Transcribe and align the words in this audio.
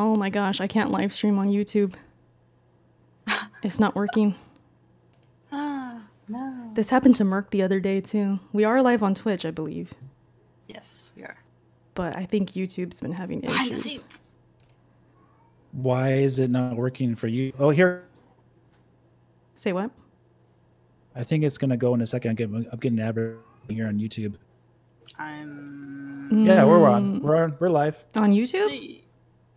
Oh 0.00 0.16
my 0.16 0.30
gosh, 0.30 0.62
I 0.62 0.66
can't 0.66 0.90
live 0.90 1.12
stream 1.12 1.38
on 1.38 1.48
YouTube. 1.50 1.92
it's 3.62 3.78
not 3.78 3.94
working. 3.94 4.34
Ah, 5.52 6.02
no. 6.28 6.70
This 6.74 6.90
happened 6.90 7.16
to 7.16 7.24
Merc 7.24 7.50
the 7.50 7.62
other 7.62 7.80
day 7.80 8.00
too. 8.00 8.38
We 8.52 8.62
are 8.62 8.80
live 8.82 9.02
on 9.02 9.14
Twitch, 9.16 9.44
I 9.44 9.50
believe, 9.50 9.92
Yes, 10.68 11.10
we 11.16 11.24
are. 11.24 11.36
but 11.94 12.16
I 12.16 12.24
think 12.24 12.52
YouTube's 12.52 13.00
been 13.00 13.10
having 13.10 13.40
Behind 13.40 13.68
the 13.70 13.74
issues. 13.74 13.82
scenes. 13.82 14.24
Why 15.72 16.12
is 16.12 16.38
it 16.38 16.52
not 16.52 16.76
working 16.76 17.16
for 17.16 17.26
you? 17.26 17.52
Oh, 17.58 17.70
here. 17.70 18.04
Say 19.56 19.72
what? 19.72 19.90
I 21.16 21.24
think 21.24 21.42
it's 21.42 21.58
gonna 21.58 21.76
go 21.76 21.92
in 21.94 22.00
a 22.00 22.06
second. 22.06 22.30
I'm 22.30 22.36
getting, 22.36 22.66
I'm 22.70 22.78
getting 22.78 23.00
an 23.00 23.06
advert 23.08 23.44
here 23.68 23.88
on 23.88 23.98
YouTube. 23.98 24.34
I'm. 25.18 26.46
Yeah, 26.46 26.64
we're 26.64 26.88
on. 26.88 27.18
Mm, 27.18 27.22
We're 27.22 27.42
on, 27.42 27.56
we're 27.58 27.68
live. 27.70 28.04
on 28.14 28.30
YouTube. 28.32 28.99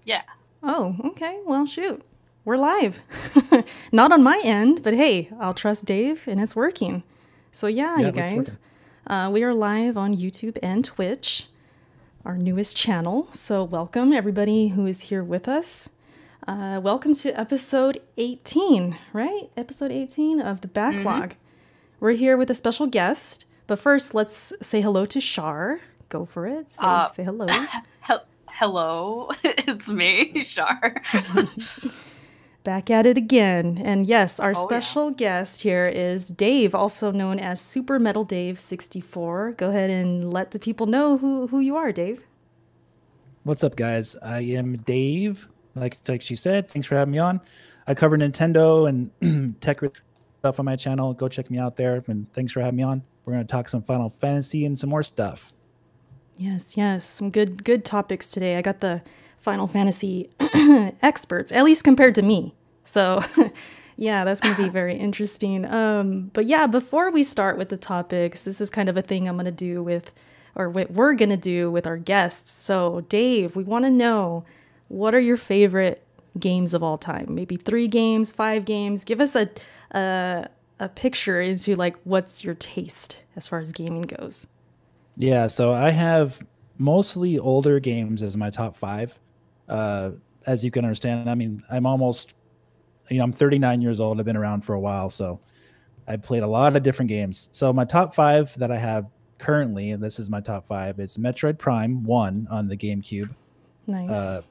Yeah. 0.05 0.21
Oh, 0.61 0.95
okay. 1.05 1.39
Well, 1.45 1.65
shoot. 1.65 2.03
We're 2.45 2.57
live. 2.57 3.01
Not 3.91 4.11
on 4.11 4.23
my 4.23 4.39
end, 4.43 4.81
but 4.83 4.93
hey, 4.93 5.29
I'll 5.39 5.53
trust 5.53 5.85
Dave 5.85 6.23
and 6.27 6.41
it's 6.41 6.55
working. 6.55 7.03
So, 7.51 7.67
yeah, 7.67 7.97
Yeah, 7.99 8.05
you 8.07 8.11
guys, 8.11 8.57
uh, 9.07 9.29
we 9.31 9.43
are 9.43 9.53
live 9.53 9.95
on 9.97 10.13
YouTube 10.15 10.57
and 10.61 10.83
Twitch, 10.83 11.47
our 12.25 12.37
newest 12.37 12.75
channel. 12.75 13.29
So, 13.31 13.63
welcome 13.63 14.11
everybody 14.11 14.69
who 14.69 14.85
is 14.87 15.01
here 15.03 15.23
with 15.23 15.47
us. 15.47 15.89
Uh, 16.47 16.81
welcome 16.83 17.13
to 17.15 17.31
episode 17.39 18.01
18, 18.17 18.97
right? 19.13 19.49
Episode 19.55 19.91
18 19.91 20.41
of 20.41 20.59
the 20.61 20.67
backlog. 20.67 21.35
We're 22.01 22.11
here 22.11 22.35
with 22.35 22.49
a 22.49 22.55
special 22.55 22.87
guest, 22.87 23.45
but 23.67 23.79
first, 23.79 24.13
let's 24.13 24.51
say 24.61 24.81
hello 24.81 25.05
to 25.05 25.21
Char. 25.21 25.79
Go 26.09 26.25
for 26.25 26.45
it. 26.45 26.73
Say, 26.73 26.85
Uh, 26.85 27.07
say 27.07 27.23
hello. 27.23 27.47
Hel- 28.53 28.71
Hello, 28.71 29.29
it's 29.43 29.89
me, 29.89 30.43
Char. 30.45 31.01
Back 32.63 32.89
at 32.89 33.05
it 33.05 33.17
again. 33.17 33.81
And 33.83 34.07
yes, 34.07 34.39
our 34.39 34.51
Oh, 34.55 34.59
yeah. 34.59 34.65
special 34.65 35.11
guest 35.11 35.61
here 35.63 35.85
is 35.87 36.29
Dave, 36.29 36.73
also 36.73 37.11
known 37.11 37.39
as 37.39 37.59
Super 37.59 37.99
Metal 37.99 38.23
Dave 38.23 38.57
64. 38.57 39.53
Go 39.57 39.69
ahead 39.69 39.89
and 39.89 40.31
let 40.31 40.51
the 40.51 40.59
people 40.59 40.85
know 40.87 41.17
who, 41.17 41.47
who 41.47 41.59
you 41.59 41.75
are, 41.75 41.91
Dave. 41.91 42.23
What's 43.43 43.63
up, 43.65 43.75
guys? 43.75 44.15
I 44.21 44.39
am 44.41 44.75
Dave. 44.75 45.49
Like 45.75 45.97
like 46.07 46.21
she 46.21 46.35
said, 46.35 46.69
thanks 46.69 46.87
for 46.87 46.95
having 46.95 47.11
me 47.11 47.17
on. 47.19 47.41
I 47.87 47.93
cover 47.95 48.17
Nintendo 48.17 48.87
and 48.87 49.59
tech 49.61 49.81
stuff 50.39 50.59
on 50.59 50.65
my 50.65 50.77
channel. 50.77 51.13
Go 51.13 51.27
check 51.27 51.49
me 51.51 51.57
out 51.57 51.75
there. 51.75 52.01
And 52.07 52.31
thanks 52.31 52.53
for 52.53 52.61
having 52.61 52.77
me 52.77 52.83
on. 52.83 53.03
We're 53.25 53.33
gonna 53.33 53.43
talk 53.45 53.67
some 53.67 53.81
Final 53.81 54.07
Fantasy 54.09 54.65
and 54.65 54.79
some 54.79 54.89
more 54.89 55.03
stuff. 55.03 55.51
Yes, 56.37 56.75
yes. 56.77 57.05
Some 57.05 57.29
good 57.29 57.63
good 57.63 57.85
topics 57.85 58.29
today. 58.31 58.57
I 58.57 58.61
got 58.61 58.81
the 58.81 59.01
Final 59.39 59.67
Fantasy 59.67 60.29
experts, 61.01 61.51
at 61.51 61.63
least 61.63 61.83
compared 61.83 62.15
to 62.15 62.21
me. 62.21 62.55
So 62.83 63.21
yeah, 63.97 64.23
that's 64.23 64.41
gonna 64.41 64.55
be 64.57 64.69
very 64.69 64.95
interesting. 64.97 65.65
Um, 65.65 66.31
but 66.33 66.45
yeah, 66.45 66.67
before 66.67 67.11
we 67.11 67.23
start 67.23 67.57
with 67.57 67.69
the 67.69 67.77
topics, 67.77 68.45
this 68.45 68.61
is 68.61 68.69
kind 68.69 68.89
of 68.89 68.97
a 68.97 69.01
thing 69.01 69.27
I'm 69.27 69.37
gonna 69.37 69.51
do 69.51 69.83
with 69.83 70.11
or 70.55 70.69
what 70.69 70.91
we're 70.91 71.13
gonna 71.13 71.37
do 71.37 71.71
with 71.71 71.85
our 71.87 71.97
guests. 71.97 72.51
So 72.51 73.01
Dave, 73.09 73.55
we 73.55 73.63
wanna 73.63 73.91
know 73.91 74.45
what 74.87 75.13
are 75.13 75.19
your 75.19 75.37
favorite 75.37 76.03
games 76.39 76.73
of 76.73 76.81
all 76.83 76.97
time? 76.97 77.27
Maybe 77.29 77.57
three 77.57 77.87
games, 77.87 78.31
five 78.31 78.65
games. 78.65 79.03
Give 79.03 79.21
us 79.21 79.35
a 79.35 79.49
a, 79.91 80.47
a 80.79 80.89
picture 80.89 81.39
into 81.39 81.75
like 81.75 81.97
what's 82.03 82.43
your 82.43 82.55
taste 82.55 83.23
as 83.35 83.47
far 83.47 83.59
as 83.59 83.71
gaming 83.71 84.01
goes. 84.03 84.47
Yeah, 85.17 85.47
so 85.47 85.73
I 85.73 85.89
have 85.91 86.39
mostly 86.77 87.37
older 87.39 87.79
games 87.79 88.23
as 88.23 88.35
my 88.35 88.49
top 88.49 88.75
five. 88.75 89.17
Uh, 89.69 90.11
as 90.47 90.63
you 90.65 90.71
can 90.71 90.83
understand, 90.85 91.29
I 91.29 91.35
mean, 91.35 91.63
I'm 91.71 91.85
almost, 91.85 92.33
you 93.09 93.17
know, 93.19 93.23
I'm 93.23 93.31
39 93.31 93.81
years 93.81 93.99
old. 93.99 94.19
I've 94.19 94.25
been 94.25 94.35
around 94.37 94.61
for 94.61 94.73
a 94.73 94.79
while, 94.79 95.09
so 95.09 95.39
I 96.07 96.17
played 96.17 96.43
a 96.43 96.47
lot 96.47 96.75
of 96.75 96.83
different 96.83 97.09
games. 97.09 97.49
So 97.51 97.71
my 97.71 97.85
top 97.85 98.13
five 98.13 98.53
that 98.57 98.71
I 98.71 98.77
have 98.77 99.05
currently, 99.37 99.91
and 99.91 100.01
this 100.03 100.19
is 100.19 100.29
my 100.29 100.41
top 100.41 100.65
five, 100.67 100.99
is 100.99 101.17
Metroid 101.17 101.57
Prime 101.57 102.03
One 102.03 102.47
on 102.49 102.67
the 102.67 102.75
GameCube, 102.75 103.29
Nice. 103.87 104.09
uh, 104.09 104.41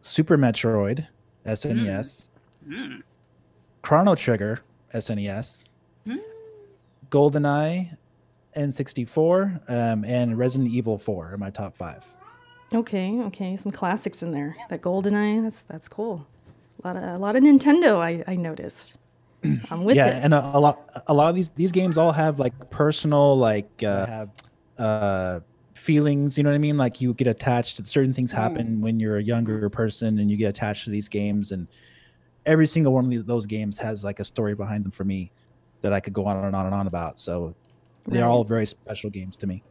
Super 0.00 0.36
Metroid 0.36 1.06
SNES, 1.46 2.28
Mm. 2.68 3.02
Chrono 3.82 4.14
Trigger 4.14 4.60
SNES, 4.92 5.64
Mm. 6.06 6.18
GoldenEye 7.10 7.96
N64, 8.56 9.70
um, 9.70 10.04
and 10.04 10.38
Resident 10.38 10.70
Evil 10.70 10.98
4 10.98 11.32
are 11.32 11.38
my 11.38 11.50
top 11.50 11.76
five. 11.76 12.04
Okay, 12.72 13.20
okay, 13.22 13.56
some 13.56 13.72
classics 13.72 14.22
in 14.22 14.30
there. 14.30 14.56
That 14.68 14.80
GoldenEye, 14.80 15.42
that's 15.42 15.64
that's 15.64 15.88
cool. 15.88 16.26
A 16.82 16.86
lot 16.86 16.96
of 16.96 17.02
a 17.02 17.18
lot 17.18 17.36
of 17.36 17.42
Nintendo. 17.42 17.98
I 17.98 18.22
I 18.30 18.36
noticed. 18.36 18.96
I'm 19.70 19.84
with 19.84 19.96
yeah, 19.96 20.06
it. 20.06 20.24
and 20.24 20.34
a, 20.34 20.56
a 20.56 20.60
lot 20.60 21.02
a 21.08 21.14
lot 21.14 21.30
of 21.30 21.34
these 21.34 21.50
these 21.50 21.72
games 21.72 21.98
all 21.98 22.12
have 22.12 22.38
like 22.38 22.70
personal 22.70 23.36
like 23.36 23.82
uh, 23.82 24.06
have 24.06 24.30
uh 24.78 25.40
feelings, 25.80 26.36
you 26.36 26.44
know 26.44 26.50
what 26.50 26.54
I 26.54 26.58
mean? 26.58 26.76
Like 26.76 27.00
you 27.00 27.14
get 27.14 27.26
attached 27.26 27.78
to 27.78 27.84
certain 27.84 28.12
things 28.12 28.30
happen 28.30 28.80
when 28.80 29.00
you're 29.00 29.16
a 29.16 29.22
younger 29.22 29.68
person 29.70 30.18
and 30.18 30.30
you 30.30 30.36
get 30.36 30.48
attached 30.48 30.84
to 30.84 30.90
these 30.90 31.08
games 31.08 31.52
and 31.52 31.66
every 32.46 32.66
single 32.66 32.92
one 32.92 33.04
of 33.04 33.10
these, 33.10 33.24
those 33.24 33.46
games 33.46 33.78
has 33.78 34.04
like 34.04 34.20
a 34.20 34.24
story 34.24 34.54
behind 34.54 34.84
them 34.84 34.92
for 34.92 35.04
me 35.04 35.32
that 35.80 35.92
I 35.92 36.00
could 36.00 36.12
go 36.12 36.26
on 36.26 36.44
and 36.44 36.54
on 36.54 36.66
and 36.66 36.74
on 36.74 36.86
about. 36.86 37.18
So 37.18 37.54
they're 38.06 38.26
all 38.26 38.44
very 38.44 38.66
special 38.66 39.10
games 39.10 39.36
to 39.38 39.46
me. 39.46 39.62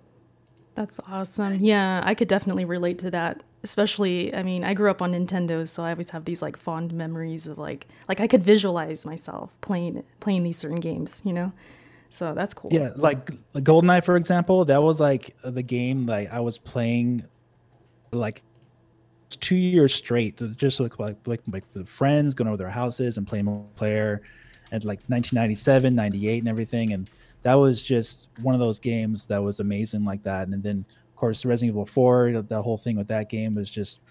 That's 0.76 1.00
awesome. 1.08 1.58
Yeah, 1.60 2.02
I 2.04 2.16
could 2.16 2.28
definitely 2.28 2.66
relate 2.66 3.00
to 3.00 3.12
that. 3.12 3.44
Especially, 3.62 4.34
I 4.34 4.44
mean, 4.44 4.64
I 4.64 4.74
grew 4.74 4.90
up 4.90 5.02
on 5.02 5.12
Nintendo, 5.12 5.68
so 5.68 5.84
I 5.84 5.92
always 5.92 6.12
have 6.12 6.24
these 6.24 6.42
like 6.42 6.56
fond 6.56 6.94
memories 6.94 7.48
of 7.48 7.58
like 7.58 7.88
like 8.08 8.22
I 8.22 8.28
could 8.28 8.42
visualize 8.42 9.06
myself 9.06 9.60
playing 9.60 10.04
playing 10.22 10.44
these 10.44 10.58
certain 10.58 10.80
games. 10.80 11.22
You 11.26 11.34
know, 11.34 11.52
so 12.10 12.34
that's 12.34 12.54
cool. 12.54 12.72
Yeah, 12.72 12.92
like 12.96 13.26
GoldenEye, 13.56 14.06
for 14.06 14.16
example, 14.16 14.64
that 14.66 14.82
was 14.82 15.02
like 15.02 15.36
the 15.44 15.62
game 15.62 16.04
like 16.04 16.32
I 16.32 16.40
was 16.40 16.58
playing 16.58 17.26
like 18.12 18.42
two 19.30 19.58
years 19.58 19.94
straight, 19.94 20.40
just 20.56 20.80
like 20.80 20.98
like 20.98 21.18
like, 21.26 21.42
like 21.48 21.66
friends, 21.86 22.34
going 22.34 22.48
over 22.48 22.58
their 22.58 22.70
houses 22.70 23.18
and 23.18 23.28
playing 23.28 23.46
multiplayer, 23.46 24.22
and 24.72 24.86
like 24.86 25.00
1997, 25.08 25.94
98, 25.94 26.40
and 26.40 26.48
everything. 26.48 26.94
And 26.94 27.10
that 27.44 27.56
was 27.56 27.84
just 27.84 28.30
one 28.42 28.56
of 28.56 28.60
those 28.60 28.80
games 28.80 29.26
that 29.28 29.42
was 29.42 29.60
amazing 29.60 30.04
like 30.04 30.24
that. 30.24 30.48
And 30.48 30.62
then 30.62 30.86
of 30.90 31.16
course 31.16 31.46
Resident 31.46 31.74
Evil 31.74 31.86
4, 31.86 32.44
the 32.44 32.62
whole 32.62 32.78
thing 32.78 32.98
with 32.98 33.08
that 33.08 33.30
game 33.30 33.54
was 33.54 33.70
just 33.70 34.02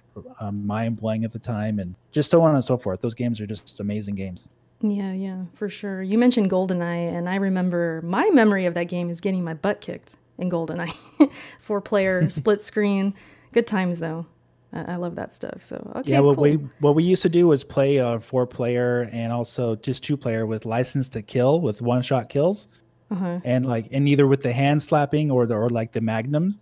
um, 0.41 0.67
mind 0.67 0.97
blowing 0.97 1.25
at 1.25 1.33
the 1.33 1.39
time, 1.39 1.79
and 1.79 1.95
just 2.11 2.31
so 2.31 2.43
on 2.43 2.55
and 2.55 2.65
so 2.65 2.77
forth. 2.77 3.01
Those 3.01 3.15
games 3.15 3.41
are 3.41 3.47
just 3.47 3.81
amazing 3.81 4.15
games. 4.15 4.49
Yeah, 4.81 5.13
yeah, 5.13 5.43
for 5.55 5.69
sure. 5.69 6.03
You 6.03 6.19
mentioned 6.19 6.51
GoldenEye, 6.51 7.17
and 7.17 7.29
I 7.29 7.37
remember 7.37 8.01
my 8.05 8.31
memory 8.31 8.67
of 8.67 8.75
that 8.75 8.85
game 8.85 9.11
is 9.11 9.21
getting 9.21 9.43
my 9.43 9.55
butt 9.55 9.81
kicked 9.81 10.17
in 10.39 10.51
GoldenEye. 10.51 11.31
Four 11.61 11.81
player, 11.81 12.29
split 12.31 12.63
screen. 12.63 13.15
Good 13.53 13.67
times, 13.67 13.99
though. 13.99 14.27
I, 14.71 14.97
love 14.97 15.15
that 15.15 15.35
stuff. 15.35 15.63
So, 15.63 15.93
okay, 15.97 16.13
yeah, 16.13 16.21
what 16.21 16.35
cool. 16.37 16.43
we 16.43 16.55
what 16.81 16.95
we 16.95 17.03
used 17.03 17.23
to 17.23 17.31
do 17.31 17.49
was 17.49 17.65
play 17.65 17.97
a 17.97 18.21
four 18.21 18.47
player 18.47 19.09
and 19.13 19.33
also 19.33 19.77
just 19.77 20.05
two 20.05 20.15
player 20.15 20.45
with 20.45 20.67
license 20.67 21.09
to 21.11 21.23
kill 21.23 21.63
with 21.63 21.81
one 21.81 22.03
shot 22.03 22.29
kills, 22.29 22.69
uh-huh. 23.11 23.41
and 23.45 23.67
like 23.67 23.89
and 23.93 24.09
either 24.09 24.27
with 24.27 24.43
the 24.43 24.53
hand 24.53 24.83
slapping 24.83 25.31
or 25.31 25.47
the 25.47 25.55
or 25.55 25.69
like 25.69 25.93
the 25.93 26.01
magnum. 26.01 26.59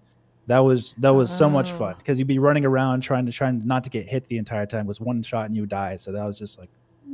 That 0.49 0.61
was 0.61 0.95
that 0.99 1.11
was 1.12 1.29
so 1.31 1.51
much 1.51 1.73
fun 1.73 1.95
Oh. 1.95 1.99
because 1.99 2.19
you'd 2.21 2.29
be 2.29 2.39
running 2.39 2.65
around 2.65 3.01
trying 3.01 3.27
to 3.27 3.33
trying 3.33 3.67
not 3.67 3.83
to 3.83 3.91
get 3.91 4.09
hit 4.09 4.29
the 4.29 4.39
entire 4.39 4.65
time 4.65 4.83
it 4.83 4.87
was 4.87 5.01
one 5.01 5.21
shot 5.23 5.47
and 5.47 5.56
you 5.56 5.67
die. 5.67 5.97
So 5.97 6.12
that 6.12 6.25
was 6.25 6.39
just 6.39 6.56
like 6.56 6.71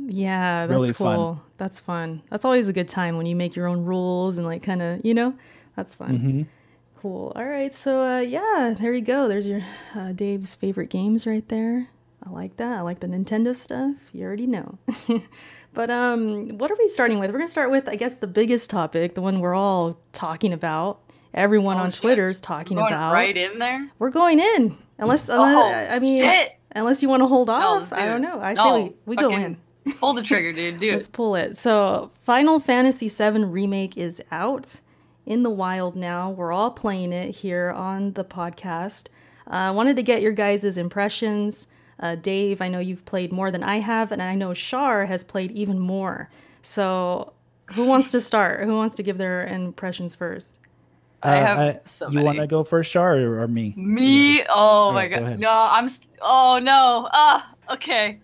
Yeah, 0.07 0.67
that's 0.67 0.71
really 0.79 0.93
cool. 0.93 1.35
fun. 1.35 1.41
That's 1.57 1.79
fun. 1.79 2.21
That's 2.29 2.45
always 2.45 2.69
a 2.69 2.73
good 2.73 2.87
time 2.87 3.17
when 3.17 3.25
you 3.25 3.35
make 3.35 3.55
your 3.55 3.65
own 3.67 3.85
rules 3.85 4.37
and 4.37 4.45
like 4.45 4.61
kind 4.61 4.83
of, 4.83 5.03
you 5.03 5.15
know, 5.15 5.33
that's 5.75 5.95
fun. 5.95 6.19
mhm. 6.19 6.45
Cool. 7.01 7.33
All 7.35 7.43
right. 7.45 7.73
So, 7.73 8.05
uh, 8.05 8.19
yeah, 8.19 8.75
there 8.79 8.93
you 8.93 9.01
go. 9.01 9.27
There's 9.27 9.47
your 9.47 9.61
uh, 9.95 10.11
Dave's 10.13 10.53
favorite 10.55 10.89
games 10.91 11.25
right 11.25 11.47
there. 11.49 11.87
I 12.25 12.29
like 12.29 12.55
that. 12.57 12.77
I 12.77 12.81
like 12.81 12.99
the 13.01 13.07
Nintendo 13.07 13.53
stuff. 13.55 13.95
You 14.13 14.23
already 14.25 14.47
know. 14.47 14.77
but 15.73 15.89
um, 15.89 16.57
what 16.57 16.71
are 16.71 16.75
we 16.77 16.87
starting 16.87 17.19
with? 17.19 17.31
We're 17.31 17.39
gonna 17.39 17.47
start 17.49 17.71
with, 17.71 17.87
I 17.89 17.95
guess, 17.95 18.15
the 18.15 18.27
biggest 18.27 18.69
topic, 18.69 19.15
the 19.15 19.21
one 19.21 19.39
we're 19.39 19.55
all 19.55 19.99
talking 20.11 20.53
about. 20.53 20.99
Everyone 21.33 21.77
Oh, 21.77 21.81
on 21.81 21.91
shit. 21.91 22.01
Twitter's 22.01 22.39
talking 22.39 22.77
Going 22.77 22.93
about. 22.93 23.11
right 23.13 23.35
in 23.35 23.57
there. 23.59 23.89
We're 23.97 24.11
going 24.11 24.39
in, 24.39 24.77
unless, 24.99 25.29
Oh, 25.31 25.43
unless 25.43 25.91
I 25.91 25.97
mean, 25.99 26.21
shit. 26.23 26.51
unless 26.75 27.01
you 27.01 27.09
want 27.09 27.21
to 27.23 27.27
hold 27.27 27.49
off. 27.49 27.79
let's 27.79 27.93
I 27.93 28.01
do 28.01 28.05
don't 28.05 28.21
know. 28.21 28.39
I 28.39 28.53
say 28.53 28.63
No, 28.63 28.83
we, 28.83 28.93
we 29.07 29.15
go 29.15 29.31
in. 29.35 29.57
Pull 29.99 30.13
the 30.13 30.21
trigger, 30.23 30.53
dude. 30.53 30.79
Do 30.79 30.91
Let's 30.93 31.07
it. 31.07 31.11
pull 31.11 31.35
it. 31.35 31.57
So, 31.57 32.11
Final 32.21 32.59
Fantasy 32.59 33.07
VII 33.09 33.43
Remake 33.45 33.97
is 33.97 34.21
out 34.31 34.79
in 35.25 35.41
the 35.43 35.49
wild 35.49 35.95
now. 35.95 36.29
We're 36.29 36.51
all 36.53 36.69
playing 36.71 37.11
it 37.11 37.35
here 37.37 37.71
on 37.71 38.13
the 38.13 38.23
podcast. 38.23 39.07
Uh, 39.47 39.55
I 39.55 39.71
wanted 39.71 39.95
to 39.97 40.03
get 40.03 40.21
your 40.21 40.31
guys' 40.33 40.77
impressions. 40.77 41.67
Uh, 42.03 42.15
Dave, 42.15 42.61
I 42.61 42.67
know 42.67 42.79
you've 42.79 43.05
played 43.05 43.31
more 43.31 43.49
than 43.49 43.63
I 43.63 43.77
have, 43.77 44.11
and 44.11 44.21
I 44.21 44.35
know 44.35 44.53
Char 44.53 45.05
has 45.05 45.23
played 45.23 45.51
even 45.51 45.79
more. 45.79 46.29
So, 46.61 47.31
who 47.67 47.85
wants 47.85 48.11
to 48.11 48.19
start? 48.19 48.65
Who 48.65 48.75
wants 48.75 48.95
to 48.95 49.03
give 49.03 49.17
their 49.17 49.47
impressions 49.47 50.13
first? 50.13 50.59
I 51.23 51.37
Uh, 51.37 51.45
have 51.45 51.81
so 51.85 52.09
you 52.09 52.19
want 52.19 52.39
to 52.39 52.45
go 52.47 52.65
first, 52.65 52.91
Char, 52.91 53.17
or, 53.17 53.39
or 53.43 53.47
me? 53.47 53.73
Me? 53.77 54.43
Oh 54.49 54.91
my 54.91 55.05
Alright, 55.05 55.09
go 55.11 55.15
god. 55.15 55.25
ahead. 55.27 55.39
No, 55.39 55.49
I'm. 55.49 55.87
St- 55.87 56.11
oh 56.21 56.59
no. 56.61 57.07
Ah. 57.13 57.53
Okay. 57.71 58.19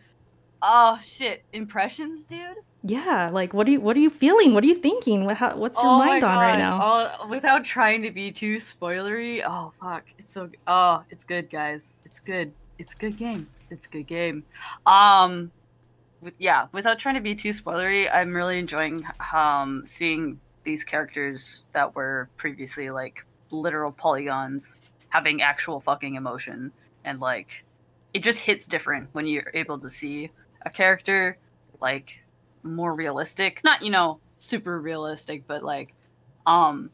Oh 0.62 1.00
shit. 1.02 1.44
Impressions, 1.54 2.26
dude? 2.26 2.58
Yeah, 2.84 3.30
like 3.32 3.54
what 3.54 3.66
are 3.70 3.72
you 3.72 3.80
what 3.80 3.96
are 3.96 4.02
you 4.02 4.10
feeling? 4.10 4.54
What 4.54 4.66
are 4.66 4.68
you 4.68 4.76
thinking? 4.76 5.24
What 5.24 5.38
how, 5.38 5.56
what's 5.56 5.82
your 5.82 5.92
oh 5.92 5.98
mind 6.00 6.26
on 6.26 6.38
right 6.38 6.58
now? 6.60 6.80
Oh, 7.22 7.28
without 7.30 7.64
trying 7.64 8.02
to 8.02 8.12
be 8.12 8.30
too 8.34 8.58
spoilery. 8.58 9.42
Oh 9.48 9.72
fuck. 9.80 10.04
It's 10.18 10.34
so 10.34 10.50
oh, 10.68 11.04
it's 11.10 11.24
good, 11.24 11.50
guys. 11.50 11.98
It's 12.04 12.20
good. 12.20 12.52
It's 12.80 12.94
a 12.96 12.98
good 12.98 13.18
game. 13.18 13.48
It's 13.70 13.86
a 13.86 13.90
good 13.90 14.08
game. 14.08 14.44
Um 14.88 15.52
with 16.22 16.34
yeah, 16.40 16.68
without 16.72 16.98
trying 16.98 17.16
to 17.16 17.22
be 17.22 17.36
too 17.36 17.50
spoilery, 17.50 18.10
I'm 18.12 18.34
really 18.34 18.58
enjoying 18.58 19.06
um 19.34 19.86
seeing 19.86 20.40
these 20.64 20.84
characters 20.84 21.64
that 21.74 21.96
were 21.96 22.30
previously 22.38 22.90
like 22.90 23.26
literal 23.52 23.92
polygons 23.92 24.78
having 25.10 25.42
actual 25.42 25.80
fucking 25.80 26.16
emotion 26.16 26.72
and 27.04 27.20
like 27.20 27.64
it 28.14 28.24
just 28.24 28.40
hits 28.40 28.66
different 28.66 29.10
when 29.14 29.26
you're 29.26 29.52
able 29.54 29.80
to 29.80 29.90
see 29.90 30.30
a 30.64 30.70
character 30.70 31.38
like 31.82 32.22
more 32.64 32.94
realistic 32.94 33.62
not 33.64 33.82
you 33.82 33.90
know 33.90 34.20
super 34.38 34.80
realistic 34.80 35.44
but 35.48 35.64
like 35.64 35.94
um 36.46 36.92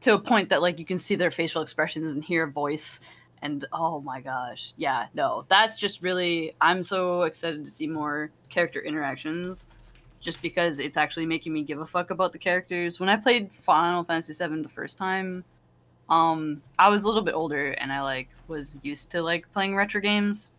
to 0.00 0.14
a 0.14 0.18
point 0.18 0.48
that 0.48 0.62
like 0.62 0.78
you 0.78 0.86
can 0.86 0.98
see 0.98 1.14
their 1.14 1.30
facial 1.30 1.62
expressions 1.62 2.06
and 2.06 2.24
hear 2.24 2.44
a 2.44 2.50
voice 2.50 3.00
and 3.42 3.64
oh 3.72 4.00
my 4.00 4.20
gosh 4.20 4.74
yeah 4.76 5.06
no 5.14 5.44
that's 5.48 5.78
just 5.78 6.02
really 6.02 6.54
i'm 6.60 6.82
so 6.82 7.22
excited 7.22 7.64
to 7.64 7.70
see 7.70 7.86
more 7.86 8.30
character 8.48 8.80
interactions 8.80 9.66
just 10.20 10.42
because 10.42 10.78
it's 10.78 10.96
actually 10.96 11.26
making 11.26 11.52
me 11.52 11.62
give 11.62 11.80
a 11.80 11.86
fuck 11.86 12.10
about 12.10 12.32
the 12.32 12.38
characters. 12.38 13.00
When 13.00 13.08
i 13.08 13.16
played 13.16 13.50
final 13.50 14.04
fantasy 14.04 14.34
7 14.34 14.62
the 14.62 14.68
first 14.68 14.98
time 14.98 15.44
um 16.08 16.60
i 16.78 16.88
was 16.88 17.04
a 17.04 17.06
little 17.06 17.22
bit 17.22 17.34
older 17.34 17.70
and 17.72 17.92
i 17.92 18.02
like 18.02 18.28
was 18.48 18.80
used 18.82 19.10
to 19.12 19.22
like 19.22 19.50
playing 19.52 19.74
retro 19.74 20.00
games. 20.00 20.50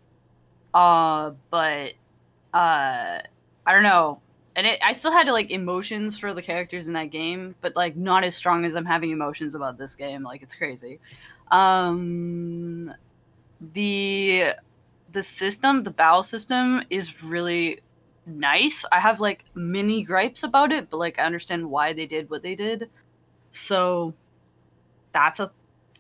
Uh 0.74 1.32
but 1.50 1.94
uh 2.54 3.20
i 3.66 3.72
don't 3.72 3.84
know. 3.84 4.20
And 4.56 4.68
it, 4.68 4.80
i 4.84 4.92
still 4.94 5.12
had 5.12 5.28
like 5.28 5.52
emotions 5.52 6.18
for 6.18 6.34
the 6.34 6.42
characters 6.42 6.88
in 6.88 6.94
that 6.96 7.12
game 7.12 7.56
but 7.62 7.76
like 7.76 7.96
not 7.96 8.24
as 8.24 8.36
strong 8.36 8.66
as 8.66 8.76
i'm 8.76 8.86
having 8.86 9.12
emotions 9.12 9.54
about 9.56 9.78
this 9.78 9.96
game. 9.96 10.24
Like 10.24 10.42
it's 10.42 10.56
crazy 10.56 11.00
um 11.52 12.94
the 13.74 14.54
the 15.12 15.24
system 15.24 15.84
the 15.84 15.92
battle 15.92 16.24
system 16.24 16.84
is 16.90 17.24
really 17.24 17.82
nice. 18.26 18.86
I 18.92 19.00
have 19.00 19.20
like 19.20 19.46
mini 19.56 20.04
gripes 20.04 20.44
about 20.44 20.72
it 20.72 20.90
but 20.90 20.98
like 20.98 21.20
i 21.20 21.24
understand 21.24 21.70
why 21.70 21.94
they 21.94 22.06
did 22.06 22.30
what 22.30 22.44
they 22.44 22.56
did. 22.56 22.90
So 23.52 24.14
that's 25.14 25.40
a 25.40 25.52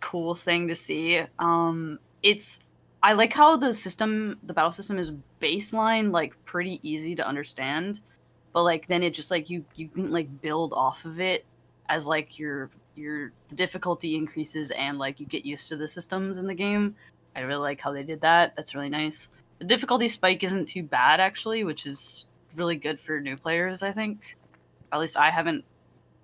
cool 0.01 0.36
thing 0.36 0.68
to 0.69 0.75
see. 0.75 1.21
Um 1.39 2.00
it's 2.24 2.59
i 3.03 3.13
like 3.13 3.33
how 3.33 3.57
the 3.57 3.74
system 3.74 4.38
the 4.44 4.53
battle 4.53 4.71
system 4.71 5.00
is 5.00 5.12
baseline 5.42 6.12
like 6.12 6.36
pretty 6.45 6.80
easy 6.83 7.15
to 7.15 7.27
understand 7.27 8.00
but 8.53 8.63
like 8.63 8.88
then 8.88 9.01
it 9.03 9.13
just 9.13 9.31
like 9.31 9.50
you 9.50 9.65
you 9.75 9.88
can 9.88 10.12
like 10.12 10.42
build 10.42 10.74
off 10.74 11.06
of 11.06 11.19
it 11.19 11.45
as 11.89 12.07
like 12.07 12.38
your 12.38 12.69
your 12.96 13.32
the 13.50 13.56
difficulty 13.56 14.16
increases 14.16 14.72
and 14.72 15.00
like 15.00 15.20
you 15.20 15.26
get 15.26 15.46
used 15.46 15.70
to 15.70 15.78
the 15.78 15.88
systems 15.88 16.38
in 16.38 16.48
the 16.48 16.54
game. 16.54 16.96
I 17.36 17.42
really 17.42 17.62
like 17.62 17.80
how 17.80 17.94
they 17.94 18.04
did 18.04 18.22
that. 18.22 18.56
That's 18.56 18.76
really 18.76 18.90
nice. 18.90 19.30
The 19.60 19.66
difficulty 19.66 20.08
spike 20.08 20.44
isn't 20.44 20.68
too 20.68 20.84
bad 20.84 21.20
actually 21.20 21.64
which 21.64 21.86
is 21.86 22.26
really 22.56 22.76
good 22.76 23.00
for 23.00 23.22
new 23.22 23.38
players 23.38 23.84
i 23.84 23.92
think. 23.92 24.36
At 24.92 25.00
least 25.00 25.18
i 25.18 25.30
haven't 25.30 25.64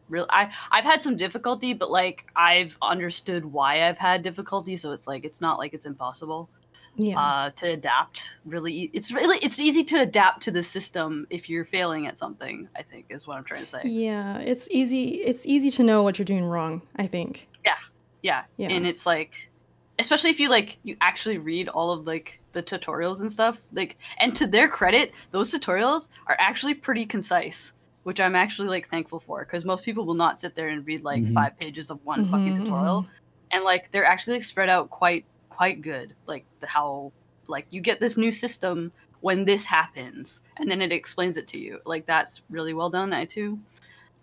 really 0.10 0.28
i 0.30 0.52
i've 0.72 0.84
had 0.84 1.04
some 1.04 1.18
difficulty 1.18 1.74
but 1.74 1.92
like 1.92 2.26
i've 2.36 2.78
understood 2.82 3.46
why 3.46 3.88
i've 3.88 3.98
had 3.98 4.24
difficulty 4.24 4.78
so 4.78 4.92
it's 4.92 5.08
like 5.08 5.26
it's 5.26 5.42
not 5.42 5.58
like 5.58 5.74
it's 5.74 5.86
impossible 5.86 6.50
Yeah. 6.98 7.20
uh, 7.20 7.50
to 7.58 7.68
adapt. 7.72 8.32
Really, 8.46 8.74
e- 8.74 8.92
it's 8.94 9.12
really 9.12 9.38
it's 9.42 9.60
easy 9.60 9.84
to 9.86 10.02
adapt 10.02 10.42
to 10.44 10.52
the 10.52 10.64
system 10.64 11.28
if 11.30 11.50
you're 11.50 11.64
failing 11.66 12.08
at 12.08 12.18
something. 12.18 12.68
I 12.76 12.82
think 12.84 13.06
is 13.10 13.28
what 13.28 13.38
I'm 13.38 13.44
trying 13.44 13.62
to 13.62 13.66
say. 13.68 13.82
yeah, 13.86 14.40
it's 14.40 14.70
easy 14.72 15.22
it's 15.22 15.46
easy 15.46 15.70
to 15.72 15.84
know 15.84 16.04
what 16.04 16.18
you're 16.18 16.26
doing 16.26 16.44
wrong, 16.46 16.82
I 16.96 17.08
think. 17.08 17.48
Yeah, 17.64 17.76
Yeah. 18.24 18.44
yeah. 18.58 18.70
and 18.70 18.86
it's 18.88 19.06
like, 19.06 19.32
especially 20.00 20.32
if 20.32 20.40
you 20.40 20.50
like 20.50 20.78
you 20.84 20.98
actually 21.02 21.38
read 21.38 21.70
all 21.70 21.92
of 21.92 22.08
like 22.08 22.40
the 22.54 22.64
tutorials 22.64 23.22
and 23.22 23.32
stuff. 23.32 23.62
Like, 23.72 23.98
and 24.20 24.36
to 24.36 24.48
their 24.48 24.68
credit, 24.68 25.12
those 25.32 25.52
tutorials 25.54 26.10
are 26.26 26.36
actually 26.40 26.74
pretty 26.74 27.06
concise. 27.06 27.74
Which 28.04 28.22
I'm 28.22 28.36
actually 28.36 28.70
like 28.70 28.88
thankful 28.90 29.20
for 29.20 29.44
because 29.44 29.66
most 29.66 29.84
people 29.84 30.06
will 30.06 30.14
not 30.14 30.40
sit 30.40 30.56
there 30.56 30.70
and 30.70 30.88
read 30.88 31.04
like 31.04 31.22
Mhm. 31.22 31.34
five 31.34 31.60
pages 31.60 31.92
of 31.92 32.00
one 32.06 32.26
fucking 32.30 32.54
Mhm, 32.54 32.64
tutorial, 32.64 33.06
and 33.52 33.66
like 33.66 33.92
they're 33.92 34.06
actually 34.06 34.38
like, 34.38 34.44
spread 34.44 34.70
out 34.70 34.90
quite 34.90 35.26
quite 35.58 35.82
good. 35.82 36.14
Like 36.28 36.46
the, 36.60 36.68
how 36.68 37.12
like 37.48 37.66
you 37.72 37.82
get 37.82 38.00
this 38.00 38.16
new 38.16 38.32
system 38.32 38.92
when 39.22 39.44
this 39.44 39.66
happens, 39.66 40.42
and 40.58 40.70
then 40.70 40.82
it 40.82 40.92
explains 40.92 41.36
it 41.38 41.48
to 41.48 41.58
you. 41.58 41.80
Like 41.86 42.06
that's 42.06 42.44
really 42.50 42.74
well 42.74 42.90
done, 42.90 43.12
I 43.12 43.26
too. 43.26 43.60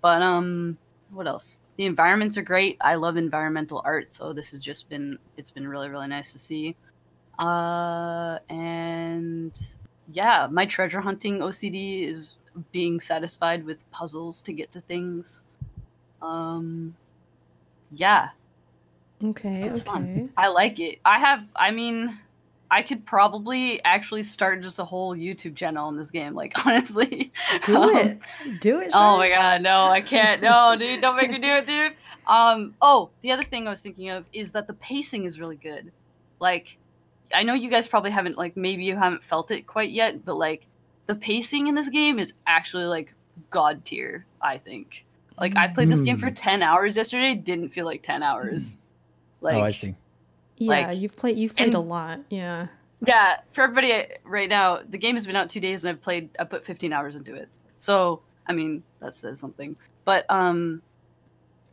But 0.00 0.22
um, 0.22 0.78
what 1.10 1.26
else? 1.26 1.58
The 1.76 1.86
environments 1.86 2.38
are 2.38 2.42
great. 2.42 2.76
I 2.80 2.94
love 2.94 3.16
environmental 3.16 3.82
art, 3.84 4.12
so 4.12 4.32
this 4.32 4.50
has 4.50 4.62
just 4.62 4.88
been 4.88 5.18
it's 5.36 5.50
been 5.50 5.66
really 5.66 5.88
really 5.88 6.06
nice 6.06 6.32
to 6.32 6.38
see. 6.38 6.76
Uh, 7.38 8.38
and 8.48 9.58
yeah, 10.12 10.46
my 10.48 10.66
treasure 10.66 11.00
hunting 11.00 11.40
OCD 11.40 12.04
is 12.08 12.36
being 12.70 13.00
satisfied 13.00 13.64
with 13.64 13.90
puzzles 13.90 14.40
to 14.42 14.52
get 14.52 14.70
to 14.70 14.80
things. 14.80 15.42
Um, 16.22 16.94
yeah, 17.92 18.28
Okay, 19.24 19.60
It's 19.62 19.80
okay. 19.80 19.84
fun. 19.90 20.30
I 20.36 20.48
like 20.48 20.80
it. 20.80 20.98
I 21.04 21.18
have, 21.18 21.44
I 21.56 21.70
mean, 21.70 22.18
I 22.70 22.82
could 22.82 23.06
probably 23.06 23.82
actually 23.84 24.22
start 24.22 24.60
just 24.62 24.78
a 24.78 24.84
whole 24.84 25.14
YouTube 25.16 25.54
channel 25.56 25.88
in 25.88 25.96
this 25.96 26.10
game. 26.10 26.34
Like, 26.34 26.52
honestly, 26.66 27.32
Do 27.64 27.76
Um, 27.82 27.96
it. 27.96 28.18
Do 28.60 28.80
it. 28.80 28.90
Oh 28.94 29.16
my 29.16 29.28
god, 29.28 29.62
no, 29.62 29.86
I 29.86 30.00
can't. 30.00 30.42
No, 30.42 30.74
dude, 30.78 31.00
don't 31.00 31.16
make 31.16 31.30
me 31.30 31.38
do 31.38 31.48
it, 31.48 31.66
dude. 31.66 31.92
Um, 32.26 32.74
oh, 32.82 33.10
the 33.20 33.32
other 33.32 33.42
thing 33.42 33.66
I 33.66 33.70
was 33.70 33.80
thinking 33.82 34.08
of 34.10 34.28
is 34.32 34.52
that 34.52 34.66
the 34.66 34.74
pacing 34.74 35.24
is 35.24 35.38
really 35.38 35.56
good. 35.56 35.92
Like, 36.40 36.78
I 37.34 37.42
know 37.42 37.54
you 37.54 37.70
guys 37.70 37.86
probably 37.88 38.10
haven't, 38.10 38.36
like, 38.38 38.56
maybe 38.56 38.84
you 38.84 38.96
haven't 38.96 39.22
felt 39.24 39.50
it 39.50 39.66
quite 39.66 39.90
yet, 39.90 40.24
but 40.24 40.36
like, 40.36 40.66
the 41.06 41.14
pacing 41.14 41.66
in 41.66 41.74
this 41.74 41.88
game 41.90 42.18
is 42.18 42.32
actually 42.46 42.84
like 42.84 43.14
god 43.50 43.84
tier. 43.84 44.24
I 44.40 44.58
think. 44.58 45.04
Like, 45.38 45.56
I 45.56 45.68
played 45.68 45.90
this 45.90 46.00
game 46.00 46.18
for 46.18 46.28
Hmm. 46.28 46.34
ten 46.34 46.62
hours 46.62 46.96
yesterday. 46.96 47.34
Didn't 47.34 47.70
feel 47.70 47.84
like 47.86 48.02
ten 48.02 48.22
hours. 48.22 48.78
Like, 49.44 49.56
oh, 49.56 49.60
I 49.60 49.70
see. 49.70 49.94
Yeah, 50.56 50.88
like- 50.88 50.98
you've 50.98 51.16
played 51.16 51.36
you've 51.36 51.54
played 51.54 51.74
a 51.74 51.78
lot. 51.78 52.20
Yeah. 52.30 52.68
Yeah, 53.06 53.40
for 53.52 53.62
everybody 53.62 54.06
right 54.24 54.48
now, 54.48 54.80
the 54.88 54.96
game 54.96 55.14
has 55.14 55.26
been 55.26 55.36
out 55.36 55.50
two 55.50 55.60
days 55.60 55.84
and 55.84 55.94
I've 55.94 56.00
played. 56.00 56.30
I 56.38 56.44
put 56.44 56.64
15 56.64 56.90
hours 56.92 57.16
into 57.16 57.34
it. 57.34 57.48
So 57.76 58.22
I 58.46 58.54
mean, 58.54 58.82
that 59.00 59.14
says 59.14 59.38
something. 59.38 59.76
But 60.06 60.24
um, 60.30 60.80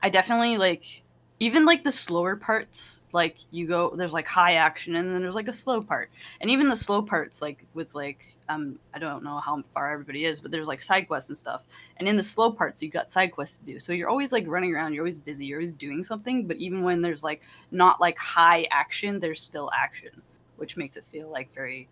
I 0.03 0.09
definitely 0.09 0.57
like 0.57 1.03
even 1.41 1.65
like 1.65 1.83
the 1.83 1.91
slower 1.91 2.35
parts. 2.35 3.05
Like 3.11 3.37
you 3.51 3.67
go, 3.67 3.93
there's 3.95 4.13
like 4.13 4.27
high 4.27 4.53
action 4.53 4.95
and 4.95 5.13
then 5.13 5.21
there's 5.21 5.35
like 5.35 5.49
a 5.49 5.53
slow 5.53 5.81
part, 5.81 6.09
and 6.39 6.49
even 6.49 6.69
the 6.69 6.75
slow 6.75 7.01
parts, 7.01 7.41
like 7.41 7.65
with 7.73 7.93
like 7.95 8.25
um, 8.47 8.79
I 8.93 8.99
don't 8.99 9.23
know 9.23 9.39
how 9.39 9.61
far 9.73 9.91
everybody 9.91 10.25
is, 10.25 10.39
but 10.39 10.51
there's 10.51 10.67
like 10.67 10.81
side 10.81 11.07
quests 11.07 11.29
and 11.29 11.37
stuff. 11.37 11.63
And 11.97 12.07
in 12.07 12.15
the 12.15 12.23
slow 12.23 12.51
parts, 12.51 12.81
you 12.81 12.89
got 12.89 13.09
side 13.09 13.31
quests 13.31 13.57
to 13.57 13.65
do. 13.65 13.79
So 13.79 13.91
you're 13.91 14.09
always 14.09 14.31
like 14.31 14.45
running 14.47 14.73
around. 14.73 14.93
You're 14.93 15.03
always 15.03 15.19
busy. 15.19 15.45
You're 15.45 15.59
always 15.59 15.73
doing 15.73 16.03
something. 16.03 16.47
But 16.47 16.57
even 16.57 16.83
when 16.83 17.01
there's 17.01 17.23
like 17.23 17.41
not 17.71 17.99
like 17.99 18.17
high 18.17 18.67
action, 18.71 19.19
there's 19.19 19.41
still 19.41 19.69
action 19.75 20.21
which 20.61 20.77
makes 20.77 20.95
it 20.95 21.03
feel 21.03 21.27
like 21.27 21.51
very 21.55 21.87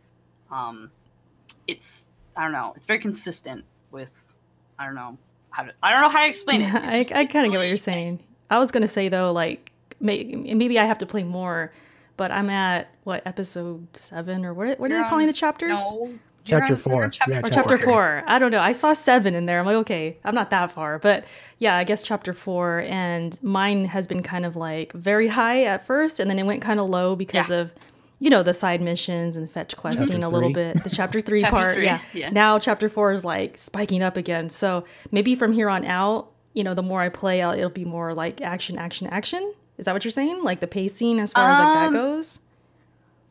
um 0.51 0.91
it's 1.65 2.09
i 2.35 2.43
don't 2.43 2.51
know 2.51 2.71
it's 2.75 2.85
very 2.85 2.99
consistent 2.99 3.65
with 3.89 4.31
i 4.77 4.85
don't 4.85 4.93
know 4.93 5.17
how 5.49 5.63
to 5.63 5.73
i 5.81 5.91
don't 5.91 6.01
know 6.01 6.09
how 6.09 6.21
to 6.21 6.27
explain 6.27 6.61
it 6.61 6.71
It's 6.71 7.11
I, 7.11 7.21
I 7.21 7.25
kind 7.25 7.47
of 7.47 7.51
get 7.51 7.57
what 7.57 7.67
you're 7.67 7.77
saying. 7.77 8.19
I 8.49 8.59
was 8.59 8.71
gonna 8.71 8.87
say 8.87 9.09
though, 9.09 9.31
like 9.31 9.71
may, 9.99 10.23
maybe 10.23 10.79
I 10.79 10.85
have 10.85 10.97
to 10.99 11.05
play 11.05 11.23
more, 11.23 11.71
but 12.17 12.31
I'm 12.31 12.49
at 12.49 12.89
what 13.03 13.21
episode 13.25 13.87
seven 13.95 14.45
or 14.45 14.53
what? 14.53 14.79
What 14.79 14.91
are 14.91 14.95
You're 14.95 15.03
they 15.03 15.09
calling 15.09 15.23
on- 15.23 15.27
the 15.27 15.33
chapters? 15.33 15.79
no 15.91 16.13
Chapter 16.45 16.73
on- 16.73 16.79
four. 16.79 17.09
chapter, 17.09 17.31
Yeah, 17.33 17.39
Or 17.39 17.41
chapter 17.43 17.55
chapter 17.55 17.77
four. 17.77 17.93
four. 17.93 18.23
I 18.25 18.39
don't 18.39 18.49
know. 18.51 18.61
I 18.61 18.71
saw 18.71 18.93
seven 18.93 19.35
in 19.35 19.45
there. 19.45 19.59
I'm 19.59 19.65
like, 19.67 19.75
okay, 19.75 20.17
I'm 20.23 20.33
not 20.33 20.49
that 20.49 20.71
far. 20.71 20.97
But 20.97 21.25
yeah, 21.59 21.75
I 21.75 21.83
guess 21.83 22.01
chapter 22.01 22.33
four. 22.33 22.79
And 22.87 23.37
mine 23.43 23.85
has 23.85 24.07
been 24.07 24.23
kind 24.23 24.45
of 24.45 24.55
like 24.55 24.91
very 24.93 25.27
high 25.27 25.65
at 25.65 25.85
first, 25.85 26.19
and 26.19 26.29
then 26.29 26.39
it 26.39 26.43
went 26.45 26.61
kind 26.61 26.79
of 26.79 26.89
low 26.89 27.15
because 27.15 27.51
of, 27.51 27.71
you 28.19 28.29
know, 28.31 28.41
the 28.41 28.53
side 28.53 28.81
missions 28.81 29.37
and 29.37 29.51
fetch 29.51 29.75
questing 29.77 30.23
a 30.23 30.29
little 30.29 30.51
bit. 30.51 30.81
The 30.83 30.89
chapter 30.89 31.19
three 31.19 31.41
Chapter 31.45 31.55
part. 31.55 31.73
three, 31.75 31.85
Yeah. 31.85 31.99
yeah. 32.13 32.29
Now 32.29 32.57
chapter 32.57 32.89
four 32.89 33.11
is 33.11 33.23
like 33.23 33.55
spiking 33.57 34.01
up 34.01 34.17
again. 34.17 34.49
So 34.49 34.85
maybe 35.11 35.35
from 35.35 35.51
here 35.51 35.69
on 35.69 35.85
out, 35.85 36.31
you 36.59 36.63
know, 36.65 36.73
the 36.73 36.83
more 36.83 36.99
I 37.01 37.07
play, 37.09 37.41
I'll, 37.41 37.53
it'll 37.57 37.69
be 37.69 37.85
more 37.85 38.13
like 38.13 38.41
action, 38.41 38.77
action, 38.77 39.07
action. 39.07 39.53
Is 39.77 39.85
that 39.85 39.93
what 39.93 40.03
you're 40.03 40.11
saying? 40.11 40.43
Like 40.43 40.59
the 40.59 40.67
pacing 40.67 41.19
as 41.21 41.31
far 41.31 41.49
as 41.49 41.57
like 41.57 41.73
that 41.73 41.87
Um, 41.87 41.93
goes? 41.93 42.41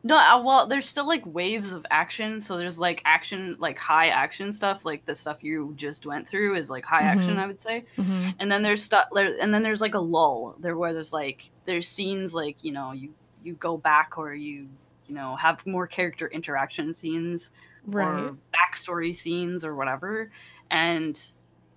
no 0.01 0.15
uh, 0.15 0.41
well 0.41 0.65
there's 0.65 0.87
still 0.87 1.05
like 1.05 1.23
waves 1.25 1.73
of 1.73 1.85
action 1.91 2.39
so 2.39 2.57
there's 2.57 2.79
like 2.79 3.01
action 3.03 3.57
like 3.59 3.77
high 3.77 4.07
action 4.07 4.49
stuff 4.49 4.85
like 4.85 5.05
the 5.05 5.13
stuff 5.13 5.43
you 5.43 5.73
just 5.75 6.05
went 6.05 6.25
through 6.25 6.55
is 6.55 6.69
like 6.69 6.85
high 6.85 7.01
action 7.03 7.35
Mhm. 7.35 7.39
i 7.39 7.45
would 7.45 7.59
say 7.59 7.83
hmm 7.97 8.29
and 8.39 8.49
then 8.49 8.61
there's 8.63 8.81
stuff 8.81 9.07
and 9.13 9.53
then 9.53 9.61
there's 9.61 9.81
like 9.81 9.95
a 9.95 9.99
lull 9.99 10.55
there 10.61 10.77
where 10.77 10.93
there's 10.93 11.11
like 11.11 11.51
there's 11.65 11.85
scenes 11.85 12.33
like 12.33 12.63
you 12.63 12.71
know 12.71 12.93
you 12.93 13.09
you 13.43 13.53
go 13.55 13.75
back 13.75 14.17
or 14.17 14.33
you 14.33 14.69
you 15.05 15.13
know 15.13 15.35
have 15.35 15.65
more 15.67 15.85
character 15.85 16.27
interaction 16.27 16.93
scenes 16.93 17.51
Right. 17.85 18.05
or 18.05 18.37
backstory 18.55 19.13
scenes 19.13 19.65
or 19.65 19.73
whatever. 19.75 20.31
And 20.71 21.15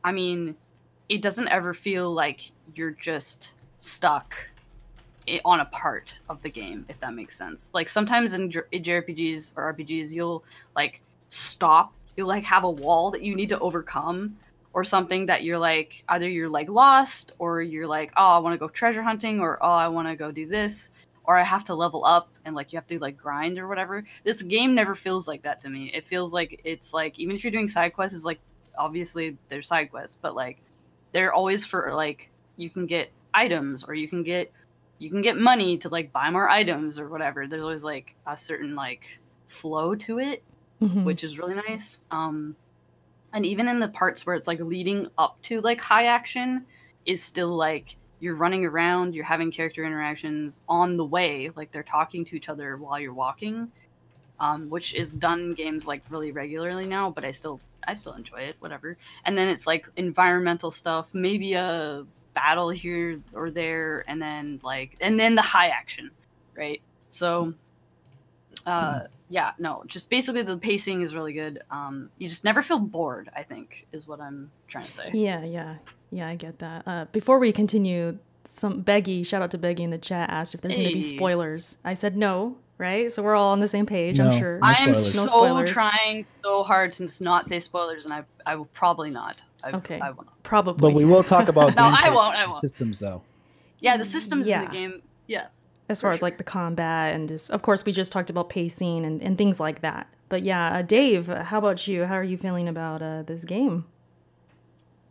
I 0.04 0.12
mean, 0.12 0.56
it 1.12 1.21
doesn't 1.21 1.49
ever 1.49 1.75
feel 1.75 2.11
like 2.11 2.50
you're 2.75 2.92
just 2.92 3.52
stuck 3.78 4.35
on 5.45 5.61
a 5.61 5.66
part 5.66 6.19
of 6.31 6.40
the 6.40 6.49
game, 6.49 6.87
if 6.88 6.99
that 7.00 7.14
makes 7.14 7.37
sense. 7.37 7.73
Like 7.75 7.88
sometimes 7.90 8.33
in, 8.33 8.50
JRPGs 8.50 9.54
or 9.57 9.75
RPGs, 9.75 10.12
you'll 10.12 10.42
like 10.75 11.02
stop, 11.28 11.92
you'll 12.16 12.28
like 12.28 12.45
have 12.45 12.64
a 12.64 12.71
wall 12.71 13.11
that 13.11 13.23
you 13.23 13.37
need 13.37 13.50
to 13.50 13.59
overcome. 13.59 14.38
Or 14.75 14.85
something 14.85 15.26
that 15.26 15.45
you're 15.45 15.59
like, 15.59 16.02
either 16.09 16.26
you're 16.26 16.49
like 16.49 16.71
lost, 16.71 17.35
or 17.38 17.61
you're 17.61 17.87
like, 17.87 18.11
oh, 18.16 18.28
I 18.28 18.38
want 18.38 18.54
to 18.54 18.59
go 18.59 18.69
treasure 18.69 19.02
hunting, 19.02 19.38
or 19.38 19.59
oh, 19.62 19.69
I 19.69 19.88
want 19.88 20.09
to 20.09 20.16
go 20.16 20.33
do 20.33 20.47
this, 20.47 20.92
or 21.25 21.37
I 21.37 21.42
have 21.42 21.62
to 21.64 21.75
level 21.75 22.07
up 22.07 22.31
and 22.47 22.54
like 22.54 22.73
you 22.73 22.78
have 22.78 22.87
to 22.87 22.99
like 22.99 23.19
grind 23.19 23.59
or 23.59 23.69
whatever. 23.69 24.02
This 24.25 24.40
game 24.40 24.75
never 24.75 24.95
feels 24.95 25.28
like 25.28 25.42
that 25.42 25.61
to 25.61 25.69
me. 25.69 25.90
It 25.92 26.04
feels 26.04 26.33
like 26.33 26.62
it's 26.64 26.95
like 26.95 27.19
even 27.19 27.37
if 27.37 27.45
you're 27.45 27.50
doing 27.50 27.69
side 27.69 27.92
quests, 27.92 28.16
is 28.16 28.25
like 28.25 28.40
obviously 28.78 29.37
they're 29.50 29.61
side 29.61 29.90
quests, 29.90 30.16
but 30.23 30.35
like 30.35 30.57
they're 31.12 31.33
always 31.33 31.64
for 31.66 31.95
like 31.95 32.31
you 32.57 32.71
can 32.71 32.87
get 32.87 33.11
items 33.35 33.85
or 33.85 33.95
you 33.95 34.09
can 34.09 34.23
get 34.23 34.50
you 34.99 35.11
can 35.11 35.23
get 35.23 35.37
money 35.37 35.76
to 35.78 35.88
like 35.88 36.12
buy 36.12 36.31
more 36.31 36.49
items 36.49 36.99
or 36.99 37.09
whatever. 37.09 37.47
There's 37.47 37.62
always 37.62 37.85
like 37.85 38.14
a 38.26 38.37
certain 38.37 38.75
like 38.75 39.21
flow 39.49 39.95
to 39.97 40.19
it, 40.19 40.42
Mhm. 40.81 41.04
which 41.04 41.25
is 41.25 41.38
really 41.38 41.54
nice. 41.54 42.00
Um 42.11 42.57
and 43.33 43.47
even 43.47 43.66
in 43.69 43.81
the 43.81 43.88
parts 43.88 44.26
where 44.26 44.37
it's 44.37 44.47
like 44.49 44.61
leading 44.61 45.09
up 45.19 45.40
to 45.42 45.61
like 45.61 45.81
high 45.81 46.04
action 46.07 46.66
is 47.07 47.23
still 47.23 47.54
like 47.57 47.97
you're 48.21 48.37
running 48.37 48.64
around, 48.64 49.14
you're 49.14 49.25
having 49.25 49.50
character 49.50 49.85
interactions 49.85 50.61
on 50.69 50.97
the 50.97 51.04
way, 51.04 51.50
like 51.57 51.73
they're 51.73 51.83
talking 51.83 52.25
to 52.26 52.37
each 52.37 52.49
other 52.49 52.76
while 52.76 53.00
you're 53.00 53.12
walking, 53.14 53.73
um, 54.38 54.71
which 54.71 54.95
is 54.95 55.14
done 55.16 55.40
in 55.40 55.54
games 55.54 55.88
like 55.88 56.02
really 56.11 56.31
regularly 56.31 56.87
now. 56.87 57.11
But 57.11 57.25
I 57.25 57.33
still, 57.33 57.59
I 57.86 57.94
still 57.94 58.14
enjoy 58.14 58.42
it, 58.42 58.56
whatever. 58.60 58.96
And 59.24 59.36
then 59.36 59.48
it's 59.48 59.66
like 59.66 59.88
environmental 59.96 60.70
stuff, 60.70 61.14
maybe 61.14 61.54
a 61.54 62.04
battle 62.34 62.70
here 62.70 63.20
or 63.32 63.50
there, 63.50 64.04
and 64.08 64.20
then 64.20 64.60
like, 64.62 64.96
and 65.00 65.18
then 65.18 65.34
the 65.34 65.42
high 65.42 65.68
action, 65.68 66.10
right? 66.56 66.80
So, 67.08 67.54
uh, 68.66 69.00
yeah, 69.28 69.52
no, 69.58 69.82
just 69.86 70.08
basically 70.08 70.42
the 70.42 70.56
pacing 70.56 71.02
is 71.02 71.14
really 71.14 71.32
good. 71.32 71.62
Um, 71.70 72.10
you 72.18 72.28
just 72.28 72.44
never 72.44 72.62
feel 72.62 72.78
bored. 72.78 73.30
I 73.34 73.42
think 73.42 73.86
is 73.92 74.06
what 74.06 74.20
I'm 74.20 74.50
trying 74.68 74.84
to 74.84 74.92
say. 74.92 75.10
Yeah, 75.12 75.44
yeah, 75.44 75.76
yeah. 76.10 76.28
I 76.28 76.36
get 76.36 76.58
that. 76.60 76.82
Uh, 76.86 77.04
before 77.12 77.38
we 77.38 77.52
continue, 77.52 78.18
some 78.44 78.82
Beggy, 78.82 79.26
shout 79.26 79.42
out 79.42 79.50
to 79.52 79.58
Beggy 79.58 79.80
in 79.80 79.90
the 79.90 79.98
chat, 79.98 80.30
asked 80.30 80.54
if 80.54 80.60
there's 80.60 80.76
going 80.76 80.88
to 80.88 80.94
be 80.94 81.00
spoilers. 81.00 81.78
I 81.84 81.94
said 81.94 82.16
no, 82.16 82.56
right? 82.82 83.10
So 83.10 83.22
we're 83.22 83.36
all 83.36 83.52
on 83.52 83.60
the 83.60 83.68
same 83.68 83.86
page. 83.86 84.20
I'm 84.20 84.36
sure. 84.38 84.58
No 84.58 84.66
I 84.66 84.72
am 84.74 84.94
spoilers. 84.94 85.14
No 85.14 85.26
so 85.66 85.72
trying 85.72 86.26
so 86.44 86.62
hard 86.64 86.92
to 86.94 87.08
not 87.24 87.46
say 87.46 87.60
spoilers, 87.60 88.04
and 88.04 88.12
I 88.12 88.24
I 88.44 88.56
will 88.56 88.66
probably 88.66 89.10
not. 89.10 89.40
I, 89.64 89.70
Okay. 89.70 90.00
I 90.00 90.10
will 90.10 90.24
not. 90.24 90.42
Probably. 90.42 90.80
But 90.90 90.94
we 90.94 91.04
will 91.04 91.22
talk 91.22 91.48
about 91.48 91.74
No, 91.76 91.84
I 91.84 92.10
won't, 92.10 92.36
I 92.36 92.46
won't. 92.46 92.60
systems 92.60 92.98
though. 92.98 93.22
Yeah, 93.78 93.96
the 93.96 94.04
systems 94.04 94.46
in 94.46 94.50
Yeah. 94.50 94.64
the 94.64 94.70
game. 94.72 95.02
Yeah. 95.28 95.46
as 95.88 96.00
for 96.00 96.06
far 96.08 96.12
as 96.12 96.20
like 96.22 96.36
the 96.38 96.44
combat 96.44 97.14
and 97.14 97.28
just, 97.28 97.50
of 97.50 97.62
course, 97.62 97.84
we 97.84 97.92
just 97.92 98.12
talked 98.12 98.28
about 98.28 98.48
pacing 98.48 99.04
and, 99.06 99.22
and 99.22 99.38
things 99.38 99.60
like 99.60 99.80
that. 99.82 100.08
But 100.28 100.42
yeah, 100.42 100.78
uh, 100.78 100.82
Dave, 100.82 101.28
how 101.28 101.58
about 101.58 101.86
you? 101.86 102.04
How 102.04 102.14
are 102.14 102.24
you 102.24 102.36
feeling 102.36 102.68
about 102.68 103.02
uh, 103.02 103.22
this 103.22 103.44
game? 103.44 103.84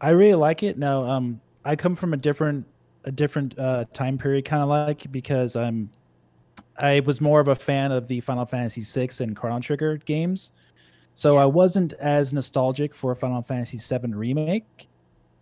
I 0.01 0.09
really 0.09 0.35
like 0.35 0.63
it. 0.63 0.77
Now, 0.77 1.03
um, 1.03 1.39
I 1.63 1.75
come 1.75 1.95
from 1.95 2.13
a 2.13 2.17
different 2.17 2.65
a 3.03 3.11
different 3.11 3.57
uh, 3.57 3.85
time 3.93 4.17
period, 4.17 4.45
kind 4.45 4.61
of 4.61 4.69
like 4.69 5.11
because 5.11 5.55
I'm 5.55 5.89
I 6.77 7.01
was 7.01 7.21
more 7.21 7.39
of 7.39 7.47
a 7.47 7.55
fan 7.55 7.91
of 7.91 8.07
the 8.07 8.21
Final 8.21 8.45
Fantasy 8.45 8.81
VI 8.81 9.09
and 9.23 9.35
Chrono 9.35 9.59
Trigger 9.59 9.97
games, 9.97 10.51
so 11.15 11.37
I 11.37 11.45
wasn't 11.45 11.93
as 11.93 12.33
nostalgic 12.33 12.95
for 12.95 13.13
Final 13.15 13.41
Fantasy 13.41 13.77
VII 13.77 14.13
remake. 14.13 14.87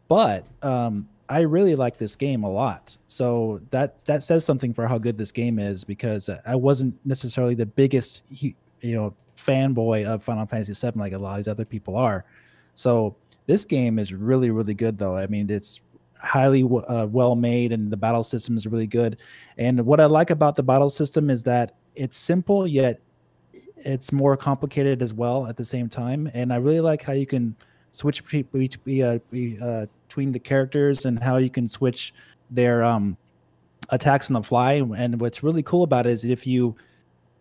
But 0.08 0.48
um, 0.64 1.08
I 1.30 1.42
really 1.42 1.76
like 1.76 1.98
this 1.98 2.16
game 2.16 2.44
a 2.44 2.50
lot, 2.50 2.98
so 3.06 3.62
that 3.70 4.04
that 4.06 4.24
says 4.24 4.44
something 4.44 4.74
for 4.74 4.88
how 4.88 4.98
good 4.98 5.18
this 5.18 5.32
game 5.32 5.60
is 5.60 5.84
because 5.84 6.30
I 6.46 6.56
wasn't 6.56 6.96
necessarily 7.06 7.54
the 7.54 7.68
biggest 7.68 8.24
you 8.32 8.56
know 8.84 9.14
fanboy 9.36 10.06
of 10.06 10.24
Final 10.24 10.46
Fantasy 10.46 10.74
VII 10.74 11.00
like 11.00 11.14
a 11.14 11.18
lot 11.18 11.40
of 11.40 11.46
these 11.46 11.52
other 11.52 11.66
people 11.66 11.96
are. 11.96 12.26
So 12.76 13.16
this 13.46 13.66
game 13.66 14.00
is 14.00 14.14
really 14.14 14.50
really 14.50 14.74
good 14.74 14.98
though. 14.98 15.16
I 15.16 15.28
mean 15.28 15.50
it's 15.50 15.82
highly 16.20 16.64
uh, 16.64 17.08
well 17.10 17.36
made 17.36 17.72
and 17.72 17.92
the 17.92 17.98
battle 17.98 18.24
system 18.24 18.56
is 18.58 18.68
really 18.68 18.88
good. 18.88 19.20
And 19.58 19.86
what 19.86 20.00
I 20.00 20.06
like 20.06 20.30
about 20.30 20.56
the 20.56 20.64
battle 20.64 20.90
system 20.90 21.30
is 21.30 21.44
that 21.44 21.76
it's 21.96 22.18
simple 22.18 22.68
yet 22.68 23.02
it's 23.86 24.12
more 24.12 24.36
complicated 24.36 25.02
as 25.02 25.14
well 25.14 25.48
at 25.48 25.58
the 25.58 25.66
same 25.66 25.90
time. 25.90 26.30
And 26.34 26.52
I 26.52 26.58
really 26.58 26.82
like 26.82 27.02
how 27.02 27.14
you 27.14 27.26
can 27.26 27.56
switch 27.92 28.24
between 28.24 29.04
uh, 29.04 29.20
uh, 29.62 29.86
between 30.08 30.32
the 30.32 30.40
characters 30.40 31.06
and 31.06 31.22
how 31.22 31.38
you 31.38 31.50
can 31.50 31.68
switch 31.70 32.14
their 32.52 32.84
um, 32.84 33.18
attacks 33.90 34.30
on 34.30 34.34
the 34.34 34.44
fly. 34.44 34.74
And 34.74 35.20
what's 35.20 35.44
really 35.44 35.64
cool 35.64 35.84
about 35.84 36.08
it 36.08 36.12
is 36.12 36.26
if 36.26 36.46
you, 36.46 36.76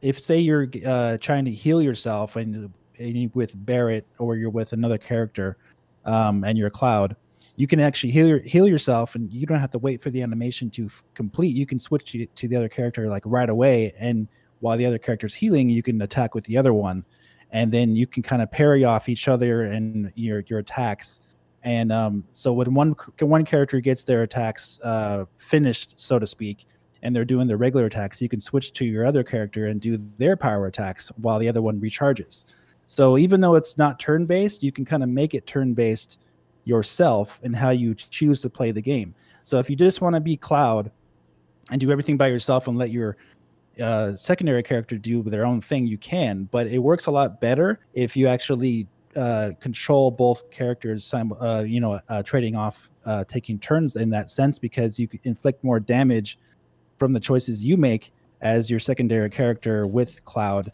if 0.02 0.18
say 0.20 0.38
you're 0.38 0.68
uh, 0.87 1.16
trying 1.18 1.44
to 1.47 1.50
heal 1.50 1.82
yourself 1.82 2.37
and, 2.37 2.73
and 2.99 3.16
you 3.16 3.30
with 3.35 3.54
Barret 3.64 4.06
or 4.18 4.37
you're 4.37 4.50
with 4.50 4.73
another 4.73 4.99
character 4.99 5.56
um, 6.04 6.44
and 6.44 6.56
you're 6.58 6.70
Cloud, 6.70 7.16
you 7.59 7.67
can 7.67 7.81
actually 7.81 8.12
heal 8.12 8.38
heal 8.45 8.69
yourself 8.69 9.17
and 9.17 9.33
you 9.33 9.45
don't 9.45 9.59
have 9.59 9.73
to 9.73 9.79
wait 9.79 10.00
for 10.00 10.11
the 10.11 10.23
animation 10.23 10.71
to 10.71 10.88
complete. 11.15 11.55
You 11.57 11.67
can 11.67 11.79
switch 11.79 12.12
to, 12.12 12.25
to 12.25 12.49
the 12.49 12.57
other 12.57 12.69
character 12.69 13.09
like 13.09 13.25
right 13.27 13.50
away 13.50 13.93
and 13.99 14.29
while 14.61 14.77
the 14.77 14.87
other 14.87 14.99
character's 14.99 15.35
healing, 15.35 15.69
you 15.69 15.83
can 15.83 16.00
attack 16.03 16.35
with 16.35 16.45
the 16.45 16.57
other 16.57 16.73
one, 16.73 17.05
and 17.50 17.73
then 17.73 17.97
you 17.97 18.07
can 18.07 18.23
kind 18.23 18.43
of 18.43 18.50
parry 18.50 18.85
off 18.85 19.09
each 19.09 19.29
other 19.29 19.65
and 19.65 20.12
your 20.15 20.45
your 20.47 20.61
attacks. 20.61 21.21
And 21.62 21.91
um, 21.91 22.25
so 22.33 22.53
when 22.53 22.75
one 22.75 22.95
one 23.21 23.45
character 23.45 23.81
gets 23.81 24.05
their 24.05 24.23
attacks 24.23 24.79
uh, 24.85 25.25
finished, 25.37 25.95
so 25.97 26.19
to 26.19 26.27
speak, 26.27 26.67
and 27.03 27.15
they're 27.15 27.25
doing 27.25 27.47
their 27.49 27.57
regular 27.57 27.87
attacks, 27.87 28.23
you 28.23 28.29
can 28.29 28.41
switch 28.41 28.73
to 28.75 28.85
your 28.85 29.05
other 29.07 29.25
character 29.25 29.67
and 29.67 29.81
do 29.81 29.99
their 30.19 30.37
power 30.37 30.67
attacks 30.67 31.11
while 31.17 31.38
the 31.38 31.49
other 31.49 31.62
one 31.62 31.81
recharges. 31.81 32.55
So 32.87 33.19
even 33.19 33.41
though 33.41 33.55
it's 33.55 33.77
not 33.77 34.00
turn 34.00 34.25
based, 34.25 34.62
you 34.62 34.73
can 34.73 34.85
kind 34.85 35.03
of 35.03 35.09
make 35.09 35.35
it 35.35 35.47
turn 35.47 35.75
based 35.75 36.19
yourself 36.69 37.41
and 37.43 37.57
how 37.57 37.71
you 37.71 37.95
choose 37.95 38.43
to 38.43 38.51
play 38.51 38.71
the 38.71 38.83
game. 38.83 39.15
So 39.43 39.59
if 39.59 39.71
you 39.71 39.77
just 39.77 40.03
want 40.03 40.15
to 40.15 40.21
be 40.21 40.37
Cloud 40.37 40.91
and 41.71 41.81
do 41.81 41.91
everything 41.91 42.19
by 42.19 42.29
yourself 42.29 42.69
and 42.69 42.77
let 42.77 42.91
your 42.91 43.17
uh, 43.81 44.15
secondary 44.17 44.63
character 44.63 44.99
do 44.99 45.23
their 45.23 45.47
own 45.47 45.61
thing, 45.63 45.87
you 45.87 45.97
can. 45.97 46.45
But 46.51 46.67
it 46.67 46.79
works 46.79 47.07
a 47.07 47.11
lot 47.11 47.41
better 47.41 47.81
if 47.95 48.17
you 48.17 48.29
actually 48.29 48.87
uh, 49.17 49.53
control 49.61 50.11
both 50.11 50.51
characters, 50.51 51.13
uh, 51.15 51.65
you 51.67 51.81
know, 51.81 51.99
uh, 52.09 52.23
trading 52.23 52.55
off, 52.55 52.91
uh, 53.07 53.25
taking 53.25 53.59
turns 53.59 53.97
in 53.97 54.11
that 54.11 54.31
sense, 54.31 54.59
because 54.59 54.99
you 55.01 55.09
can 55.09 55.21
inflict 55.25 55.65
more 55.65 55.81
damage 55.81 56.39
from 56.99 57.13
the 57.13 57.21
choices 57.21 57.65
you 57.65 57.77
make 57.79 58.13
as 58.43 58.71
your 58.71 58.79
secondary 58.79 59.31
character 59.31 59.87
with 59.87 60.23
Cloud 60.25 60.73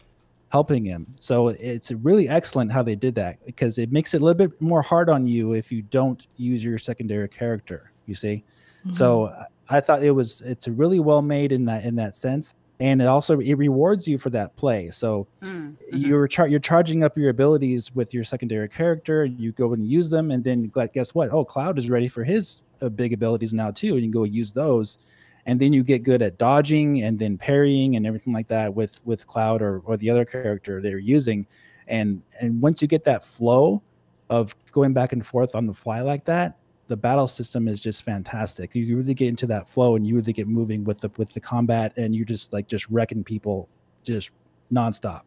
helping 0.51 0.85
him. 0.85 1.07
So 1.19 1.49
it's 1.49 1.91
really 1.91 2.29
excellent 2.29 2.71
how 2.71 2.83
they 2.83 2.95
did 2.95 3.15
that 3.15 3.43
because 3.45 3.77
it 3.77 3.91
makes 3.91 4.13
it 4.13 4.21
a 4.21 4.25
little 4.25 4.47
bit 4.47 4.59
more 4.61 4.81
hard 4.81 5.09
on 5.09 5.27
you 5.27 5.53
if 5.53 5.71
you 5.71 5.81
don't 5.81 6.25
use 6.37 6.63
your 6.63 6.77
secondary 6.77 7.27
character. 7.29 7.91
You 8.05 8.15
see. 8.15 8.43
So 8.91 9.31
I 9.69 9.79
thought 9.81 10.03
it 10.03 10.11
was 10.11 10.41
it's 10.41 10.67
really 10.67 10.99
well 10.99 11.23
made 11.23 11.51
in 11.51 11.65
that 11.65 11.83
in 11.85 11.95
that 11.95 12.15
sense, 12.15 12.53
and 12.79 13.01
it 13.01 13.05
also 13.07 13.39
it 13.39 13.55
rewards 13.55 14.07
you 14.07 14.19
for 14.19 14.29
that 14.29 14.55
play. 14.57 14.91
So 14.91 15.25
Mm, 15.41 15.49
mhm. 15.51 15.75
you're 15.91 16.27
char- 16.27 16.47
you're 16.47 16.59
charging 16.59 17.01
up 17.01 17.17
your 17.17 17.29
abilities 17.31 17.93
with 17.95 18.13
your 18.13 18.23
secondary 18.23 18.69
character. 18.69 19.25
You 19.25 19.53
go 19.53 19.73
and 19.73 19.87
use 19.87 20.11
them, 20.11 20.29
and 20.29 20.43
then 20.43 20.71
guess 20.93 21.15
what? 21.15 21.31
Oh, 21.31 21.43
Cloud 21.43 21.79
is 21.79 21.89
ready 21.89 22.07
for 22.07 22.23
his 22.23 22.61
uh, 22.81 22.89
big 22.89 23.11
abilities 23.11 23.55
now 23.55 23.71
too, 23.71 23.93
and 23.95 24.01
you 24.01 24.03
can 24.03 24.11
go 24.11 24.23
use 24.23 24.51
those. 24.53 24.99
And 25.45 25.59
then 25.59 25.73
you 25.73 25.83
get 25.83 26.03
good 26.03 26.21
at 26.21 26.37
dodging 26.37 27.03
and 27.03 27.19
then 27.19 27.37
parrying 27.37 27.95
and 27.95 28.07
everything 28.07 28.33
like 28.33 28.47
that 28.47 28.73
with 28.73 29.05
with 29.05 29.27
Cloud 29.27 29.61
or, 29.61 29.79
or 29.85 29.97
the 29.97 30.09
other 30.09 30.25
character 30.25 30.81
they're 30.81 30.97
using. 30.97 31.45
And 31.87 32.21
and 32.41 32.61
once 32.61 32.81
you 32.81 32.87
get 32.87 33.03
that 33.03 33.23
flow 33.23 33.83
of 34.29 34.55
going 34.71 34.93
back 34.93 35.13
and 35.13 35.25
forth 35.25 35.55
on 35.55 35.67
the 35.67 35.73
fly 35.73 36.01
like 36.01 36.25
that, 36.25 36.57
the 36.87 36.97
battle 36.97 37.27
system 37.27 37.67
is 37.67 37.79
just 37.79 38.03
fantastic. 38.03 38.75
You 38.75 38.97
really 38.97 39.13
get 39.13 39.27
into 39.29 39.47
that 39.47 39.69
flow 39.69 39.95
and 39.95 40.05
you 40.05 40.15
really 40.15 40.33
get 40.33 40.47
moving 40.47 40.83
with 40.83 40.99
the 40.99 41.09
with 41.17 41.31
the 41.33 41.39
combat 41.39 41.93
and 41.97 42.15
you're 42.15 42.25
just 42.25 42.53
like 42.53 42.67
just 42.67 42.89
wrecking 42.89 43.23
people 43.23 43.69
just 44.03 44.31
nonstop. 44.71 45.21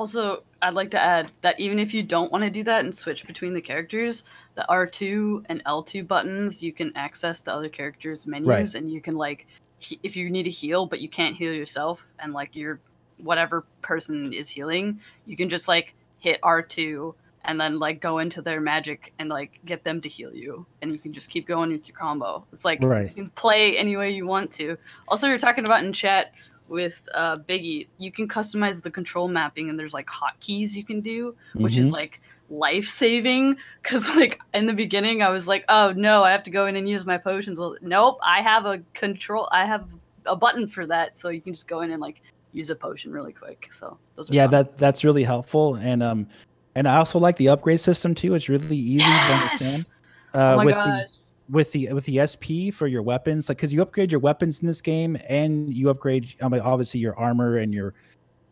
Also, 0.00 0.42
I'd 0.60 0.74
like 0.74 0.90
to 0.90 1.00
add 1.02 1.32
that 1.40 1.58
even 1.58 1.78
if 1.78 1.94
you 1.94 2.02
don't 2.02 2.30
want 2.30 2.44
to 2.44 2.50
do 2.50 2.62
that 2.64 2.84
and 2.84 2.94
switch 2.94 3.26
between 3.26 3.54
the 3.54 3.62
characters, 3.62 4.24
the 4.54 4.66
R2 4.68 5.46
and 5.48 5.64
L2 5.64 6.06
buttons, 6.06 6.62
you 6.62 6.70
can 6.70 6.92
access 6.96 7.40
the 7.40 7.50
other 7.52 7.70
characters' 7.70 8.26
menus 8.26 8.46
Right. 8.46 8.74
and 8.74 8.90
you 8.92 9.00
can 9.00 9.16
like 9.16 9.46
he- 9.78 9.98
if 10.02 10.14
you 10.14 10.28
need 10.30 10.42
to 10.44 10.50
heal 10.50 10.84
but 10.86 11.00
you 11.00 11.08
can't 11.08 11.34
heal 11.34 11.52
yourself 11.52 12.06
and 12.18 12.32
like 12.34 12.54
your 12.54 12.78
whatever 13.18 13.64
person 13.80 14.34
is 14.34 14.50
healing, 14.50 15.00
you 15.24 15.34
can 15.34 15.48
just 15.48 15.66
like 15.66 15.94
hit 16.18 16.38
R2 16.42 17.14
and 17.46 17.58
then 17.58 17.78
like 17.78 18.00
go 18.00 18.18
into 18.18 18.42
their 18.42 18.60
magic 18.60 19.14
and 19.18 19.30
like 19.30 19.60
get 19.64 19.82
them 19.82 20.02
to 20.02 20.08
heal 20.10 20.34
you 20.34 20.66
and 20.82 20.92
you 20.92 20.98
can 20.98 21.14
just 21.14 21.30
keep 21.30 21.46
going 21.46 21.70
with 21.72 21.88
your 21.88 21.96
combo. 21.96 22.44
It's 22.52 22.66
like 22.66 22.82
Right. 22.82 23.08
you 23.08 23.14
can 23.14 23.30
play 23.30 23.78
any 23.78 23.96
way 23.96 24.10
you 24.10 24.26
want 24.26 24.50
to. 24.52 24.76
Also, 25.08 25.26
you're 25.26 25.38
talking 25.38 25.64
about 25.64 25.82
in 25.84 25.92
chat 25.94 26.32
with 26.68 27.08
uh, 27.14 27.36
Biggie, 27.38 27.86
you 27.98 28.10
can 28.10 28.26
customize 28.28 28.82
the 28.82 28.90
control 28.90 29.28
mapping, 29.28 29.70
and 29.70 29.78
there's 29.78 29.94
like 29.94 30.06
hotkeys 30.06 30.74
you 30.74 30.84
can 30.84 31.00
do, 31.00 31.34
which 31.54 31.76
is 31.76 31.88
Mhm. 31.90 31.92
like 31.92 32.20
life 32.50 32.88
saving. 32.88 33.56
Because 33.82 34.08
like 34.16 34.40
in 34.54 34.66
the 34.66 34.72
beginning, 34.72 35.22
I 35.22 35.28
was 35.30 35.46
like, 35.48 35.64
oh 35.68 35.92
no, 35.92 36.24
I 36.24 36.30
have 36.32 36.42
to 36.44 36.50
go 36.50 36.66
in 36.66 36.76
and 36.76 36.88
use 36.88 37.06
my 37.06 37.18
potions. 37.18 37.58
Well, 37.58 37.76
Nope, 37.80 38.18
I 38.24 38.42
have 38.42 38.66
a 38.66 38.80
control. 38.94 39.48
I 39.52 39.64
have 39.64 39.86
a 40.26 40.34
button 40.36 40.66
for 40.66 40.86
that, 40.86 41.16
so 41.16 41.28
you 41.28 41.40
can 41.40 41.52
just 41.54 41.68
go 41.68 41.82
in 41.82 41.90
and 41.92 42.00
like 42.00 42.20
use 42.52 42.70
a 42.70 42.74
potion 42.76 43.12
really 43.12 43.32
quick. 43.32 43.68
So 43.72 43.98
those 44.16 44.30
are 44.30 44.34
yeah 44.34 44.44
fun. 44.44 44.50
that 44.52 44.78
that's 44.78 45.04
really 45.04 45.22
helpful 45.24 45.74
and 45.76 46.02
um 46.02 46.26
and 46.74 46.88
i 46.88 46.96
also 46.96 47.18
like 47.18 47.36
the 47.36 47.48
upgrade 47.48 47.78
system 47.78 48.14
too 48.14 48.34
it's 48.34 48.48
really 48.48 48.76
easy 48.76 48.96
Yes! 49.04 49.26
to 49.28 49.34
understand 49.34 49.86
uh 50.34 50.38
oh 50.38 50.56
my 50.56 50.64
with 50.64 50.74
gosh. 50.74 50.84
the 50.84 51.15
with 51.48 51.70
the 51.72 51.92
with 51.92 52.04
the 52.06 52.18
sp 52.26 52.70
for 52.72 52.86
your 52.88 53.02
weapons 53.02 53.48
like 53.48 53.58
because 53.58 53.72
you 53.72 53.80
upgrade 53.80 54.10
your 54.10 54.20
weapons 54.20 54.60
in 54.60 54.66
this 54.66 54.80
game 54.80 55.16
and 55.28 55.72
you 55.72 55.90
upgrade 55.90 56.34
I 56.42 56.48
mean, 56.48 56.60
obviously 56.60 57.00
your 57.00 57.16
armor 57.16 57.58
and 57.58 57.72
your 57.72 57.94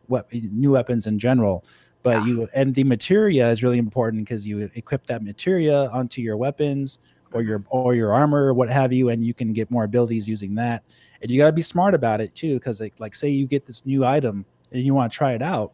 what 0.06 0.32
new 0.32 0.72
weapons 0.72 1.06
in 1.06 1.18
general 1.18 1.64
but 2.02 2.18
Yeah. 2.18 2.26
you 2.26 2.48
and 2.54 2.74
the 2.74 2.84
materia 2.84 3.50
is 3.50 3.62
really 3.62 3.78
important 3.78 4.24
because 4.24 4.46
you 4.46 4.70
equip 4.74 5.06
that 5.06 5.22
materia 5.24 5.88
onto 5.88 6.22
your 6.22 6.36
weapons 6.36 6.98
or 7.32 7.40
Mm-hmm. 7.40 7.48
your 7.48 7.64
or 7.68 7.94
your 7.94 8.12
armor 8.12 8.44
or 8.44 8.54
what 8.54 8.68
have 8.68 8.92
you 8.92 9.08
and 9.08 9.24
you 9.24 9.34
can 9.34 9.52
get 9.52 9.70
more 9.72 9.82
abilities 9.84 10.28
using 10.28 10.54
that 10.54 10.84
and 11.20 11.30
you 11.30 11.38
got 11.38 11.46
to 11.46 11.52
be 11.52 11.62
smart 11.62 11.94
about 11.94 12.20
it 12.20 12.32
too 12.36 12.54
because 12.54 12.80
like, 12.80 12.94
like 13.00 13.14
say 13.16 13.28
you 13.28 13.46
get 13.46 13.66
this 13.66 13.84
new 13.84 14.04
item 14.04 14.44
and 14.70 14.82
you 14.82 14.94
want 14.94 15.10
to 15.10 15.16
try 15.16 15.32
it 15.32 15.42
out 15.42 15.72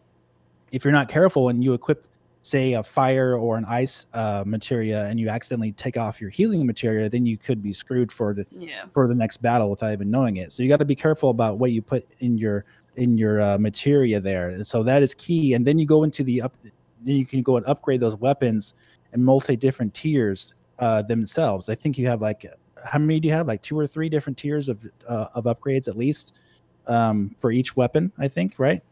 if 0.73 0.85
you're 0.85 0.93
not 0.93 1.09
careful 1.11 1.50
and 1.50 1.62
you 1.62 1.75
equip 1.75 2.07
say 2.43 2.73
a 2.73 2.83
fire 2.83 3.37
or 3.37 3.59
an 3.59 3.65
ice 3.67 4.07
uh, 4.15 4.43
materia 4.47 5.05
and 5.05 5.21
you 5.21 5.29
accidentally 5.29 5.73
take 5.73 5.97
off 5.99 6.21
your 6.23 6.31
healing 6.31 6.67
materia 6.67 7.07
then 7.09 7.27
you 7.27 7.37
could 7.37 7.63
be 7.63 7.73
screwed 7.73 8.11
for 8.11 8.33
the 8.33 8.47
Yeah. 8.51 8.85
for 8.95 9.07
the 9.07 9.15
next 9.15 9.43
battle 9.43 9.69
without 9.71 9.93
even 9.93 10.11
knowing 10.11 10.37
it. 10.39 10.51
So 10.53 10.63
you 10.63 10.69
got 10.71 10.79
to 10.79 10.85
be 10.87 10.95
careful 10.97 11.29
about 11.31 11.59
what 11.59 11.73
you 11.73 11.83
put 11.83 12.07
in 12.21 12.39
your 12.39 12.65
in 12.97 13.19
your 13.19 13.41
uh, 13.41 13.59
materia 13.59 14.21
there. 14.21 14.49
And 14.51 14.67
so 14.67 14.83
that 14.85 15.03
is 15.03 15.15
key. 15.15 15.55
And 15.55 15.67
then 15.67 15.79
you 15.79 15.87
go 15.87 16.03
into 16.03 16.25
the 16.25 16.41
up 16.43 16.57
then 16.63 16.73
you 17.17 17.27
can 17.27 17.43
go 17.43 17.57
and 17.59 17.67
upgrade 17.67 18.01
those 18.01 18.17
weapons 18.17 18.75
in 19.13 19.23
multi 19.23 19.55
different 19.57 19.93
tiers 19.95 20.55
uh, 20.79 21.03
themselves. 21.03 21.69
I 21.69 21.75
think 21.75 21.99
you 21.99 22.07
have 22.09 22.23
like 22.23 22.47
how 22.85 22.99
many 22.99 23.21
do 23.21 23.29
you 23.29 23.35
have? 23.35 23.47
Like 23.49 23.61
two 23.61 23.79
or 23.79 23.87
three 23.87 24.09
different 24.09 24.39
tiers 24.39 24.71
of 24.71 24.87
uh, 25.07 25.27
of 25.35 25.45
upgrades 25.45 25.89
at 25.89 25.97
least 25.97 26.39
um, 26.87 27.37
for 27.39 27.53
each 27.53 27.77
weapon 27.77 28.11
i 28.19 28.27
think 28.27 28.55
right? 28.59 28.83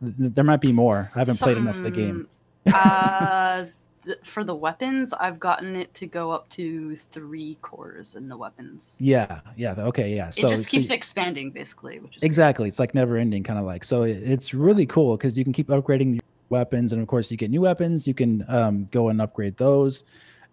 There 0.00 0.44
might 0.44 0.60
be 0.62 0.72
more. 0.72 1.10
I 1.14 1.18
haven't 1.18 1.38
played 1.38 1.58
enough 1.58 1.76
of 1.76 1.82
the 1.82 1.90
game. 1.90 2.16
Some- 2.16 2.28
uh, 2.74 3.64
th- 4.04 4.18
for 4.24 4.44
the 4.44 4.54
weapons, 4.54 5.12
I've 5.12 5.38
gotten 5.40 5.76
it 5.76 5.92
to 5.94 6.06
go 6.06 6.30
up 6.30 6.48
to 6.50 6.96
three 6.96 7.58
cores 7.62 8.14
in 8.14 8.28
the 8.28 8.36
weapons. 8.36 8.96
yeah 8.98 9.40
yeah 9.56 9.74
okay 9.78 10.14
yeah 10.14 10.30
so 10.30 10.46
it 10.46 10.50
just 10.50 10.64
so 10.64 10.70
keeps 10.70 10.88
y- 10.90 10.94
expanding, 10.96 11.50
basically, 11.50 11.98
which 11.98 12.16
is 12.16 12.22
exactly 12.22 12.68
it's 12.68 12.78
like 12.78 12.94
never 12.94 13.16
ending 13.16 13.42
kind 13.42 13.58
of 13.58 13.64
like 13.64 13.84
so 13.84 14.02
it- 14.02 14.22
it's 14.22 14.52
really 14.54 14.86
cool 14.86 15.16
because 15.16 15.36
you 15.38 15.44
can 15.44 15.52
keep 15.52 15.68
upgrading 15.68 16.14
your 16.14 16.22
weapons 16.50 16.92
and 16.92 17.02
of 17.02 17.08
course 17.08 17.30
you 17.30 17.36
get 17.36 17.50
new 17.50 17.60
weapons 17.60 18.06
you 18.08 18.14
can 18.14 18.44
um, 18.48 18.86
go 18.90 19.08
and 19.08 19.20
upgrade 19.20 19.56
those 19.58 20.04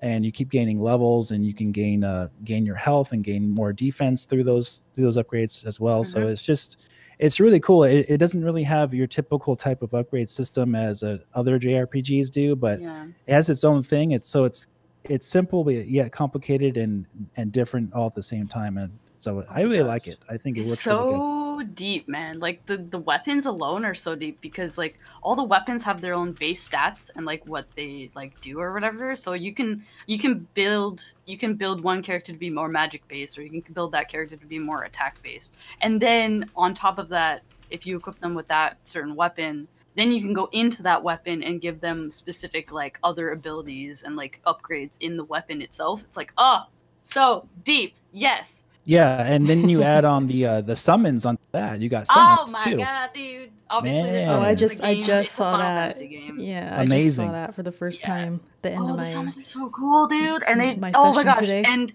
and 0.02 0.26
you 0.26 0.32
keep 0.32 0.50
gaining 0.50 0.80
levels 0.82 1.32
and 1.32 1.46
you 1.46 1.54
can 1.54 1.72
gain 1.72 2.04
uh, 2.04 2.28
gain 2.44 2.66
your 2.66 2.76
health 2.76 3.14
and 3.14 3.24
gain 3.24 3.48
more 3.50 3.72
defense 3.72 4.26
through 4.26 4.44
those 4.44 4.84
through 4.94 5.06
those 5.06 5.16
upgrades 5.18 5.66
as 5.66 5.80
well 5.80 6.04
so 6.04 6.20
Mhm. 6.20 6.32
it's 6.32 6.44
just 6.44 6.88
it's 7.20 7.40
really 7.40 7.60
cool. 7.60 7.84
It, 7.84 8.06
it 8.10 8.18
doesn't 8.18 8.44
really 8.44 8.64
have 8.64 8.94
your 8.94 9.08
typical 9.08 9.56
type 9.56 9.82
of 9.82 9.94
upgrade 9.94 10.30
system 10.30 10.76
as 10.76 11.04
uh, 11.04 11.18
other 11.34 11.60
jrpgs 11.60 12.30
do 12.30 12.56
but 12.56 12.82
Yeah. 12.82 13.08
it 13.28 13.34
has 13.34 13.50
its 13.50 13.64
own 13.64 13.82
thing. 13.84 14.12
It's 14.12 14.30
so 14.30 14.44
it's 14.44 14.68
it's 15.06 15.28
simple 15.28 15.64
but 15.64 15.88
yet 15.88 16.12
complicated 16.12 16.78
and 16.78 17.06
and 17.38 17.52
different 17.52 17.94
all 17.94 18.08
at 18.08 18.16
the 18.16 18.24
same 18.24 18.48
time. 18.48 18.78
And 18.78 18.92
so 19.26 19.32
oh 19.40 19.46
i 19.50 19.62
really 19.62 19.84
like 19.84 20.06
it 20.08 20.20
i 20.30 20.38
think 20.38 20.58
it 20.58 20.62
It's 20.62 20.70
works 20.70 20.86
really 20.88 21.00
good 21.00 21.16
so 21.16 21.46
deep, 21.74 22.08
man. 22.08 22.40
Like 22.40 22.66
the 22.66 22.78
the 22.78 23.00
weapons 23.00 23.46
alone 23.46 23.86
are 23.86 23.96
so 23.96 24.16
deep 24.16 24.40
because 24.42 24.78
like 24.78 25.00
all 25.22 25.36
the 25.36 25.44
weapons 25.44 25.84
have 25.84 26.02
their 26.02 26.14
own 26.14 26.34
base 26.34 26.68
stats 26.68 27.12
and 27.16 27.26
like 27.26 27.46
what 27.48 27.66
they 27.76 28.10
like 28.16 28.40
do 28.42 28.60
or 28.60 28.74
whatever. 28.74 29.16
So 29.16 29.34
you 29.34 29.54
can 29.54 29.84
you 30.06 30.20
can 30.20 30.48
build 30.54 31.02
you 31.26 31.38
can 31.38 31.56
build 31.56 31.82
one 31.82 32.02
character 32.02 32.32
to 32.32 32.38
be 32.38 32.50
more 32.50 32.68
magic 32.70 33.08
based 33.08 33.38
or 33.38 33.44
you 33.44 33.62
can 33.62 33.74
build 33.74 33.92
that 33.94 34.10
character 34.10 34.36
to 34.36 34.46
be 34.46 34.60
more 34.60 34.84
attack 34.84 35.22
based. 35.24 35.54
And 35.82 36.02
then 36.02 36.50
on 36.56 36.74
top 36.74 37.00
of 37.00 37.10
that, 37.10 37.42
if 37.70 37.86
you 37.86 37.98
equip 37.98 38.20
them 38.20 38.34
with 38.34 38.48
that 38.50 38.86
certain 38.86 39.16
weapon, 39.16 39.68
then 39.96 40.12
you 40.12 40.22
can 40.22 40.34
go 40.34 40.50
into 40.52 40.84
that 40.84 41.04
weapon 41.04 41.42
and 41.42 41.62
give 41.62 41.80
them 41.80 42.12
specific 42.12 42.72
like 42.72 43.00
other 43.04 43.32
abilities 43.32 44.04
and 44.04 44.16
like 44.16 44.42
upgrades 44.46 44.98
in 45.00 45.18
the 45.18 45.24
weapon 45.24 45.62
itself. 45.62 46.04
It's 46.04 46.18
like, 46.18 46.34
oh, 46.38 46.66
so 47.04 47.48
deep. 47.64 47.96
Yes. 48.12 48.65
Yeah, 48.86 49.24
and 49.26 49.48
then 49.48 49.68
you 49.68 49.82
add 49.82 50.06
on 50.06 50.28
the 50.28 50.46
uh, 50.46 50.62
the 50.62 50.76
summons 50.76 51.26
on 51.26 51.38
that. 51.52 51.80
You 51.80 51.90
got 51.90 52.08
Oh 52.10 52.48
my 52.52 52.72
too. 52.72 52.78
god, 52.78 53.10
dude! 53.14 53.52
Obviously, 53.70 54.12
there's 54.12 54.26
Man. 54.26 54.36
Oh, 54.36 54.42
I 54.42 54.50
in 54.50 54.56
the 54.56 54.60
just 54.60 54.84
I 54.84 54.96
just 54.96 55.20
It's 55.22 55.30
saw 55.32 55.52
Final 55.52 55.66
that. 55.66 55.94
Fantasy 55.96 56.08
game. 56.08 56.40
Yeah, 56.40 56.76
I 56.80 56.86
just 56.86 57.16
saw 57.16 57.32
that 57.32 57.56
for 57.56 57.64
the 57.64 57.72
first 57.72 58.02
Yeah. 58.02 58.08
time. 58.08 58.42
The 58.62 58.72
end 58.72 58.82
Oh, 58.82 58.90
of 58.92 58.98
the 58.98 58.98
my 58.98 59.04
summons 59.04 59.38
are 59.40 59.44
so 59.44 59.70
cool, 59.70 60.08
dude! 60.08 60.44
And 60.44 60.60
they, 60.62 60.76
my 60.76 60.92
oh 60.96 61.14
my 61.14 61.24
gosh! 61.24 61.40
today. 61.40 61.64
And 61.66 61.94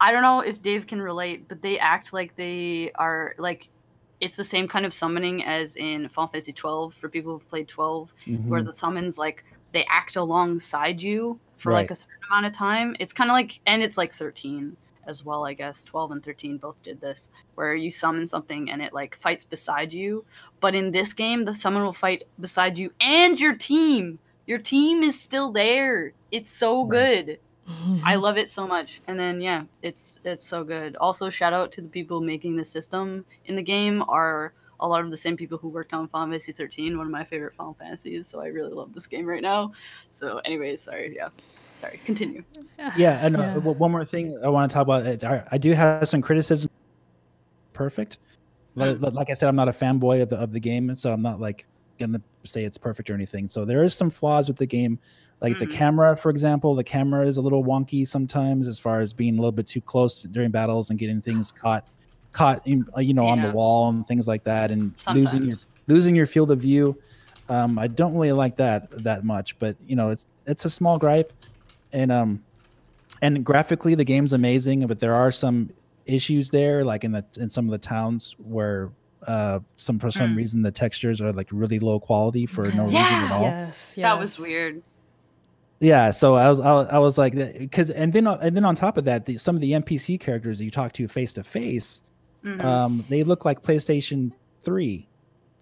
I 0.00 0.12
don't 0.12 0.22
know 0.22 0.40
if 0.40 0.62
Dave 0.62 0.86
can 0.86 1.00
relate, 1.02 1.48
but 1.48 1.62
they 1.62 1.78
act 1.78 2.12
like 2.12 2.36
they 2.36 2.92
are 2.94 3.34
like 3.38 3.70
it's 4.20 4.36
the 4.36 4.44
same 4.44 4.68
kind 4.68 4.86
of 4.86 4.94
summoning 4.94 5.44
as 5.44 5.76
in 5.76 6.08
Final 6.08 6.28
Fantasy 6.28 6.52
12 6.52 6.94
for 6.94 7.08
people 7.08 7.32
who've 7.32 7.48
played 7.48 7.68
12, 7.68 8.12
where 8.46 8.62
Mhm. 8.62 8.66
the 8.66 8.72
summons 8.72 9.18
like 9.18 9.44
they 9.72 9.84
act 9.90 10.16
alongside 10.16 11.02
you 11.02 11.40
for 11.56 11.72
Right. 11.72 11.74
like 11.74 11.90
a 11.90 11.94
certain 11.94 12.10
amount 12.30 12.46
of 12.46 12.52
time. 12.52 12.96
It's 13.00 13.12
kind 13.12 13.30
of 13.30 13.34
like, 13.34 13.60
and 13.66 13.82
it's 13.82 13.98
like 13.98 14.12
13 14.12 14.76
as 15.06 15.24
well, 15.24 15.44
I 15.44 15.54
guess. 15.54 15.84
12 15.84 16.12
and 16.12 16.24
13 16.24 16.58
both 16.58 16.82
did 16.82 17.00
this, 17.00 17.30
where 17.54 17.74
you 17.74 17.90
summon 17.90 18.26
something 18.26 18.70
and 18.70 18.82
it 18.82 18.92
like 18.92 19.18
fights 19.20 19.44
beside 19.44 19.92
you. 19.92 20.24
But 20.60 20.74
in 20.74 20.90
this 20.90 21.12
game, 21.12 21.44
the 21.44 21.54
summon 21.54 21.82
will 21.82 21.92
fight 21.92 22.24
beside 22.40 22.78
you 22.78 22.92
and 23.00 23.38
your 23.38 23.54
team. 23.54 24.18
Your 24.46 24.58
team 24.58 25.02
is 25.02 25.20
still 25.20 25.50
there. 25.50 26.12
It's 26.30 26.50
so 26.50 26.84
good. 26.84 27.38
I 28.04 28.16
love 28.16 28.36
it 28.36 28.50
so 28.50 28.66
much. 28.66 29.00
And 29.06 29.18
then 29.18 29.40
yeah, 29.40 29.64
it's 29.82 30.20
it's 30.24 30.46
so 30.46 30.64
good. 30.64 30.96
Also, 30.96 31.30
shout 31.30 31.52
out 31.52 31.72
to 31.72 31.80
the 31.80 31.88
people 31.88 32.20
making 32.20 32.56
the 32.56 32.64
system 32.64 33.24
in 33.46 33.56
the 33.56 33.62
game 33.62 34.04
are 34.08 34.52
a 34.80 34.88
lot 34.88 35.04
of 35.04 35.10
the 35.10 35.16
same 35.16 35.36
people 35.36 35.56
who 35.58 35.68
worked 35.68 35.94
on 35.94 36.08
Final 36.08 36.28
Fantasy 36.28 36.52
13, 36.52 36.98
one 36.98 37.06
of 37.06 37.12
my 37.12 37.24
favorite 37.24 37.54
Final 37.54 37.74
Fantasies. 37.74 38.28
So 38.28 38.40
I 38.40 38.46
really 38.46 38.72
love 38.72 38.92
this 38.92 39.06
game 39.06 39.26
right 39.26 39.42
now. 39.42 39.72
So, 40.12 40.40
anyways, 40.44 40.82
sorry, 40.82 41.14
yeah, 41.16 41.28
sorry. 41.78 42.00
Continue. 42.04 42.42
Yeah, 42.96 43.24
and 43.24 43.36
uh, 43.36 43.40
Yeah. 43.40 43.54
w- 43.54 43.76
one 43.78 43.90
more 43.90 44.04
thing 44.04 44.38
I 44.44 44.48
want 44.48 44.70
to 44.70 44.74
talk 44.74 44.82
about. 44.82 45.06
uh, 45.06 45.28
I, 45.28 45.44
I 45.52 45.58
do 45.58 45.72
have 45.72 46.06
some 46.08 46.20
criticism. 46.22 46.68
Perfect. 47.72 48.18
Like, 48.76 49.00
like 49.00 49.30
I 49.30 49.34
said, 49.34 49.48
I'm 49.48 49.56
not 49.56 49.68
a 49.68 49.72
fanboy 49.72 50.22
of 50.22 50.28
the 50.30 50.36
of 50.36 50.50
the 50.52 50.60
game, 50.60 50.94
so 50.96 51.12
I'm 51.12 51.22
not 51.22 51.40
like 51.40 51.66
gonna 52.00 52.20
say 52.44 52.64
it's 52.64 52.76
perfect 52.78 53.08
or 53.08 53.14
anything. 53.14 53.48
So 53.48 53.64
there 53.64 53.84
is 53.84 53.94
some 53.94 54.10
flaws 54.10 54.48
with 54.48 54.56
the 54.56 54.66
game, 54.66 54.98
like 55.40 55.58
the 55.58 55.66
Mhm. 55.66 55.70
camera, 55.70 56.16
for 56.16 56.28
example. 56.30 56.74
The 56.74 56.82
camera 56.82 57.24
is 57.26 57.36
a 57.36 57.40
little 57.40 57.62
wonky 57.64 58.06
sometimes, 58.06 58.66
as 58.66 58.80
far 58.80 59.00
as 59.00 59.12
being 59.12 59.34
a 59.34 59.36
little 59.40 59.52
bit 59.52 59.66
too 59.68 59.80
close 59.80 60.22
during 60.22 60.50
battles 60.50 60.90
and 60.90 60.98
getting 60.98 61.22
things 61.22 61.52
caught, 61.62 61.84
caught 62.32 62.66
in, 62.66 62.84
uh, 62.96 63.00
you 63.00 63.14
know, 63.14 63.26
on 63.26 63.42
the 63.42 63.50
wall 63.50 63.88
and 63.90 64.06
things 64.08 64.26
like 64.26 64.42
that, 64.44 64.72
and 64.72 64.92
losing 65.14 65.44
your 65.44 65.56
losing 65.86 66.16
your 66.16 66.26
field 66.26 66.50
of 66.50 66.58
view. 66.58 66.98
Um, 67.48 67.78
I 67.78 67.86
don't 67.86 68.14
really 68.14 68.32
like 68.32 68.56
that 68.56 68.88
that 69.04 69.24
much, 69.24 69.56
but 69.60 69.76
you 69.86 69.94
know, 69.94 70.10
it's 70.10 70.26
it's 70.46 70.64
a 70.64 70.70
small 70.70 70.98
gripe, 70.98 71.32
and 71.94 72.12
um, 72.12 72.42
and 73.22 73.44
graphically 73.44 73.94
the 73.94 74.04
game's 74.04 74.32
amazing, 74.34 74.86
but 74.86 75.00
there 75.00 75.14
are 75.14 75.30
some 75.30 75.70
issues 76.04 76.50
there, 76.50 76.84
like 76.84 77.04
in 77.04 77.12
the 77.12 77.24
in 77.38 77.48
some 77.48 77.64
of 77.64 77.70
the 77.70 77.78
towns 77.78 78.34
where 78.38 78.90
uh 79.26 79.58
some 79.76 79.98
for 79.98 80.10
some 80.10 80.32
Mm. 80.34 80.36
reason 80.36 80.60
the 80.62 80.70
textures 80.70 81.22
are 81.22 81.32
like 81.32 81.48
really 81.50 81.78
low 81.78 81.98
quality 81.98 82.44
for 82.44 82.64
no 82.72 82.84
reason 82.84 83.00
at 83.00 83.30
all. 83.30 83.42
Yes, 83.42 83.94
yes. 83.96 84.04
That 84.04 84.18
was 84.18 84.38
weird. 84.38 84.82
Yeah, 85.80 86.10
so 86.10 86.34
I 86.34 86.48
was 86.50 86.60
I 86.60 86.72
was, 86.72 86.86
I 86.90 86.98
was 86.98 87.16
like 87.18 87.34
because 87.34 87.90
and 87.90 88.12
then 88.12 88.26
and 88.26 88.54
then 88.56 88.64
on 88.66 88.74
top 88.74 88.98
of 88.98 89.04
that, 89.06 89.24
the, 89.26 89.38
some 89.38 89.54
of 89.54 89.60
the 89.62 89.72
NPC 89.72 90.20
characters 90.20 90.58
that 90.58 90.64
you 90.64 90.70
talk 90.70 90.92
to 90.94 91.08
face 91.08 91.32
to 91.34 91.42
face, 91.44 92.02
they 92.42 93.22
look 93.24 93.44
like 93.46 93.62
PlayStation 93.62 94.32
Three 94.62 95.08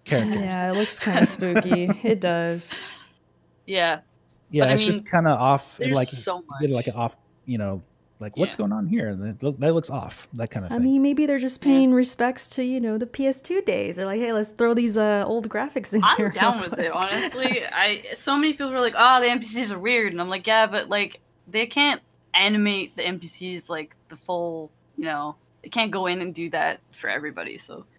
characters. 0.05 0.37
Yeah, 0.41 0.71
it 0.71 0.75
looks 0.75 0.99
kind 0.99 1.19
of 1.19 1.27
spooky. 1.37 1.89
It 2.03 2.19
does. 2.21 2.75
yeah, 3.65 3.99
yeah, 4.53 4.63
But 4.63 4.69
I 4.69 4.73
it's 4.73 4.85
just 4.85 5.05
kind 5.05 5.27
of 5.27 5.37
off. 5.37 5.79
Like 5.81 6.07
so 6.07 6.43
much. 6.47 6.69
like 6.69 6.87
an 6.87 6.93
off, 6.93 7.17
you 7.45 7.57
know, 7.57 7.81
like 8.19 8.37
what's 8.37 8.53
Yeah. 8.53 8.59
going 8.59 8.71
on 8.71 8.87
here? 8.87 9.13
That, 9.15 9.39
that 9.59 9.73
looks 9.73 9.89
off. 9.89 10.29
That 10.33 10.49
kind 10.51 10.63
of 10.65 10.69
thing. 10.71 10.79
I 10.79 10.81
mean, 10.81 11.01
maybe 11.01 11.25
they're 11.25 11.39
just 11.39 11.59
Yeah. 11.61 11.71
paying 11.73 11.93
respects 11.93 12.47
to 12.51 12.63
you 12.63 12.79
know 12.79 12.97
the 12.97 13.05
PS2 13.07 13.65
days. 13.65 13.97
They're 13.97 14.05
like, 14.05 14.21
hey, 14.21 14.31
let's 14.31 14.51
throw 14.51 14.73
these 14.73 14.97
uh, 14.97 15.25
old 15.27 15.49
graphics 15.49 15.93
in 15.93 16.03
I'm 16.03 16.15
here. 16.15 16.29
down 16.41 16.61
with 16.61 16.79
it, 16.79 16.91
honestly. 16.91 17.65
I 17.71 18.03
so 18.15 18.37
many 18.37 18.53
people 18.53 18.71
are 18.73 18.79
like, 18.79 18.95
"Oh, 18.97 19.19
the 19.19 19.27
NPCs 19.27 19.71
are 19.71 19.79
weird," 19.79 20.13
and 20.13 20.21
I'm 20.21 20.29
like, 20.29 20.47
"Yeah, 20.47 20.67
but 20.67 20.87
like 20.87 21.19
they 21.47 21.65
can't 21.65 22.01
animate 22.33 22.95
the 22.95 23.03
NPCs 23.03 23.69
like 23.69 23.95
the 24.09 24.17
full, 24.17 24.71
you 24.97 25.05
know, 25.05 25.35
they 25.63 25.69
can't 25.69 25.91
go 25.91 26.05
in 26.07 26.21
and 26.21 26.33
do 26.33 26.49
that 26.51 26.79
for 26.91 27.09
everybody." 27.09 27.57
So, 27.57 27.85
I 27.89 27.92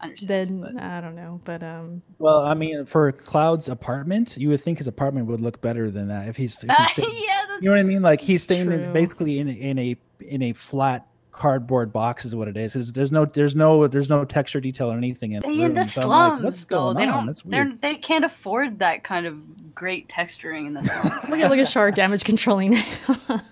understand. 0.00 0.28
Then 0.30 0.60
but- 0.74 0.82
I 0.82 1.00
don't 1.00 1.14
know, 1.14 1.40
but 1.44 1.62
um, 1.62 2.02
Well, 2.18 2.40
I 2.44 2.54
mean, 2.54 2.84
for 2.86 3.12
Cloud's 3.12 3.68
apartment, 3.68 4.36
you 4.36 4.48
would 4.50 4.60
think 4.60 4.78
his 4.78 4.86
apartment 4.88 5.26
would 5.26 5.40
look 5.40 5.60
better 5.60 5.90
than 5.90 6.08
that 6.08 6.28
if 6.28 6.36
he's. 6.36 6.62
If 6.64 6.70
he's 6.76 6.90
staying, 6.92 7.10
yeah, 7.12 7.42
that's 7.48 7.62
you 7.62 7.70
know 7.70 7.76
what 7.76 7.80
I 7.80 7.84
mean? 7.84 8.02
Like 8.02 8.20
he's 8.20 8.42
staying 8.42 8.70
in, 8.72 8.92
basically 8.92 9.38
in 9.38 9.48
a, 9.48 9.52
in 9.52 9.78
a 9.78 9.96
in 10.20 10.42
a 10.42 10.52
flat 10.52 11.06
cardboard 11.32 11.92
box 11.92 12.24
is 12.24 12.34
what 12.34 12.48
it 12.48 12.56
is. 12.56 12.72
There's, 12.72 12.92
there's 12.92 13.12
no 13.12 13.26
there's 13.26 13.54
no 13.54 13.86
there's 13.86 14.08
no 14.08 14.24
texture 14.24 14.58
detail 14.60 14.90
or 14.90 14.96
anything 14.96 15.32
in, 15.32 15.42
They 15.42 15.60
in 15.60 15.74
the 15.74 15.84
So 15.84 16.02
I'm 16.02 16.08
like, 16.08 16.28
slums, 16.30 16.44
What's 16.44 16.64
going 16.64 16.96
They 16.96 17.02
on? 17.02 17.08
don't. 17.08 17.26
That's 17.26 17.42
They're 17.42 17.64
weird. 17.64 17.80
they 17.82 17.94
can't 17.96 18.24
afford 18.24 18.78
that 18.78 19.04
kind 19.04 19.26
of 19.26 19.74
great 19.74 20.08
texturing 20.08 20.66
in 20.66 20.72
the 20.72 20.82
slums. 20.84 21.04
Look 21.28 21.40
at 21.40 21.50
look 21.50 21.58
at 21.58 21.68
Shard 21.68 21.94
damage 21.94 22.24
controlling 22.24 22.72
right 22.72 22.98
now. 23.28 23.42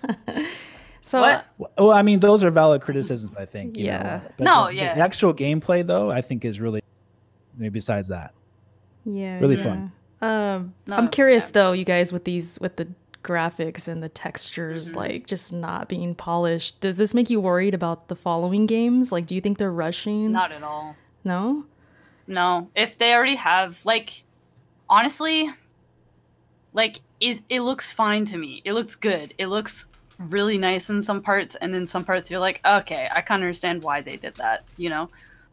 So 1.05 1.21
What? 1.21 1.45
Well, 1.77 1.91
I 1.91 2.01
mean, 2.01 2.19
those 2.19 2.43
are 2.43 2.49
valid 2.51 2.81
criticisms, 2.81 3.31
I 3.37 3.45
think. 3.45 3.77
You 3.77 3.85
Yeah. 3.85 4.01
Know? 4.03 4.21
But 4.37 4.43
No, 4.43 4.65
the, 4.67 4.75
yeah. 4.75 4.95
The 4.95 5.01
actual 5.01 5.33
gameplay, 5.33 5.85
though, 5.85 6.09
I 6.09 6.21
think 6.21 6.43
is 6.45 6.59
really. 6.59 6.81
Maybe 7.57 7.69
besides 7.69 8.07
that, 8.09 8.33
yeah, 9.05 9.39
really 9.39 9.55
yeah. 9.55 9.63
fun. 9.63 9.91
Um, 10.21 10.73
No, 10.87 10.95
I'm 10.97 11.07
curious 11.07 11.43
yeah. 11.45 11.51
though, 11.53 11.71
you 11.73 11.85
guys, 11.85 12.11
with 12.11 12.25
these 12.25 12.57
with 12.59 12.75
the 12.77 12.87
graphics 13.23 13.87
and 13.87 14.03
the 14.03 14.09
textures 14.09 14.89
Mm-hmm. 14.89 14.97
like 14.97 15.25
just 15.27 15.53
not 15.53 15.87
being 15.87 16.15
polished. 16.15 16.81
Does 16.81 16.97
this 16.97 17.13
make 17.13 17.29
you 17.29 17.39
worried 17.39 17.73
about 17.73 18.07
the 18.09 18.15
following 18.15 18.65
games? 18.65 19.11
Like, 19.11 19.25
do 19.25 19.35
you 19.35 19.41
think 19.41 19.57
they're 19.57 19.71
rushing? 19.71 20.31
Not 20.31 20.51
at 20.51 20.63
all. 20.63 20.95
no. 21.23 21.65
No, 22.27 22.69
if 22.75 22.97
they 22.97 23.13
already 23.13 23.35
have 23.35 23.77
like 23.85 24.23
honestly 24.89 25.49
like 26.73 27.01
is 27.19 27.41
it 27.49 27.61
looks 27.61 27.93
fine 27.93 28.25
to 28.25 28.37
me. 28.37 28.61
It 28.65 28.73
looks 28.73 28.95
good. 28.95 29.33
It 29.37 29.47
looks 29.47 29.85
really 30.17 30.57
nice 30.57 30.89
in 30.89 31.03
some 31.03 31.21
parts 31.21 31.55
and 31.55 31.75
in 31.75 31.85
some 31.85 32.05
parts 32.05 32.31
you're 32.31 32.39
like, 32.39 32.61
"Okay, 32.65 33.07
I 33.13 33.21
kind 33.21 33.41
of 33.41 33.45
understand 33.45 33.83
why 33.83 34.01
they 34.01 34.17
did 34.17 34.35
that," 34.35 34.63
you 34.77 34.89
know? 34.89 35.09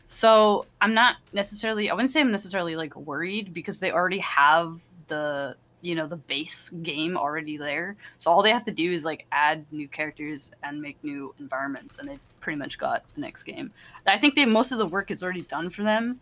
So, 0.07 0.67
I'm 0.81 0.95
not 0.95 1.17
necessarily 1.33 1.91
I 1.91 1.95
wouldn't 1.95 2.11
say 2.11 2.21
I'm 2.21 2.31
necessarily 2.31 2.77
like 2.77 2.95
worried 2.97 3.55
because 3.55 3.81
they 3.81 3.93
already 3.93 4.19
have 4.19 4.81
the 5.09 5.57
you 5.81 5.95
know 5.95 6.07
the 6.07 6.17
base 6.17 6.69
game 6.83 7.17
already 7.17 7.57
there 7.57 7.97
so 8.17 8.31
all 8.31 8.41
they 8.41 8.53
have 8.53 8.63
to 8.65 8.71
do 8.71 8.93
is 8.93 9.05
like 9.05 9.27
add 9.33 9.67
new 9.73 9.89
characters 9.89 10.53
and 10.63 10.81
make 10.81 10.97
new 11.03 11.35
environments 11.41 11.99
and 11.99 12.09
they 12.09 12.21
pretty 12.39 12.57
much 12.57 12.79
got 12.79 13.03
the 13.17 13.21
next 13.21 13.43
game 13.43 13.73
i 14.07 14.17
think 14.17 14.37
they 14.37 14.45
most 14.45 14.71
of 14.71 14.79
the 14.79 14.87
work 14.87 15.11
is 15.11 15.25
already 15.25 15.43
done 15.43 15.69
for 15.71 15.83
them 15.83 16.21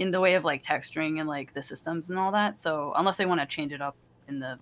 in 0.00 0.10
the 0.10 0.18
way 0.18 0.34
of 0.34 0.44
like 0.44 0.62
texturing 0.62 1.20
and 1.20 1.28
like 1.28 1.52
the 1.52 1.62
systems 1.62 2.08
and 2.08 2.18
all 2.18 2.32
that. 2.32 2.58
So 2.58 2.92
unless 2.96 3.18
they 3.18 3.26
want 3.26 3.40
to 3.40 3.46
change 3.46 3.70
it 3.70 3.82
up 3.82 3.94
in 4.28 4.40
the 4.40 4.58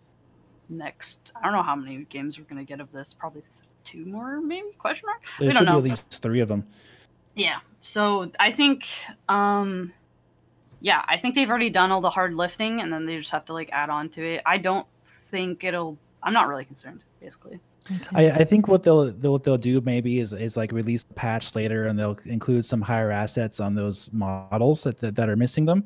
next, 0.69 1.33
I 1.37 1.45
don't 1.45 1.53
know 1.53 1.63
how 1.63 1.77
many 1.77 2.05
games 2.05 2.39
we're 2.39 2.45
gonna 2.45 2.65
get 2.65 2.81
of 2.81 2.91
this. 2.93 3.15
Probably 3.15 3.43
two 3.85 4.05
more, 4.05 4.41
maybe? 4.41 4.69
Question 4.79 5.07
mark. 5.07 5.23
there 5.39 5.49
we 5.49 5.55
don't 5.55 5.65
know. 5.65 5.81
be 5.81 5.91
at 5.91 5.99
least 6.11 6.23
three 6.23 6.41
of 6.41 6.49
them. 6.49 6.65
Yeah. 7.35 7.61
So 7.83 8.31
I 8.41 8.51
think, 8.51 8.87
um, 9.29 9.93
yeah, 10.81 11.05
I 11.09 11.17
think 11.17 11.35
they've 11.35 11.49
already 11.49 11.71
done 11.71 11.91
all 11.91 12.01
the 12.01 12.11
hard 12.11 12.35
lifting, 12.35 12.81
and 12.81 12.93
then 12.93 13.07
they 13.07 13.17
just 13.17 13.31
have 13.31 13.45
to 13.47 13.53
like 13.53 13.71
add 13.73 13.91
on 13.91 14.09
to 14.11 14.23
it. 14.25 14.43
I 14.47 14.59
don't 14.59 14.87
think 15.03 15.65
it'll. 15.65 15.99
I'm 16.23 16.33
not 16.33 16.49
really 16.49 16.65
concerned, 16.65 17.05
basically. 17.21 17.61
I, 18.15 18.31
I 18.31 18.45
think 18.45 18.69
what 18.69 18.83
they'll, 18.83 19.13
they'll 19.13 19.33
what 19.33 19.45
they'll 19.45 19.57
do 19.57 19.81
maybe 19.81 20.19
is 20.21 20.33
is 20.33 20.57
like 20.57 20.73
release 20.73 21.05
a 21.11 21.15
patch 21.15 21.55
later 21.55 21.87
and 21.87 21.99
they'll 21.99 22.19
include 22.27 22.67
some 22.67 22.83
higher 22.83 23.11
assets 23.11 23.61
on 23.61 23.75
those 23.75 24.11
models 24.13 24.83
that 24.83 24.99
that, 24.99 25.15
that 25.15 25.29
are 25.29 25.37
missing 25.37 25.65
them, 25.65 25.85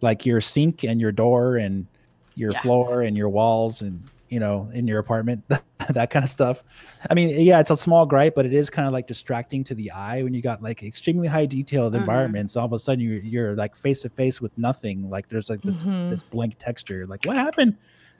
like 0.00 0.26
your 0.26 0.40
sink 0.40 0.82
and 0.82 1.00
your 1.00 1.12
door 1.12 1.56
and 1.56 1.86
your 2.34 2.52
Yeah. 2.52 2.60
floor 2.60 3.02
and 3.02 3.16
your 3.16 3.28
walls 3.28 3.82
and 3.82 4.02
you 4.34 4.40
know 4.40 4.68
in 4.74 4.86
your 4.88 4.98
apartment 4.98 5.42
that 5.98 6.10
kind 6.10 6.24
of 6.24 6.30
stuff. 6.30 6.64
I 7.10 7.14
mean, 7.14 7.28
yeah, 7.50 7.60
it's 7.60 7.70
a 7.70 7.76
small 7.76 8.04
gripe, 8.06 8.34
but 8.34 8.44
it 8.46 8.52
is 8.52 8.68
kind 8.68 8.86
of 8.88 8.92
like 8.92 9.06
distracting 9.06 9.62
to 9.64 9.74
the 9.74 9.90
eye 9.92 10.22
when 10.24 10.34
you 10.34 10.42
got 10.42 10.62
like 10.62 10.82
extremely 10.82 11.28
high 11.28 11.46
detailed 11.46 11.92
Mhm. 11.94 12.00
environments. 12.00 12.56
All 12.56 12.66
of 12.66 12.72
a 12.72 12.78
sudden 12.78 13.00
you're 13.04 13.22
you're 13.22 13.54
like 13.56 13.76
face 13.76 14.02
to 14.02 14.08
face 14.08 14.40
with 14.40 14.56
nothing. 14.58 15.08
Like 15.08 15.28
there's 15.28 15.48
like 15.48 15.62
this, 15.62 15.82
Mhm. 15.84 16.10
this 16.10 16.22
blank 16.24 16.56
texture. 16.58 17.06
Like 17.06 17.24
what 17.24 17.36
happened 17.36 17.76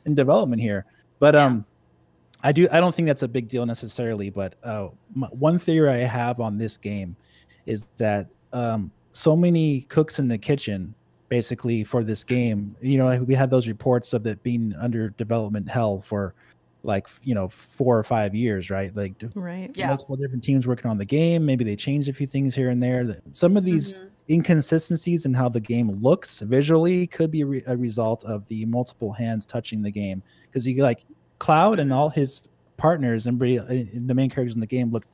in 0.06 0.14
development 0.14 0.62
here? 0.62 0.86
But 1.18 1.34
Yeah. 1.34 1.44
um. 1.46 1.64
I 2.46 2.52
do. 2.52 2.68
I 2.70 2.78
don't 2.78 2.94
think 2.94 3.06
that's 3.08 3.22
a 3.22 3.28
big 3.28 3.48
deal 3.48 3.64
necessarily, 3.64 4.28
but 4.28 4.56
uh, 4.62 4.88
m- 5.16 5.28
one 5.32 5.58
theory 5.58 5.88
I 6.02 6.06
have 6.06 6.40
on 6.40 6.58
this 6.58 6.76
game 6.76 7.16
is 7.64 7.86
that 7.96 8.28
um, 8.52 8.90
so 9.12 9.34
many 9.34 9.80
cooks 9.88 10.18
in 10.18 10.28
the 10.28 10.36
kitchen, 10.36 10.94
basically 11.28 11.84
for 11.84 12.04
this 12.04 12.24
game. 12.24 12.76
You 12.80 12.98
know, 12.98 13.22
we 13.22 13.34
had 13.34 13.50
those 13.50 13.66
reports 13.68 14.12
of 14.12 14.26
it 14.26 14.42
being 14.42 14.74
under 14.80 15.10
development 15.10 15.68
hell 15.68 16.00
for 16.00 16.34
like 16.82 17.08
you 17.22 17.34
know 17.34 17.48
four 17.48 17.98
or 17.98 18.02
five 18.02 18.34
years, 18.34 18.70
right? 18.70 18.94
Like 18.94 19.14
Right. 19.34 19.70
Yeah. 19.74 19.88
multiple 19.88 20.16
different 20.16 20.44
teams 20.44 20.66
working 20.66 20.90
on 20.90 20.98
the 20.98 21.04
game. 21.06 21.44
Maybe 21.46 21.64
they 21.64 21.76
changed 21.76 22.08
a 22.08 22.12
few 22.12 22.26
things 22.26 22.54
here 22.54 22.68
and 22.70 22.82
there. 22.82 23.20
Some 23.32 23.56
of 23.56 23.64
these 23.64 23.94
Mhm. 23.94 24.10
inconsistencies 24.28 25.24
in 25.26 25.32
how 25.34 25.48
the 25.48 25.60
game 25.60 25.90
looks 26.02 26.40
visually 26.40 27.06
could 27.06 27.30
be 27.30 27.40
a, 27.40 27.46
re- 27.46 27.62
a 27.66 27.76
result 27.76 28.24
of 28.24 28.46
the 28.48 28.64
multiple 28.66 29.12
hands 29.12 29.46
touching 29.46 29.80
the 29.82 29.90
game 29.90 30.22
because 30.42 30.66
you 30.66 30.82
like 30.82 31.04
cloud 31.38 31.78
and 31.78 31.92
all 31.92 32.08
his 32.10 32.42
partners 32.76 33.26
and 33.26 33.40
uh, 33.42 33.64
the 34.06 34.14
main 34.14 34.28
characters 34.28 34.54
in 34.54 34.60
the 34.60 34.66
game 34.66 34.90
look 34.90 35.04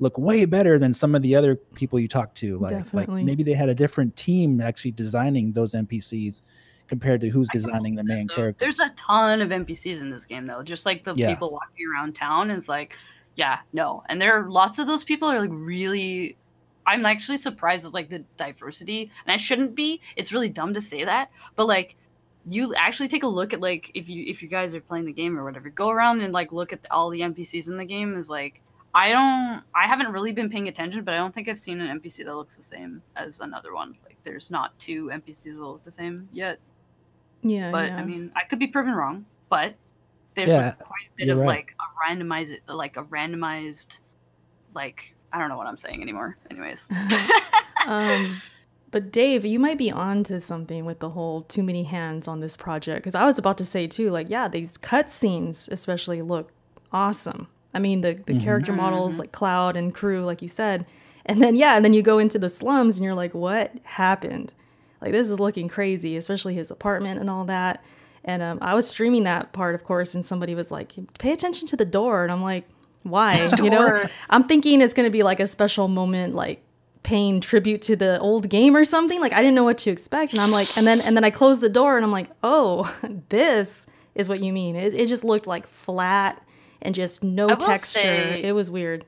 look 0.00 0.16
way 0.18 0.44
better 0.44 0.78
than 0.78 0.94
some 0.94 1.14
of 1.14 1.22
the 1.22 1.34
other 1.34 1.56
people 1.56 1.98
you 1.98 2.06
talk 2.08 2.34
to 2.34 2.58
like 2.58 2.92
like 2.92 3.08
maybe 3.08 3.42
they 3.42 3.54
had 3.54 3.68
a 3.68 3.74
different 3.74 4.14
team 4.14 4.60
actually 4.60 4.92
designing 4.92 5.52
those 5.52 5.72
npcs 5.72 6.40
compared 6.88 7.20
to 7.20 7.28
who's 7.28 7.48
designing 7.50 7.94
the 7.94 8.02
main 8.02 8.28
So 8.28 8.34
characters 8.34 8.60
There's 8.78 8.90
a 8.90 8.92
ton 8.94 9.40
of 9.40 9.50
NPCs 9.50 10.00
in 10.00 10.10
this 10.10 10.24
game, 10.24 10.46
though. 10.46 10.62
Just 10.62 10.86
like 10.86 11.04
the 11.04 11.14
Yeah. 11.14 11.28
people 11.28 11.50
walking 11.50 11.86
around 11.86 12.14
town 12.14 12.50
is 12.50 12.68
like, 12.68 12.96
yeah, 13.36 13.58
no. 13.72 14.02
And 14.08 14.20
there 14.20 14.32
are 14.32 14.50
lots 14.50 14.78
of 14.78 14.86
those 14.86 15.04
people 15.04 15.28
are 15.30 15.40
like 15.40 15.50
really. 15.52 16.36
I'm 16.86 17.04
actually 17.04 17.36
surprised 17.36 17.84
at 17.84 17.92
like 17.92 18.08
the 18.08 18.24
diversity, 18.38 19.10
and 19.26 19.32
I 19.32 19.36
shouldn't 19.36 19.74
be. 19.74 20.00
It's 20.16 20.32
really 20.32 20.48
dumb 20.48 20.72
to 20.72 20.80
say 20.80 21.04
that, 21.04 21.30
but 21.54 21.66
like, 21.66 21.96
you 22.46 22.74
actually 22.74 23.08
take 23.08 23.22
a 23.24 23.28
look 23.28 23.52
at 23.52 23.60
like 23.60 23.90
if 23.92 24.08
you 24.08 24.24
if 24.26 24.42
you 24.42 24.48
guys 24.48 24.74
are 24.74 24.80
playing 24.80 25.04
the 25.04 25.12
game 25.12 25.38
or 25.38 25.44
whatever, 25.44 25.68
go 25.68 25.90
around 25.90 26.22
and 26.22 26.32
like 26.32 26.50
look 26.52 26.72
at 26.72 26.80
all 26.90 27.10
the 27.10 27.20
NPCs 27.20 27.68
in 27.68 27.76
the 27.76 27.84
game. 27.84 28.16
Is 28.16 28.30
like, 28.30 28.62
I 28.94 29.10
don't, 29.10 29.62
I 29.74 29.86
haven't 29.86 30.12
really 30.12 30.32
been 30.32 30.48
paying 30.50 30.68
attention, 30.68 31.04
but 31.04 31.14
I 31.14 31.18
don't 31.18 31.34
think 31.34 31.48
I've 31.48 31.58
seen 31.58 31.80
an 31.80 32.00
NPC 32.00 32.24
that 32.24 32.34
looks 32.34 32.56
the 32.56 32.62
same 32.62 33.02
as 33.16 33.40
another 33.40 33.74
one. 33.74 33.96
Like, 34.04 34.16
there's 34.24 34.50
not 34.50 34.78
two 34.78 35.06
NPCs 35.06 35.56
that 35.56 35.62
look 35.62 35.84
the 35.84 35.90
same 35.90 36.28
yet 36.32 36.58
Yeah. 37.42 37.70
but 37.70 37.88
yeah. 37.88 37.96
I 37.98 38.04
mean, 38.04 38.32
I 38.34 38.44
could 38.44 38.58
be 38.58 38.66
proven 38.66 38.94
wrong. 38.94 39.26
But 39.50 39.74
there's 40.34 40.48
Yeah, 40.50 40.68
a, 40.68 40.72
quite 40.82 41.06
a 41.12 41.16
bit 41.16 41.28
of 41.30 41.38
right. 41.38 41.46
like 41.46 41.74
a 41.80 42.12
randomized, 42.14 42.58
like 42.68 42.96
a 42.96 43.04
randomized, 43.04 44.00
like 44.74 45.14
I 45.32 45.38
don't 45.38 45.48
know 45.48 45.56
what 45.56 45.66
I'm 45.66 45.76
saying 45.76 46.02
anymore. 46.02 46.36
Anyways, 46.50 46.88
um, 47.86 48.40
but 48.90 49.10
Dave, 49.12 49.44
you 49.44 49.58
might 49.58 49.78
be 49.78 49.90
onto 49.90 50.40
something 50.40 50.84
with 50.84 50.98
the 51.00 51.10
whole 51.10 51.42
too 51.42 51.62
many 51.62 51.84
hands 51.84 52.28
on 52.28 52.40
this 52.40 52.56
project 52.56 53.02
because 53.02 53.14
I 53.14 53.24
was 53.24 53.38
about 53.38 53.58
to 53.58 53.64
say 53.64 53.86
too, 53.86 54.10
like, 54.10 54.28
yeah, 54.30 54.48
these 54.48 54.76
cutscenes 54.78 55.70
especially 55.70 56.20
look 56.22 56.52
awesome. 56.92 57.48
I 57.78 57.80
mean, 57.80 58.00
the 58.00 58.14
the 58.26 58.40
character 58.40 58.72
models 58.72 59.20
like 59.20 59.30
Cloud 59.30 59.76
and 59.76 59.94
Crew, 59.94 60.24
like 60.24 60.42
you 60.42 60.48
said, 60.48 60.84
and 61.24 61.40
then 61.40 61.54
yeah, 61.54 61.76
and 61.76 61.84
then 61.84 61.92
you 61.92 62.02
go 62.02 62.18
into 62.18 62.36
the 62.36 62.48
slums 62.48 62.98
and 62.98 63.04
you're 63.04 63.14
like, 63.14 63.34
what 63.34 63.70
happened? 63.84 64.52
Like 65.00 65.12
this 65.12 65.30
is 65.30 65.38
looking 65.38 65.68
crazy, 65.68 66.16
especially 66.16 66.54
his 66.56 66.72
apartment 66.72 67.20
and 67.20 67.30
all 67.30 67.44
that. 67.44 67.84
And 68.24 68.42
um, 68.42 68.58
I 68.60 68.74
was 68.74 68.88
streaming 68.88 69.22
that 69.24 69.52
part, 69.52 69.76
of 69.76 69.84
course, 69.84 70.16
and 70.16 70.26
somebody 70.26 70.56
was 70.56 70.72
like, 70.72 70.92
"Pay 71.20 71.30
attention 71.30 71.68
to 71.68 71.76
the 71.76 71.84
door," 71.84 72.24
and 72.24 72.32
I'm 72.32 72.42
like, 72.42 72.68
"Why?" 73.04 73.48
You 73.62 73.70
know, 73.70 74.06
I'm 74.28 74.42
thinking 74.42 74.80
it's 74.80 74.92
gonna 74.92 75.08
be 75.08 75.22
like 75.22 75.38
a 75.38 75.46
special 75.46 75.86
moment, 75.86 76.34
like 76.34 76.60
paying 77.04 77.40
tribute 77.40 77.82
to 77.82 77.94
the 77.94 78.18
old 78.18 78.48
game 78.48 78.74
or 78.74 78.84
something. 78.84 79.20
Like 79.20 79.32
I 79.32 79.38
didn't 79.38 79.54
know 79.54 79.62
what 79.62 79.78
to 79.78 79.90
expect, 79.90 80.32
and 80.32 80.40
I'm 80.40 80.50
like, 80.50 80.76
and 80.76 80.84
then 80.84 81.00
and 81.00 81.16
then 81.16 81.22
I 81.22 81.30
closed 81.30 81.60
the 81.60 81.68
door, 81.68 81.94
and 81.94 82.04
I'm 82.04 82.10
like, 82.10 82.30
"Oh, 82.42 82.92
this 83.28 83.86
is 84.16 84.28
what 84.28 84.40
you 84.40 84.52
mean." 84.52 84.74
It, 84.74 84.94
it 84.94 85.06
just 85.06 85.22
looked 85.22 85.46
like 85.46 85.68
flat 85.68 86.42
and 86.82 86.94
just 86.94 87.22
no 87.24 87.48
texture. 87.56 88.00
say- 88.00 88.42
it 88.42 88.52
was 88.52 88.70
weird. 88.70 89.04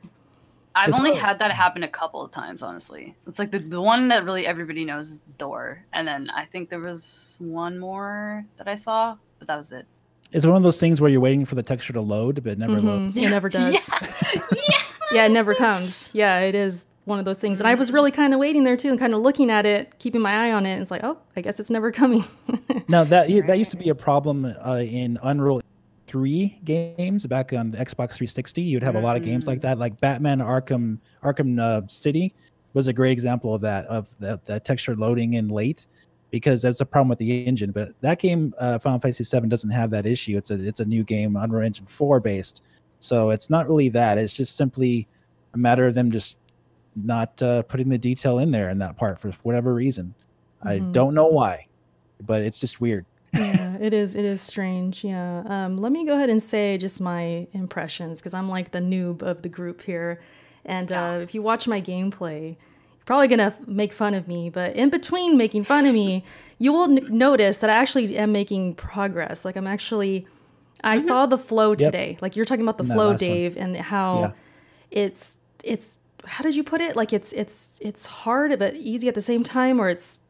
I've 0.74 0.90
It's 0.90 0.98
only 0.98 1.10
cool. 1.12 1.20
had 1.20 1.40
that 1.40 1.50
happen 1.50 1.82
a 1.82 1.88
couple 1.88 2.22
of 2.22 2.30
times. 2.30 2.62
Honestly, 2.62 3.16
it's 3.26 3.38
like 3.40 3.50
the 3.50 3.58
the 3.58 3.80
one 3.82 4.08
that 4.08 4.24
really 4.24 4.46
everybody 4.46 4.84
knows 4.84 5.10
is 5.10 5.20
Door, 5.38 5.82
and 5.92 6.06
then 6.06 6.30
I 6.30 6.44
think 6.44 6.68
there 6.70 6.78
was 6.80 7.36
one 7.40 7.78
more 7.78 8.44
that 8.58 8.68
I 8.68 8.76
saw, 8.76 9.16
but 9.38 9.48
that 9.48 9.56
was 9.56 9.72
it. 9.72 9.86
it's 10.32 10.46
one 10.46 10.56
of 10.56 10.62
those 10.62 10.78
things 10.78 11.00
where 11.00 11.10
you're 11.10 11.20
waiting 11.20 11.44
for 11.44 11.56
the 11.56 11.62
texture 11.62 11.92
to 11.94 12.00
load 12.00 12.44
but 12.44 12.52
it 12.52 12.58
never 12.58 12.76
Mhm. 12.76 12.84
loads 12.84 13.16
It 13.16 13.28
never 13.30 13.48
does. 13.58 13.74
Yeah. 13.74 14.42
yeah, 15.12 15.24
it 15.24 15.32
never 15.32 15.54
comes. 15.56 16.08
Yeah, 16.12 16.38
it 16.40 16.54
is 16.54 16.86
one 17.06 17.18
of 17.18 17.24
those 17.24 17.38
things. 17.38 17.58
And 17.60 17.66
I 17.66 17.74
was 17.74 17.90
really 17.92 18.12
kind 18.12 18.32
of 18.32 18.38
waiting 18.38 18.62
there 18.62 18.76
too 18.76 18.90
and 18.90 18.98
kind 18.98 19.12
of 19.14 19.22
looking 19.22 19.50
at 19.50 19.66
it, 19.66 19.98
keeping 19.98 20.20
my 20.20 20.32
eye 20.32 20.52
on 20.52 20.66
it. 20.66 20.74
And 20.74 20.82
it's 20.82 20.90
like, 20.92 21.02
oh, 21.02 21.18
I 21.36 21.40
guess 21.40 21.58
it's 21.58 21.70
never 21.70 21.90
coming. 21.90 22.22
Now 22.88 23.04
that 23.04 23.28
that 23.46 23.58
used 23.58 23.70
to 23.72 23.76
be 23.76 23.88
a 23.88 23.94
problem 23.94 24.44
uh, 24.44 24.78
in 24.78 25.16
Unreal 25.22 25.60
Three 26.10 26.58
games 26.64 27.24
back 27.24 27.52
on 27.52 27.70
the 27.70 27.78
Xbox 27.78 28.14
360. 28.14 28.62
You'd 28.62 28.82
have 28.82 28.96
a 28.96 29.00
lot 29.00 29.16
of 29.16 29.22
games 29.22 29.46
like 29.46 29.60
that, 29.60 29.78
like 29.78 30.00
Batman 30.00 30.40
Arkham 30.40 30.98
Arkham 31.22 31.60
uh, 31.60 31.86
City 31.86 32.34
was 32.74 32.88
a 32.88 32.92
great 32.92 33.12
example 33.12 33.54
of 33.54 33.60
that 33.60 33.86
of 33.86 34.18
the, 34.18 34.40
the 34.44 34.58
texture 34.58 34.96
loading 34.96 35.34
in 35.34 35.46
late 35.46 35.86
because 36.30 36.62
that's 36.62 36.80
a 36.80 36.84
problem 36.84 37.08
with 37.10 37.18
the 37.20 37.44
engine. 37.46 37.70
But 37.70 37.90
that 38.00 38.18
game, 38.18 38.52
uh, 38.58 38.80
Final 38.80 38.98
Fantasy 38.98 39.22
VII, 39.22 39.46
doesn't 39.46 39.70
have 39.70 39.88
that 39.90 40.04
issue. 40.04 40.36
It's 40.36 40.50
a 40.50 40.54
it's 40.66 40.80
a 40.80 40.84
new 40.84 41.04
game, 41.04 41.36
Unreal 41.36 41.64
Engine 41.64 41.86
4 41.86 42.18
based, 42.18 42.64
so 42.98 43.30
it's 43.30 43.48
not 43.48 43.68
really 43.68 43.88
that. 43.90 44.18
It's 44.18 44.36
just 44.36 44.56
simply 44.56 45.06
a 45.54 45.58
matter 45.58 45.86
of 45.86 45.94
them 45.94 46.10
just 46.10 46.38
not 46.96 47.40
uh, 47.40 47.62
putting 47.62 47.88
the 47.88 47.98
detail 47.98 48.40
in 48.40 48.50
there 48.50 48.70
in 48.70 48.78
that 48.78 48.96
part 48.96 49.20
for 49.20 49.30
whatever 49.44 49.74
reason. 49.74 50.12
I 50.64 50.80
Mhm. 50.80 50.90
don't 50.90 51.14
know 51.14 51.26
why, 51.28 51.66
but 52.26 52.42
it's 52.42 52.58
just 52.58 52.80
weird. 52.80 53.06
Yeah, 53.34 53.76
it 53.80 53.94
is. 53.94 54.14
It 54.14 54.24
is 54.24 54.40
strange. 54.42 55.04
Yeah. 55.04 55.42
Um, 55.46 55.78
let 55.78 55.92
me 55.92 56.04
go 56.04 56.14
ahead 56.16 56.30
and 56.30 56.42
say 56.42 56.76
just 56.78 57.00
my 57.00 57.46
impressions 57.52 58.20
because 58.20 58.34
I'm 58.34 58.48
like 58.48 58.70
the 58.72 58.80
noob 58.80 59.22
of 59.22 59.42
the 59.42 59.48
group 59.48 59.82
here. 59.82 60.20
And 60.64 60.90
Yeah. 60.90 61.12
uh, 61.14 61.18
if 61.18 61.34
you 61.34 61.42
watch 61.42 61.66
my 61.68 61.80
gameplay, 61.80 62.56
you're 62.56 63.04
probably 63.06 63.28
gonna 63.28 63.44
f- 63.44 63.66
make 63.66 63.92
fun 63.92 64.14
of 64.14 64.26
me. 64.28 64.50
But 64.50 64.74
in 64.76 64.90
between 64.90 65.36
making 65.36 65.64
fun 65.64 65.86
of 65.86 65.94
me, 65.94 66.24
you 66.58 66.72
will 66.72 66.88
notice 66.88 67.58
that 67.58 67.70
I 67.70 67.74
actually 67.74 68.16
am 68.18 68.32
making 68.32 68.74
progress. 68.74 69.44
Like 69.44 69.56
I'm 69.56 69.66
actually, 69.66 70.26
I 70.82 70.98
saw 70.98 71.26
the 71.26 71.38
flow 71.38 71.74
today. 71.74 72.18
Like 72.20 72.36
you're 72.36 72.44
talking 72.44 72.64
about 72.64 72.78
the 72.78 72.84
flow, 72.84 73.10
last 73.10 73.22
one. 73.22 73.30
Dave, 73.30 73.56
and 73.56 73.76
how 73.76 74.20
Yeah. 74.20 74.32
it's 74.90 75.38
it's 75.64 75.98
how 76.24 76.42
did 76.42 76.54
you 76.54 76.62
put 76.64 76.80
it? 76.80 76.96
Like 76.96 77.12
it's 77.12 77.32
it's 77.32 77.78
it's 77.80 78.06
hard 78.06 78.58
but 78.58 78.74
easy 78.74 79.08
at 79.08 79.14
the 79.14 79.20
same 79.22 79.42
time, 79.42 79.80
or 79.80 79.88
it's 79.88 80.20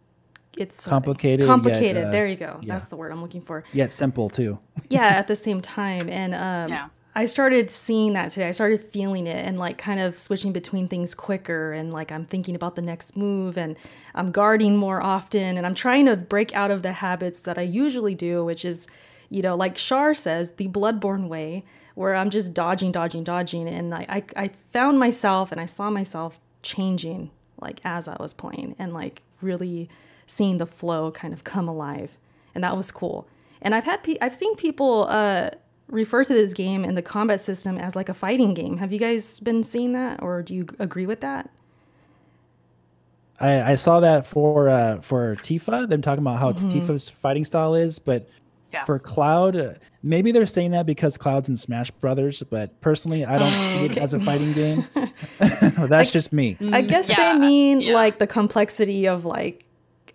it's 0.56 0.86
uh, 0.86 0.90
Complicated, 0.90 1.40
yet, 1.40 1.46
Complicated. 1.46 2.04
uh, 2.06 2.10
there 2.10 2.26
you 2.26 2.36
go. 2.36 2.58
yeah. 2.62 2.72
That's 2.74 2.86
the 2.86 2.96
word 2.96 3.12
I'm 3.12 3.22
looking 3.22 3.40
for. 3.42 3.64
Yet 3.72 3.92
simple 3.92 4.28
too. 4.28 4.58
Yeah, 4.88 5.06
at 5.06 5.28
the 5.28 5.36
same 5.36 5.60
time, 5.60 6.08
and 6.08 6.34
um, 6.34 6.68
Yeah. 6.70 6.88
I 7.14 7.24
started 7.24 7.70
seeing 7.72 8.12
that 8.14 8.30
today. 8.30 8.46
I 8.48 8.52
started 8.52 8.80
feeling 8.80 9.26
it 9.26 9.44
and 9.44 9.58
like 9.58 9.78
kind 9.78 9.98
of 10.00 10.16
switching 10.16 10.52
between 10.52 10.86
things 10.86 11.14
quicker, 11.14 11.72
and 11.72 11.92
like 11.92 12.10
I'm 12.12 12.24
thinking 12.24 12.54
about 12.54 12.74
the 12.76 12.82
next 12.82 13.16
move, 13.16 13.56
and 13.58 13.76
I'm 14.14 14.30
guarding 14.32 14.76
more 14.76 15.02
often, 15.02 15.56
and 15.56 15.66
I'm 15.66 15.74
trying 15.74 16.06
to 16.06 16.16
break 16.16 16.54
out 16.54 16.70
of 16.70 16.82
the 16.82 16.92
habits 16.92 17.42
that 17.42 17.58
I 17.58 17.62
usually 17.62 18.14
do, 18.14 18.44
which 18.44 18.64
is, 18.64 18.86
you 19.28 19.42
know, 19.42 19.56
like 19.56 19.74
Char 19.76 20.14
says, 20.14 20.52
the 20.52 20.68
bloodborne 20.68 21.28
way, 21.28 21.64
where 21.96 22.14
I'm 22.14 22.30
just 22.30 22.54
dodging, 22.54 22.92
dodging, 22.92 23.24
dodging, 23.24 23.68
and 23.68 23.92
I, 23.94 24.06
I, 24.08 24.24
I 24.44 24.50
found 24.72 24.98
myself 25.00 25.50
and 25.52 25.60
I 25.60 25.66
saw 25.66 25.90
myself 25.90 26.40
changing 26.62 27.30
like 27.60 27.80
as 27.84 28.06
I 28.08 28.16
was 28.20 28.32
playing, 28.34 28.76
and 28.78 28.94
like 28.94 29.22
really 29.42 29.88
seeing 30.30 30.58
the 30.58 30.66
flow 30.66 31.10
kind 31.10 31.34
of 31.34 31.42
come 31.42 31.66
alive, 31.68 32.16
and 32.54 32.62
that 32.62 32.76
was 32.76 32.90
cool. 32.92 33.26
And 33.60 33.74
I've 33.74 33.84
had 33.84 34.02
pe- 34.04 34.16
I've 34.20 34.34
seen 34.34 34.54
people 34.56 35.06
uh, 35.10 35.50
refer 35.88 36.22
to 36.24 36.32
this 36.32 36.54
game 36.54 36.84
and 36.84 36.96
the 36.96 37.02
combat 37.02 37.40
system 37.40 37.76
as 37.78 37.96
like 37.96 38.08
a 38.08 38.14
fighting 38.14 38.54
game. 38.54 38.78
Have 38.78 38.92
you 38.92 38.98
guys 38.98 39.40
been 39.40 39.62
seeing 39.64 39.92
that, 39.92 40.22
or 40.22 40.40
do 40.42 40.54
you 40.54 40.66
agree 40.78 41.04
with 41.06 41.20
that? 41.20 41.50
I, 43.40 43.72
I 43.72 43.74
saw 43.74 44.00
that 44.00 44.26
for 44.26 44.68
uh, 44.68 45.00
for 45.00 45.36
Tifa. 45.36 45.88
Them 45.88 46.02
talking 46.02 46.22
about 46.22 46.38
how 46.38 46.52
Mm-hmm. 46.52 46.68
Tifa's 46.68 47.08
fighting 47.08 47.44
style 47.44 47.74
is, 47.74 47.98
but 47.98 48.28
Yeah. 48.72 48.84
for 48.84 48.98
Cloud, 48.98 49.56
uh, 49.56 49.72
maybe 50.02 50.30
they're 50.30 50.46
saying 50.46 50.70
that 50.72 50.84
because 50.86 51.16
Cloud's 51.16 51.48
in 51.48 51.56
Smash 51.56 51.90
Brothers. 51.90 52.42
But 52.42 52.78
personally, 52.82 53.24
I 53.24 53.38
don't 53.38 53.50
see 53.50 53.86
it 53.86 53.96
as 53.98 54.14
a 54.14 54.20
fighting 54.20 54.52
game. 54.52 54.84
That's 55.88 56.12
just 56.12 56.32
me. 56.32 56.56
I 56.70 56.82
guess 56.82 57.08
yeah, 57.08 57.32
they 57.32 57.38
mean 57.38 57.80
yeah. 57.80 57.94
like 57.94 58.18
the 58.18 58.26
complexity 58.26 59.08
of 59.08 59.24
like 59.24 59.64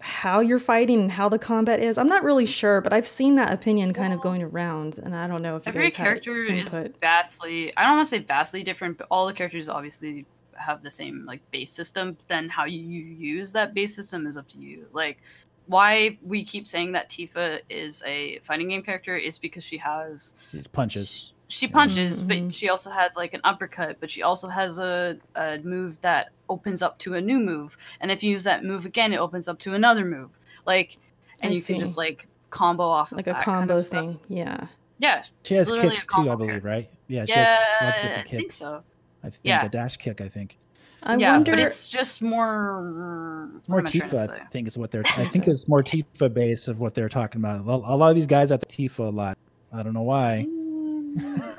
how 0.06 0.40
you're 0.40 0.60
fighting 0.60 1.00
and 1.02 1.12
how 1.12 1.28
the 1.28 1.40
combat 1.40 1.80
is. 1.80 1.98
I'm 1.98 2.08
not 2.08 2.24
really 2.24 2.46
sure, 2.46 2.80
but 2.80 2.94
I've 2.94 3.08
seen 3.08 3.36
that 3.36 3.52
opinion 3.52 3.92
kind 3.92 4.14
of 4.14 4.22
going 4.22 4.44
around, 4.44 5.00
and 5.00 5.16
I 5.16 5.26
don't 5.26 5.42
know 5.42 5.56
if 5.56 5.66
you 5.66 5.72
Every 5.72 5.88
guys 5.88 5.96
character 5.96 6.44
is 6.44 6.74
input. 6.74 7.00
vastly, 7.02 7.76
I 7.76 7.84
don't 7.86 7.96
want 7.98 8.06
to 8.06 8.10
say 8.12 8.20
vastly 8.20 8.64
different, 8.64 9.00
but 9.00 9.08
all 9.10 9.26
the 9.26 9.34
characters 9.34 9.68
obviously 9.68 10.28
have 10.54 10.84
the 10.84 10.92
same 10.92 11.26
like 11.26 11.42
base 11.50 11.72
system. 11.72 12.18
Then 12.28 12.50
how 12.50 12.66
you 12.66 12.80
use 12.80 13.52
that 13.54 13.74
base 13.74 13.96
system 13.96 14.28
is 14.28 14.38
up 14.38 14.48
to 14.50 14.60
you. 14.60 14.86
Like 14.94 15.18
why 15.66 16.20
we 16.22 16.46
keep 16.46 16.68
saying 16.68 16.92
that 16.92 17.10
Tifa 17.10 17.62
is 17.70 18.04
a 18.06 18.40
fighting 18.44 18.70
game 18.70 18.84
character 18.84 19.18
is 19.18 19.40
because 19.40 19.64
she 19.64 19.78
has 19.80 20.36
It's 20.54 20.68
punches. 20.68 21.34
She 21.48 21.68
punches, 21.68 22.24
Mhm. 22.24 22.28
but 22.48 22.56
she 22.56 22.70
also 22.70 22.90
has 22.90 23.16
like 23.16 23.34
an 23.34 23.42
uppercut, 23.44 23.98
but 24.00 24.10
she 24.10 24.24
also 24.24 24.48
has 24.48 24.80
a, 24.80 25.18
a 25.36 25.60
move 25.60 26.00
that 26.02 26.30
opens 26.50 26.82
up 26.82 26.98
to 27.00 27.14
a 27.16 27.22
new 27.22 27.40
move. 27.40 27.78
And 28.02 28.12
if 28.12 28.24
you 28.24 28.32
use 28.32 28.44
that 28.46 28.64
move 28.64 28.86
again, 28.86 29.14
it 29.14 29.18
opens 29.18 29.48
up 29.48 29.60
to 29.60 29.74
another 29.74 30.06
move. 30.06 30.30
Like 30.66 30.98
and 31.42 31.52
I 31.52 31.56
you 31.56 31.62
can 31.62 31.80
just 31.80 31.98
like 31.98 32.28
combo 32.50 32.84
off 32.84 33.12
of 33.12 33.18
like 33.18 33.28
a 33.28 33.32
that 33.34 33.42
kind 33.44 33.60
combo 33.60 33.78
of 33.78 33.84
stuff. 33.84 34.14
thing. 34.14 34.38
Yeah. 34.38 34.68
Yeah. 35.00 35.24
She 35.44 35.56
has 35.56 35.66
she's 35.66 35.72
literally 35.72 35.90
a 35.90 36.00
kicks 36.00 36.06
too, 36.16 36.22
I 36.22 36.36
believe, 36.36 36.48
character. 36.50 36.68
right? 36.68 36.90
Yeah, 37.08 37.26
she 37.26 37.32
Yeah, 37.34 37.44
has 37.80 37.84
lots 37.86 37.98
of 37.98 38.04
different 38.04 38.28
I 38.28 38.30
think 38.32 38.44
kicks. 38.44 38.56
so. 38.56 38.84
I 39.24 39.30
think 39.30 39.40
Yeah. 39.44 39.66
a 39.66 39.70
dash 39.70 39.98
kick. 39.98 40.22
I 40.22 40.28
think 40.30 40.58
I 41.04 41.18
yeah, 41.18 41.34
wonder. 41.34 41.52
but 41.52 41.60
it's 41.60 41.88
just 41.90 42.22
more 42.24 42.82
more 42.82 43.62
what 43.68 43.80
am 43.80 43.86
I 43.88 43.90
trying 43.92 44.10
to 44.10 44.16
Tifa. 44.16 44.42
I 44.42 44.46
think 44.46 44.68
is 44.68 44.78
what 44.78 44.90
they're. 44.90 45.04
I 45.18 45.26
think 45.32 45.48
it's 45.48 45.68
more 45.68 45.84
Tifa 45.84 46.34
based 46.34 46.68
of 46.68 46.80
what 46.80 46.96
they're 46.96 47.10
talking 47.10 47.42
about. 47.42 47.60
A 47.60 47.70
a 47.70 47.96
lot 47.96 48.10
of 48.10 48.16
these 48.16 48.26
guys 48.26 48.50
have 48.50 48.62
the 48.62 48.66
Tifa 48.66 49.00
a 49.08 49.10
lot. 49.12 49.38
I 49.72 49.84
don't 49.84 49.94
know 49.94 50.02
why. 50.02 50.48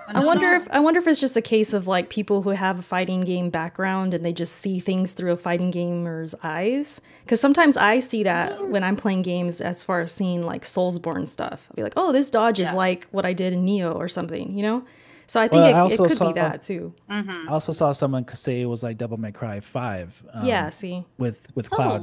I 0.09 0.25
wonder 0.25 0.53
if 0.53 0.69
I 0.71 0.81
wonder 0.81 1.01
if 1.01 1.07
it's 1.07 1.21
just 1.21 1.37
a 1.37 1.43
case 1.43 1.73
of 1.73 1.87
like 1.87 2.11
people 2.11 2.43
who 2.43 2.51
have 2.51 2.79
a 2.79 2.83
fighting 2.83 3.23
game 3.23 3.49
background 3.51 4.13
and 4.13 4.25
they 4.25 4.33
just 4.33 4.57
see 4.57 4.81
things 4.81 5.13
through 5.13 5.33
a 5.33 5.37
fighting 5.37 5.71
gamer's 5.71 6.35
eyes. 6.43 7.01
Because 7.25 7.41
sometimes 7.41 7.77
I 7.77 8.01
see 8.01 8.23
that 8.25 8.53
mm-hmm. 8.53 8.71
when 8.71 8.85
I'm 8.85 8.97
playing 8.97 9.23
games, 9.23 9.61
as 9.61 9.83
far 9.83 10.01
as 10.01 10.13
seeing 10.13 10.43
like 10.43 10.63
Soulsborne 10.63 11.27
stuff. 11.29 11.69
I'll 11.71 11.77
be 11.77 11.83
like, 11.83 11.95
oh, 11.97 12.13
this 12.13 12.31
dodge 12.31 12.61
is 12.61 12.73
like 12.73 13.07
what 13.11 13.25
I 13.25 13.33
did 13.33 13.53
in 13.53 13.65
Nioh 13.65 13.95
or 13.95 14.09
something, 14.09 14.57
you 14.57 14.63
know. 14.63 14.85
So 15.29 15.41
I 15.41 15.49
think 15.49 15.63
Well, 15.65 15.75
I 15.85 15.87
it, 15.89 15.93
it 15.93 15.97
could 15.99 16.17
saw- 16.17 16.29
be 16.29 16.35
that 16.35 16.63
too. 16.63 16.95
Mhm. 17.11 17.49
I 17.49 17.53
also 17.53 17.73
saw 17.73 17.91
someone 17.93 18.25
say 18.35 18.61
it 18.61 18.67
was 18.67 18.83
like 18.83 18.97
Devil 18.97 19.17
May 19.19 19.33
Cry 19.33 19.59
Five. 19.61 20.25
um, 20.33 20.47
yeah. 20.47 20.69
See. 20.69 21.05
with 21.19 21.51
with 21.57 21.67
It's 21.67 21.75
Cloud. 21.75 22.03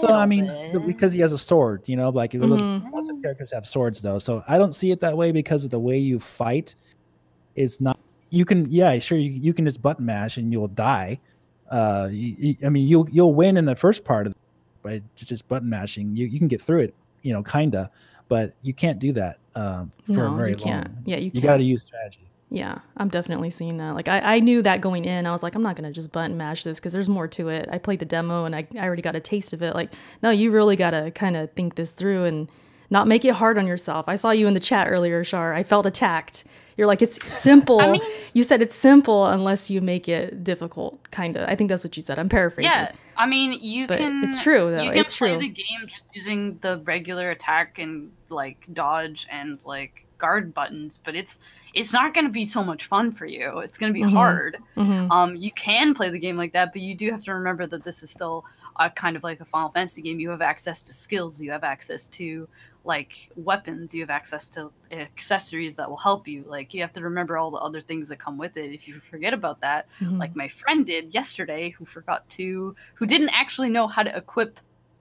So 0.00 0.08
I 0.12 0.24
mean, 0.26 0.46
bit. 0.46 0.86
because 0.86 1.12
he 1.12 1.20
has 1.20 1.32
a 1.32 1.38
sword, 1.38 1.82
you 1.86 1.96
know, 1.96 2.10
like 2.10 2.34
it 2.34 2.40
look- 2.40 2.60
Mhm. 2.60 2.92
lots 2.92 3.08
of 3.10 3.20
characters 3.22 3.52
have 3.52 3.66
swords 3.66 4.00
though. 4.02 4.18
So 4.20 4.42
I 4.46 4.56
don't 4.58 4.74
see 4.74 4.90
it 4.92 5.00
that 5.00 5.16
way 5.16 5.32
because 5.32 5.64
of 5.64 5.70
the 5.70 5.80
way 5.80 5.98
you 5.98 6.18
fight 6.20 6.74
is 7.56 7.80
not. 7.80 7.98
You 8.30 8.44
can, 8.44 8.68
yeah, 8.70 8.98
sure, 8.98 9.18
you, 9.18 9.30
you 9.30 9.52
can 9.54 9.64
just 9.64 9.80
button 9.82 10.04
mash 10.06 10.36
and 10.38 10.52
you'll 10.52 10.68
die. 10.68 11.18
Uh, 11.70 12.08
you, 12.10 12.34
you- 12.38 12.56
I 12.64 12.68
mean, 12.68 12.86
you'll 12.86 13.08
you'll 13.10 13.34
win 13.34 13.56
in 13.56 13.64
the 13.64 13.74
first 13.76 14.04
part 14.04 14.26
of 14.26 14.32
it 14.32 14.38
by 14.82 15.02
just 15.16 15.48
button 15.48 15.68
mashing. 15.68 16.14
You 16.16 16.26
you 16.26 16.38
can 16.38 16.48
get 16.48 16.62
through 16.62 16.80
it, 16.82 16.94
you 17.22 17.32
know, 17.32 17.42
kinda, 17.42 17.90
but 18.28 18.54
you 18.62 18.74
can't 18.74 18.98
do 19.00 19.12
that 19.14 19.38
um, 19.56 19.90
for 20.02 20.12
No, 20.12 20.34
very 20.36 20.50
you 20.50 20.56
can't. 20.56 20.88
long. 20.88 21.02
Yeah, 21.04 21.16
you 21.16 21.24
You 21.26 21.30
can't. 21.32 21.44
got 21.44 21.56
to 21.56 21.64
use 21.64 21.82
strategy. 21.82 22.20
Yeah, 22.54 22.78
I'm 22.96 23.08
definitely 23.08 23.50
seeing 23.50 23.78
that. 23.78 23.96
Like, 23.96 24.06
I, 24.06 24.36
I 24.36 24.38
knew 24.38 24.62
that 24.62 24.80
going 24.80 25.04
in. 25.04 25.26
I 25.26 25.32
was 25.32 25.42
like, 25.42 25.56
I'm 25.56 25.62
not 25.62 25.74
going 25.74 25.88
to 25.88 25.92
just 25.92 26.12
button 26.12 26.36
mash 26.36 26.62
this 26.62 26.78
because 26.78 26.92
there's 26.92 27.08
more 27.08 27.26
to 27.28 27.48
it. 27.48 27.68
I 27.72 27.78
played 27.78 27.98
the 27.98 28.04
demo 28.04 28.44
and 28.44 28.54
I, 28.54 28.66
I 28.78 28.84
already 28.86 29.02
got 29.02 29.16
a 29.16 29.20
taste 29.20 29.52
of 29.52 29.60
it. 29.60 29.74
Like, 29.74 29.92
no, 30.22 30.30
you 30.30 30.52
really 30.52 30.76
got 30.76 30.90
to 30.90 31.10
kind 31.10 31.36
of 31.36 31.50
think 31.54 31.74
this 31.74 31.90
through 31.90 32.24
and 32.24 32.48
not 32.90 33.08
make 33.08 33.24
it 33.24 33.34
hard 33.34 33.58
on 33.58 33.66
yourself. 33.66 34.08
I 34.08 34.14
saw 34.14 34.30
you 34.30 34.46
in 34.46 34.54
the 34.54 34.60
chat 34.60 34.86
earlier, 34.88 35.24
Char. 35.24 35.52
I 35.52 35.64
felt 35.64 35.84
attacked. 35.84 36.44
You're 36.76 36.86
like, 36.86 37.02
it's 37.02 37.24
simple. 37.26 37.80
I 37.82 37.92
mean- 37.92 38.02
you 38.34 38.44
said 38.44 38.62
it's 38.62 38.76
simple 38.76 39.26
unless 39.26 39.68
you 39.68 39.80
make 39.80 40.08
it 40.08 40.44
difficult, 40.44 41.10
kind 41.10 41.36
of. 41.36 41.48
I 41.48 41.56
think 41.56 41.70
that's 41.70 41.82
what 41.82 41.96
you 41.96 42.02
said. 42.02 42.20
I'm 42.20 42.28
paraphrasing. 42.28 42.70
Yeah, 42.70 42.92
I 43.16 43.26
mean, 43.26 43.52
you 43.60 43.86
But 43.86 43.98
can. 43.98 44.24
it's 44.24 44.42
true, 44.42 44.70
though. 44.70 44.82
You 44.82 44.90
can 44.90 44.98
It's 44.98 45.16
play 45.16 45.30
true. 45.32 45.40
the 45.40 45.48
game 45.48 45.86
just 45.88 46.08
using 46.14 46.58
the 46.60 46.78
regular 46.78 47.30
attack 47.30 47.78
and 47.78 48.10
like 48.28 48.66
dodge 48.72 49.26
and 49.30 49.58
like 49.64 50.06
guard 50.18 50.54
buttons, 50.54 50.98
but 51.04 51.14
it's 51.14 51.38
it's 51.74 51.92
not 51.92 52.14
going 52.14 52.24
to 52.24 52.30
be 52.30 52.46
so 52.46 52.62
much 52.62 52.84
fun 52.86 53.10
for 53.10 53.26
you. 53.26 53.58
It's 53.58 53.78
going 53.78 53.92
to 53.92 53.94
be 53.94 54.04
Mhm. 54.06 54.12
hard. 54.12 54.58
Mhm. 54.76 55.10
Um, 55.10 55.34
you 55.36 55.50
can 55.52 55.92
play 55.92 56.08
the 56.08 56.20
game 56.20 56.36
like 56.36 56.52
that, 56.52 56.72
but 56.72 56.80
you 56.82 56.94
do 56.94 57.10
have 57.10 57.24
to 57.24 57.34
remember 57.34 57.66
that 57.66 57.82
this 57.82 58.02
is 58.04 58.10
still 58.10 58.44
a 58.78 58.88
kind 58.90 59.16
of 59.16 59.24
like 59.24 59.40
a 59.40 59.44
Final 59.44 59.70
Fantasy 59.70 60.00
game. 60.00 60.20
You 60.20 60.30
have 60.30 60.40
access 60.40 60.82
to 60.82 60.92
skills, 60.92 61.40
you 61.42 61.50
have 61.50 61.64
access 61.64 62.06
to 62.10 62.48
like 62.84 63.30
weapons, 63.36 63.94
you 63.94 64.02
have 64.02 64.10
access 64.10 64.46
to 64.48 64.70
accessories 64.92 65.76
that 65.76 65.88
will 65.88 65.96
help 65.96 66.28
you. 66.28 66.44
Like 66.46 66.74
you 66.74 66.80
have 66.82 66.92
to 66.94 67.02
remember 67.02 67.36
all 67.38 67.50
the 67.50 67.56
other 67.58 67.80
things 67.80 68.08
that 68.10 68.18
come 68.18 68.36
with 68.38 68.56
it. 68.56 68.72
If 68.72 68.86
you 68.88 69.00
forget 69.10 69.32
about 69.34 69.60
that, 69.62 69.86
Mhm. 70.00 70.18
like 70.18 70.36
my 70.36 70.48
friend 70.48 70.86
did 70.86 71.14
yesterday, 71.14 71.70
who 71.70 71.84
forgot 71.84 72.28
to, 72.30 72.74
who 72.94 73.06
didn't 73.06 73.30
actually 73.30 73.70
know 73.70 73.86
how 73.86 74.02
to 74.02 74.14
equip 74.16 74.60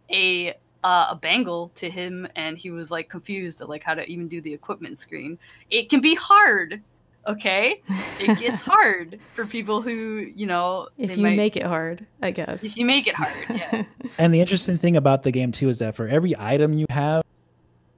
a 0.10 0.54
uh, 0.84 1.08
a 1.12 1.16
bangle 1.16 1.72
to 1.76 1.90
him, 1.90 2.28
and 2.36 2.58
he 2.58 2.70
was 2.70 2.92
like 2.92 3.08
confused 3.08 3.62
at 3.62 3.70
like 3.70 3.84
how 3.84 3.94
to 3.94 4.04
even 4.06 4.28
do 4.28 4.42
the 4.42 4.54
equipment 4.54 4.98
screen. 4.98 5.40
It 5.70 5.90
can 5.90 6.02
be 6.02 6.14
hard. 6.16 6.82
Okay, 7.26 7.82
it 8.20 8.38
gets 8.38 8.60
hard 8.74 9.18
for 9.34 9.46
people 9.46 9.82
who 9.82 10.30
you 10.36 10.46
know. 10.46 10.90
if 10.98 11.12
they 11.12 11.16
you 11.16 11.22
might- 11.24 11.38
make 11.38 11.56
it 11.56 11.64
hard, 11.64 12.06
I 12.22 12.32
guess. 12.32 12.66
if 12.66 12.76
you 12.76 12.86
make 12.86 13.08
it 13.08 13.16
hard, 13.16 13.46
yeah. 13.50 13.84
And 14.18 14.34
the 14.34 14.42
interesting 14.42 14.78
thing 14.78 14.98
about 14.98 15.24
the 15.24 15.32
game 15.32 15.54
too 15.54 15.70
is 15.70 15.80
that 15.80 15.96
for 15.96 16.06
every 16.08 16.36
item 16.38 16.74
you 16.74 16.86
have, 16.90 17.24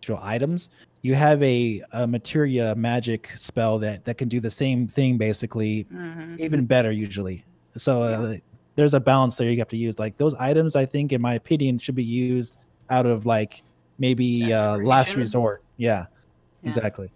actual 0.05 0.19
items, 0.23 0.69
you 1.01 1.15
have 1.15 1.41
a, 1.41 1.81
a 1.91 2.05
materia 2.05 2.75
magic 2.75 3.27
spell 3.35 3.79
that 3.79 4.03
that 4.05 4.17
can 4.19 4.27
do 4.27 4.39
the 4.39 4.49
same 4.51 4.87
thing 4.87 5.17
basically, 5.17 5.85
Mhm. 5.91 6.39
even 6.39 6.65
better 6.65 6.91
usually. 6.91 7.43
So 7.77 8.03
uh, 8.03 8.37
there's 8.75 8.93
a 8.93 8.99
balance 8.99 9.35
there 9.37 9.49
you 9.49 9.57
have 9.57 9.67
to 9.69 9.77
use. 9.77 9.97
Like 9.97 10.17
those 10.17 10.35
items, 10.35 10.75
I 10.75 10.85
think, 10.85 11.11
in 11.11 11.21
my 11.21 11.33
opinion, 11.35 11.79
should 11.79 11.95
be 11.95 12.03
used 12.03 12.57
out 12.91 13.05
of 13.07 13.25
like 13.25 13.63
maybe 13.97 14.53
uh, 14.53 14.77
last 14.77 15.15
resort. 15.15 15.63
Yeah, 15.77 16.05
Yeah. 16.61 16.67
exactly. 16.69 17.09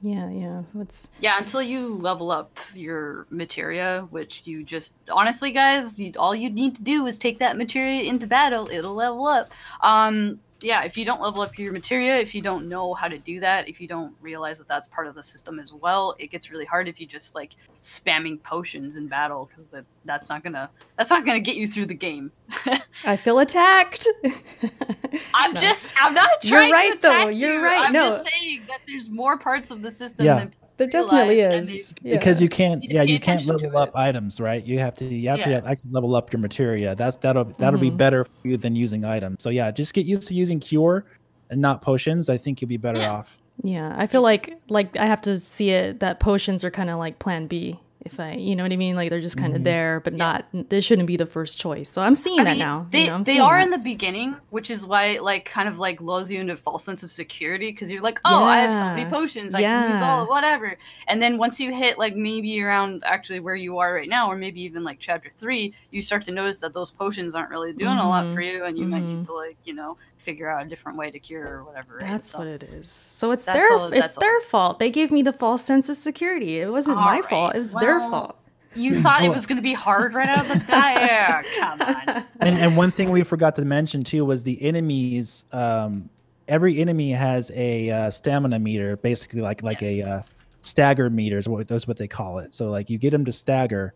yeah, 0.00 0.30
yeah. 0.30 0.62
Let's. 0.74 1.10
Yeah, 1.20 1.36
until 1.38 1.60
you 1.62 1.96
level 1.96 2.30
up 2.30 2.56
your 2.74 3.26
materia, 3.30 4.06
which 4.10 4.42
you 4.44 4.62
just 4.62 4.94
honestly, 5.10 5.50
guys, 5.50 5.98
you, 5.98 6.12
all 6.16 6.34
you 6.34 6.48
need 6.50 6.76
to 6.76 6.82
do 6.82 7.06
is 7.06 7.18
take 7.18 7.38
that 7.40 7.56
materia 7.58 8.02
into 8.02 8.26
battle. 8.28 8.68
It'll 8.70 8.94
level 8.94 9.26
up. 9.26 9.48
Um, 9.82 10.38
yeah, 10.60 10.82
if 10.82 10.96
you 10.96 11.04
don't 11.04 11.20
level 11.20 11.40
up 11.42 11.56
your 11.58 11.72
materia, 11.72 12.16
if 12.16 12.34
you 12.34 12.42
don't 12.42 12.68
know 12.68 12.92
how 12.94 13.06
to 13.08 13.16
do 13.18 13.38
that, 13.40 13.68
if 13.68 13.80
you 13.80 13.86
don't 13.86 14.14
realize 14.20 14.58
that 14.58 14.66
that's 14.68 14.88
part 14.88 15.06
of 15.06 15.14
the 15.14 15.22
system 15.22 15.58
as 15.60 15.72
well, 15.72 16.14
it 16.18 16.28
gets 16.30 16.50
really 16.50 16.64
hard 16.64 16.88
if 16.88 17.00
you 17.00 17.06
just 17.06 17.34
like 17.34 17.54
spamming 17.82 18.42
potions 18.42 18.96
in 18.96 19.06
battle 19.06 19.46
because 19.48 19.66
that 19.66 19.84
that's 20.04 20.28
not 20.28 20.42
gonna 20.42 20.68
that's 20.96 21.10
not 21.10 21.24
gonna 21.24 21.38
get 21.40 21.56
you 21.56 21.66
through 21.68 21.86
the 21.86 21.94
game. 21.94 22.32
I 23.04 23.16
feel 23.16 23.38
attacked. 23.38 24.06
I'm 25.34 25.54
No. 25.54 25.60
just 25.60 25.88
I'm 26.00 26.14
not 26.14 26.28
trying. 26.28 26.40
To. 26.40 26.48
You're 26.48 26.70
right, 26.72 27.00
though. 27.00 27.28
You're 27.28 27.54
you. 27.60 27.64
right. 27.64 27.86
I'm 27.86 27.92
No. 27.92 28.08
just 28.10 28.24
saying 28.28 28.62
that 28.68 28.80
there's 28.86 29.08
more 29.10 29.38
parts 29.38 29.70
of 29.70 29.82
the 29.82 29.90
system 29.90 30.26
Yeah. 30.26 30.38
than 30.40 30.54
there 30.78 30.86
definitely 30.86 31.40
is. 31.40 31.92
they- 32.02 32.12
because 32.12 32.40
you 32.40 32.48
can't 32.48 32.80
need 32.80 32.92
yeah 32.92 33.02
you 33.02 33.20
can't 33.20 33.44
level 33.44 33.76
up 33.76 33.90
items 33.94 34.40
right 34.40 34.64
you 34.64 34.78
have 34.78 34.94
to 34.96 35.04
you 35.04 35.28
have 35.28 35.38
Yeah. 35.40 35.60
to 35.60 35.68
actually 35.68 35.90
level 35.90 36.16
up 36.16 36.32
your 36.32 36.40
materia 36.40 36.94
that's 36.94 37.16
that'll 37.18 37.44
that'll 37.44 37.78
be 37.80 37.90
Mhm. 37.90 37.96
better 37.98 38.24
for 38.24 38.48
you 38.48 38.56
than 38.56 38.74
using 38.74 39.04
items 39.04 39.42
so 39.42 39.50
yeah 39.50 39.70
just 39.70 39.92
get 39.92 40.06
used 40.06 40.26
to 40.28 40.34
using 40.34 40.58
cure 40.60 41.04
and 41.50 41.60
not 41.60 41.82
potions 41.82 42.30
i 42.30 42.36
think 42.38 42.60
you'll 42.60 42.68
be 42.68 42.76
better 42.78 43.00
Yeah. 43.00 43.12
off 43.12 43.36
Yeah, 43.64 43.92
I 43.98 44.06
feel 44.06 44.22
like 44.22 44.56
like 44.68 44.96
I 44.96 45.06
have 45.06 45.20
to 45.22 45.36
see 45.36 45.70
it 45.70 45.98
that 46.00 46.20
potions 46.20 46.62
are 46.64 46.70
kind 46.70 46.88
of 46.90 46.98
like 46.98 47.18
plan 47.18 47.48
B. 47.48 47.80
If 48.04 48.20
I, 48.20 48.34
you 48.34 48.54
know 48.54 48.62
what 48.62 48.72
I 48.72 48.76
mean, 48.76 48.94
like 48.94 49.10
they're 49.10 49.20
just 49.20 49.36
kind 49.36 49.54
of 49.54 49.60
Mhm. 49.62 49.64
there, 49.64 50.00
but 50.04 50.14
not. 50.14 50.46
They 50.52 50.80
shouldn't 50.80 51.08
be 51.08 51.16
the 51.16 51.26
first 51.26 51.58
choice. 51.58 51.90
So 51.90 52.00
I'm 52.00 52.14
seeing 52.14 52.40
I 52.40 52.44
that 52.44 52.50
mean, 52.52 52.58
now. 52.60 52.86
They, 52.90 53.00
you 53.02 53.06
know, 53.08 53.14
I'm 53.16 53.22
they 53.24 53.38
are 53.40 53.58
that. 53.58 53.64
in 53.64 53.70
the 53.70 53.78
beginning, 53.78 54.36
which 54.50 54.70
is 54.70 54.86
why 54.86 55.06
it 55.06 55.22
like 55.24 55.44
kind 55.44 55.68
of 55.68 55.78
like 55.80 56.00
lulls 56.00 56.30
you 56.30 56.40
into 56.40 56.52
a 56.52 56.56
false 56.56 56.84
sense 56.84 57.02
of 57.02 57.10
security 57.10 57.70
because 57.72 57.90
you're 57.90 58.00
like, 58.02 58.20
oh, 58.24 58.44
I 58.44 58.58
have 58.60 58.72
so 58.72 58.84
many 58.84 59.04
potions, 59.10 59.52
I 59.52 59.62
can 59.62 59.90
use 59.90 60.00
all 60.00 60.22
of 60.22 60.28
whatever. 60.28 60.76
And 61.08 61.20
then 61.20 61.38
once 61.38 61.58
you 61.58 61.74
hit 61.74 61.98
like 61.98 62.14
maybe 62.14 62.62
around 62.62 63.02
actually 63.04 63.40
where 63.40 63.56
you 63.56 63.78
are 63.78 63.92
right 63.92 64.08
now, 64.08 64.30
or 64.30 64.36
maybe 64.36 64.60
even 64.62 64.84
like 64.84 64.98
chapter 65.00 65.28
three, 65.28 65.74
you 65.90 66.00
start 66.00 66.24
to 66.26 66.30
notice 66.32 66.60
that 66.60 66.72
those 66.72 66.92
potions 66.92 67.34
aren't 67.34 67.50
really 67.50 67.72
doing 67.72 67.98
a 67.98 68.08
lot 68.08 68.26
Mhm. 68.26 68.34
for 68.34 68.40
you, 68.42 68.64
and 68.64 68.78
you 68.78 68.84
might 68.84 69.02
need 69.02 69.22
Mhm. 69.22 69.26
to 69.26 69.32
like 69.34 69.56
you 69.64 69.74
know 69.74 69.96
figure 70.18 70.50
out 70.50 70.64
a 70.66 70.68
different 70.68 70.98
way 70.98 71.10
to 71.10 71.18
cure 71.18 71.46
or 71.46 71.64
whatever. 71.64 71.94
Right? 72.00 72.10
That's 72.10 72.32
So- 72.32 72.38
what 72.38 72.46
it 72.48 72.62
is. 72.62 72.88
So 72.90 73.30
it's 73.32 73.46
their 73.46 73.72
all- 73.72 73.92
it's 73.92 74.14
their 74.16 74.40
fault. 74.42 74.78
They 74.78 74.90
gave 74.90 75.10
me 75.10 75.22
the 75.22 75.32
false 75.32 75.64
sense 75.64 75.88
of 75.88 75.96
security. 75.96 76.58
It 76.58 76.70
wasn't 76.70 76.98
my 76.98 77.16
All 77.16 77.22
fault. 77.22 77.54
It 77.54 77.58
was 77.58 77.72
their 77.72 77.87
well, 77.96 78.10
fault. 78.10 78.36
You 78.74 79.00
thought 79.00 79.22
it 79.22 79.30
was 79.30 79.46
going 79.46 79.56
to 79.56 79.62
be 79.62 79.72
hard 79.72 80.12
right 80.14 80.28
out 80.28 80.40
of 80.42 80.48
the 80.48 80.64
bat? 80.68 81.00
Yeah, 81.02 81.42
come 81.58 81.80
on. 81.80 82.24
and, 82.40 82.58
and 82.58 82.76
one 82.76 82.90
thing 82.90 83.10
we 83.10 83.22
forgot 83.24 83.56
to 83.56 83.64
mention 83.64 84.04
too 84.04 84.24
was 84.26 84.44
the 84.44 84.60
enemies 84.62 85.46
um 85.52 86.08
every 86.46 86.78
enemy 86.80 87.10
has 87.12 87.50
a 87.54 87.90
uh, 87.90 88.10
stamina 88.10 88.58
meter 88.58 88.96
basically 88.98 89.40
like 89.40 89.62
like 89.62 89.80
Yes. 89.80 90.06
a 90.06 90.10
uh, 90.10 90.22
stagger 90.60 91.08
meter 91.10 91.38
is 91.38 91.48
what 91.48 91.66
that's 91.66 91.86
what 91.88 91.96
they 91.96 92.06
call 92.08 92.38
it 92.38 92.54
so 92.54 92.68
like 92.70 92.88
you 92.90 92.98
get 92.98 93.10
them 93.10 93.24
to 93.24 93.32
stagger 93.32 93.94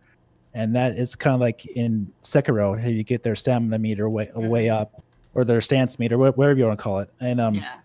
and 0.54 0.74
that 0.74 0.98
is 0.98 1.14
kind 1.16 1.34
of 1.34 1.40
like 1.40 1.64
in 1.66 2.10
sekiro 2.22 2.80
how 2.80 2.88
you 2.88 3.04
get 3.04 3.22
their 3.22 3.34
stamina 3.34 3.78
meter 3.78 4.08
way, 4.08 4.30
way 4.34 4.68
up 4.70 5.02
or 5.34 5.44
their 5.44 5.60
stance 5.60 5.98
meter 5.98 6.16
whatever 6.18 6.54
you 6.58 6.64
want 6.66 6.78
to 6.78 6.82
call 6.82 6.98
it 7.00 7.10
and 7.20 7.40
um 7.40 7.54
Yeah. 7.54 7.78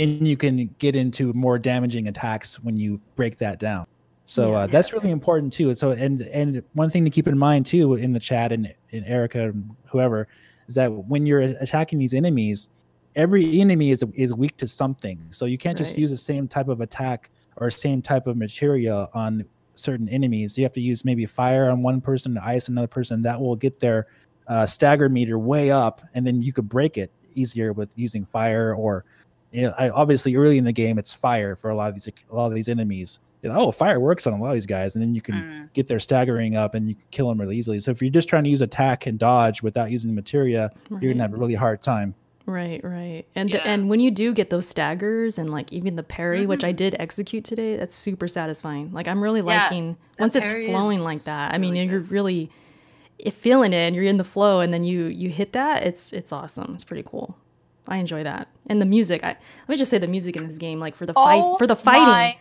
and 0.00 0.26
you 0.28 0.36
can 0.36 0.74
get 0.78 0.94
into 0.96 1.32
more 1.32 1.58
damaging 1.58 2.08
attacks 2.08 2.60
when 2.62 2.76
you 2.76 3.00
break 3.16 3.38
that 3.38 3.58
down. 3.58 3.86
So 4.26 4.52
Yeah. 4.52 4.58
uh, 4.58 4.66
that's 4.66 4.92
really 4.92 5.10
important 5.10 5.52
too. 5.52 5.74
So 5.74 5.92
and 5.92 6.20
and 6.22 6.62
one 6.74 6.90
thing 6.90 7.04
to 7.04 7.10
keep 7.10 7.28
in 7.28 7.38
mind 7.38 7.64
too 7.66 7.94
in 7.94 8.12
the 8.12 8.20
chat 8.20 8.52
and 8.52 8.74
in 8.90 9.04
Erica 9.04 9.50
and 9.50 9.70
whoever 9.88 10.28
is 10.68 10.74
that 10.74 10.88
when 10.92 11.26
you're 11.26 11.40
attacking 11.42 11.98
these 12.00 12.12
enemies, 12.12 12.68
every 13.14 13.60
enemy 13.60 13.90
is 13.92 14.02
is 14.14 14.34
weak 14.34 14.56
to 14.58 14.66
something. 14.66 15.28
So 15.30 15.46
you 15.46 15.56
can't 15.58 15.78
just 15.78 15.92
Right. 15.92 15.98
use 16.00 16.10
the 16.10 16.16
same 16.16 16.48
type 16.48 16.68
of 16.68 16.80
attack 16.80 17.30
or 17.56 17.70
same 17.70 18.02
type 18.02 18.26
of 18.26 18.36
material 18.36 19.08
on 19.14 19.44
certain 19.74 20.08
enemies. 20.08 20.58
You 20.58 20.64
have 20.64 20.72
to 20.72 20.80
use 20.80 21.04
maybe 21.04 21.24
fire 21.26 21.70
on 21.70 21.82
one 21.82 22.00
person, 22.00 22.36
ice 22.38 22.68
on 22.68 22.74
another 22.74 22.88
person. 22.88 23.22
That 23.22 23.40
will 23.40 23.56
get 23.56 23.78
their 23.78 24.06
uh, 24.48 24.66
stagger 24.66 25.08
meter 25.08 25.38
way 25.38 25.70
up, 25.70 26.02
and 26.14 26.26
then 26.26 26.42
you 26.42 26.52
could 26.52 26.68
break 26.68 26.98
it 26.98 27.12
easier 27.34 27.72
with 27.72 27.92
using 27.96 28.24
fire 28.24 28.74
or 28.74 29.04
you 29.52 29.62
know, 29.62 29.74
I, 29.78 29.90
obviously 29.90 30.34
early 30.36 30.58
in 30.58 30.64
the 30.64 30.72
game 30.72 30.98
it's 30.98 31.14
fire 31.14 31.54
for 31.56 31.70
a 31.70 31.76
lot 31.76 31.88
of 31.88 31.94
these 31.94 32.08
a 32.08 32.34
lot 32.34 32.46
of 32.48 32.54
these 32.54 32.68
enemies. 32.68 33.20
You 33.46 33.52
know, 33.52 33.60
oh, 33.60 33.70
fire 33.70 34.00
works 34.00 34.26
on 34.26 34.32
a 34.32 34.38
lot 34.42 34.48
of 34.48 34.54
these 34.54 34.66
guys, 34.66 34.96
and 34.96 35.02
then 35.02 35.14
you 35.14 35.20
can 35.22 35.34
Mm. 35.36 35.72
get 35.72 35.86
their 35.86 36.00
staggering 36.00 36.56
up 36.56 36.74
and 36.74 36.88
you 36.88 36.96
can 36.96 37.04
kill 37.12 37.28
them 37.28 37.40
really 37.40 37.56
easily. 37.56 37.78
So 37.78 37.92
if 37.92 38.02
you're 38.02 38.10
just 38.10 38.28
trying 38.28 38.42
to 38.42 38.50
use 38.50 38.60
attack 38.60 39.06
and 39.06 39.18
dodge 39.18 39.62
without 39.62 39.90
using 39.92 40.14
materia, 40.16 40.72
you're 40.90 41.12
gonna 41.12 41.22
have 41.22 41.32
a 41.32 41.36
really 41.36 41.54
hard 41.54 41.80
time. 41.82 42.14
Right, 42.44 42.82
right. 42.82 43.24
And 43.36 43.50
the, 43.50 43.64
and 43.66 43.88
when 43.88 44.00
you 44.00 44.10
do 44.10 44.32
get 44.32 44.50
those 44.50 44.66
staggers 44.66 45.38
and 45.38 45.48
like 45.50 45.72
even 45.72 45.94
the 45.96 46.02
parry, 46.02 46.44
which 46.46 46.64
I 46.64 46.72
Mhm. 46.72 46.76
did 46.76 46.96
execute 46.98 47.44
today, 47.44 47.76
that's 47.76 47.94
super 47.94 48.26
satisfying. 48.26 48.90
Like 48.92 49.06
I'm 49.06 49.22
really 49.22 49.40
Yeah, 49.40 49.62
liking 49.64 49.96
that 50.16 50.22
once 50.22 50.34
it's 50.36 50.50
flowing 50.66 51.00
like 51.04 51.22
that. 51.24 51.54
I 51.54 51.58
mean, 51.58 51.74
really 51.74 51.86
you're 51.86 52.00
really 52.00 52.50
feeling 53.32 53.72
it 53.72 53.76
and 53.76 53.94
you're 53.96 54.04
in 54.04 54.16
the 54.16 54.24
flow 54.24 54.60
and 54.60 54.72
then 54.72 54.84
you 54.84 55.06
you 55.06 55.30
hit 55.30 55.52
that, 55.52 55.82
it's 55.84 56.12
it's 56.12 56.32
awesome. 56.32 56.72
It's 56.74 56.84
pretty 56.84 57.02
cool. 57.04 57.36
I 57.88 57.98
enjoy 57.98 58.24
that. 58.24 58.48
And 58.66 58.80
the 58.80 58.84
music, 58.86 59.22
I 59.24 59.28
let 59.28 59.68
me 59.68 59.76
just 59.76 59.90
say 59.90 59.98
the 59.98 60.08
music 60.08 60.36
in 60.36 60.46
this 60.46 60.58
game 60.58 60.78
like 60.80 60.94
for 60.96 61.06
the 61.06 61.14
fight 61.14 61.40
Oh 61.42 61.56
for 61.56 61.66
the 61.66 61.76
fighting. 61.76 62.36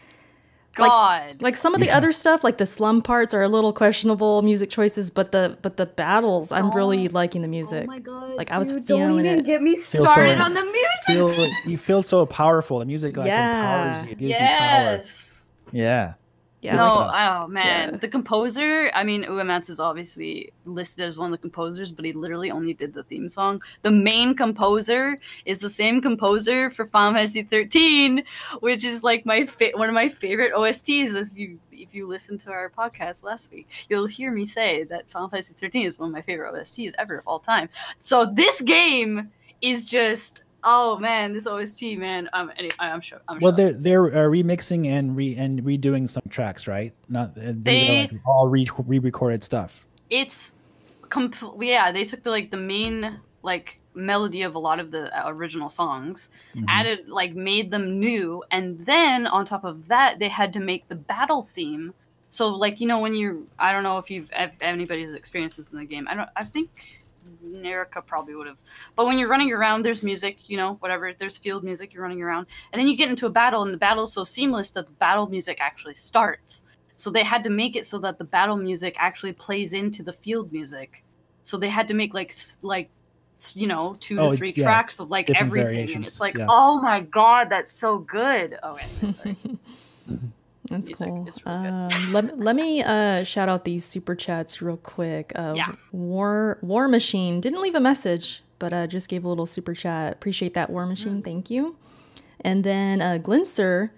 My 0.78 0.88
God. 0.88 1.42
Like 1.42 1.56
some 1.56 1.74
of 1.74 1.80
the 1.82 1.90
other 1.90 2.12
stuff, 2.12 2.44
like 2.44 2.58
the 2.58 2.66
slum 2.66 3.02
parts, 3.02 3.34
are 3.34 3.42
a 3.44 3.48
little 3.50 3.74
questionable 3.74 4.42
music 4.42 4.70
choices, 4.70 5.10
but 5.10 5.32
the 5.32 5.58
but 5.62 5.78
the 5.78 5.86
battles, 5.86 6.52
I'm 6.52 6.72
really 6.72 7.08
Oh. 7.08 7.12
liking 7.14 7.42
the 7.42 7.48
oh 7.48 7.52
music. 7.52 7.84
Oh 7.84 7.88
my 7.88 8.00
god. 8.00 8.36
Like, 8.36 8.52
I 8.52 8.58
was 8.58 8.74
dude, 8.74 8.86
feeling 8.86 9.08
don't 9.18 9.26
even 9.26 9.40
it. 9.40 9.46
get 9.46 9.62
me 9.62 9.76
started 9.78 10.38
so- 10.38 10.44
on 10.44 10.54
the 10.54 10.62
music. 10.64 10.80
Feel 11.08 11.32
you 11.66 11.78
feel 11.78 12.04
so 12.04 12.26
powerful. 12.26 12.80
The 12.80 12.86
music 12.86 13.16
like 13.18 13.28
Yeah. 13.28 13.90
empowers 13.92 14.06
you, 14.06 14.12
it 14.12 14.18
gives 14.18 14.40
you 14.40 14.48
power. 14.48 15.02
Yeah. 15.72 16.14
Yeah, 16.66 16.76
no, 16.78 17.10
oh 17.14 17.48
man, 17.48 17.92
Yeah. 17.92 17.98
the 17.98 18.08
composer. 18.08 18.92
I 18.94 19.04
mean, 19.04 19.24
Uematsu 19.24 19.70
is 19.72 19.80
obviously 19.80 20.52
listed 20.66 21.06
as 21.06 21.18
one 21.18 21.28
of 21.28 21.38
the 21.40 21.42
composers, 21.42 21.92
but 21.92 22.06
he 22.06 22.14
literally 22.14 22.50
only 22.52 22.74
did 22.74 22.94
the 22.94 23.04
theme 23.04 23.30
song. 23.30 23.62
The 23.84 23.92
main 23.92 24.36
composer 24.36 25.20
is 25.46 25.60
the 25.60 25.70
same 25.70 26.02
composer 26.02 26.70
for 26.72 26.88
Final 26.88 27.14
Fantasy 27.14 27.44
13, 27.44 28.24
which 28.62 28.84
is 28.84 29.04
like 29.04 29.26
my 29.26 29.46
fa- 29.46 29.72
one 29.76 29.90
of 29.90 29.96
my 29.96 30.10
favorite 30.10 30.54
OSTs. 30.54 31.14
If 31.16 31.38
you 31.38 31.60
if 31.72 31.94
you 31.94 32.08
listen 32.08 32.38
to 32.40 32.52
our 32.52 32.70
podcast 32.70 33.24
last 33.24 33.52
week, 33.52 33.68
you'll 33.90 34.08
hear 34.08 34.32
me 34.32 34.46
say 34.46 34.84
that 34.86 35.10
Final 35.12 35.30
Fantasy 35.30 35.54
13 35.58 35.86
is 35.86 36.00
one 36.00 36.10
of 36.10 36.14
my 36.14 36.22
favorite 36.22 36.54
OSTs 36.54 36.94
ever 36.98 37.18
of 37.20 37.28
all 37.28 37.40
time. 37.40 37.70
So 38.00 38.26
this 38.26 38.62
game 38.62 39.30
is 39.62 39.86
just. 39.86 40.44
Oh 40.68 40.98
man, 41.00 41.32
this 41.32 41.46
OST, 41.46 41.98
man. 41.98 42.28
Um, 42.34 42.52
I'm 42.80 43.00
sure. 43.02 43.22
I'm 43.30 43.40
Well, 43.40 43.56
sure. 43.56 43.72
they're 43.72 43.74
they're 43.74 44.08
uh, 44.26 44.30
remixing 44.30 44.88
and 44.88 45.16
re 45.16 45.36
and 45.36 45.62
redoing 45.62 46.10
some 46.10 46.24
tracks, 46.30 46.68
right? 46.68 46.92
Not 47.08 47.38
uh, 47.38 47.54
these 47.54 47.64
They- 47.64 48.10
like 48.12 48.22
all 48.26 48.48
re 48.48 48.68
re-recorded 48.86 49.44
stuff. 49.44 49.86
it's 50.10 50.52
comp- 51.10 51.36
yeah 51.62 51.92
they 51.92 52.04
took 52.04 52.22
the 52.24 52.30
like 52.32 52.50
the 52.52 52.58
main 52.58 53.20
like 53.44 53.80
melody 53.94 54.42
of 54.42 54.56
a 54.56 54.60
lot 54.60 54.80
of 54.80 54.90
the 54.92 55.04
uh, 55.18 55.30
original 55.30 55.70
songs 55.70 56.30
Mhm. 56.56 56.66
added 56.68 57.08
like 57.08 57.36
made 57.36 57.70
them 57.72 58.00
new 58.00 58.44
and 58.52 58.84
then 58.86 59.28
on 59.28 59.46
top 59.46 59.64
of 59.64 59.88
that 59.88 60.18
they 60.20 60.30
had 60.30 60.52
to 60.54 60.60
make 60.60 60.88
the 60.88 60.96
battle 60.96 61.44
theme 61.54 61.94
so 62.30 62.50
like 62.50 62.82
you 62.82 62.88
know 62.88 63.00
when 63.00 63.14
you 63.14 63.48
i 63.60 63.72
don't 63.72 63.84
know 63.84 63.98
if 64.00 64.10
you've 64.12 64.30
if 64.34 64.52
anybody's 64.62 65.14
experienced 65.14 65.58
this 65.58 65.72
in 65.72 65.78
the 65.80 65.86
game 65.86 66.08
i 66.10 66.14
don't 66.16 66.30
i 66.36 66.44
think 66.44 67.05
Nerika 67.46 68.06
probably 68.06 68.36
would 68.36 68.48
have. 68.48 68.58
But 68.96 69.06
when 69.06 69.18
you're 69.18 69.30
running 69.30 69.52
around, 69.54 69.84
there's 69.84 70.02
music, 70.04 70.50
you 70.50 70.58
know, 70.58 70.76
whatever. 70.76 71.14
There's 71.14 71.38
field 71.38 71.64
music, 71.64 71.94
you're 71.94 72.04
running 72.04 72.22
around. 72.22 72.48
And 72.74 72.80
then 72.80 72.88
you 72.88 72.98
get 72.98 73.10
into 73.10 73.26
a 73.26 73.30
battle, 73.30 73.64
and 73.64 73.74
the 73.74 73.78
battle's 73.78 74.14
so 74.14 74.24
seamless 74.24 74.72
that 74.72 74.86
the 74.88 74.92
battle 74.94 75.28
music 75.28 75.60
actually 75.62 75.96
starts. 75.96 76.64
So 76.98 77.10
they 77.10 77.24
had 77.24 77.44
to 77.44 77.50
make 77.50 77.76
it 77.76 77.86
so 77.86 78.00
that 78.00 78.18
the 78.18 78.24
battle 78.24 78.58
music 78.58 78.96
actually 78.98 79.34
plays 79.34 79.74
into 79.74 80.02
the 80.04 80.14
field 80.14 80.52
music. 80.52 81.04
So 81.44 81.58
they 81.58 81.70
had 81.70 81.88
to 81.90 81.94
make 81.94 82.14
like 82.14 82.34
like 82.62 82.90
you 83.54 83.68
know 83.68 83.96
two 84.00 84.20
Oh, 84.20 84.32
to 84.32 84.38
three 84.38 84.54
yeah. 84.56 84.64
tracks 84.64 85.00
of 85.00 85.10
like 85.12 85.28
Different 85.28 85.48
everything, 85.48 85.96
and 85.98 86.06
it's 86.08 86.20
like 86.20 86.38
yeah. 86.38 86.48
oh 86.50 86.82
my 86.82 87.02
god, 87.02 87.50
that's 87.50 87.72
so 87.72 88.00
good. 88.00 88.58
Oh, 88.64 88.76
anyway, 88.76 89.14
sorry. 89.14 89.38
That's 90.70 90.88
Music 90.88 91.08
cool. 91.08 91.28
is 91.28 91.40
really 91.46 91.68
Um, 91.68 92.12
let, 92.14 92.40
let 92.40 92.56
me 92.56 92.82
uh, 92.84 93.24
shout 93.24 93.50
out 93.50 93.66
these 93.66 93.86
super 93.86 94.16
chats 94.16 94.62
real 94.62 94.78
quick. 94.78 95.32
Uh, 95.36 95.54
Yeah. 95.56 95.74
War 95.92 96.58
War 96.62 96.88
Machine 96.88 97.40
didn't 97.42 97.62
leave 97.62 97.76
a 97.76 97.80
message, 97.80 98.44
but 98.60 98.74
uh, 98.74 98.88
just 98.88 99.08
gave 99.10 99.24
a 99.24 99.28
little 99.30 99.46
super 99.46 99.74
chat. 99.74 100.14
Appreciate 100.14 100.54
that, 100.56 100.70
War 100.70 100.86
Mm. 100.86 100.90
Machine. 100.90 101.22
Thank 101.22 101.50
you. 101.52 101.76
And 102.42 102.64
then 102.64 103.02
uh, 103.02 103.18
Glinser 103.22 103.92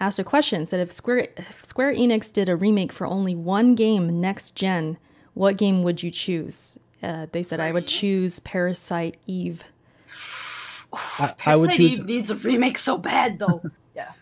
asked 0.00 0.18
a 0.18 0.24
question. 0.24 0.64
Said 0.66 0.80
if 0.80 0.90
Square 0.90 1.28
if 1.36 1.64
Square 1.64 1.94
Enix 1.94 2.32
did 2.32 2.48
a 2.48 2.56
remake 2.56 2.92
for 2.92 3.06
only 3.06 3.34
one 3.34 3.74
game 3.74 4.20
next 4.20 4.52
gen, 4.56 4.96
what 5.34 5.56
game 5.58 5.82
would 5.82 6.02
you 6.02 6.10
choose? 6.10 6.78
Uh, 7.02 7.26
they 7.32 7.42
said 7.42 7.60
I 7.60 7.70
would 7.72 7.84
Enix? 7.86 8.00
choose 8.00 8.40
Parasite 8.40 9.16
Eve. 9.26 9.62
I, 10.92 11.34
I 11.46 11.56
would 11.56 11.70
Parasite 11.70 11.76
choose 11.76 11.98
Eve 11.98 12.04
needs 12.06 12.30
a 12.30 12.34
remake 12.36 12.78
so 12.78 12.96
bad 12.96 13.38
though. 13.38 13.62
yeah, 13.94 14.12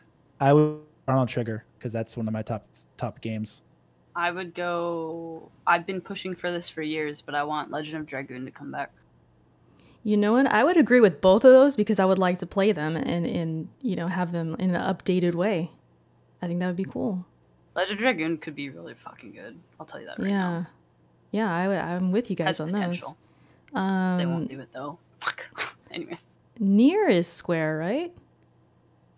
I 0.40 0.52
would 0.52 0.80
Chrono 1.06 1.24
Trigger 1.26 1.64
because 1.86 1.92
that's 1.92 2.16
one 2.16 2.26
of 2.26 2.32
my 2.34 2.42
top 2.42 2.64
top 2.96 3.20
games. 3.20 3.62
I 4.16 4.32
would 4.32 4.54
go. 4.54 5.50
I've 5.66 5.86
been 5.86 6.00
pushing 6.00 6.34
for 6.34 6.50
this 6.50 6.68
for 6.68 6.82
years, 6.82 7.20
but 7.22 7.36
I 7.36 7.44
want 7.44 7.70
Legend 7.70 7.98
of 7.98 8.06
Dragoon 8.06 8.44
to 8.44 8.50
come 8.50 8.72
back. 8.72 8.90
You 10.02 10.16
know 10.16 10.32
what? 10.32 10.46
I 10.46 10.64
would 10.64 10.76
agree 10.76 11.00
with 11.00 11.20
both 11.20 11.44
of 11.44 11.52
those 11.52 11.76
because 11.76 12.00
I 12.00 12.04
would 12.04 12.18
like 12.18 12.38
to 12.38 12.46
play 12.46 12.72
them 12.72 12.96
and, 12.96 13.24
and 13.24 13.68
you 13.82 13.94
know 13.94 14.08
have 14.08 14.32
them 14.32 14.56
in 14.58 14.74
an 14.74 14.82
updated 14.94 15.34
way. 15.36 15.70
I 16.42 16.48
think 16.48 16.58
that 16.58 16.66
would 16.66 16.76
be 16.76 16.84
cool. 16.84 17.24
Legend 17.76 17.98
of 17.98 18.02
Dragoon 18.02 18.38
could 18.38 18.56
be 18.56 18.68
really 18.70 18.94
fucking 18.94 19.30
good. 19.32 19.56
I'll 19.78 19.86
tell 19.86 20.00
you 20.00 20.06
that 20.06 20.18
right 20.18 20.28
yeah, 20.28 20.50
now. 20.50 20.66
yeah. 21.30 21.54
I, 21.54 21.94
am 21.94 22.10
with 22.10 22.30
you 22.30 22.36
Has 22.40 22.58
guys 22.58 22.60
on 22.60 22.72
potential. 22.72 23.16
those. 23.72 24.18
They 24.18 24.24
Um, 24.24 24.30
won't 24.32 24.48
do 24.48 24.58
it 24.60 24.68
though. 24.72 24.98
Fuck. 25.20 25.46
Anyways, 25.92 26.24
NieR 26.60 27.08
is 27.10 27.28
Square, 27.28 27.78
right? 27.78 28.12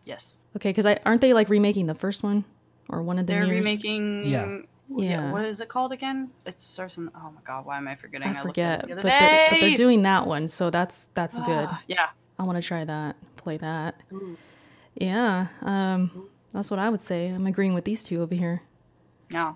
yes, 0.04 0.34
Okay, 0.56 0.70
because 0.70 0.86
I 0.86 0.98
aren't 1.06 1.20
they 1.20 1.32
like 1.34 1.48
remaking 1.50 1.86
the 1.86 1.94
first 1.94 2.22
one 2.24 2.44
or 2.88 3.02
one 3.02 3.18
of 3.18 3.26
the 3.26 3.32
they're 3.32 3.44
NieRs? 3.44 3.50
remaking. 3.64 4.24
Yeah. 4.26 4.58
Yeah. 4.96 5.32
What 5.32 5.44
is 5.44 5.60
it 5.60 5.68
called 5.68 5.92
again? 5.92 6.30
It 6.46 6.58
starts 6.60 6.96
in. 6.96 7.10
Oh 7.14 7.30
my 7.34 7.40
god, 7.44 7.66
why 7.66 7.76
am 7.76 7.86
I 7.88 7.94
forgetting? 7.94 8.26
I 8.28 8.42
looked 8.42 8.56
at 8.58 8.80
forget, 8.82 8.84
it 8.84 8.88
the 8.88 9.02
but 9.02 9.12
other 9.12 9.18
they're, 9.26 9.48
but 9.50 9.60
they're 9.60 9.74
doing 9.74 10.02
that 10.02 10.26
one, 10.26 10.48
so 10.48 10.70
that's 10.70 11.06
that's 11.14 11.38
good. 11.40 11.68
yeah. 11.86 12.08
I 12.38 12.44
want 12.44 12.56
to 12.56 12.66
try 12.66 12.84
that, 12.84 13.16
play 13.36 13.56
that. 13.58 14.00
Ooh. 14.12 14.36
Yeah. 14.94 15.48
Um, 15.62 16.28
That's 16.52 16.70
what 16.70 16.78
I 16.80 16.88
would 16.88 17.02
say. 17.02 17.28
I'm 17.28 17.46
agreeing 17.46 17.74
with 17.74 17.84
these 17.84 18.02
two 18.04 18.22
over 18.22 18.34
here. 18.34 18.62
Yeah. 19.30 19.54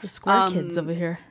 The 0.00 0.08
square 0.08 0.46
kids 0.48 0.78
Um, 0.78 0.84
over 0.84 0.94
here. 0.94 1.18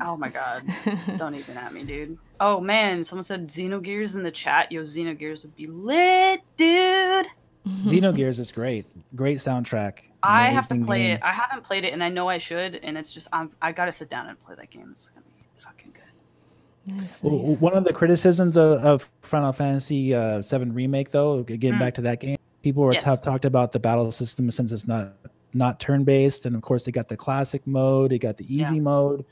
Oh 0.00 0.16
my 0.16 0.28
god. 0.30 0.64
Don't 1.18 1.34
even 1.34 1.56
at 1.58 1.72
me, 1.72 1.84
dude. 1.84 2.16
Oh 2.40 2.60
man, 2.60 3.04
someone 3.04 3.24
said 3.24 3.48
Xenogears 3.48 4.14
in 4.14 4.22
the 4.22 4.30
chat. 4.30 4.72
Yo, 4.72 4.82
Xenogears 4.82 5.42
would 5.42 5.54
be 5.56 5.66
lit, 5.66 6.40
dude. 6.56 7.26
Xenogears 7.84 8.38
is 8.38 8.52
great. 8.52 8.86
Great 9.16 9.38
soundtrack. 9.38 9.98
I 10.22 10.50
have 10.50 10.68
to 10.68 10.84
play 10.84 11.02
game. 11.04 11.10
it. 11.16 11.22
I 11.22 11.32
haven't 11.32 11.64
played 11.64 11.84
it, 11.84 11.92
and 11.92 12.02
I 12.02 12.08
know 12.08 12.28
I 12.28 12.38
should. 12.38 12.76
And 12.76 12.96
it's 12.96 13.12
just 13.12 13.28
I'm, 13.32 13.50
I 13.60 13.72
gotta 13.72 13.92
sit 13.92 14.08
down 14.10 14.28
and 14.28 14.38
play 14.44 14.54
that 14.56 14.70
game. 14.70 14.88
It's 14.92 15.08
gonna 15.10 15.26
be 15.36 15.44
fucking 15.64 15.92
good. 15.92 16.96
Nice, 17.00 17.20
W- 17.22 17.44
nice. 17.50 17.60
One 17.60 17.74
of 17.74 17.84
the 17.84 17.92
criticisms 17.92 18.56
of, 18.56 18.84
of 18.84 19.10
Final 19.22 19.52
Fantasy 19.52 20.14
uh, 20.14 20.42
VII 20.42 20.70
remake, 20.70 21.10
though, 21.10 21.42
g- 21.42 21.56
getting 21.56 21.76
Mm. 21.76 21.80
back 21.80 21.94
to 21.94 22.00
that 22.02 22.20
game, 22.20 22.38
people 22.62 22.82
were 22.84 22.92
Yes. 22.92 23.04
have 23.04 23.20
talked 23.22 23.44
about 23.44 23.72
the 23.72 23.80
battle 23.80 24.10
system 24.12 24.50
since 24.50 24.70
it's 24.72 24.86
not 24.86 25.14
not 25.54 25.80
turn 25.80 26.04
based, 26.04 26.44
and 26.46 26.54
of 26.54 26.62
course 26.62 26.84
they 26.84 26.92
got 26.92 27.08
the 27.08 27.16
classic 27.16 27.66
mode, 27.66 28.10
they 28.10 28.18
got 28.18 28.36
the 28.36 28.44
Yeah. 28.44 28.62
easy 28.62 28.78
mode. 28.80 29.24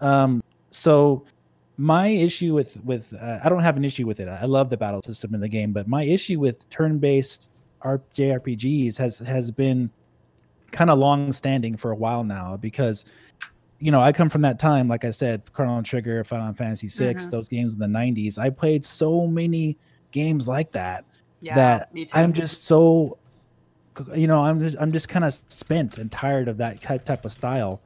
Um, 0.00 0.42
so 0.70 1.24
my 1.78 2.08
issue 2.08 2.52
with 2.54 2.82
with 2.84 3.12
uh, 3.20 3.38
I 3.42 3.48
don't 3.48 3.62
have 3.62 3.76
an 3.76 3.84
issue 3.84 4.06
with 4.06 4.20
it. 4.20 4.28
I 4.28 4.44
love 4.44 4.70
the 4.70 4.76
battle 4.76 5.02
system 5.02 5.34
in 5.34 5.40
the 5.40 5.48
game, 5.48 5.72
but 5.72 5.88
my 5.88 6.02
issue 6.04 6.38
with 6.38 6.68
turn 6.70 6.98
based 6.98 7.48
R- 7.48 7.51
JRPGs 7.84 8.96
has 8.98 9.18
has 9.18 9.50
been 9.50 9.90
kind 10.72 10.90
of 10.90 10.98
long 10.98 11.32
standing 11.32 11.76
for 11.76 11.90
a 11.92 11.96
while 11.96 12.24
now 12.24 12.56
because 12.56 13.04
you 13.80 13.90
know, 13.90 14.00
I 14.00 14.12
come 14.12 14.28
from 14.30 14.42
that 14.42 14.60
time, 14.60 14.88
like 14.88 15.04
I 15.04 15.10
said, 15.10 15.52
Chrono 15.52 15.82
Trigger, 15.82 16.24
Final 16.24 16.54
Fantasy 16.54 16.88
6 16.88 17.26
Mhm. 17.26 17.30
those 17.30 17.48
games 17.48 17.74
in 17.74 17.80
the 17.80 17.88
90s. 17.88 18.38
I 18.38 18.50
played 18.50 18.84
so 18.84 19.26
many 19.26 19.78
games 20.12 20.48
like 20.48 20.72
that 20.72 21.04
Yeah, 21.40 21.54
that. 21.56 21.88
I'm 22.14 22.32
just 22.32 22.64
so 22.64 23.18
you 24.14 24.26
know, 24.26 24.42
I'm 24.42 24.60
just 24.60 24.76
I'm 24.80 24.92
just 24.92 25.08
kind 25.08 25.24
of 25.24 25.34
spent 25.48 25.98
and 25.98 26.10
tired 26.10 26.48
of 26.48 26.56
that 26.58 26.80
type 26.82 27.24
of 27.24 27.32
style. 27.32 27.82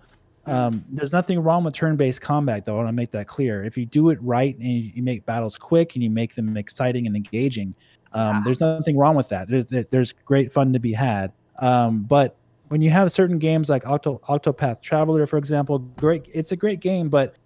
Um, 0.47 0.85
there's 0.89 1.13
nothing 1.13 1.41
wrong 1.41 1.65
with 1.65 1.75
turn-based 1.75 2.21
combat, 2.21 2.65
though. 2.65 2.75
I 2.75 2.77
want 2.79 2.89
to 2.89 2.93
make 2.93 3.11
that 3.11 3.27
clear. 3.27 3.65
If 3.65 3.77
you 3.77 3.85
do 3.85 4.11
it 4.11 4.19
right 4.23 4.55
and 4.57 4.67
you, 4.67 4.93
you 4.95 5.03
make 5.03 5.27
battles 5.27 5.59
quick 5.59 5.95
and 5.95 6.05
you 6.05 6.11
make 6.11 6.35
them 6.35 6.57
exciting 6.57 7.07
and 7.07 7.17
engaging, 7.17 7.75
um, 8.13 8.37
Yeah. 8.37 8.43
there's 8.45 8.61
nothing 8.61 8.97
wrong 8.97 9.17
with 9.17 9.29
that. 9.31 9.49
There's, 9.49 9.65
there's 9.91 10.13
great 10.13 10.53
fun 10.53 10.73
to 10.73 10.79
be 10.79 10.93
had. 10.93 11.33
Um, 11.59 12.03
but 12.05 12.37
when 12.69 12.81
you 12.81 12.91
have 12.91 13.11
certain 13.13 13.39
games 13.39 13.69
like 13.69 13.87
Octo, 13.87 14.21
Octopath 14.29 14.81
Traveler, 14.83 15.27
for 15.27 15.37
example, 15.37 15.79
great. 15.79 16.29
It's 16.33 16.53
a 16.53 16.57
great 16.57 16.81
game, 16.81 17.09
but 17.09 17.37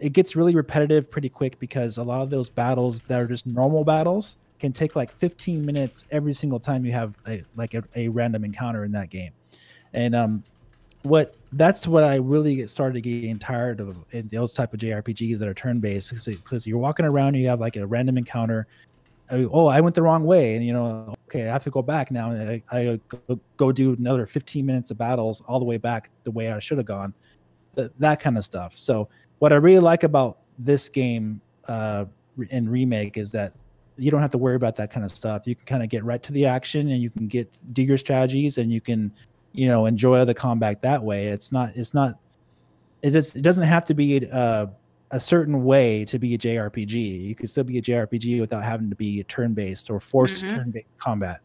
it 0.00 0.12
gets 0.12 0.36
really 0.36 0.54
repetitive 0.54 1.10
pretty 1.10 1.28
quick 1.28 1.58
because 1.58 1.96
a 1.96 2.02
lot 2.02 2.22
of 2.22 2.30
those 2.30 2.48
battles 2.48 3.02
that 3.02 3.20
are 3.20 3.26
just 3.26 3.46
normal 3.46 3.82
battles 3.82 4.36
can 4.58 4.72
take 4.72 4.94
like 4.96 5.10
15 5.12 5.64
minutes 5.64 6.04
every 6.10 6.32
single 6.32 6.60
time 6.60 6.84
you 6.84 6.92
have 6.92 7.16
a, 7.26 7.42
like 7.56 7.74
a, 7.74 7.82
a 7.94 8.08
random 8.08 8.44
encounter 8.44 8.84
in 8.84 8.92
that 8.92 9.10
game. 9.10 9.32
And 9.92 10.14
um, 10.14 10.44
what 11.02 11.34
that's 11.52 11.86
what 11.86 12.04
I 12.04 12.16
really 12.16 12.56
get 12.56 12.70
started 12.70 13.00
getting 13.00 13.38
tired 13.38 13.80
of 13.80 13.98
in 14.10 14.28
those 14.28 14.52
type 14.52 14.74
of 14.74 14.80
JRPGs 14.80 15.38
that 15.38 15.48
are 15.48 15.54
turn 15.54 15.80
based 15.80 16.26
because 16.26 16.66
you're 16.66 16.78
walking 16.78 17.06
around 17.06 17.34
you 17.34 17.48
have 17.48 17.60
like 17.60 17.76
a 17.76 17.86
random 17.86 18.18
encounter. 18.18 18.66
Oh, 19.30 19.66
I 19.66 19.80
went 19.80 19.96
the 19.96 20.02
wrong 20.02 20.22
way, 20.22 20.54
and 20.54 20.64
you 20.64 20.72
know, 20.72 21.12
okay, 21.28 21.48
I 21.48 21.52
have 21.52 21.64
to 21.64 21.70
go 21.70 21.82
back 21.82 22.12
now, 22.12 22.30
and 22.30 22.48
I, 22.48 22.62
I 22.70 23.00
go, 23.08 23.40
go 23.56 23.72
do 23.72 23.94
another 23.94 24.24
15 24.24 24.64
minutes 24.64 24.92
of 24.92 24.98
battles 24.98 25.40
all 25.48 25.58
the 25.58 25.64
way 25.64 25.78
back 25.78 26.10
the 26.22 26.30
way 26.30 26.52
I 26.52 26.60
should 26.60 26.78
have 26.78 26.86
gone. 26.86 27.12
Th- 27.74 27.90
that 27.98 28.20
kind 28.20 28.38
of 28.38 28.44
stuff. 28.44 28.78
So, 28.78 29.08
what 29.40 29.52
I 29.52 29.56
really 29.56 29.80
like 29.80 30.04
about 30.04 30.38
this 30.60 30.88
game 30.88 31.40
uh, 31.66 32.04
and 32.52 32.70
remake 32.70 33.16
is 33.16 33.32
that 33.32 33.52
you 33.96 34.12
don't 34.12 34.20
have 34.20 34.30
to 34.30 34.38
worry 34.38 34.54
about 34.54 34.76
that 34.76 34.92
kind 34.92 35.04
of 35.04 35.10
stuff. 35.10 35.46
You 35.46 35.56
can 35.56 35.66
kind 35.66 35.82
of 35.82 35.88
get 35.88 36.04
right 36.04 36.22
to 36.22 36.32
the 36.32 36.46
action, 36.46 36.90
and 36.90 37.02
you 37.02 37.10
can 37.10 37.26
get 37.26 37.52
do 37.72 37.82
your 37.82 37.98
strategies, 37.98 38.58
and 38.58 38.70
you 38.70 38.80
can 38.80 39.12
you 39.56 39.66
know 39.68 39.86
enjoy 39.86 40.24
the 40.24 40.34
combat 40.34 40.80
that 40.82 41.02
way 41.02 41.26
it's 41.28 41.50
not 41.50 41.70
it's 41.76 41.94
not 41.94 42.14
it 43.02 43.14
is 43.16 43.34
it 43.34 43.42
doesn't 43.42 43.64
have 43.64 43.84
to 43.84 43.94
be 43.94 44.28
uh, 44.30 44.66
a 45.10 45.20
certain 45.20 45.64
way 45.64 46.04
to 46.04 46.18
be 46.18 46.34
a 46.34 46.38
jrpg 46.38 46.94
you 47.22 47.34
could 47.34 47.48
still 47.50 47.64
be 47.64 47.78
a 47.78 47.82
jrpg 47.82 48.40
without 48.40 48.62
having 48.62 48.90
to 48.90 48.96
be 48.96 49.22
turn-based 49.24 49.90
or 49.90 49.98
forced 49.98 50.44
Mhm. 50.44 50.50
turn-based 50.54 50.96
combat 50.98 51.40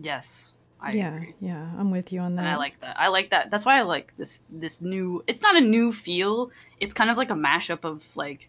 yes, 0.00 0.54
I 0.80 0.92
yeah, 0.92 1.14
agree. 1.16 1.34
yeah, 1.40 1.68
I'm 1.76 1.90
with 1.90 2.12
you 2.12 2.20
on 2.20 2.36
that. 2.36 2.42
And 2.42 2.50
I 2.50 2.56
like 2.56 2.80
that. 2.80 2.96
I 2.98 3.08
like 3.08 3.30
that. 3.30 3.50
That's 3.50 3.64
why 3.64 3.78
I 3.78 3.82
like 3.82 4.12
this 4.16 4.40
this 4.48 4.80
new 4.80 5.24
it's 5.26 5.42
not 5.42 5.56
a 5.56 5.60
new 5.60 5.92
feel. 5.92 6.50
It's 6.78 6.94
kind 6.94 7.10
of 7.10 7.16
like 7.16 7.30
a 7.30 7.34
mashup 7.34 7.84
of 7.84 8.04
like 8.14 8.48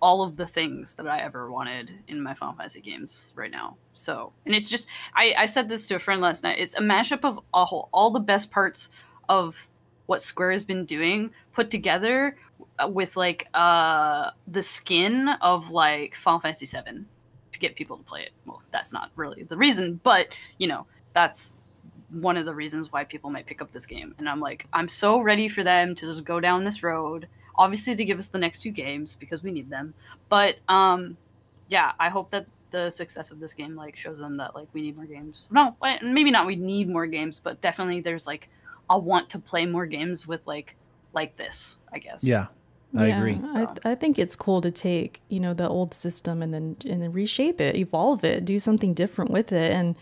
all 0.00 0.22
of 0.22 0.36
the 0.36 0.46
things 0.46 0.94
that 0.94 1.06
I 1.06 1.20
ever 1.20 1.50
wanted 1.50 1.90
in 2.08 2.22
my 2.22 2.34
Final 2.34 2.54
Fantasy 2.54 2.80
games 2.80 3.32
right 3.34 3.50
now. 3.50 3.76
So, 3.92 4.32
and 4.46 4.54
it's 4.54 4.68
just 4.68 4.88
I 5.14 5.34
I 5.38 5.46
said 5.46 5.68
this 5.68 5.86
to 5.88 5.96
a 5.96 5.98
friend 5.98 6.20
last 6.20 6.42
night. 6.42 6.58
It's 6.58 6.74
a 6.74 6.80
mashup 6.80 7.24
of 7.24 7.40
all 7.52 7.88
all 7.92 8.10
the 8.10 8.20
best 8.20 8.50
parts 8.50 8.90
of 9.28 9.68
what 10.06 10.22
Square 10.22 10.52
has 10.52 10.64
been 10.64 10.84
doing 10.84 11.30
put 11.52 11.70
together 11.70 12.36
uh, 12.78 12.88
with 12.88 13.16
like 13.16 13.48
uh 13.54 14.30
the 14.46 14.62
skin 14.62 15.28
of 15.40 15.70
like 15.70 16.14
Final 16.14 16.40
Fantasy 16.40 16.66
7 16.66 17.06
to 17.52 17.58
get 17.58 17.74
people 17.74 17.96
to 17.96 18.02
play 18.02 18.22
it. 18.22 18.32
Well, 18.46 18.62
that's 18.72 18.92
not 18.92 19.10
really 19.16 19.44
the 19.44 19.56
reason, 19.56 20.00
but 20.02 20.28
you 20.58 20.66
know, 20.66 20.86
that's 21.14 21.56
one 22.10 22.36
of 22.36 22.44
the 22.44 22.54
reasons 22.54 22.92
why 22.92 23.04
people 23.04 23.30
might 23.30 23.46
pick 23.46 23.60
up 23.60 23.72
this 23.72 23.86
game. 23.86 24.14
And 24.18 24.28
I'm 24.28 24.40
like, 24.40 24.66
I'm 24.72 24.88
so 24.88 25.20
ready 25.20 25.48
for 25.48 25.64
them 25.64 25.94
to 25.96 26.06
just 26.06 26.24
go 26.24 26.40
down 26.40 26.64
this 26.64 26.82
road. 26.82 27.28
Obviously, 27.56 27.94
to 27.96 28.04
give 28.04 28.18
us 28.18 28.28
the 28.28 28.38
next 28.38 28.62
two 28.62 28.70
games 28.70 29.14
because 29.14 29.42
we 29.42 29.50
need 29.52 29.70
them. 29.70 29.94
But 30.28 30.56
um, 30.68 31.16
yeah, 31.68 31.92
I 32.00 32.08
hope 32.08 32.30
that 32.30 32.46
the 32.70 32.90
success 32.90 33.30
of 33.30 33.38
this 33.38 33.54
game 33.54 33.76
like 33.76 33.96
shows 33.96 34.18
them 34.18 34.36
that 34.38 34.54
like 34.54 34.66
we 34.72 34.82
need 34.82 34.96
more 34.96 35.06
games. 35.06 35.48
No, 35.52 35.76
maybe 36.02 36.30
not. 36.30 36.46
We 36.46 36.56
need 36.56 36.88
more 36.88 37.06
games, 37.06 37.38
but 37.38 37.60
definitely 37.60 38.00
there's 38.00 38.26
like 38.26 38.48
a 38.90 38.98
want 38.98 39.30
to 39.30 39.38
play 39.38 39.64
more 39.66 39.86
games 39.86 40.26
with 40.26 40.46
like 40.46 40.74
like 41.12 41.36
this. 41.36 41.76
I 41.92 41.98
guess. 42.00 42.24
yeah 42.24 42.46
i 42.96 43.06
Yeah, 43.06 43.18
agree 43.18 43.40
I, 43.54 43.64
th- 43.66 43.78
I 43.84 43.94
think 43.94 44.18
it's 44.18 44.34
cool 44.36 44.60
to 44.60 44.70
take 44.70 45.20
you 45.28 45.38
know 45.40 45.54
the 45.54 45.68
old 45.68 45.94
system 45.94 46.42
and 46.42 46.52
then 46.54 46.76
and 46.88 47.00
then 47.02 47.12
reshape 47.12 47.60
it, 47.60 47.76
evolve 47.76 48.24
it, 48.24 48.44
do 48.44 48.58
something 48.58 48.94
different 48.94 49.30
with 49.30 49.52
it. 49.52 49.70
And 49.72 49.94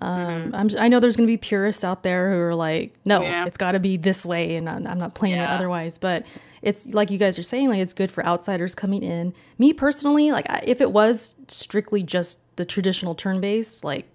um, 0.00 0.54
I'm, 0.54 0.68
I 0.78 0.88
know 0.88 0.98
there's 1.00 1.16
going 1.16 1.26
to 1.26 1.32
be 1.32 1.36
purists 1.36 1.84
out 1.84 2.02
there 2.02 2.32
who 2.32 2.38
are 2.38 2.54
like, 2.54 2.94
no, 3.04 3.22
Yeah. 3.22 3.46
it's 3.46 3.58
got 3.58 3.72
to 3.72 3.80
be 3.80 3.96
this 3.96 4.24
way, 4.24 4.56
and 4.56 4.68
I'm, 4.68 4.86
I'm 4.86 4.98
not 4.98 5.14
playing 5.14 5.38
it 5.38 5.48
otherwise. 5.48 5.98
But 5.98 6.24
it's 6.62 6.94
like 6.94 7.10
you 7.10 7.18
guys 7.18 7.38
are 7.38 7.42
saying, 7.42 7.68
like 7.68 7.80
it's 7.80 7.92
good 7.92 8.10
for 8.10 8.24
outsiders 8.24 8.74
coming 8.74 9.02
in. 9.02 9.34
Me 9.58 9.72
personally, 9.72 10.30
like 10.30 10.48
I, 10.48 10.62
if 10.64 10.80
it 10.80 10.92
was 10.92 11.36
strictly 11.48 12.02
just 12.02 12.56
the 12.56 12.64
traditional 12.64 13.14
turn 13.14 13.40
based, 13.40 13.84
like 13.84 14.08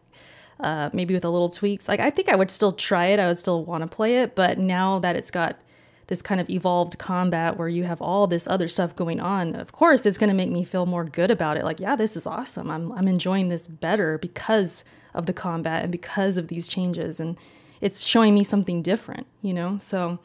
uh, 0.59 0.89
maybe 0.93 1.13
with 1.13 1.25
a 1.25 1.29
little 1.29 1.49
tweaks. 1.49 1.87
Like 1.87 1.99
I 1.99 2.09
think 2.09 2.29
I 2.29 2.35
would 2.35 2.49
still 2.49 2.71
try 2.71 3.07
it. 3.07 3.19
I 3.19 3.27
would 3.27 3.37
still 3.37 3.63
want 3.63 3.81
to 3.81 3.87
play 3.87 4.19
it, 4.19 4.35
but 4.35 4.57
now 4.57 4.99
that 4.99 5.15
it's 5.15 5.31
got 5.31 5.59
this 6.07 6.21
kind 6.21 6.39
of 6.39 6.49
evolved 6.49 6.97
combat 6.97 7.57
where 7.57 7.67
you 7.67 7.83
have 7.83 8.01
all 8.01 8.27
this 8.27 8.47
other 8.47 8.69
stuff 8.69 8.95
going 8.95 9.19
on, 9.19 9.55
of 9.55 9.73
course 9.73 10.05
it's 10.05 10.17
going 10.17 10.29
to 10.29 10.33
make 10.33 10.49
me 10.49 10.63
feel 10.63 10.85
more 10.85 11.03
good 11.03 11.29
about 11.29 11.57
it. 11.57 11.65
Like, 11.65 11.81
yeah, 11.81 11.97
this 11.97 12.15
is 12.15 12.25
awesome. 12.25 12.71
I'm 12.71 12.91
I'm 12.93 13.07
enjoying 13.07 13.49
this 13.49 13.67
better 13.67 14.17
because 14.17 14.85
of 15.13 15.25
the 15.25 15.33
combat 15.33 15.83
and 15.83 15.91
because 15.91 16.37
of 16.37 16.47
these 16.47 16.67
changes 16.67 17.19
and 17.19 17.37
it's 17.81 18.05
showing 18.05 18.33
me 18.33 18.43
something 18.43 18.81
different, 18.81 19.27
you 19.41 19.53
know? 19.53 19.77
So 19.79 20.19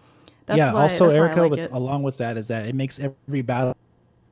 that's 0.47 0.59
yeah 0.59 0.72
why 0.72 0.82
also 0.82 1.01
that's 1.01 1.18
why 1.18 1.30
I 1.30 1.34
erica 1.34 1.36
like 1.36 1.51
with 1.51 1.59
it. 1.59 1.72
along 1.72 2.03
with 2.03 2.16
that 2.18 2.36
is 2.36 2.49
that 2.49 2.66
it 2.66 2.74
makes 2.74 2.99
every 3.01 3.43
battle 3.43 3.74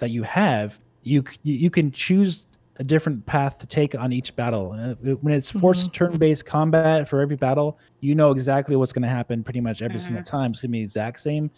that 0.00 0.10
you 0.10 0.22
have 0.24 0.78
you 1.04 1.24
you 1.44 1.70
can 1.70 1.90
choose 1.92 2.46
a 2.78 2.84
different 2.84 3.26
path 3.26 3.58
to 3.58 3.66
take 3.66 3.94
on 3.94 4.12
each 4.12 4.34
battle. 4.36 4.72
Uh, 4.72 4.94
when 5.22 5.34
it's 5.34 5.50
forced 5.50 5.92
Mm-hmm. 5.92 5.94
turn-based 5.94 6.44
combat 6.46 7.08
for 7.08 7.20
every 7.20 7.36
battle 7.36 7.78
you 8.00 8.14
know 8.14 8.30
exactly 8.32 8.76
what's 8.76 8.92
going 8.92 9.02
to 9.02 9.08
happen 9.08 9.44
pretty 9.44 9.60
much 9.60 9.82
every 9.82 10.00
single 10.00 10.22
time. 10.22 10.52
It's 10.52 10.62
going 10.62 10.70
to 10.70 10.72
be 10.72 10.78
the 10.80 10.84
exact 10.84 11.20
same 11.20 11.50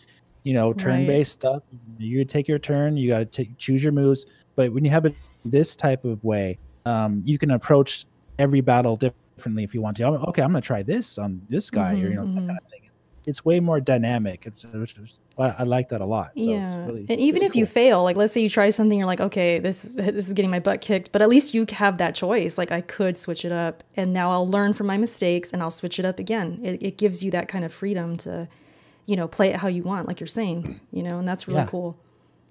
you 0.45 0.55
know 0.55 0.73
turn-based 0.75 1.33
stuff. 1.33 1.61
You 1.99 2.25
take 2.25 2.49
your 2.49 2.59
turn 2.59 2.97
you 2.97 3.11
got 3.11 3.33
to 3.33 3.47
choose 3.59 3.83
your 3.85 3.93
moves. 3.93 4.27
But 4.57 4.73
when 4.73 4.85
you 4.85 4.91
have 4.91 5.07
it 5.07 5.17
this 5.45 5.77
type 5.77 6.05
of 6.05 6.23
way 6.25 6.57
um, 6.87 7.23
you 7.25 7.39
can 7.39 7.53
approach 7.53 8.05
every 8.39 8.61
battle 8.61 8.97
differently 8.97 9.65
if 9.65 9.75
you 9.75 9.83
want 9.83 9.97
to. 9.99 10.05
Okay 10.07 10.43
i'm 10.43 10.53
going 10.53 10.63
to 10.63 10.67
try 10.67 10.83
this 10.83 11.19
on 11.19 11.43
this 11.49 11.71
guy 11.71 12.01
or 12.01 12.11
you 12.11 12.17
know 12.17 12.23
that 12.35 12.43
Mhm, 12.43 12.47
kind 12.49 12.59
of 12.63 12.69
thing 12.71 12.81
it's 13.25 13.45
way 13.45 13.61
more 13.61 13.81
dynamic. 13.81 14.47
It's, 14.47 14.65
is, 14.65 15.19
I, 15.39 15.63
like 15.63 15.89
that 15.91 16.01
a 16.01 16.05
lot. 16.05 16.33
So 16.37 16.45
yeah, 16.45 16.65
it's 16.65 16.89
really, 16.89 17.07
and 17.09 17.21
even 17.21 17.41
really 17.41 17.47
if 17.47 17.57
you 17.57 17.67
fail, 17.67 18.03
like 18.03 18.17
let's 18.17 18.33
say 18.33 18.41
you 18.41 18.49
try 18.49 18.71
something, 18.71 18.99
you're 18.99 19.07
like, 19.07 19.21
okay, 19.21 19.59
this 19.59 19.85
is 19.85 19.97
this 19.97 20.27
is 20.29 20.33
getting 20.35 20.51
my 20.51 20.59
butt 20.61 20.81
kicked, 20.81 21.13
but 21.13 21.23
at 21.23 21.29
least 21.29 21.55
you 21.55 21.67
have 21.71 21.99
that 21.99 22.15
choice. 22.15 22.59
Like 22.59 22.73
I 22.73 22.81
could 22.81 23.17
switch 23.17 23.45
it 23.45 23.53
up, 23.53 23.85
and 23.97 24.13
now 24.13 24.31
I'll 24.31 24.49
learn 24.49 24.73
from 24.75 24.87
my 24.87 24.97
mistakes, 24.97 25.53
and 25.53 25.63
I'll 25.63 25.71
switch 25.71 25.99
it 25.99 26.05
up 26.05 26.19
again. 26.19 26.61
It, 26.63 26.83
it 26.83 26.99
gives 26.99 27.23
you 27.25 27.31
that 27.31 27.49
kind 27.49 27.65
of 27.65 27.73
freedom 27.73 28.17
to, 28.19 28.49
you 29.07 29.17
know, 29.17 29.29
play 29.29 29.49
it 29.51 29.57
how 29.57 29.69
you 29.69 29.83
want, 29.83 30.09
like 30.09 30.21
you're 30.21 30.27
saying, 30.27 30.81
you 30.93 31.03
know, 31.03 31.19
and 31.19 31.27
that's 31.29 31.47
really 31.49 31.61
Yeah. 31.61 31.67
cool. 31.67 31.97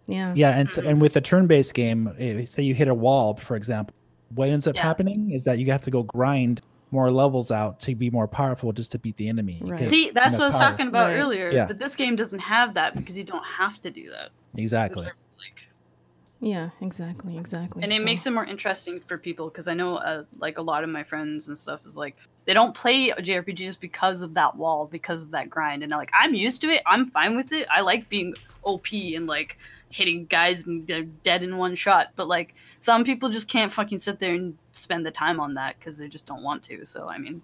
Yeah, 0.08 0.34
yeah, 0.36 0.58
and 0.58 0.70
so, 0.70 0.82
and 0.82 1.00
with 1.00 1.16
a 1.16 1.22
turn-based 1.22 1.74
game, 1.74 2.14
eh, 2.18 2.44
say 2.46 2.64
you 2.64 2.74
hit 2.74 2.88
a 2.88 2.94
wall, 2.94 3.36
for 3.36 3.56
example, 3.56 3.94
what 4.34 4.50
ends 4.50 4.68
up 4.68 4.76
Yeah. 4.76 4.82
happening 4.82 5.32
is 5.32 5.44
that 5.46 5.60
you 5.60 5.72
have 5.72 5.84
to 5.84 5.92
go 5.92 6.04
grind 6.04 6.62
more 6.92 7.10
levels 7.12 7.52
out 7.52 7.80
to 7.82 7.96
be 7.96 8.10
more 8.10 8.28
powerful 8.28 8.72
just 8.74 8.92
to 8.92 9.00
beat 9.00 9.16
the 9.18 9.28
enemy. 9.30 9.60
Right. 9.64 9.80
can- 9.80 9.88
See, 9.88 10.12
that's 10.14 10.30
enough 10.36 10.40
what 10.40 10.44
I 10.44 10.48
was 10.48 10.56
power. 10.58 10.70
talking 10.72 10.88
about 10.88 11.08
Right. 11.12 11.16
earlier. 11.20 11.50
Yeah. 11.50 11.66
But 11.66 11.80
this 11.80 11.96
game 11.96 12.16
doesn't 12.16 12.40
have 12.40 12.74
that 12.74 12.96
because 12.96 13.18
you 13.18 13.24
don't 13.24 13.44
have 13.46 13.82
to 13.84 13.90
do 13.92 14.10
that. 14.12 14.30
Exactly. 14.58 15.06
Like, 15.06 15.68
Yeah, 16.42 16.70
exactly, 16.82 17.38
exactly. 17.38 17.84
and 17.84 17.92
it 17.92 18.00
So- 18.00 18.06
makes 18.06 18.26
it 18.26 18.32
more 18.32 18.46
interesting 18.46 19.00
for 19.00 19.18
people 19.18 19.48
because 19.50 19.68
I 19.68 19.74
know 19.74 19.98
uh, 19.98 20.24
like 20.40 20.58
a 20.58 20.62
lot 20.62 20.84
of 20.84 20.90
my 20.90 21.04
friends 21.04 21.48
and 21.48 21.58
stuff 21.58 21.86
is 21.86 21.96
like 21.96 22.16
they 22.46 22.54
don't 22.56 22.74
play 22.74 23.12
JRPGs 23.12 23.80
because 23.80 24.24
of 24.24 24.34
that 24.34 24.56
wall, 24.58 24.88
because 24.92 25.22
of 25.22 25.32
that 25.32 25.50
grind, 25.50 25.84
and 25.84 25.92
like 25.92 26.10
I'm 26.20 26.34
used 26.34 26.60
to 26.62 26.68
it. 26.70 26.82
I'm 26.88 27.12
fine 27.12 27.36
with 27.36 27.52
it. 27.52 27.68
I 27.70 27.82
like 27.82 28.10
being 28.10 28.34
OP 28.64 28.88
and 29.16 29.28
like 29.28 29.58
hitting 29.94 30.26
guys 30.26 30.66
and 30.68 30.86
they're 30.88 31.04
dead 31.04 31.44
in 31.44 31.58
one 31.58 31.76
shot. 31.76 32.08
But 32.16 32.28
like 32.28 32.54
some 32.80 33.04
people 33.04 33.30
just 33.30 33.48
can't 33.48 33.72
fucking 33.72 34.00
sit 34.00 34.20
there 34.20 34.34
and 34.34 34.58
spend 34.72 35.06
the 35.06 35.12
time 35.12 35.40
on 35.40 35.54
that 35.56 35.78
because 35.80 35.98
they 35.98 36.08
just 36.08 36.26
don't 36.26 36.44
want 36.44 36.64
to. 36.64 36.86
So 36.86 37.08
I 37.10 37.18
mean, 37.18 37.42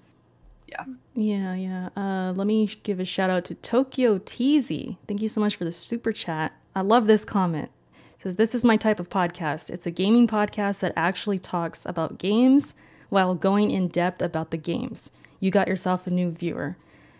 Yeah, 0.68 0.84
yeah. 1.16 1.56
Yeah. 1.56 1.90
Uh, 1.96 2.34
let 2.36 2.48
me 2.48 2.68
give 2.84 3.00
a 3.00 3.06
shout 3.06 3.30
out 3.30 3.46
to 3.46 3.56
Tokyo 3.56 4.20
Teasy. 4.20 4.98
Thank 5.08 5.22
you 5.22 5.28
so 5.28 5.40
much 5.42 5.56
for 5.56 5.64
the 5.66 5.72
super 5.72 6.12
chat. 6.12 6.54
I 6.76 6.82
love 6.82 7.08
this 7.08 7.24
comment. 7.26 7.70
It 8.16 8.22
says, 8.22 8.36
This 8.36 8.54
is 8.56 8.66
my 8.66 8.78
type 8.78 9.00
of 9.00 9.10
podcast. 9.10 9.70
It's 9.70 9.86
a 9.86 9.92
gaming 9.92 10.28
podcast 10.28 10.80
that 10.80 10.94
actually 10.96 11.40
talks 11.40 11.86
about 11.86 12.18
games 12.18 12.76
while 13.10 13.34
going 13.36 13.72
in 13.72 13.88
depth 13.88 14.22
about 14.22 14.52
the 14.52 14.58
games. 14.58 15.12
You 15.40 15.52
got 15.52 15.68
yourself 15.68 16.06
a 16.08 16.10
new 16.10 16.32
viewer. 16.32 16.76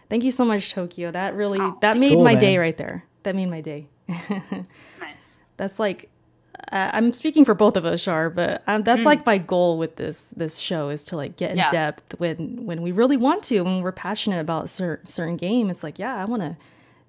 Thank 0.10 0.24
you 0.24 0.32
so 0.32 0.44
much, 0.44 0.72
Tokyo. 0.72 1.12
That 1.12 1.34
really 1.36 1.60
Oh, 1.60 1.78
that 1.82 1.98
made 1.98 2.14
Cool, 2.14 2.24
my 2.24 2.34
man. 2.34 2.42
day 2.42 2.58
right 2.58 2.76
there. 2.78 3.06
That 3.24 3.36
made 3.36 3.50
my 3.50 3.62
day. 3.62 3.88
That's 5.58 5.80
like 5.80 6.10
uh, 6.72 6.90
I'm 6.94 7.14
speaking 7.14 7.46
for 7.46 7.54
both 7.54 7.78
of 7.78 7.86
us, 7.86 8.04
Char, 8.04 8.30
but 8.30 8.64
um, 8.68 8.84
that's 8.84 9.06
like 9.06 9.26
my 9.26 9.38
goal 9.38 9.78
with 9.78 9.96
this 9.98 10.34
this 10.36 10.58
show 10.58 10.90
is 10.90 11.04
to 11.06 11.16
like 11.18 11.36
get 11.38 11.52
in 11.52 11.58
Yeah. 11.58 11.70
depth 11.70 12.16
when 12.20 12.66
when 12.66 12.82
we 12.82 12.92
really 12.92 13.18
want 13.18 13.44
to, 13.46 13.62
when 13.62 13.82
we're 13.82 13.92
passionate 13.92 14.40
about 14.40 14.66
a 14.66 14.68
cer- 14.68 15.02
certain 15.06 15.38
game. 15.38 15.70
It's 15.70 15.84
like, 15.84 16.00
yeah, 16.00 16.16
I 16.16 16.26
want 16.26 16.42
to 16.42 16.58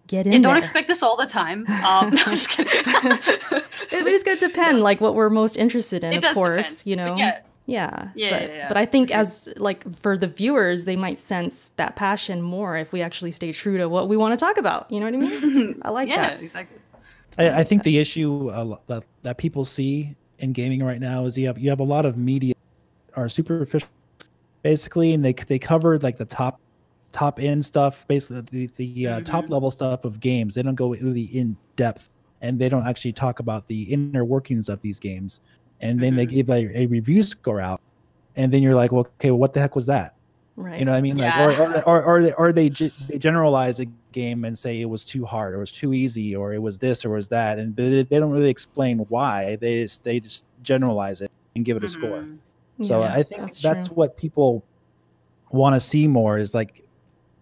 get 0.07 0.27
in 0.27 0.35
And 0.35 0.43
don't 0.43 0.53
there. 0.53 0.59
expect 0.59 0.89
this 0.89 1.03
all 1.03 1.17
the 1.17 1.27
time. 1.27 1.65
Um, 1.85 2.11
no, 2.11 2.23
I'm 2.27 2.35
just 2.35 2.49
kidding. 2.51 2.73
It- 3.91 4.07
it's 4.07 4.25
going 4.25 4.39
to 4.39 4.47
depend, 4.49 4.81
like 4.83 5.01
what 5.01 5.15
we're 5.15 5.31
most 5.31 5.57
interested 5.57 6.05
in, 6.05 6.13
It 6.13 6.25
of 6.25 6.35
course. 6.35 6.83
depend, 6.83 6.87
You 6.91 6.97
know, 6.97 7.17
yeah. 7.17 7.41
yeah, 7.67 8.09
Yeah, 8.15 8.31
But, 8.31 8.43
yeah, 8.49 8.55
yeah, 8.55 8.69
but 8.69 8.77
I 8.77 8.85
think 8.87 9.09
sure. 9.09 9.19
as 9.19 9.49
like 9.57 9.81
for 9.97 10.17
the 10.19 10.27
viewers, 10.27 10.85
they 10.85 10.97
might 10.97 11.19
sense 11.19 11.73
that 11.77 11.97
passion 11.97 12.43
more 12.43 12.77
if 12.77 12.93
we 12.93 13.01
actually 13.03 13.31
stay 13.31 13.53
true 13.53 13.79
to 13.79 13.89
what 13.89 14.09
we 14.09 14.17
want 14.17 14.39
to 14.39 14.45
talk 14.45 14.57
about. 14.59 14.91
You 14.91 15.01
know 15.01 15.07
what 15.07 15.15
I 15.15 15.17
mean? 15.19 15.81
I 15.83 15.91
like 15.91 16.09
yeah, 16.09 16.31
that. 16.35 16.43
exactly. 16.43 16.79
I, 17.39 17.61
I 17.61 17.65
think 17.65 17.83
the 17.83 17.99
issue 17.99 18.49
uh, 18.51 18.77
that, 18.89 19.05
that 19.23 19.39
people 19.39 19.65
see 19.65 20.15
in 20.39 20.53
gaming 20.53 20.83
right 20.85 21.01
now 21.01 21.25
is 21.27 21.37
you 21.39 21.47
have 21.47 21.59
you 21.59 21.71
have 21.71 21.81
a 21.81 21.85
lot 21.85 22.07
of 22.07 22.17
media 22.17 22.55
are 23.17 23.29
superficial, 23.29 23.89
basically, 24.63 25.15
and 25.15 25.25
they 25.25 25.33
they 25.33 25.59
cover 25.59 25.99
like 25.99 26.17
the 26.17 26.25
top 26.25 26.61
top 27.13 27.41
end 27.41 27.65
stuff, 27.65 28.07
basically 28.09 28.43
the 28.43 28.71
the 28.77 29.09
uh, 29.09 29.21
top 29.23 29.51
level 29.51 29.71
stuff 29.71 30.05
of 30.05 30.21
games. 30.21 30.55
They 30.55 30.63
don't 30.63 30.75
go 30.75 30.91
really 30.95 31.23
in 31.25 31.57
depth, 31.77 32.09
and 32.41 32.59
they 32.59 32.69
don't 32.69 32.87
actually 32.87 33.13
talk 33.13 33.41
about 33.41 33.67
the 33.67 33.83
inner 33.85 34.25
workings 34.25 34.69
of 34.69 34.81
these 34.83 34.99
games. 35.01 35.41
And 35.81 36.01
then 36.03 36.17
they 36.17 36.27
Mhm. 36.27 36.31
give 36.31 36.51
a, 36.51 36.83
a 36.83 36.87
review 36.87 37.23
score 37.23 37.61
out, 37.61 37.81
and 38.37 38.53
then 38.53 38.63
you're 38.63 38.75
like, 38.75 38.93
well, 38.93 39.07
okay, 39.21 39.31
what 39.31 39.55
the 39.55 39.61
heck 39.61 39.77
was 39.77 39.87
that? 39.87 40.15
Right. 40.61 40.81
You 40.81 40.85
know 40.87 40.91
what 40.91 40.99
I 40.99 41.03
mean? 41.03 41.17
Like, 41.19 41.33
Yeah. 41.35 41.47
or, 41.47 41.53
or, 41.53 41.83
or, 41.87 42.03
or, 42.03 42.23
they, 42.23 42.33
or 42.33 42.53
they, 42.53 42.69
they 42.69 43.19
generalize 43.19 43.79
a 43.79 43.85
game 44.11 44.45
and 44.45 44.59
say 44.59 44.81
it 44.81 44.87
was 44.87 45.05
too 45.05 45.25
hard 45.25 45.55
or 45.55 45.59
it 45.59 45.61
was 45.61 45.71
too 45.71 45.95
easy 45.95 46.35
or 46.35 46.53
it 46.53 46.59
was 46.59 46.79
this 46.79 47.05
or 47.05 47.13
it 47.13 47.17
was 47.17 47.29
that. 47.29 47.61
And 47.61 47.77
they, 47.77 48.03
they 48.03 48.19
don't 48.19 48.33
really 48.33 48.51
explain 48.51 48.99
why. 49.09 49.55
They 49.55 49.83
just, 49.83 50.03
they 50.03 50.19
just 50.19 50.47
generalize 50.65 51.21
it 51.21 51.31
and 51.55 51.65
give 51.65 51.77
it 51.77 51.85
a 51.85 51.89
score. 51.89 52.23
Mhm. 52.23 52.39
So 52.81 53.03
Yeah, 53.03 53.15
I 53.15 53.23
think 53.23 53.53
that's, 53.61 53.87
true. 53.87 53.95
what 53.95 54.17
people 54.17 54.65
want 55.53 55.75
to 55.77 55.81
see 55.81 56.09
more 56.09 56.39
is 56.39 56.55
like 56.55 56.85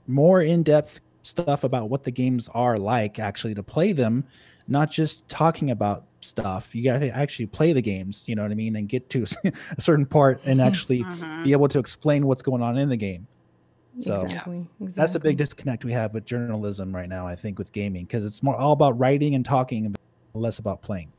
more 0.07 0.43
in-depth 0.43 1.01
stuff 1.23 1.65
about 1.65 1.89
what 1.89 2.05
the 2.05 2.11
games 2.11 2.51
are 2.53 2.77
like 2.77 3.19
actually 3.19 3.55
to 3.55 3.63
play 3.63 3.93
them, 3.93 4.25
not 4.69 4.91
just 4.91 5.29
talking 5.29 5.71
about 5.71 6.07
stuff. 6.23 6.75
You 6.75 6.85
got 6.85 6.99
to 6.99 7.09
actually 7.11 7.47
play 7.47 7.73
the 7.73 7.83
games, 7.83 8.29
you 8.29 8.35
know 8.35 8.43
what 8.43 8.51
I 8.51 8.55
mean, 8.55 8.77
and 8.77 8.89
get 8.89 9.09
to 9.11 9.25
a 9.77 9.81
certain 9.81 10.07
part 10.07 10.41
and 10.45 10.61
actually 10.61 11.05
Mhm. 11.05 11.45
be 11.45 11.53
able 11.53 11.69
to 11.69 11.79
explain 11.79 12.27
what's 12.27 12.43
going 12.43 12.63
on 12.63 12.77
in 12.79 12.89
the 12.89 12.97
game. 12.97 13.29
So 14.01 14.13
exactly, 14.15 14.67
exactly. 14.81 14.93
that's 14.97 15.15
a 15.15 15.21
big 15.21 15.39
disconnect 15.39 15.85
we 15.85 15.93
have 15.93 16.13
with 16.13 16.25
journalism 16.27 16.95
right 16.95 17.09
now, 17.09 17.27
I 17.27 17.35
think, 17.37 17.59
with 17.59 17.73
gaming, 17.73 18.05
because 18.05 18.25
it's 18.27 18.43
more 18.43 18.57
all 18.57 18.73
about 18.73 18.99
writing 18.99 19.35
and 19.35 19.45
talking, 19.45 19.95
less 20.35 20.59
about 20.59 20.83
playing. 20.83 21.13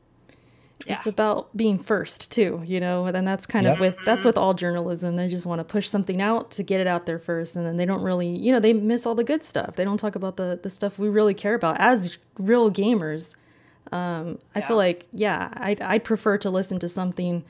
It's 0.86 1.06
about 1.06 1.54
being 1.56 1.76
first 1.78 2.30
too, 2.30 2.62
you 2.64 2.80
know, 2.80 3.06
and 3.06 3.26
that's 3.26 3.46
kind 3.46 3.66
of 3.66 3.80
with 3.80 3.96
that's 4.04 4.24
with 4.24 4.38
all 4.38 4.54
journalism. 4.54 5.16
They 5.16 5.28
just 5.28 5.44
want 5.44 5.58
to 5.58 5.64
push 5.64 5.88
something 5.88 6.22
out 6.22 6.50
to 6.52 6.62
get 6.62 6.80
it 6.80 6.86
out 6.86 7.04
there 7.04 7.18
first, 7.18 7.56
and 7.56 7.66
then 7.66 7.76
they 7.76 7.84
don't 7.84 8.02
really, 8.02 8.28
you 8.28 8.52
know, 8.52 8.60
they 8.60 8.72
miss 8.72 9.04
all 9.04 9.14
the 9.14 9.24
good 9.24 9.44
stuff. 9.44 9.76
They 9.76 9.84
don't 9.84 9.98
talk 9.98 10.14
about 10.14 10.36
the 10.36 10.58
the 10.62 10.70
stuff 10.70 10.98
we 10.98 11.08
really 11.08 11.34
care 11.34 11.54
about 11.54 11.78
as 11.78 12.18
real 12.38 12.70
gamers. 12.70 13.34
Um, 13.90 14.38
I 14.54 14.60
feel 14.60 14.76
like, 14.76 15.06
yeah, 15.12 15.48
I'd, 15.54 15.80
I'd 15.80 16.04
prefer 16.04 16.36
to 16.38 16.50
listen 16.50 16.78
to 16.80 16.88
something 16.88 17.42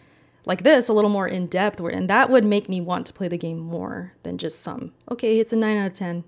like 0.45 0.62
this 0.62 0.89
a 0.89 0.93
little 0.93 1.11
more 1.11 1.26
in 1.29 1.49
depth, 1.49 1.81
where 1.81 1.93
and 1.93 2.09
that 2.09 2.31
would 2.31 2.45
make 2.45 2.68
me 2.68 2.81
want 2.81 3.07
to 3.07 3.12
play 3.12 3.29
the 3.29 3.37
game 3.37 3.59
more 3.59 4.14
than 4.22 4.39
just 4.39 4.61
some. 4.61 4.93
Okay, 5.11 5.41
it's 5.41 5.53
a 5.53 5.57
nine 5.57 5.76
out 5.76 5.89
of 5.89 5.93
ten. 5.95 6.24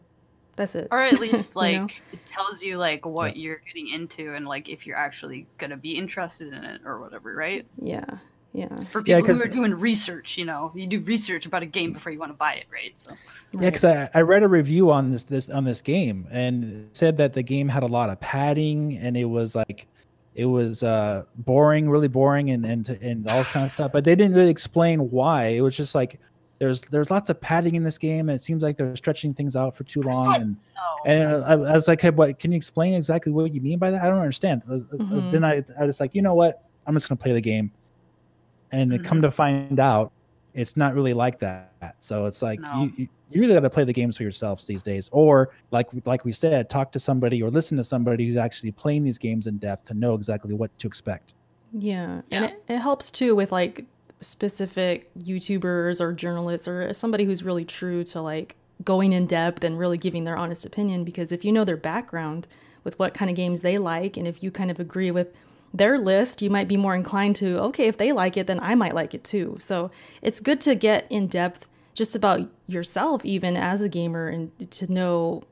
That's 0.60 0.74
it. 0.74 0.88
or 0.90 1.00
at 1.00 1.18
least 1.26 1.56
You 1.56 1.62
know? 1.62 1.82
like 1.84 2.02
it 2.12 2.26
tells 2.26 2.62
you 2.62 2.76
like 2.76 3.06
what 3.06 3.38
you're 3.38 3.62
getting 3.66 3.88
into 3.88 4.34
and 4.34 4.46
like 4.46 4.68
if 4.68 4.86
you're 4.86 4.96
actually 4.98 5.46
gonna 5.56 5.78
be 5.78 5.92
interested 5.96 6.48
in 6.52 6.62
it 6.64 6.82
or 6.84 7.00
whatever, 7.00 7.34
right? 7.34 7.64
Yeah, 7.80 8.04
yeah, 8.52 8.68
For 8.84 8.98
Yeah, 9.06 9.16
people 9.16 9.20
who 9.20 9.26
'cause- 9.40 9.46
are 9.46 9.48
doing 9.50 9.72
research, 9.72 10.36
you 10.36 10.44
know, 10.44 10.70
you 10.74 10.86
do 10.86 11.00
research 11.00 11.46
about 11.46 11.62
a 11.62 11.66
game 11.66 11.94
before 11.94 12.12
you 12.12 12.18
want 12.18 12.30
to 12.32 12.36
buy 12.36 12.54
it, 12.54 12.66
right? 12.70 12.92
So 12.96 13.12
Yeah, 13.52 13.60
because 13.70 13.84
I, 13.84 14.10
I 14.12 14.20
read 14.20 14.42
a 14.42 14.48
review 14.48 14.90
on 14.90 15.10
this 15.10 15.24
this 15.24 15.48
on 15.48 15.64
this 15.64 15.80
game 15.80 16.26
and 16.30 16.90
said 16.92 17.16
that 17.16 17.32
the 17.32 17.42
game 17.42 17.68
had 17.70 17.82
a 17.82 17.86
lot 17.86 18.10
of 18.10 18.20
padding 18.20 18.98
and 18.98 19.16
it 19.16 19.24
was 19.24 19.54
like 19.56 19.86
it 20.34 20.44
was 20.44 20.82
uh 20.82 21.24
boring, 21.36 21.88
really 21.88 22.08
boring, 22.08 22.50
and 22.50 22.66
and 22.66 22.86
and 22.90 23.28
all 23.30 23.44
kind 23.44 23.64
of 23.64 23.72
stuff. 23.72 23.92
But 23.92 24.04
they 24.04 24.14
didn't 24.14 24.34
really 24.36 24.50
explain 24.50 25.10
why. 25.10 25.46
It 25.56 25.62
was 25.62 25.74
just 25.76 25.94
like 25.94 26.20
there's 26.60 26.82
there's 26.82 27.10
lots 27.10 27.30
of 27.30 27.40
padding 27.40 27.74
in 27.74 27.82
this 27.82 27.98
game, 27.98 28.28
and 28.28 28.36
it 28.38 28.42
seems 28.42 28.62
like 28.62 28.76
they're 28.76 28.94
stretching 28.94 29.34
things 29.34 29.56
out 29.56 29.74
for 29.74 29.82
too 29.84 30.02
long. 30.02 30.34
And 30.34 30.56
no. 30.76 31.10
and 31.12 31.44
I, 31.44 31.52
I 31.52 31.72
was 31.72 31.88
like, 31.88 32.00
hey, 32.00 32.10
what? 32.10 32.38
Can 32.38 32.52
you 32.52 32.56
explain 32.56 32.94
exactly 32.94 33.32
what 33.32 33.52
you 33.52 33.60
mean 33.62 33.78
by 33.78 33.90
that? 33.90 34.02
I 34.04 34.08
don't 34.10 34.18
understand. 34.20 34.62
Uh, 34.70 34.74
uh, 34.74 34.78
Mhm. 34.98 35.30
Then 35.32 35.42
I 35.44 35.64
I 35.80 35.86
was 35.86 35.98
like, 35.98 36.14
you 36.14 36.22
know 36.22 36.34
what? 36.34 36.62
I'm 36.86 36.94
just 36.94 37.08
gonna 37.08 37.16
play 37.16 37.32
the 37.32 37.40
game, 37.40 37.72
and 38.72 38.92
it 38.92 39.02
come 39.02 39.22
to 39.22 39.30
find 39.30 39.80
out, 39.80 40.12
it's 40.54 40.76
not 40.76 40.94
really 40.94 41.14
like 41.14 41.38
that. 41.40 41.96
So 42.00 42.26
it's 42.26 42.42
like 42.42 42.60
No. 42.60 42.82
you, 42.84 42.92
you 42.96 43.08
you 43.30 43.40
really 43.40 43.54
got 43.54 43.60
to 43.60 43.70
play 43.70 43.84
the 43.84 43.92
games 43.92 44.16
for 44.16 44.24
yourselves 44.24 44.66
these 44.66 44.82
days, 44.82 45.08
or 45.12 45.50
like 45.70 45.86
like 46.04 46.24
we 46.26 46.32
said, 46.32 46.68
talk 46.68 46.92
to 46.92 46.98
somebody 46.98 47.42
or 47.42 47.50
listen 47.50 47.78
to 47.78 47.84
somebody 47.84 48.26
who's 48.28 48.36
actually 48.36 48.72
playing 48.72 49.04
these 49.04 49.18
games 49.18 49.46
in 49.46 49.56
depth 49.58 49.84
to 49.86 49.94
know 49.94 50.14
exactly 50.14 50.52
what 50.52 50.76
to 50.80 50.86
expect. 50.86 51.32
Yeah, 51.72 52.20
Yeah. 52.28 52.36
and 52.36 52.44
it, 52.46 52.62
it 52.68 52.78
helps 52.78 53.10
too 53.12 53.34
with 53.36 53.52
like 53.52 53.84
specific 54.20 55.10
YouTubers 55.18 56.00
or 56.00 56.12
journalists 56.12 56.68
or 56.68 56.92
somebody 56.92 57.24
who's 57.24 57.42
really 57.42 57.64
true 57.64 58.04
to 58.04 58.20
like 58.20 58.56
going 58.84 59.12
in 59.12 59.26
depth 59.26 59.64
and 59.64 59.78
really 59.78 59.98
giving 59.98 60.24
their 60.24 60.36
honest 60.36 60.64
opinion. 60.64 61.04
Because 61.04 61.32
if 61.32 61.44
you 61.44 61.52
know 61.52 61.64
their 61.64 61.76
background 61.76 62.46
with 62.84 62.98
what 62.98 63.14
kind 63.14 63.30
of 63.30 63.36
games 63.36 63.60
they 63.60 63.78
like, 63.78 64.16
and 64.16 64.26
if 64.26 64.42
you 64.42 64.50
kind 64.50 64.70
of 64.70 64.80
agree 64.80 65.10
with 65.10 65.34
their 65.72 65.98
list, 65.98 66.42
you 66.42 66.50
might 66.50 66.68
be 66.68 66.76
more 66.76 66.94
inclined 66.94 67.36
to, 67.36 67.58
okay, 67.60 67.86
if 67.86 67.96
they 67.96 68.12
like 68.12 68.36
it, 68.36 68.46
then 68.46 68.60
I 68.60 68.74
might 68.74 68.94
like 68.94 69.14
it 69.14 69.22
too. 69.22 69.56
So 69.60 69.90
it's 70.22 70.40
good 70.40 70.60
to 70.62 70.74
get 70.74 71.06
in 71.10 71.26
depth 71.26 71.66
just 71.94 72.16
about 72.16 72.48
yourself, 72.66 73.24
even 73.24 73.56
as 73.56 73.80
a 73.80 73.88
gamer, 73.88 74.28
and 74.28 74.70
to 74.70 74.92
know 74.92 75.44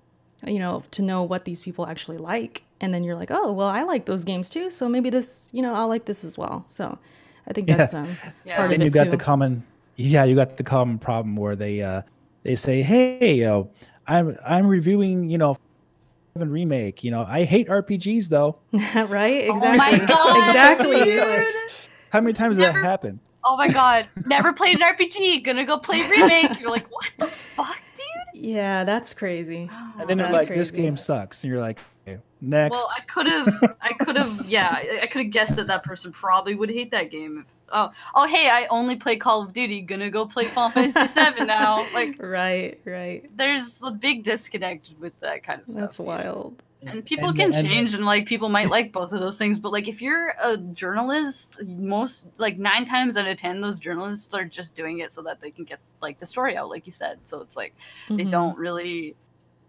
you 0.47 0.59
know, 0.59 0.85
to 0.93 1.03
know 1.03 1.23
what 1.23 1.45
these 1.45 1.63
people 1.63 1.87
actually 1.87 2.19
like. 2.19 2.63
And 2.81 2.95
then 2.95 3.03
you're 3.03 3.17
like, 3.17 3.31
oh, 3.31 3.53
well, 3.53 3.69
I 3.69 3.83
like 3.83 4.07
those 4.07 4.25
games 4.25 4.49
too. 4.51 4.71
So 4.71 4.89
maybe 4.89 5.11
this, 5.11 5.51
you 5.53 5.63
know, 5.63 5.75
I'll 5.75 5.89
like 5.89 6.05
this 6.05 6.23
as 6.23 6.39
well. 6.39 6.65
So 6.69 6.99
I 7.49 7.53
think 7.53 7.69
Yeah. 7.69 7.77
that's 7.77 7.95
um, 7.95 8.07
Yeah. 8.45 8.57
part 8.57 8.67
of 8.67 8.71
then 8.73 8.83
it 8.83 8.85
you 8.85 8.91
got 8.91 9.05
too. 9.05 9.11
the 9.11 9.17
common 9.17 9.63
yeah 9.97 10.25
you 10.25 10.35
got 10.37 10.57
the 10.57 10.63
common 10.63 10.99
problem 10.99 11.35
where 11.35 11.57
they 11.57 11.83
uh 11.83 12.03
they 12.45 12.55
say 12.55 12.83
hey 12.83 13.35
yo 13.35 13.69
i'm 14.07 14.37
i'm 14.47 14.67
reviewing 14.67 15.29
you 15.29 15.39
know 15.39 15.57
seven 16.35 16.51
remake 16.53 17.03
you 17.03 17.11
know 17.11 17.25
i 17.27 17.43
hate 17.45 17.67
rpgs 17.69 18.29
though 18.29 18.59
right? 19.09 19.49
Oh 19.51 19.77
my 19.77 19.91
Exactly. 19.91 20.07
God, 20.07 20.47
exactly. 20.49 21.05
dude. 21.05 21.47
how 22.13 22.21
many 22.21 22.33
times 22.33 22.57
did 22.59 22.63
Never- 22.63 22.81
that 22.81 22.85
happen 22.89 23.21
Oh 23.45 23.57
my 23.57 23.69
god, 23.69 24.09
never 24.27 24.53
played 24.53 24.79
an 24.79 24.83
RPG. 24.83 25.43
Gonna 25.43 25.65
go 25.65 25.79
play 25.79 26.03
remake. 26.11 26.61
You're 26.61 26.69
like, 26.71 26.87
what 26.93 27.09
the 27.19 27.27
fuck, 27.29 27.79
dude? 27.97 28.43
Yeah, 28.45 28.85
that's 28.85 29.15
crazy. 29.15 29.71
and 29.99 30.07
then 30.09 30.19
they're 30.19 30.31
That's 30.31 30.49
like 30.49 30.55
this 30.55 30.71
game 30.71 30.99
sucks 30.99 31.45
and 31.45 31.51
you're 31.51 31.61
like 31.61 31.79
okay, 31.79 31.87
next 32.41 32.73
Well, 32.75 32.89
I 32.97 33.01
could 33.01 33.27
have, 33.27 33.77
I 33.81 33.93
could 33.95 34.17
have, 34.17 34.47
yeah, 34.49 34.69
I- 34.73 35.01
I 35.03 35.07
could 35.07 35.23
have 35.25 35.33
guessed 35.33 35.57
that 35.57 35.67
that 35.69 35.83
person 35.85 36.13
probably 36.13 36.55
would 36.55 36.71
hate 36.71 36.91
that 36.93 37.11
game. 37.11 37.39
If, 37.41 37.47
oh, 37.73 37.91
oh, 38.15 38.27
hey, 38.27 38.49
I 38.49 38.67
only 38.69 38.97
play 38.97 39.17
Call 39.17 39.43
of 39.43 39.53
Duty. 39.53 39.81
Gonna 39.81 40.11
go 40.11 40.25
play 40.27 40.45
Final 40.47 40.71
Fantasy 40.71 41.21
VII 41.39 41.45
now. 41.45 41.87
Like, 41.93 42.17
Right, 42.21 42.81
right. 42.85 43.29
there's 43.37 43.81
a 43.83 43.91
big 43.91 44.25
disconnect 44.25 44.91
with 44.99 45.19
that 45.21 45.43
kind 45.43 45.61
of 45.63 45.69
stuff. 45.69 45.81
That's 45.81 45.99
wild. 45.99 46.63
And 46.81 47.05
people 47.05 47.31
And- 47.31 47.37
can 47.39 47.55
and- 47.55 47.67
change, 47.67 47.95
and 47.95 48.07
like 48.07 48.27
people 48.27 48.49
might 48.49 48.69
like 48.71 48.93
both 48.93 49.13
of 49.13 49.19
those 49.19 49.37
things. 49.37 49.59
But 49.59 49.73
like, 49.73 49.89
if 49.89 50.01
you're 50.01 50.35
a 50.41 50.57
journalist, 50.57 51.61
most 51.67 52.27
like 52.39 52.57
nine 52.57 52.85
times 52.85 53.17
out 53.17 53.27
of 53.27 53.37
ten, 53.37 53.61
those 53.61 53.81
journalists 53.81 54.33
are 54.33 54.45
just 54.45 54.77
doing 54.77 55.01
it 55.01 55.11
so 55.11 55.21
that 55.23 55.41
they 55.41 55.51
can 55.51 55.65
get 55.65 55.81
like 56.01 56.21
the 56.21 56.27
story 56.27 56.57
out, 56.57 56.69
like 56.69 56.87
you 56.87 56.93
said. 56.93 57.19
So 57.25 57.41
it's 57.41 57.57
like 57.57 57.75
they 58.09 58.25
Mhm. 58.25 58.31
don't 58.31 58.57
really, 58.57 59.17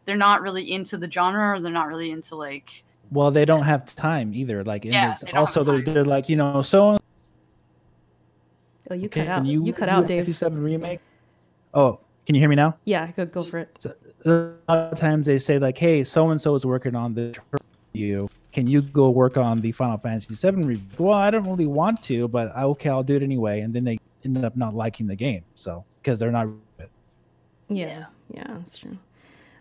they're 0.09 0.17
not 0.17 0.41
really 0.41 0.71
into 0.71 0.97
the 0.97 1.09
genre, 1.09 1.55
or 1.55 1.59
they're 1.61 1.71
not 1.71 1.87
really 1.87 2.09
into 2.09 2.35
like 2.35 2.83
well 3.11 3.29
they 3.29 3.45
don't 3.45 3.61
have 3.61 3.85
time 3.95 4.33
either 4.33 4.63
like 4.63 4.83
Yeah, 4.85 5.11
it's 5.11 5.21
they 5.21 5.31
also 5.33 5.63
they're, 5.63 5.83
they're 5.83 6.03
like 6.03 6.27
you 6.29 6.35
know 6.35 6.63
so 6.63 6.97
Oh, 8.91 8.95
you 8.95 9.07
cut 9.07 9.27
out. 9.27 9.45
you 9.45 9.63
You 9.63 9.71
cut 9.71 9.87
out, 9.87 10.05
a 10.05 10.07
Dave. 10.07 10.25
67 10.25 10.63
remake? 10.63 10.99
Oh, 11.75 11.99
can 12.25 12.33
you 12.33 12.41
hear 12.41 12.49
me 12.49 12.55
now? 12.55 12.75
Yeah, 12.85 13.11
go 13.11 13.23
go 13.25 13.43
for 13.43 13.59
it. 13.59 13.69
So, 13.77 13.93
a 14.25 14.29
lot 14.67 14.93
of 14.93 14.97
times 14.97 15.27
they 15.27 15.37
say 15.37 15.59
like, 15.59 15.77
"Hey, 15.77 16.03
so 16.03 16.31
and 16.31 16.41
so 16.41 16.55
is 16.55 16.65
working 16.65 16.95
on 16.95 17.13
the 17.13 17.37
review. 17.93 18.29
Can 18.51 18.65
you 18.65 18.81
go 18.81 19.11
work 19.11 19.37
on 19.37 19.61
the 19.61 19.71
Final 19.71 19.99
Fantasy 19.99 20.33
VII 20.33 20.63
review?" 20.63 20.87
Well, 20.97 21.13
I 21.13 21.29
don't 21.29 21.45
really 21.45 21.67
want 21.67 22.01
to, 22.09 22.27
but 22.27 22.51
I- 22.55 22.63
okay, 22.63 22.89
I'll 22.89 23.03
do 23.03 23.15
it 23.15 23.21
anyway. 23.21 23.59
And 23.61 23.73
then 23.75 23.83
they 23.83 23.99
ended 24.25 24.43
up 24.43 24.57
not 24.57 24.73
liking 24.73 25.05
the 25.05 25.15
game, 25.15 25.43
so 25.53 25.85
because 26.01 26.17
they're 26.17 26.31
not. 26.31 26.47
Yeah, 27.69 28.05
yeah, 28.33 28.43
that's 28.57 28.75
true. 28.79 28.97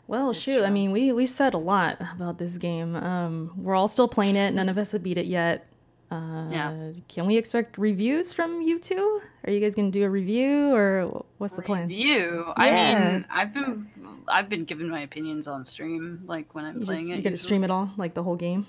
Well, 0.09 0.33
That's 0.33 0.41
shoot. 0.43 0.65
I 0.65 0.71
mean, 0.71 0.91
we 0.91 1.13
we 1.13 1.27
said 1.27 1.55
a 1.55 1.59
lot 1.59 2.01
about 2.17 2.39
this 2.39 2.59
game. 2.59 2.97
Um, 2.97 3.53
we're 3.57 3.75
all 3.77 3.89
still 3.89 4.09
playing 4.09 4.35
it. 4.37 4.53
None 4.55 4.69
of 4.69 4.77
us 4.79 4.93
have 4.93 5.03
beat 5.03 5.19
it 5.19 5.27
yet. 5.27 5.67
Uh, 6.11 6.49
Yeah. 6.51 6.93
Can 7.09 7.27
we 7.27 7.37
expect 7.37 7.77
reviews 7.77 8.33
from 8.33 8.63
you 8.63 8.79
two? 8.81 9.21
Are 9.47 9.53
you 9.53 9.61
guys 9.61 9.75
gonna 9.75 9.91
do 9.91 10.05
a 10.05 10.11
review, 10.11 10.75
or 10.75 11.25
what's 11.37 11.55
the 11.55 11.63
plan? 11.63 11.89
Review. 11.89 12.45
Yeah. 12.47 12.53
I 12.57 13.11
mean, 13.13 13.27
I've 13.31 13.53
been 13.55 13.87
I've 14.27 14.49
been 14.49 14.65
giving 14.65 14.89
my 14.89 15.01
opinions 15.03 15.47
on 15.47 15.63
stream, 15.65 16.23
like 16.27 16.55
when 16.55 16.65
I'm 16.65 16.81
You 16.81 16.87
playing 16.87 17.03
just 17.03 17.13
it. 17.13 17.17
you 17.19 17.23
gonna 17.23 17.37
stream 17.37 17.63
it 17.63 17.71
all, 17.71 17.91
like 17.99 18.15
the 18.15 18.23
whole 18.23 18.37
game? 18.37 18.67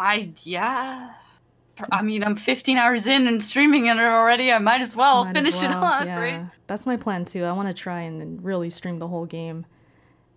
I 0.00 0.30
yeah. 0.42 1.10
I 1.92 2.02
mean, 2.02 2.22
I'm 2.22 2.36
15 2.36 2.78
hours 2.78 3.06
in 3.08 3.26
and 3.26 3.42
streaming 3.42 3.86
it 3.86 3.98
already. 3.98 4.52
I 4.52 4.58
might 4.58 4.80
as 4.80 4.94
well 4.96 5.24
Might 5.24 5.36
as 5.36 5.44
finish 5.44 5.60
it 5.62 5.68
well, 5.68 5.82
off, 5.84 6.06
Yeah, 6.06 6.18
right? 6.20 6.46
that's 6.68 6.86
my 6.86 6.96
plan 6.96 7.24
too. 7.24 7.44
I 7.44 7.52
want 7.52 7.66
to 7.68 7.74
try 7.74 8.00
and 8.02 8.42
really 8.44 8.70
stream 8.70 8.98
the 9.00 9.08
whole 9.08 9.26
game. 9.26 9.66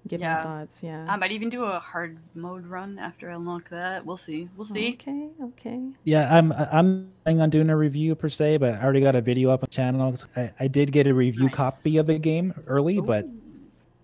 Give 0.07 0.19
my 0.21 0.25
Yeah. 0.27 0.41
thoughts. 0.43 0.81
Yeah. 0.83 1.05
I 1.07 1.15
might 1.17 1.31
even 1.31 1.49
do 1.49 1.63
a 1.63 1.79
hard 1.79 2.17
mode 2.35 2.65
run 2.65 2.97
after 2.99 3.29
I 3.29 3.35
unlock 3.35 3.69
that. 3.69 4.05
We'll 4.05 4.17
see. 4.17 4.49
We'll 4.55 4.65
see. 4.65 4.93
Okay. 4.93 5.27
Okay. 5.43 5.81
Yeah, 6.03 6.35
I'm 6.35 6.51
I'm 6.53 7.11
planning 7.23 7.41
on 7.41 7.49
doing 7.49 7.69
a 7.69 7.77
review 7.77 8.15
per 8.15 8.29
se, 8.29 8.57
but 8.57 8.75
I 8.75 8.83
already 8.83 9.01
got 9.01 9.15
a 9.15 9.21
video 9.21 9.49
up 9.49 9.61
on 9.63 9.67
the 9.69 9.75
channel. 9.75 10.15
I, 10.35 10.51
I 10.59 10.67
did 10.67 10.91
get 10.91 11.07
a 11.07 11.13
review 11.13 11.45
Nice. 11.45 11.53
copy 11.55 11.97
of 11.97 12.07
the 12.07 12.17
game 12.17 12.53
early, 12.67 12.99
but 13.01 13.25
Ooh. 13.25 13.31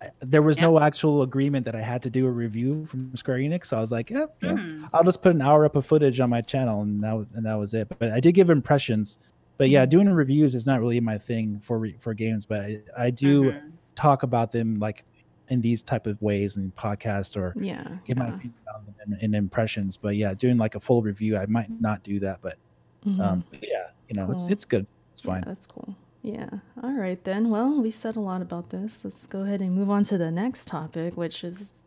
I- 0.01 0.09
there 0.19 0.41
was 0.41 0.57
Yeah. 0.57 0.63
no 0.63 0.79
actual 0.81 1.21
agreement 1.21 1.65
that 1.65 1.75
I 1.75 1.81
had 1.81 2.01
to 2.03 2.09
do 2.09 2.27
a 2.27 2.31
review 2.31 2.85
from 2.85 3.15
Square 3.15 3.37
Enix. 3.37 3.67
So 3.67 3.77
I 3.77 3.79
was 3.79 3.91
like, 3.91 4.09
yeah, 4.09 4.25
yeah, 4.41 4.51
Mm. 4.51 4.89
I'll 4.93 5.03
just 5.05 5.21
put 5.21 5.33
an 5.33 5.41
hour 5.41 5.63
up 5.65 5.75
of 5.77 5.85
footage 5.85 6.19
on 6.19 6.29
my 6.29 6.41
channel, 6.41 6.81
and 6.81 7.01
that 7.03 7.13
was 7.13 7.27
and 7.33 7.45
that 7.45 7.55
was 7.55 7.73
it. 7.73 7.87
But 7.99 8.11
I 8.11 8.19
did 8.19 8.33
give 8.33 8.49
impressions. 8.49 9.17
But 9.57 9.69
yeah, 9.69 9.85
doing 9.85 10.09
reviews 10.09 10.55
is 10.55 10.65
not 10.65 10.81
really 10.81 10.99
my 10.99 11.17
thing 11.17 11.59
for 11.61 11.77
re- 11.79 11.95
for 11.99 12.13
games. 12.13 12.45
But 12.45 12.61
I, 12.65 12.79
I 12.97 13.09
do 13.11 13.51
Mhm. 13.51 13.71
talk 13.95 14.23
about 14.23 14.51
them 14.51 14.79
like 14.79 15.05
in 15.53 15.61
these 15.61 15.81
type 15.83 16.05
of 16.07 16.21
ways 16.21 16.57
in 16.57 16.71
podcasts 16.75 17.37
or 17.37 17.53
Yeah. 17.55 17.87
give 18.05 18.17
my 18.17 18.27
yeah. 18.27 18.35
opinion 18.35 18.53
on 18.75 18.85
them 18.85 19.13
in, 19.13 19.25
in 19.25 19.35
impressions. 19.35 19.95
But 19.97 20.15
yeah, 20.17 20.33
doing 20.33 20.57
like 20.57 20.75
a 20.75 20.79
full 20.79 21.01
review, 21.01 21.37
I 21.37 21.45
might 21.45 21.69
not 21.79 22.03
do 22.03 22.19
that. 22.21 22.39
But 22.41 22.57
Mhm. 23.05 23.19
um, 23.19 23.43
yeah, 23.61 23.87
you 24.09 24.15
know, 24.15 24.31
it's 24.31 24.43
Cool. 24.43 24.51
it's 24.53 24.65
good. 24.65 24.85
It's 25.13 25.23
Yeah, 25.23 25.31
fine. 25.31 25.43
that's 25.45 25.67
cool. 25.67 25.95
Yeah. 26.23 26.49
All 26.81 26.93
right 26.93 27.21
then. 27.23 27.49
Well, 27.49 27.81
we 27.81 27.91
said 27.91 28.15
a 28.15 28.19
lot 28.21 28.41
about 28.41 28.69
this. 28.71 29.03
Let's 29.05 29.27
go 29.27 29.41
ahead 29.41 29.61
and 29.61 29.75
move 29.75 29.89
on 29.89 30.03
to 30.03 30.17
the 30.17 30.31
next 30.31 30.67
topic, 30.67 31.15
which 31.17 31.43
is 31.43 31.83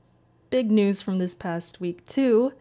big 0.51 0.71
news 0.71 1.03
from 1.03 1.19
this 1.19 1.35
past 1.35 1.81
week 1.81 2.05
too. 2.05 2.53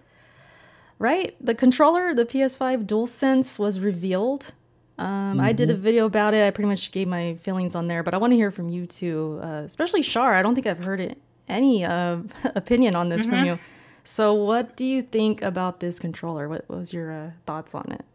Right? 0.97 1.35
The 1.45 1.53
controller, 1.53 2.13
the 2.15 2.25
PS5 2.25 2.85
DualSense 2.87 3.59
was 3.59 3.79
revealed. 3.81 4.53
Um, 4.97 5.39
I 5.41 5.51
did 5.51 5.69
a 5.69 5.75
video 5.75 6.05
about 6.05 6.33
it. 6.33 6.45
I 6.45 6.51
pretty 6.51 6.69
much 6.69 6.91
gave 6.91 7.07
my 7.07 7.35
feelings 7.35 7.75
on 7.75 7.87
there, 7.87 8.01
but 8.01 8.13
I 8.13 8.17
want 8.17 8.31
to 8.31 8.37
hear 8.37 8.51
from 8.51 8.69
you 8.69 8.85
too, 8.85 9.39
uh, 9.43 9.63
especially 9.65 10.01
Char. 10.01 10.33
I 10.33 10.41
don't 10.41 10.55
think 10.55 10.67
I've 10.67 10.83
heard 10.83 11.01
it, 11.01 11.17
any 11.49 11.83
uh, 11.83 12.19
opinion 12.55 12.95
on 12.95 13.09
this 13.09 13.25
from 13.25 13.43
you. 13.43 13.59
So, 14.03 14.33
what 14.33 14.77
do 14.77 14.85
you 14.85 15.01
think 15.01 15.41
about 15.41 15.79
this 15.79 15.99
controller? 15.99 16.47
What, 16.47 16.63
what 16.67 16.77
was 16.77 16.93
your 16.93 17.11
uh, 17.11 17.31
thoughts 17.45 17.75
on 17.75 17.91
it? 17.91 18.05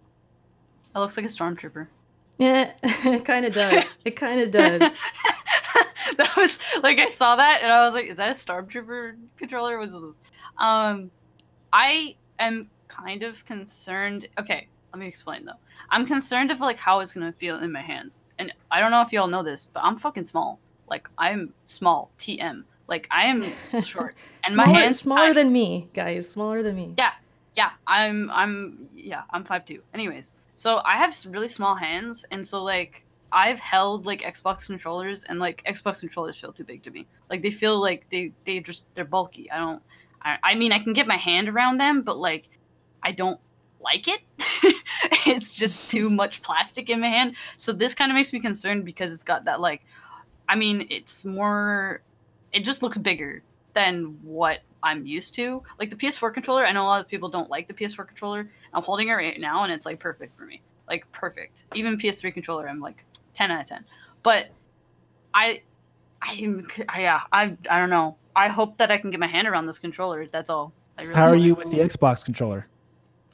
It 0.95 0.99
looks 0.99 1.17
like 1.17 1.27
a 1.27 1.29
stormtrooper. 1.29 1.89
Yeah, 2.39 2.73
it 2.83 3.25
kind 3.25 3.45
of 3.45 3.53
does. 3.53 3.99
It 4.05 4.17
kind 4.17 4.41
of 4.41 4.51
does. 4.51 4.97
that 6.17 6.37
was 6.37 6.59
like 6.83 6.99
I 6.99 7.09
saw 7.09 7.37
that 7.37 7.61
and 7.63 7.71
I 7.71 7.85
was 7.85 7.93
like, 7.93 8.07
is 8.07 8.17
that 8.17 8.31
a 8.31 8.33
stormtrooper 8.33 9.17
controller? 9.37 9.79
Was 9.79 9.93
this? 9.93 10.17
Um, 10.57 11.11
I 11.73 12.17
am 12.39 12.71
kind 12.89 13.23
of 13.23 13.45
concerned. 13.45 14.27
Okay, 14.39 14.69
let 14.93 14.99
me 15.01 15.07
explain 15.07 15.45
though. 15.45 15.53
I'm 15.91 16.07
concerned 16.07 16.51
of 16.51 16.61
like 16.61 16.79
how 16.79 17.01
it's 17.01 17.15
gonna 17.15 17.33
feel 17.33 17.59
in 17.59 17.73
my 17.73 17.83
hands, 17.83 18.25
and 18.39 18.53
I 18.71 18.81
don't 18.81 18.91
know 18.91 19.03
if 19.03 19.13
y'all 19.13 19.29
know 19.29 19.43
this, 19.43 19.67
but 19.73 19.83
I'm 19.85 19.97
fucking 19.97 20.25
small. 20.25 20.59
Like 20.89 21.09
I'm 21.19 21.53
small, 21.65 22.11
TM. 22.19 22.65
Like 22.89 23.07
I 23.11 23.27
am 23.27 23.43
short, 23.83 24.15
and 24.45 24.55
smaller, 24.55 24.69
my 24.73 24.79
hands 24.79 25.01
smaller 25.01 25.29
I- 25.29 25.33
than 25.33 25.53
me, 25.53 25.89
guys. 25.95 26.29
Smaller 26.29 26.63
than 26.63 26.75
me. 26.77 26.95
Yeah, 26.99 27.13
yeah. 27.55 27.71
I'm 27.87 28.31
I'm 28.31 28.89
yeah. 28.95 29.23
I'm 29.31 29.45
five 29.45 29.65
two. 29.65 29.83
Anyways, 29.95 30.35
so 30.57 30.81
I 30.85 30.97
have 30.97 31.17
really 31.29 31.49
small 31.49 31.77
hands, 31.77 32.25
and 32.33 32.45
so 32.47 32.63
like 32.63 33.05
I've 33.33 33.61
held 33.61 34.07
like 34.07 34.23
Xbox 34.23 34.67
controllers, 34.67 35.23
and 35.23 35.39
like 35.39 35.63
Xbox 35.69 36.01
controllers 36.01 36.39
feel 36.41 36.53
too 36.53 36.65
big 36.65 36.83
to 36.83 36.91
me. 36.91 37.07
Like 37.29 37.43
they 37.43 37.53
feel 37.53 37.81
like 37.81 38.07
they 38.11 38.33
they 38.45 38.59
just 38.59 38.85
they're 38.95 39.05
bulky. 39.05 39.49
I 39.51 39.59
don't. 39.59 39.83
I, 40.23 40.37
I 40.43 40.55
mean, 40.57 40.73
I 40.73 40.81
can 40.81 40.93
get 40.93 41.07
my 41.07 41.17
hand 41.17 41.49
around 41.49 41.79
them, 41.79 42.03
but 42.03 42.19
like 42.19 42.49
I 43.03 43.13
don't 43.13 43.39
like 43.81 44.07
it. 44.09 44.21
it's 45.27 45.55
just 45.55 45.91
too 45.91 46.11
much 46.11 46.43
plastic 46.43 46.91
in 46.91 47.01
my 47.01 47.09
hand. 47.09 47.35
So 47.57 47.73
this 47.73 47.95
kind 47.95 48.11
of 48.11 48.15
makes 48.15 48.33
me 48.33 48.41
concerned 48.41 48.85
because 48.85 49.13
it's 49.13 49.25
got 49.25 49.45
that 49.45 49.61
like. 49.61 49.83
I 50.49 50.57
mean, 50.57 50.87
it's 50.91 51.25
more. 51.25 52.03
It 52.53 52.65
just 52.65 52.83
looks 52.83 52.99
bigger 52.99 53.43
than 53.75 54.19
what 54.23 54.61
I'm 54.83 55.07
used 55.07 55.35
to. 55.35 55.63
Like 55.79 55.91
the 55.91 55.97
PS4 55.97 56.35
controller, 56.35 56.67
I 56.67 56.73
know 56.73 56.83
a 56.83 56.85
lot 56.85 57.01
of 57.01 57.09
people 57.09 57.29
don't 57.29 57.51
like 57.51 57.69
the 57.69 57.75
PS4 57.75 58.07
controller. 58.07 58.51
I'm 58.73 58.83
holding 58.83 59.09
it 59.09 59.13
right 59.13 59.39
now, 59.41 59.65
and 59.65 59.73
it's 59.73 59.87
like 59.87 60.01
perfect 60.01 60.37
for 60.37 60.45
me. 60.45 60.61
Like 60.89 61.11
perfect. 61.13 61.65
Even 61.75 61.97
PS3 61.97 62.33
controller, 62.35 62.69
I'm 62.69 62.81
like 62.81 63.05
10 63.35 63.51
out 63.51 63.61
of 63.61 63.67
10. 63.69 63.85
But 64.23 64.49
I, 65.33 65.63
I, 66.21 66.63
yeah, 66.99 67.21
I, 67.33 67.57
I 67.71 67.79
don't 67.79 67.91
know. 67.91 68.17
I 68.35 68.49
hope 68.49 68.79
that 68.79 68.91
I 68.91 68.99
can 68.99 69.11
get 69.11 69.21
my 69.21 69.27
hand 69.27 69.47
around 69.47 69.67
this 69.67 69.79
controller. 69.79 70.27
That's 70.27 70.51
all. 70.51 70.73
I 70.99 71.03
really 71.03 71.15
How 71.15 71.29
are 71.29 71.37
you 71.37 71.55
with 71.55 71.71
the 71.71 71.79
Xbox 71.79 72.25
controller? 72.25 72.67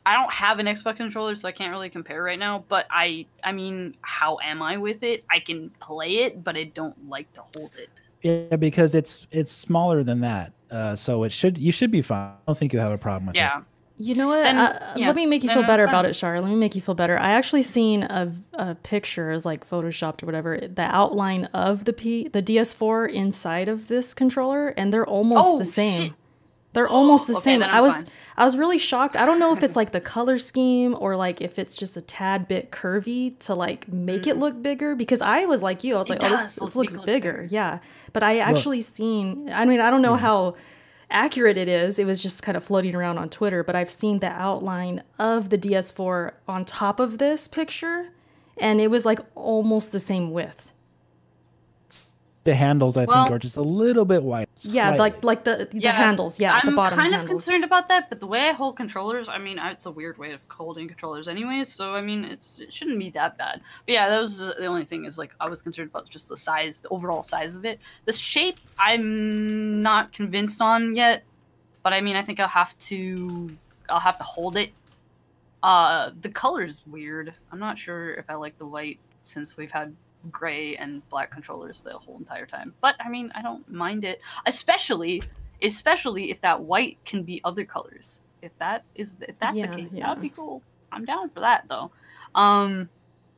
I 0.07 0.15
don't 0.15 0.33
have 0.33 0.59
an 0.61 0.67
Xbox 0.67 0.97
controller, 0.97 1.35
so 1.35 1.49
I 1.49 1.53
can't 1.53 1.71
really 1.73 1.91
compare 1.91 2.23
right 2.23 2.39
now. 2.39 2.65
But 2.69 2.87
I, 2.91 3.27
I 3.43 3.51
mean, 3.53 3.97
how 4.03 4.39
am 4.43 4.63
I 4.63 4.77
with 4.79 5.03
it? 5.03 5.25
I 5.31 5.41
can 5.41 5.71
play 5.81 6.11
it, 6.19 6.45
but 6.45 6.57
I 6.57 6.65
don't 6.65 7.09
like 7.09 7.31
to 7.35 7.43
hold 7.55 7.73
it. 7.77 7.91
Yeah, 8.23 8.57
because 8.57 8.95
it's 8.95 9.27
it's 9.33 9.53
smaller 9.53 10.03
than 10.05 10.21
that. 10.21 10.53
Uh, 10.71 10.97
so 10.97 11.25
it 11.25 11.33
should 11.33 11.59
you 11.59 11.71
should 11.73 11.91
be 11.91 12.03
fine. 12.03 12.31
I 12.31 12.37
don't 12.47 12.57
think 12.57 12.73
you 12.73 12.79
have 12.79 12.93
a 12.93 12.99
problem 12.99 13.27
with 13.27 13.37
Yeah. 13.37 13.59
it. 13.59 13.59
Yeah. 13.59 13.63
You 13.99 14.15
know 14.15 14.29
what? 14.29 14.43
Then- 14.43 14.59
uh, 14.59 14.93
yeah, 14.97 15.07
let 15.07 15.17
me 15.17 15.25
make 15.27 15.43
you 15.43 15.49
feel 15.49 15.61
I'm 15.61 15.67
better 15.67 15.85
about 15.85 16.05
it, 16.05 16.13
Char. 16.13 16.39
Let 16.41 16.51
me 16.51 16.55
make 16.57 16.75
you 16.75 16.83
feel 16.83 16.95
better. 16.95 17.19
I 17.19 17.31
actually 17.31 17.63
seen 17.63 18.03
a, 18.03 18.31
a 18.53 18.75
picture, 18.75 19.31
is 19.31 19.47
like 19.47 19.69
photoshopped 19.69 20.23
or 20.23 20.27
whatever, 20.27 20.59
the 20.59 20.83
outline 20.83 21.47
of 21.47 21.85
the 21.87 21.95
P 21.95 22.29
the 22.29 22.43
DS4 22.43 23.11
inside 23.11 23.69
of 23.69 23.89
this 23.89 24.13
controller, 24.13 24.69
and 24.69 24.93
they're 24.93 25.07
almost 25.07 25.49
Oh, 25.49 25.59
the 25.59 25.65
same. 25.65 26.03
shit. 26.03 26.13
They're 26.77 26.87
almost 26.87 27.27
the 27.27 27.33
Okay, 27.33 27.41
same. 27.43 27.63
I 27.63 27.81
was 27.81 28.03
fine. 28.03 28.13
I 28.37 28.45
was 28.45 28.55
really 28.59 28.77
shocked. 28.77 29.17
I 29.17 29.25
don't 29.25 29.39
know 29.39 29.55
if 29.55 29.63
it's 29.63 29.77
like 29.81 29.93
the 29.93 30.01
color 30.01 30.37
scheme 30.37 30.95
or 31.01 31.17
like 31.17 31.41
if 31.41 31.59
it's 31.59 31.75
just 31.75 31.97
a 31.97 32.03
tad 32.03 32.47
bit 32.47 32.71
curvy 32.71 33.39
to 33.39 33.55
like 33.55 33.89
make 33.89 34.27
it 34.27 34.37
look 34.37 34.61
bigger 34.61 34.95
because 34.95 35.23
I 35.23 35.47
was 35.47 35.63
like 35.63 35.85
you. 35.85 35.95
I 35.95 35.99
was 36.01 36.09
Mm. 36.09 36.17
It 36.17 36.23
like, 36.23 36.33
oh, 36.33 36.37
this, 36.37 36.57
this 36.57 36.77
looks 36.77 36.95
look 36.97 37.07
bigger. 37.07 37.33
bigger. 37.33 37.49
Yeah. 37.51 37.79
But 38.13 38.23
I 38.25 38.41
actually 38.41 38.83
seen 38.83 39.51
I 39.51 39.65
mean, 39.65 39.81
I 39.81 39.91
don't 39.91 40.03
know 40.03 40.17
how 40.17 40.57
accurate 41.11 41.57
it 41.57 41.67
is. 41.67 41.99
It 41.99 42.05
was 42.07 42.23
just 42.23 42.43
kind 42.43 42.57
of 42.59 42.63
floating 42.63 42.95
around 42.95 43.17
on 43.17 43.31
Twitter, 43.31 43.65
but 43.65 43.75
I've 43.75 43.89
seen 43.89 44.19
the 44.19 44.29
outline 44.29 45.03
of 45.19 45.49
the 45.49 45.57
DS4 45.57 46.33
on 46.47 46.67
top 46.67 47.01
of 47.01 47.17
this 47.17 47.49
picture 47.49 48.11
and 48.59 48.83
it 48.83 48.89
was 48.91 49.07
like 49.07 49.21
almost 49.35 49.93
the 49.93 49.99
same 49.99 50.31
width. 50.31 50.73
The 52.47 52.55
handles, 52.55 52.97
I 52.97 53.05
Well- 53.05 53.25
think, 53.25 53.35
are 53.35 53.39
just 53.39 53.57
a 53.57 53.63
little 53.63 54.05
bit 54.05 54.23
wide. 54.23 54.49
Yeah, 54.61 54.95
slightly. 54.95 54.99
like 54.99 55.25
like 55.25 55.45
the 55.45 55.69
the 55.71 55.91
handles, 55.91 56.41
yeah, 56.41 56.55
I'm 56.55 56.65
the 56.71 56.77
bottom 56.77 56.97
kind 56.99 57.13
of 57.15 57.21
handles. 57.23 57.45
concerned 57.45 57.65
about 57.65 57.89
that, 57.89 58.09
but 58.09 58.21
the 58.21 58.27
way 58.27 58.49
I 58.49 58.53
hold 58.53 58.77
controllers, 58.77 59.29
I 59.29 59.39
mean, 59.39 59.59
it's 59.59 59.85
a 59.85 59.91
weird 59.91 60.17
way 60.17 60.33
of 60.33 60.41
holding 60.49 60.87
controllers, 60.87 61.27
anyways. 61.29 61.69
So 61.69 61.95
I 61.95 62.01
mean, 62.01 62.25
it's 62.25 62.59
it 62.61 62.73
shouldn't 62.73 62.99
be 63.01 63.11
that 63.11 63.37
bad. 63.37 63.61
But 63.85 63.93
yeah, 63.93 64.09
that 64.09 64.21
was 64.21 64.39
the 64.39 64.67
only 64.67 64.85
thing 64.85 65.05
is 65.05 65.19
like 65.19 65.35
I 65.41 65.49
was 65.49 65.61
concerned 65.61 65.91
about 65.91 66.09
just 66.09 66.29
the 66.29 66.37
size, 66.37 66.81
the 66.81 66.89
overall 66.91 67.23
size 67.25 67.55
of 67.57 67.65
it. 67.65 67.81
The 68.07 68.13
shape, 68.13 68.59
I'm 68.79 69.83
not 69.83 70.13
convinced 70.13 70.63
on 70.63 70.95
yet, 70.95 71.25
but 71.83 71.93
I 71.93 72.01
mean, 72.01 72.17
I 72.17 72.23
think 72.23 72.39
I'll 72.41 72.49
have 72.49 72.79
to, 72.91 73.51
I'll 73.89 74.01
have 74.01 74.19
to 74.19 74.25
hold 74.25 74.57
it. 74.57 74.71
Uh, 75.63 76.11
the 76.21 76.29
color's 76.29 76.87
weird. 76.87 77.35
I'm 77.51 77.59
not 77.59 77.77
sure 77.77 78.15
if 78.15 78.27
I 78.31 78.35
like 78.35 78.57
the 78.59 78.67
white 78.67 78.99
since 79.25 79.57
we've 79.57 79.73
had 79.73 79.97
gray 80.31 80.77
and 80.77 81.07
black 81.09 81.31
controllers 81.31 81.81
the 81.81 81.93
whole 81.99 82.17
entire 82.19 82.47
time. 82.47 82.75
But 82.81 82.97
I 83.01 83.09
mean, 83.09 83.31
I 83.35 83.43
don't 83.43 83.69
mind 83.71 84.05
it, 84.05 84.21
especially 84.47 85.23
especially 85.63 86.31
if 86.31 86.41
that 86.43 86.61
white 86.61 86.99
can 87.05 87.23
be 87.23 87.41
other 87.45 87.65
colors. 87.65 88.21
If 88.43 88.55
that 88.59 88.85
is 88.95 89.15
if 89.21 89.39
that's 89.39 89.59
Yeah, 89.59 89.67
the 89.67 89.77
case, 89.83 89.93
yeah. 89.93 90.07
that'd 90.09 90.23
be 90.23 90.29
cool. 90.29 90.63
I'm 90.93 91.05
down 91.05 91.31
for 91.31 91.41
that 91.41 91.65
though. 91.69 91.91
Um, 92.35 92.89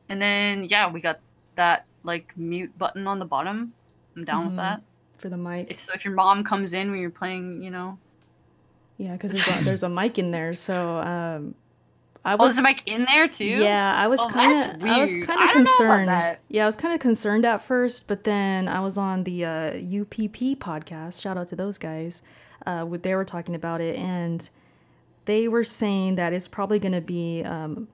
and 0.09 0.21
then 0.21 0.65
yeah, 0.65 0.91
we 0.91 1.01
got 1.01 1.19
that 1.55 1.85
like 2.03 2.35
mute 2.37 2.77
button 2.77 3.07
on 3.07 3.19
the 3.19 3.25
bottom. 3.25 3.73
I'm 4.15 4.25
down 4.25 4.43
Mhm. 4.43 4.47
with 4.47 4.55
that. 4.57 4.81
for 5.17 5.27
the 5.29 5.37
mic. 5.37 5.69
If, 5.69 5.79
so 5.79 5.91
if 5.93 6.05
your 6.05 6.13
mom 6.13 6.43
comes 6.45 6.71
in 6.73 6.91
when 6.91 6.99
you're 7.01 7.09
playing, 7.09 7.61
you 7.61 7.71
know, 7.71 7.97
Yeah, 8.97 9.13
because 9.13 9.31
there's 9.33 9.47
a, 9.61 9.63
there's 9.65 9.83
a 9.83 9.89
mic 9.89 10.17
in 10.17 10.31
there. 10.31 10.53
So 10.53 10.97
um, 10.99 11.55
I 12.25 12.33
Oh, 12.33 12.37
was 12.37 12.57
the 12.57 12.61
mic 12.61 12.83
in 12.85 13.05
there 13.05 13.27
too? 13.27 13.45
Yeah, 13.45 13.93
I 13.95 14.07
was 14.07 14.19
Oh, 14.19 14.27
kind 14.29 14.51
of 14.51 14.83
I 14.83 14.99
was 14.99 15.09
kind 15.09 15.21
of 15.21 15.25
don't 15.25 15.29
know 15.29 15.39
about 15.39 15.51
concerned. 15.53 16.37
Yeah, 16.49 16.63
I 16.63 16.65
was 16.65 16.75
kind 16.75 16.93
of 16.93 16.99
concerned 16.99 17.45
at 17.45 17.61
first, 17.61 18.07
but 18.07 18.23
then 18.25 18.67
I 18.67 18.81
was 18.81 18.97
on 18.97 19.23
the 19.23 19.45
uh, 19.45 19.49
UPP 19.77 20.59
podcast. 20.59 21.21
Shout 21.21 21.37
out 21.37 21.47
to 21.47 21.55
those 21.55 21.77
guys. 21.77 22.21
Uh, 22.65 22.85
with 22.87 23.03
they 23.03 23.15
were 23.15 23.23
talking 23.25 23.55
about 23.55 23.79
it, 23.79 23.95
and 23.95 24.49
they 25.25 25.47
were 25.47 25.63
saying 25.63 26.15
that 26.15 26.33
it's 26.33 26.47
probably 26.47 26.77
going 26.77 26.91
to 26.91 27.01
be 27.01 27.41
um, 27.43 27.87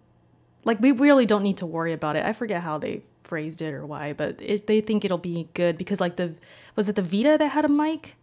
like 0.64 0.80
we 0.82 0.92
really 0.92 1.28
don't 1.28 1.44
need 1.44 1.58
to 1.58 1.66
worry 1.68 1.94
about 1.94 2.16
it. 2.16 2.26
I 2.26 2.34
forget 2.34 2.64
how 2.64 2.80
they 2.80 3.04
phrased 3.24 3.62
it 3.62 3.74
or 3.74 3.86
why, 3.86 4.14
but 4.14 4.38
it, 4.42 4.66
they 4.66 4.82
think 4.82 5.06
it'll 5.06 5.18
be 5.20 5.48
good 5.54 5.78
because 5.78 6.00
like 6.02 6.16
the 6.16 6.34
was 6.76 6.90
it 6.90 6.96
the 6.96 7.04
Vita 7.04 7.38
that 7.38 7.50
had 7.50 7.64
a 7.64 7.70
mic? 7.70 8.16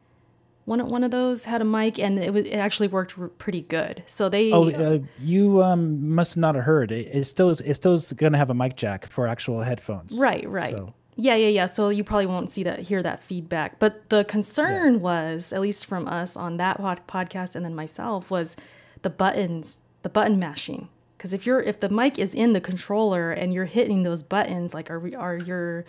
One 0.65 0.87
one 0.87 1.03
of 1.03 1.11
those 1.11 1.45
had 1.47 1.61
a 1.61 1.65
mic, 1.65 1.99
and 1.99 2.19
it 2.19 2.33
was, 2.33 2.47
it 2.47 2.55
actually 2.55 2.89
worked 2.89 3.15
pretty 3.39 3.63
good. 3.63 4.03
So 4.07 4.29
they 4.29 4.53
Oh, 4.53 4.71
uh, 4.71 4.99
you 5.19 5.63
um, 5.63 6.09
must 6.15 6.37
not 6.37 6.55
have 6.55 6.65
heard. 6.65 6.93
It, 6.93 7.09
it's 7.13 7.29
still 7.29 7.51
it's 7.51 7.77
still 7.77 7.99
going 8.17 8.33
to 8.33 8.39
have 8.39 8.51
a 8.51 8.55
mic 8.55 8.77
jack 8.77 9.07
for 9.07 9.27
actual 9.27 9.63
headphones. 9.63 10.17
Right, 10.19 10.49
right. 10.49 10.73
So- 10.73 10.95
Yeah, 11.17 11.35
yeah, 11.35 11.49
yeah. 11.49 11.67
So 11.67 11.89
you 11.89 12.05
probably 12.05 12.27
won't 12.27 12.49
see 12.49 12.63
that, 12.63 12.79
hear 12.81 13.03
that 13.03 13.23
feedback. 13.23 13.79
But 13.81 14.09
the 14.09 14.25
concern 14.25 15.01
was, 15.01 15.53
at 15.53 15.61
least 15.61 15.85
from 15.87 16.07
us 16.07 16.37
on 16.37 16.57
that 16.59 16.79
pod- 16.79 17.07
podcast 17.09 17.57
and 17.57 17.65
then 17.65 17.75
myself, 17.75 18.31
was 18.31 18.57
the 19.03 19.11
buttons, 19.11 19.81
the 20.03 20.09
button 20.09 20.39
mashing. 20.39 20.89
Because 21.19 21.33
if 21.35 21.45
you're 21.45 21.61
if 21.61 21.81
the 21.81 21.89
mic 21.89 22.19
is 22.19 22.35
in 22.35 22.53
the 22.53 22.61
controller 22.61 23.31
and 23.33 23.53
you're 23.53 23.65
hitting 23.67 24.05
those 24.05 24.23
buttons, 24.23 24.75
like 24.75 24.91
are 24.91 24.99
we 25.01 25.15
are 25.15 25.37
your 25.37 25.85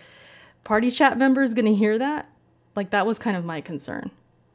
party 0.63 0.89
chat 0.91 1.17
members 1.17 1.53
gonna 1.53 1.73
hear 1.73 1.97
that? 1.99 2.27
Like 2.75 2.89
that 2.89 3.05
was 3.05 3.17
kind 3.19 3.37
of 3.37 3.45
my 3.45 3.61
concern 3.61 4.09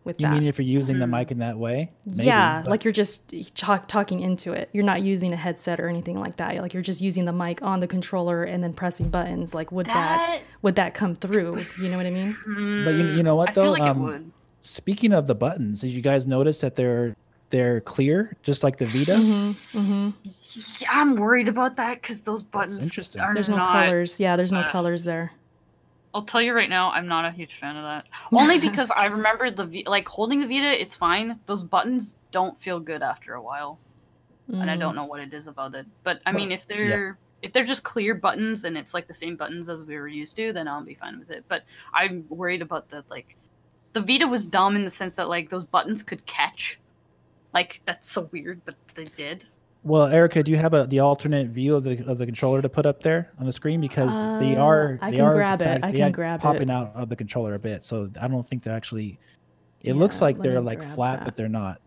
with 0.08 0.20
You 0.20 0.26
that. 0.26 0.32
mean 0.34 0.42
if 0.44 0.58
you're 0.58 0.66
using 0.66 0.98
the 0.98 1.06
mic 1.06 1.30
in 1.30 1.38
that 1.38 1.56
way? 1.56 1.92
Maybe, 2.04 2.26
yeah, 2.26 2.62
but- 2.62 2.70
like 2.70 2.82
you're 2.84 2.92
just 2.92 3.32
talk, 3.54 3.86
talking 3.86 4.18
into 4.20 4.52
it. 4.52 4.68
You're 4.72 4.84
not 4.84 5.02
using 5.02 5.32
a 5.32 5.36
headset 5.36 5.78
or 5.78 5.88
anything 5.88 6.18
like 6.18 6.38
that. 6.38 6.56
Like 6.56 6.74
you're 6.74 6.82
just 6.82 7.00
using 7.00 7.24
the 7.26 7.32
mic 7.32 7.62
on 7.62 7.78
the 7.78 7.86
controller 7.86 8.42
and 8.42 8.64
then 8.64 8.72
pressing 8.72 9.10
buttons. 9.10 9.54
Like 9.54 9.70
would 9.70 9.86
that, 9.86 9.94
That- 10.18 10.40
would 10.62 10.74
that 10.74 10.94
come 10.94 11.14
through? 11.14 11.64
You 11.80 11.88
know 11.88 11.96
what 11.96 12.06
I 12.06 12.10
mean? 12.10 12.36
But 12.84 12.94
you, 12.94 13.06
you 13.16 13.22
know 13.22 13.36
what 13.36 13.50
I 13.50 13.52
feel 13.52 13.64
though? 13.66 13.70
like 13.72 13.82
um, 13.82 14.00
it 14.00 14.04
would. 14.04 14.32
Speaking 14.62 15.12
of 15.12 15.28
the 15.28 15.36
buttons, 15.36 15.82
did 15.82 15.90
you 15.90 16.02
guys 16.02 16.26
notice 16.26 16.60
that 16.62 16.74
they're 16.74 17.14
they're 17.50 17.80
clear, 17.82 18.36
just 18.42 18.62
like 18.64 18.76
the 18.78 18.84
Vita? 18.86 19.12
Mm-hmm. 19.12 20.10
Yeah, 20.80 20.88
I'm 20.90 21.16
worried 21.16 21.48
about 21.48 21.76
that 21.76 22.02
because 22.02 22.22
those 22.22 22.42
buttons 22.42 22.78
interesting. 22.78 23.20
are 23.22 23.32
There's 23.34 23.48
no 23.48 23.56
not. 23.56 23.72
colors. 23.86 24.18
Yeah, 24.20 24.36
there's 24.36 24.52
no 24.52 24.64
colors 24.64 25.04
there. 25.04 25.32
I'll 26.14 26.24
tell 26.24 26.40
you 26.40 26.54
right 26.54 26.70
now, 26.70 26.90
I'm 26.90 27.06
not 27.06 27.24
a 27.24 27.30
huge 27.30 27.58
fan 27.58 27.76
of 27.76 27.84
that. 27.84 28.06
Only 28.32 28.58
because 28.58 28.90
I 28.90 29.06
remember 29.06 29.50
the 29.50 29.84
like 29.86 30.08
holding 30.08 30.40
the 30.40 30.46
Vita, 30.46 30.80
it's 30.80 30.96
fine. 30.96 31.40
Those 31.46 31.62
buttons 31.62 32.16
don't 32.32 32.60
feel 32.60 32.80
good 32.80 33.02
after 33.02 33.34
a 33.34 33.42
while, 33.42 33.78
and 34.60 34.70
I 34.70 34.76
Mm. 34.76 34.80
don't 34.80 34.96
know 34.96 35.04
what 35.04 35.20
it 35.20 35.34
is 35.34 35.46
about 35.46 35.74
it. 35.74 35.86
But 36.04 36.20
I 36.26 36.32
mean, 36.32 36.50
if 36.52 36.66
they're 36.66 37.18
if 37.42 37.52
they're 37.52 37.64
just 37.64 37.84
clear 37.84 38.14
buttons 38.14 38.64
and 38.64 38.76
it's 38.76 38.94
like 38.94 39.06
the 39.06 39.14
same 39.14 39.36
buttons 39.36 39.68
as 39.68 39.82
we 39.82 39.96
were 39.96 40.08
used 40.08 40.34
to, 40.36 40.52
then 40.52 40.66
I'll 40.66 40.84
be 40.84 40.94
fine 40.94 41.18
with 41.20 41.30
it. 41.30 41.44
But 41.48 41.64
I'm 41.94 42.24
worried 42.28 42.62
about 42.62 42.88
the 42.88 43.04
like 43.10 43.36
the 43.92 44.00
Vita 44.00 44.26
was 44.26 44.48
dumb 44.48 44.76
in 44.76 44.84
the 44.84 44.90
sense 44.90 45.16
that 45.16 45.28
like 45.28 45.50
those 45.50 45.64
buttons 45.66 46.02
could 46.02 46.26
catch. 46.26 46.80
Like 47.54 47.80
that's 47.86 48.10
so 48.10 48.28
weird, 48.32 48.62
but 48.64 48.76
they 48.96 49.06
did. 49.06 49.46
Well, 49.84 50.06
Erica, 50.08 50.42
do 50.42 50.50
you 50.50 50.58
have 50.58 50.74
a 50.74 50.86
the 50.86 51.00
alternate 51.00 51.48
view 51.48 51.76
of 51.76 51.84
the 51.84 52.04
of 52.06 52.18
the 52.18 52.26
controller 52.26 52.60
to 52.60 52.68
put 52.68 52.84
up 52.84 53.02
there 53.02 53.30
on 53.38 53.46
the 53.46 53.52
screen 53.52 53.80
because 53.80 54.14
they 54.40 54.56
Uh, 54.56 54.62
are 54.62 54.98
I 55.00 55.10
they 55.10 55.16
can 55.18 55.26
are 55.26 55.34
grab 55.34 55.62
it. 55.62 55.84
I 55.84 55.92
can 55.92 56.12
grab 56.12 56.40
popping 56.40 56.62
it. 56.62 56.70
out 56.70 56.92
of 56.94 57.08
the 57.08 57.16
controller 57.16 57.54
a 57.54 57.58
bit. 57.58 57.84
So 57.84 58.10
I 58.20 58.28
don't 58.28 58.46
think 58.46 58.62
they're 58.64 58.74
actually. 58.74 59.18
It 59.82 59.94
looks 59.94 60.20
like 60.20 60.38
they're 60.38 60.60
like 60.60 60.82
flat, 60.82 61.20
that. 61.20 61.24
but 61.24 61.36
they're 61.36 61.48
not. 61.48 61.80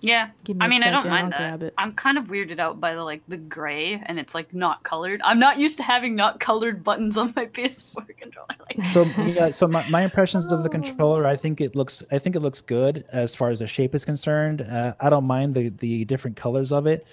Yeah, 0.00 0.30
Give 0.44 0.56
me 0.56 0.66
I 0.66 0.68
mean, 0.68 0.82
a 0.82 0.86
I 0.86 0.90
don't 0.90 1.08
mind 1.08 1.34
I'll 1.34 1.58
that. 1.58 1.72
I'm 1.78 1.92
kind 1.92 2.18
of 2.18 2.24
weirded 2.24 2.58
out 2.58 2.80
by 2.80 2.94
the 2.94 3.02
like 3.02 3.22
the 3.28 3.36
gray 3.36 4.00
and 4.06 4.18
it's 4.18 4.34
like 4.34 4.52
not 4.54 4.82
colored. 4.82 5.20
I'm 5.24 5.38
not 5.38 5.58
used 5.58 5.76
to 5.78 5.82
having 5.82 6.14
not 6.14 6.38
colored 6.38 6.84
buttons 6.84 7.16
on 7.16 7.32
my 7.34 7.46
PS4 7.56 8.06
controller. 8.18 8.46
Like, 8.60 8.86
So 8.88 9.02
yeah, 9.22 9.50
so 9.52 9.66
my, 9.66 9.88
my 9.88 10.02
impressions 10.02 10.52
of 10.52 10.62
the 10.62 10.68
Oh. 10.68 10.72
controller, 10.72 11.26
I 11.26 11.36
think 11.36 11.60
it 11.60 11.74
looks 11.74 12.02
I 12.12 12.18
think 12.18 12.36
it 12.36 12.40
looks 12.40 12.60
good 12.60 13.04
as 13.12 13.34
far 13.34 13.50
as 13.50 13.60
the 13.60 13.66
shape 13.66 13.94
is 13.94 14.04
concerned. 14.04 14.60
Uh, 14.62 14.94
I 15.00 15.08
don't 15.10 15.26
mind 15.26 15.54
the 15.54 15.70
the 15.70 16.04
different 16.04 16.36
colors 16.36 16.72
of 16.72 16.86
it. 16.86 17.06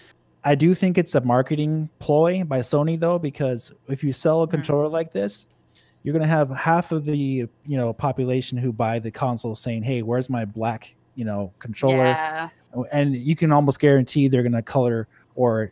I 0.43 0.55
do 0.55 0.75
think 0.75 0.97
it's 0.97 1.15
a 1.15 1.21
marketing 1.21 1.89
ploy 1.99 2.43
by 2.43 2.59
Sony 2.59 2.99
though, 2.99 3.17
because 3.17 3.71
if 3.87 4.03
you 4.03 4.11
sell 4.11 4.43
a 4.43 4.47
controller 4.47 4.89
like 4.89 5.11
this, 5.11 5.47
you're 6.03 6.11
gonna 6.13 6.27
have 6.27 6.49
half 6.49 6.91
of 6.91 7.05
the 7.05 7.15
you 7.17 7.49
know 7.65 7.93
population 7.93 8.57
who 8.57 8.73
buy 8.73 8.99
the 8.99 9.09
console 9.11 9.55
saying, 9.55 9.83
"Hey, 9.83 10.01
where's 10.01 10.29
my 10.29 10.43
black 10.43 10.95
you 11.15 11.23
know 11.23 11.53
controller?" 11.59 12.07
yeah, 12.07 12.49
and 12.91 13.15
you 13.15 13.35
can 13.35 13.51
almost 13.51 13.79
guarantee 13.79 14.27
they're 14.27 14.43
going 14.43 14.51
to 14.53 14.61
color 14.61 15.07
or 15.35 15.71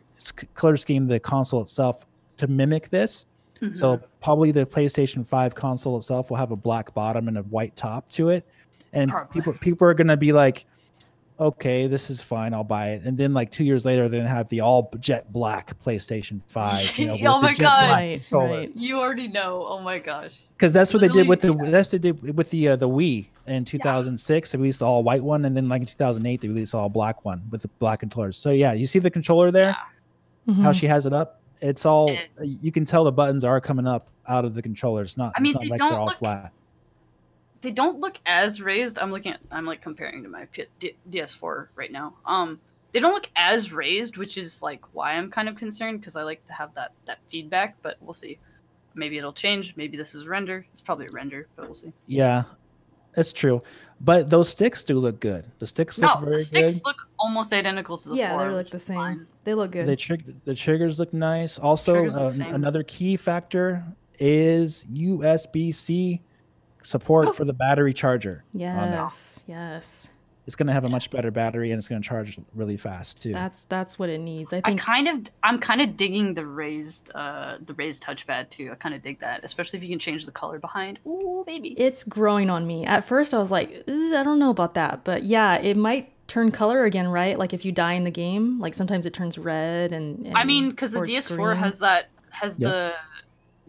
color 0.54 0.76
scheme 0.76 1.06
the 1.06 1.20
console 1.20 1.62
itself 1.62 2.06
to 2.36 2.46
mimic 2.46 2.88
this. 2.90 3.26
So 3.74 3.96
mhm. 3.96 4.02
probably 4.20 4.50
the 4.50 4.66
PlayStation 4.66 5.24
5 5.24 5.54
console 5.54 5.96
itself 5.96 6.30
will 6.30 6.36
have 6.36 6.50
a 6.50 6.56
black 6.56 6.92
bottom 6.94 7.28
and 7.28 7.38
a 7.38 7.42
white 7.42 7.76
top 7.76 8.08
to 8.10 8.30
it. 8.30 8.44
And 8.92 9.10
Probably. 9.10 9.32
people 9.32 9.52
people 9.54 9.86
are 9.86 9.94
going 9.94 10.08
to 10.08 10.16
be 10.16 10.32
like 10.32 10.66
okay, 11.46 11.86
this 11.86 12.10
is 12.10 12.20
fine, 12.22 12.54
I'll 12.54 12.64
buy 12.64 12.90
it. 12.90 13.02
And 13.04 13.16
then 13.18 13.32
like 13.34 13.50
2 13.50 13.64
years 13.64 13.84
later 13.84 14.08
they're 14.08 14.26
have 14.26 14.48
the 14.48 14.60
all 14.60 14.90
jet 15.00 15.32
black 15.32 15.76
PlayStation 15.78 16.40
5, 16.46 16.98
you 16.98 17.06
know, 17.06 17.16
Oh 17.26 17.40
my 17.40 17.54
God. 17.54 17.90
Right, 17.90 18.22
right. 18.30 18.70
you 18.76 19.00
already 19.00 19.28
know. 19.28 19.64
Oh 19.68 19.80
my 19.80 19.98
gosh. 19.98 20.40
Cuz 20.58 20.72
that's 20.72 20.92
what 20.94 21.00
they 21.00 21.08
did 21.08 21.28
with 21.28 21.40
the 21.40 21.48
Literally, 21.52 21.70
that's 21.70 21.92
what 21.92 22.02
they 22.02 22.12
did 22.12 22.36
with 22.36 22.50
the 22.50 22.68
uh, 22.68 22.76
the 22.76 22.88
Wii 22.88 23.26
in 23.46 23.64
2006. 23.64 24.52
They 24.52 24.58
released 24.58 24.78
the 24.80 24.86
all 24.86 25.02
white 25.02 25.22
one 25.24 25.44
and 25.44 25.56
then 25.56 25.68
like 25.68 25.80
in 25.82 25.86
2008 25.86 26.40
they 26.40 26.48
released 26.48 26.72
the 26.72 26.78
all 26.78 26.88
black 26.88 27.24
one 27.24 27.42
with 27.50 27.62
the 27.62 27.68
black 27.78 28.00
controllers. 28.00 28.36
So 28.36 28.50
yeah, 28.50 28.72
you 28.72 28.86
see 28.86 28.98
the 28.98 29.10
controller 29.10 29.50
there? 29.50 29.76
yeah. 30.48 30.54
how 30.62 30.70
Mhm. 30.72 30.74
she 30.80 30.86
has 30.86 31.06
it 31.06 31.12
up. 31.12 31.40
It's 31.60 31.86
all 31.86 32.10
It- 32.10 32.30
you 32.64 32.72
can 32.72 32.84
tell 32.84 33.04
the 33.04 33.12
buttons 33.12 33.44
are 33.44 33.60
coming 33.60 33.86
up 33.86 34.08
out 34.26 34.44
of 34.44 34.54
the 34.54 34.62
controller. 34.62 35.02
It's 35.02 35.16
not. 35.16 35.32
I 35.36 35.40
mean, 35.40 35.50
it's 35.50 35.54
not 35.54 35.62
they 35.64 35.68
like 35.70 35.78
don't 35.78 35.90
they're 35.90 36.00
all 36.00 36.06
look- 36.06 36.16
flat. 36.16 36.50
They 37.62 37.70
don't 37.70 38.00
look 38.00 38.18
as 38.26 38.60
raised. 38.60 38.98
I'm 38.98 39.10
looking 39.10 39.32
at. 39.32 39.40
I'm 39.50 39.64
like 39.64 39.80
comparing 39.80 40.22
to 40.24 40.28
my 40.28 40.44
P- 40.46 40.66
D- 40.80 40.96
DS4 41.10 41.68
right 41.76 41.90
now. 41.92 42.14
Um, 42.26 42.60
they 42.92 43.00
don't 43.00 43.12
look 43.14 43.28
as 43.36 43.72
raised, 43.72 44.16
which 44.16 44.36
is 44.36 44.62
like 44.62 44.82
why 44.92 45.12
I'm 45.12 45.30
kind 45.30 45.48
of 45.48 45.56
concerned 45.56 46.00
because 46.00 46.16
I 46.16 46.22
like 46.24 46.44
to 46.46 46.52
have 46.52 46.74
that 46.74 46.92
that 47.06 47.18
feedback. 47.30 47.76
But 47.82 47.96
we'll 48.00 48.14
see. 48.14 48.38
Maybe 48.94 49.16
it'll 49.16 49.32
change. 49.32 49.74
Maybe 49.76 49.96
this 49.96 50.14
is 50.14 50.22
a 50.22 50.28
render. 50.28 50.66
It's 50.72 50.82
probably 50.82 51.06
a 51.06 51.14
render, 51.14 51.46
but 51.56 51.64
we'll 51.66 51.74
see. 51.74 51.92
Yeah, 52.06 52.42
that's 53.14 53.32
true. 53.32 53.62
But 54.00 54.28
those 54.28 54.48
sticks 54.48 54.82
do 54.84 54.98
look 54.98 55.20
good. 55.20 55.46
The 55.60 55.66
sticks 55.66 55.98
No, 55.98 56.08
look 56.08 56.20
very 56.24 56.36
the 56.38 56.44
sticks 56.44 56.74
good. 56.80 56.86
look 56.86 56.96
almost 57.18 57.52
identical 57.52 57.96
to 57.98 58.08
the 58.08 58.16
yeah, 58.16 58.36
four, 58.36 58.48
they 58.48 58.54
look 58.54 58.68
the 58.70 58.80
same. 58.80 58.96
fine. 58.96 59.26
They 59.44 59.54
look 59.54 59.70
good. 59.70 59.86
The 59.86 59.94
trig- 59.96 60.44
the 60.44 60.54
triggers 60.54 60.98
look 60.98 61.14
nice. 61.14 61.58
Also, 61.58 61.94
Triggers 61.94 62.16
look 62.40 62.48
uh, 62.48 62.54
another 62.54 62.82
key 62.82 63.16
factor 63.16 63.84
is 64.18 64.84
USB 64.92 65.72
C 65.72 66.20
support 66.82 67.28
Oh. 67.28 67.32
for 67.32 67.44
the 67.44 67.52
battery 67.52 67.92
charger. 67.94 68.44
on 68.54 68.60
yes, 68.60 69.44
yes. 69.48 70.12
It's 70.44 70.56
going 70.56 70.66
to 70.66 70.72
have 70.72 70.82
a 70.82 70.88
much 70.88 71.08
better 71.10 71.30
battery 71.30 71.70
and 71.70 71.78
it's 71.78 71.88
going 71.88 72.02
to 72.02 72.08
charge 72.08 72.36
really 72.52 72.76
fast 72.76 73.22
too. 73.22 73.32
That's 73.32 73.64
that's 73.66 73.96
what 73.96 74.08
it 74.08 74.18
needs. 74.18 74.52
I 74.52 74.56
think. 74.56 74.66
I 74.66 74.70
think. 74.70 74.80
kind 74.80 75.08
of, 75.08 75.32
I'm 75.44 75.60
kind 75.60 75.80
of 75.80 75.96
digging 75.96 76.34
the 76.34 76.44
raised, 76.44 77.12
uh, 77.14 77.58
the 77.64 77.74
raised 77.74 78.02
touchpad 78.02 78.50
too. 78.50 78.70
I 78.72 78.74
kind 78.74 78.92
of 78.92 79.02
dig 79.04 79.20
that, 79.20 79.44
especially 79.44 79.76
if 79.78 79.84
you 79.84 79.88
can 79.88 80.00
change 80.00 80.26
the 80.26 80.32
color 80.32 80.58
behind. 80.58 80.98
Ooh, 81.06 81.44
baby. 81.46 81.80
it's 81.80 82.02
growing 82.02 82.50
on 82.50 82.66
me. 82.66 82.84
At 82.84 83.04
first, 83.04 83.32
I 83.32 83.38
was 83.38 83.52
like, 83.52 83.84
I 83.86 84.22
don't 84.24 84.40
know 84.40 84.50
about 84.50 84.74
that, 84.74 85.04
but 85.04 85.22
yeah, 85.22 85.58
it 85.60 85.76
might 85.76 86.08
turn 86.26 86.50
color 86.50 86.86
again, 86.86 87.06
right? 87.06 87.38
Like 87.38 87.52
if 87.54 87.64
you 87.64 87.70
die 87.70 87.92
in 87.92 88.02
the 88.02 88.10
game, 88.10 88.58
like 88.58 88.74
sometimes 88.74 89.06
it 89.06 89.12
turns 89.14 89.38
red 89.38 89.92
and. 89.92 90.32
I 90.34 90.42
mean, 90.42 90.70
because 90.70 90.90
the 90.90 91.02
DS4 91.02 91.36
green. 91.36 91.56
has 91.58 91.78
that 91.78 92.08
has 92.30 92.58
Yep. 92.58 92.68
the 92.68 92.92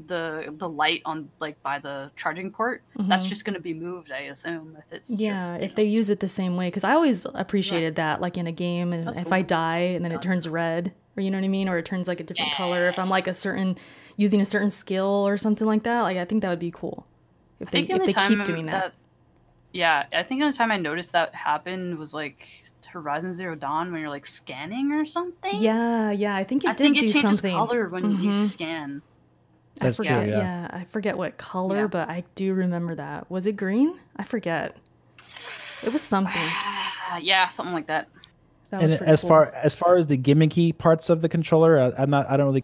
the 0.07 0.53
the 0.57 0.67
light 0.67 1.01
on 1.05 1.29
like 1.39 1.61
by 1.61 1.79
the 1.79 2.11
charging 2.15 2.51
port. 2.51 2.83
That's 2.97 3.25
Mhm. 3.25 3.29
just 3.29 3.45
gonna 3.45 3.59
be 3.59 3.73
moved, 3.73 4.11
I 4.11 4.21
assume. 4.21 4.75
If 4.77 4.85
it's 4.91 5.09
Yeah, 5.11 5.35
just, 5.35 5.53
if 5.61 5.69
know. 5.71 5.75
they 5.75 5.83
use 5.83 6.09
it 6.09 6.19
the 6.19 6.27
same 6.27 6.55
way, 6.57 6.67
because 6.67 6.83
I 6.83 6.93
always 6.93 7.25
appreciated 7.33 7.95
that, 7.95 8.19
like 8.21 8.37
in 8.37 8.47
a 8.47 8.51
game, 8.51 8.91
and 8.93 9.07
That's 9.07 9.17
if 9.17 9.25
cool. 9.25 9.33
I 9.33 9.41
die 9.43 9.77
and 9.95 10.03
then 10.03 10.11
it 10.11 10.21
turns 10.21 10.47
red, 10.49 10.93
or 11.15 11.21
you 11.21 11.29
know 11.29 11.37
what 11.37 11.45
I 11.45 11.49
mean, 11.49 11.69
or 11.69 11.77
it 11.77 11.85
turns 11.85 12.07
like 12.07 12.19
a 12.19 12.23
different 12.23 12.53
color. 12.53 12.87
If 12.87 12.97
I'm 12.97 13.09
like 13.09 13.27
a 13.27 13.33
certain 13.33 13.77
using 14.17 14.41
a 14.41 14.45
certain 14.45 14.71
skill 14.71 15.27
or 15.27 15.37
something 15.37 15.67
like 15.67 15.83
that, 15.83 16.01
like 16.01 16.17
I 16.17 16.25
think 16.25 16.41
that 16.41 16.49
would 16.49 16.59
be 16.59 16.71
cool. 16.71 17.05
If 17.59 17.69
I 17.69 17.71
they 17.71 17.83
the 17.83 17.93
if 17.95 18.05
they 18.05 18.13
keep 18.13 18.43
doing 18.43 18.65
that. 18.67 18.93
Yeah, 19.73 20.05
I 20.13 20.21
think 20.21 20.39
the 20.39 20.45
only 20.45 20.55
time 20.57 20.71
I 20.71 20.77
noticed 20.77 21.13
that 21.13 21.33
happen 21.33 21.97
was 21.97 22.13
like 22.13 22.47
Horizon 22.87 23.33
Zero 23.33 23.55
Dawn 23.55 23.91
when 23.91 24.01
you're 24.01 24.09
like 24.09 24.25
scanning 24.27 24.91
or 24.91 25.03
something. 25.03 25.49
Yeah, 25.59 26.11
yeah, 26.11 26.35
I 26.35 26.43
think 26.43 26.63
it 26.63 26.69
I 26.69 26.73
did 26.73 26.77
think 26.77 26.97
it 26.97 26.99
do 26.99 27.05
changes 27.07 27.21
something. 27.21 27.51
color 27.55 27.89
when 27.89 28.03
you 28.11 28.29
Mhm. 28.29 28.33
Scan. 29.76 29.86
I 29.86 29.86
That's 29.86 29.95
true, 29.97 30.05
forget. 30.05 30.28
yeah. 30.28 30.67
I 30.71 30.84
forget 30.86 31.17
what 31.17 31.38
color, 31.38 31.82
Yeah. 31.82 31.88
but 31.88 32.09
I 32.09 32.24
do 32.36 32.53
remember 32.53 32.95
that. 32.95 33.30
Was 33.30 33.47
it 33.47 33.53
green? 33.53 33.99
I 34.15 34.24
forget. 34.24 34.78
It 35.86 35.91
was 35.91 36.01
something. 36.01 36.41
yeah, 37.21 37.49
something 37.49 37.74
like 37.74 37.88
that. 37.88 38.07
That 38.69 38.82
and 38.82 38.91
was 38.91 39.01
as 39.01 39.21
cool. 39.21 39.30
far 39.30 39.51
as 39.53 39.76
far 39.76 39.97
as 39.97 40.07
the 40.07 40.17
gimmicky 40.17 40.76
parts 40.78 41.09
of 41.09 41.21
the 41.21 41.30
controller, 41.30 41.80
I, 41.80 42.01
I'm 42.01 42.09
not. 42.09 42.30
I 42.30 42.38
don't 42.38 42.47
really. 42.47 42.63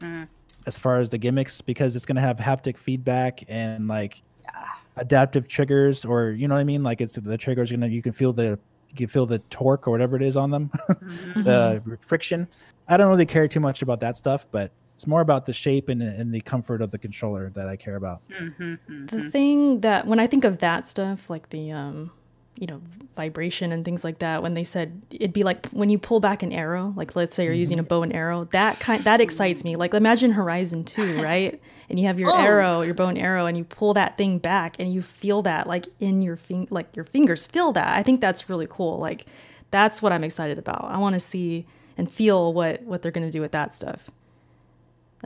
Mhm. 0.00 0.28
As 0.66 0.76
far 0.76 0.98
as 0.98 1.10
the 1.10 1.18
gimmicks, 1.18 1.60
because 1.60 1.94
it's 1.94 2.04
going 2.06 2.16
to 2.16 2.22
have 2.22 2.38
haptic 2.38 2.76
feedback 2.76 3.44
and 3.48 3.86
like 3.86 4.22
Yeah. 4.42 4.50
adaptive 4.96 5.46
triggers, 5.46 6.04
or 6.04 6.30
you 6.30 6.48
know 6.48 6.54
what 6.56 6.60
I 6.60 6.64
mean. 6.64 6.82
Like 6.82 7.00
it's 7.00 7.14
the 7.14 7.38
triggers 7.38 7.70
going 7.70 7.80
to 7.82 7.88
you 7.88 8.02
can 8.02 8.12
feel 8.12 8.32
the 8.32 8.58
can 8.96 9.06
feel 9.08 9.26
the 9.26 9.38
torque 9.50 9.86
or 9.86 9.90
whatever 9.90 10.16
it 10.16 10.22
is 10.22 10.36
on 10.36 10.50
them, 10.50 10.70
Mhm. 10.88 11.44
the 11.88 11.98
friction. 12.00 12.48
I 12.88 12.96
don't 12.96 13.08
really 13.10 13.26
care 13.26 13.46
too 13.46 13.60
much 13.60 13.82
about 13.82 14.00
that 14.00 14.16
stuff, 14.16 14.46
but 14.50 14.70
it's 14.96 15.06
more 15.06 15.20
about 15.20 15.44
the 15.44 15.52
shape 15.52 15.90
and, 15.90 16.02
and 16.02 16.32
the 16.32 16.40
comfort 16.40 16.80
of 16.80 16.90
the 16.90 16.96
controller 16.98 17.50
that 17.50 17.68
I 17.68 17.76
care 17.76 17.96
about. 17.96 18.22
Mhm, 18.30 18.78
The 19.10 19.16
mhm. 19.18 19.30
thing 19.30 19.80
that 19.82 20.06
when 20.06 20.18
I 20.18 20.26
think 20.26 20.44
of 20.44 20.58
that 20.60 20.86
stuff, 20.86 21.28
like 21.28 21.50
the 21.50 21.70
um, 21.70 22.10
you 22.58 22.66
know, 22.66 22.80
vibration 23.14 23.72
and 23.72 23.84
things 23.84 24.02
like 24.04 24.20
that, 24.20 24.42
when 24.42 24.54
they 24.54 24.64
said 24.64 25.02
it'd 25.10 25.34
be 25.34 25.42
like 25.42 25.66
when 25.68 25.90
you 25.90 25.98
pull 25.98 26.18
back 26.20 26.42
an 26.42 26.50
arrow, 26.50 26.94
like 26.96 27.14
let's 27.14 27.36
say 27.36 27.44
you're 27.44 27.52
using 27.52 27.78
a 27.78 27.82
bow 27.82 28.02
and 28.02 28.14
arrow, 28.14 28.44
that 28.52 28.80
kind 28.80 29.04
that 29.04 29.20
excites 29.20 29.62
me. 29.64 29.76
Like 29.76 29.92
imagine 29.92 30.30
Horizon 30.30 30.82
2, 30.84 31.20
right? 31.22 31.60
And 31.90 32.00
you 32.00 32.06
have 32.06 32.18
your 32.18 32.30
Oh. 32.32 32.40
arrow, 32.42 32.80
your 32.80 32.94
bow 32.94 33.08
and 33.08 33.18
arrow, 33.18 33.44
and 33.44 33.58
you 33.58 33.64
pull 33.64 33.92
that 33.94 34.16
thing 34.16 34.38
back 34.38 34.76
and 34.80 34.90
you 34.94 35.02
feel 35.02 35.42
that 35.42 35.66
like 35.66 35.84
in 36.00 36.22
your 36.22 36.36
fing 36.36 36.66
like 36.70 36.96
your 36.96 37.04
fingers 37.04 37.46
feel 37.46 37.72
that. 37.72 37.94
I 37.98 38.02
think 38.02 38.22
that's 38.22 38.48
really 38.48 38.66
cool. 38.70 38.98
Like 38.98 39.26
that's 39.70 40.00
what 40.00 40.10
I'm 40.12 40.24
excited 40.24 40.56
about. 40.58 40.84
I 40.84 40.96
want 40.96 41.12
to 41.12 41.20
see 41.20 41.66
and 41.98 42.10
feel 42.10 42.54
what 42.54 42.80
what 42.84 43.02
they're 43.02 43.12
gonna 43.12 43.30
do 43.30 43.42
with 43.42 43.52
that 43.52 43.74
stuff. 43.74 44.10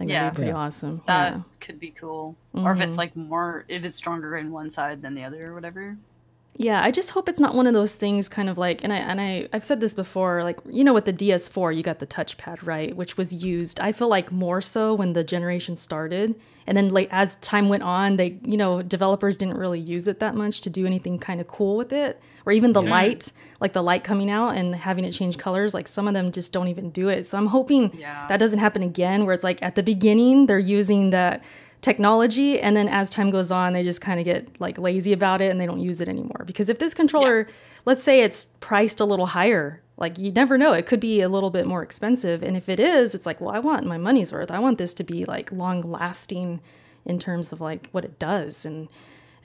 I 0.00 0.02
think 0.04 0.10
Yeah. 0.12 0.20
that'd 0.22 0.32
be 0.32 0.36
pretty 0.36 0.50
Yeah. 0.52 0.56
awesome. 0.56 1.02
That 1.06 1.32
yeah. 1.34 1.40
could 1.60 1.78
be 1.78 1.90
cool. 1.90 2.34
Or 2.54 2.72
if 2.72 2.80
it's 2.80 2.94
Mhm. 2.96 2.98
like 2.98 3.16
more, 3.16 3.66
if 3.68 3.84
it's 3.84 3.94
stronger 3.94 4.34
in 4.38 4.50
one 4.50 4.70
side 4.70 5.02
than 5.02 5.14
the 5.14 5.24
other 5.24 5.48
or 5.48 5.54
whatever. 5.54 5.98
Yeah, 6.56 6.82
I 6.82 6.90
just 6.90 7.10
hope 7.10 7.28
it's 7.28 7.40
not 7.40 7.54
one 7.54 7.66
of 7.66 7.74
those 7.74 7.94
things 7.94 8.28
kind 8.28 8.48
of 8.48 8.56
like 8.58 8.82
and 8.82 8.92
I 8.92 8.96
and 8.96 9.20
I 9.20 9.48
I've 9.52 9.64
said 9.64 9.80
this 9.80 9.92
before 9.94 10.42
like 10.42 10.58
you 10.68 10.84
know 10.84 10.92
with 10.94 11.04
the 11.04 11.12
DS4 11.12 11.70
you 11.76 11.82
got 11.82 11.98
the 12.00 12.06
touchpad, 12.06 12.66
right, 12.66 12.96
which 12.96 13.16
was 13.18 13.32
used 13.44 13.78
I 13.78 13.92
feel 13.92 14.08
like 14.08 14.32
more 14.32 14.60
so 14.62 14.94
when 14.94 15.12
the 15.12 15.22
generation 15.22 15.76
started 15.76 16.34
and 16.70 16.76
then 16.76 16.88
like 16.90 17.08
as 17.10 17.34
time 17.36 17.68
went 17.68 17.82
on 17.82 18.14
they 18.16 18.38
you 18.44 18.56
know 18.56 18.80
developers 18.80 19.36
didn't 19.36 19.58
really 19.58 19.80
use 19.80 20.06
it 20.06 20.20
that 20.20 20.36
much 20.36 20.60
to 20.60 20.70
do 20.70 20.86
anything 20.86 21.18
kind 21.18 21.40
of 21.40 21.48
cool 21.48 21.76
with 21.76 21.92
it 21.92 22.20
or 22.46 22.52
even 22.52 22.72
the 22.72 22.80
light, 22.80 23.32
like 23.60 23.72
the 23.74 23.82
light 23.82 24.02
coming 24.04 24.30
out 24.30 24.56
and 24.56 24.74
having 24.74 25.04
it 25.04 25.12
change 25.12 25.36
colors, 25.36 25.74
like 25.74 25.86
some 25.86 26.08
of 26.08 26.14
them 26.14 26.32
just 26.32 26.52
don't 26.54 26.68
even 26.68 26.90
do 26.90 27.08
it. 27.08 27.28
So 27.28 27.36
I'm 27.36 27.48
hoping 27.48 27.90
Yeah. 27.98 28.26
that 28.28 28.38
doesn't 28.38 28.60
happen 28.60 28.82
again 28.82 29.26
where 29.26 29.34
it's 29.34 29.44
like 29.44 29.60
at 29.62 29.74
the 29.74 29.82
beginning 29.82 30.46
they're 30.46 30.58
using 30.78 31.10
that 31.10 31.42
technology 31.82 32.60
and 32.60 32.76
then 32.76 32.88
as 32.88 33.10
time 33.10 33.30
goes 33.30 33.50
on 33.50 33.72
they 33.72 33.82
just 33.82 34.00
kind 34.00 34.20
of 34.20 34.24
get 34.24 34.46
like 34.60 34.78
lazy 34.78 35.12
about 35.12 35.40
it 35.40 35.50
and 35.50 35.60
they 35.60 35.66
don't 35.66 35.80
use 35.80 36.00
it 36.00 36.08
anymore 36.08 36.42
because 36.46 36.68
if 36.68 36.78
this 36.78 36.94
controller 36.94 37.46
let's 37.84 38.02
say 38.02 38.22
it's 38.22 38.46
priced 38.60 39.00
a 39.00 39.04
little 39.04 39.26
higher 39.26 39.82
like 39.96 40.18
you 40.18 40.32
never 40.32 40.56
know 40.56 40.72
it 40.72 40.86
could 40.86 41.00
be 41.00 41.20
a 41.20 41.28
little 41.28 41.50
bit 41.50 41.66
more 41.66 41.82
expensive 41.82 42.42
and 42.42 42.56
if 42.56 42.68
it 42.68 42.80
is 42.80 43.14
it's 43.14 43.26
like 43.26 43.40
well 43.40 43.50
i 43.50 43.58
want 43.58 43.86
my 43.86 43.98
money's 43.98 44.32
worth 44.32 44.50
i 44.50 44.58
want 44.58 44.78
this 44.78 44.94
to 44.94 45.04
be 45.04 45.24
like 45.24 45.50
long 45.52 45.80
lasting 45.80 46.60
in 47.04 47.18
terms 47.18 47.52
of 47.52 47.60
like 47.60 47.88
what 47.92 48.04
it 48.04 48.18
does 48.18 48.64
and 48.64 48.88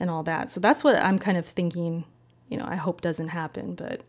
and 0.00 0.10
all 0.10 0.22
that 0.22 0.50
so 0.50 0.60
that's 0.60 0.82
what 0.82 0.96
i'm 0.96 1.18
kind 1.18 1.36
of 1.36 1.46
thinking 1.46 2.04
you 2.48 2.56
know 2.56 2.66
i 2.66 2.76
hope 2.76 3.00
doesn't 3.00 3.28
happen 3.28 3.74
but 3.74 4.02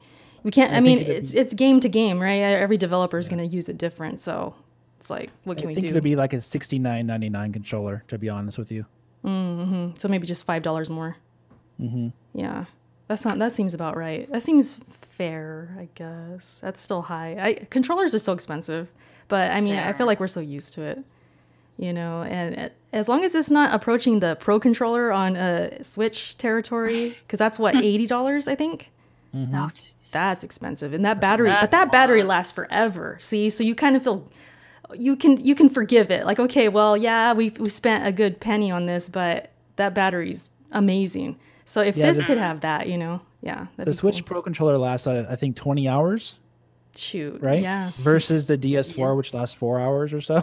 we 0.43 0.51
can't 0.51 0.73
i, 0.73 0.78
I 0.78 0.80
mean 0.82 0.99
it's 0.99 1.34
it's 1.34 1.53
game 1.53 1.80
to 1.82 1.89
game 1.89 2.19
right 2.19 2.41
every 2.41 2.78
developer 2.78 3.17
is 3.17 3.30
going 3.30 3.47
to 3.47 3.55
use 3.55 3.69
it 3.69 3.78
different 3.78 4.19
so 4.19 4.55
it's 4.97 5.09
like 5.09 5.32
what 5.43 5.57
I 5.57 5.61
can 5.61 5.67
we 5.67 5.75
think 5.75 5.88
it'd 5.88 6.03
be 6.03 6.15
like 6.15 6.34
a 6.34 6.41
sixty 6.41 6.80
nine 6.80 7.05
ninety 7.05 7.30
nine 7.30 7.53
controller, 7.53 8.03
to 8.07 8.17
be 8.17 8.30
honest 8.30 8.57
with 8.57 8.71
you. 8.71 8.86
Mm-hmm. 9.23 9.91
So 9.97 10.07
maybe 10.07 10.25
just 10.25 10.45
five 10.45 10.63
dollars 10.63 10.89
more. 10.89 11.17
Mm-hmm. 11.80 12.09
Yeah, 12.34 12.65
that's 13.07 13.25
not. 13.25 13.39
That 13.39 13.51
seems 13.51 13.73
about 13.73 13.95
right. 13.95 14.31
That 14.31 14.41
seems 14.41 14.75
fair, 14.75 15.69
I 15.79 15.87
guess. 15.95 16.59
That's 16.61 16.81
still 16.81 17.03
high. 17.03 17.37
I, 17.39 17.53
controllers 17.69 18.13
are 18.13 18.19
so 18.19 18.33
expensive, 18.33 18.89
but 19.27 19.51
I 19.51 19.61
mean, 19.61 19.75
They 19.75 19.83
I 19.83 19.93
feel 19.93 20.07
like 20.07 20.19
we're 20.19 20.27
so 20.27 20.39
used 20.39 20.73
to 20.73 20.83
it, 20.83 20.99
you 21.77 21.93
know. 21.93 22.23
And 22.23 22.57
eh, 22.57 22.69
as 22.93 23.07
long 23.07 23.23
as 23.23 23.33
it's 23.33 23.51
not 23.51 23.73
approaching 23.73 24.19
the 24.19 24.35
pro 24.35 24.59
controller 24.59 25.11
on 25.11 25.35
a 25.35 25.83
Switch 25.83 26.37
territory, 26.37 27.09
because 27.25 27.39
that's 27.39 27.57
what 27.57 27.75
eighty 27.75 28.07
dollars, 28.07 28.47
I 28.47 28.55
think. 28.55 28.91
Oh. 29.35 29.69
That's 30.11 30.43
expensive, 30.43 30.93
and 30.93 31.03
that 31.05 31.19
battery, 31.19 31.49
but 31.49 31.69
that 31.71 31.91
battery 31.91 32.23
lasts 32.23 32.51
forever. 32.51 33.17
See, 33.19 33.49
so 33.49 33.63
you 33.63 33.75
kind 33.75 33.95
of 33.95 34.03
feel 34.03 34.27
you 34.95 35.15
can 35.15 35.37
you 35.43 35.53
can 35.53 35.69
forgive 35.69 36.09
it. 36.11 36.25
Like, 36.25 36.39
okay, 36.39 36.69
well, 36.69 36.95
yeah, 36.95 37.33
we 37.33 37.49
we 37.59 37.69
spent 37.69 38.05
a 38.07 38.11
good 38.11 38.39
penny 38.39 38.71
on 38.71 38.85
this, 38.85 39.09
but 39.09 39.51
that 39.75 39.93
battery's 39.93 40.51
amazing. 40.71 41.37
So 41.68 41.82
if 41.82 41.97
Yeah, 41.97 42.11
this 42.13 42.24
could 42.24 42.38
have 42.38 42.61
that, 42.61 42.88
you 42.88 42.97
know, 42.97 43.20
yeah, 43.41 43.68
The 43.76 43.93
Switch 43.93 44.20
cool. 44.20 44.24
Pro 44.24 44.41
controller 44.41 44.78
lasts, 44.78 45.05
uh, 45.05 45.28
I 45.30 45.36
think, 45.36 45.57
20 45.57 45.88
hours, 45.88 46.39
shoot, 46.95 47.41
right? 47.41 47.61
Yeah, 47.61 47.91
Versus 47.97 48.47
the 48.47 48.57
DS4, 48.57 49.15
which 49.18 49.34
lasts 49.34 49.53
four 49.53 49.80
hours 49.82 50.13
or 50.13 50.22
so. 50.32 50.41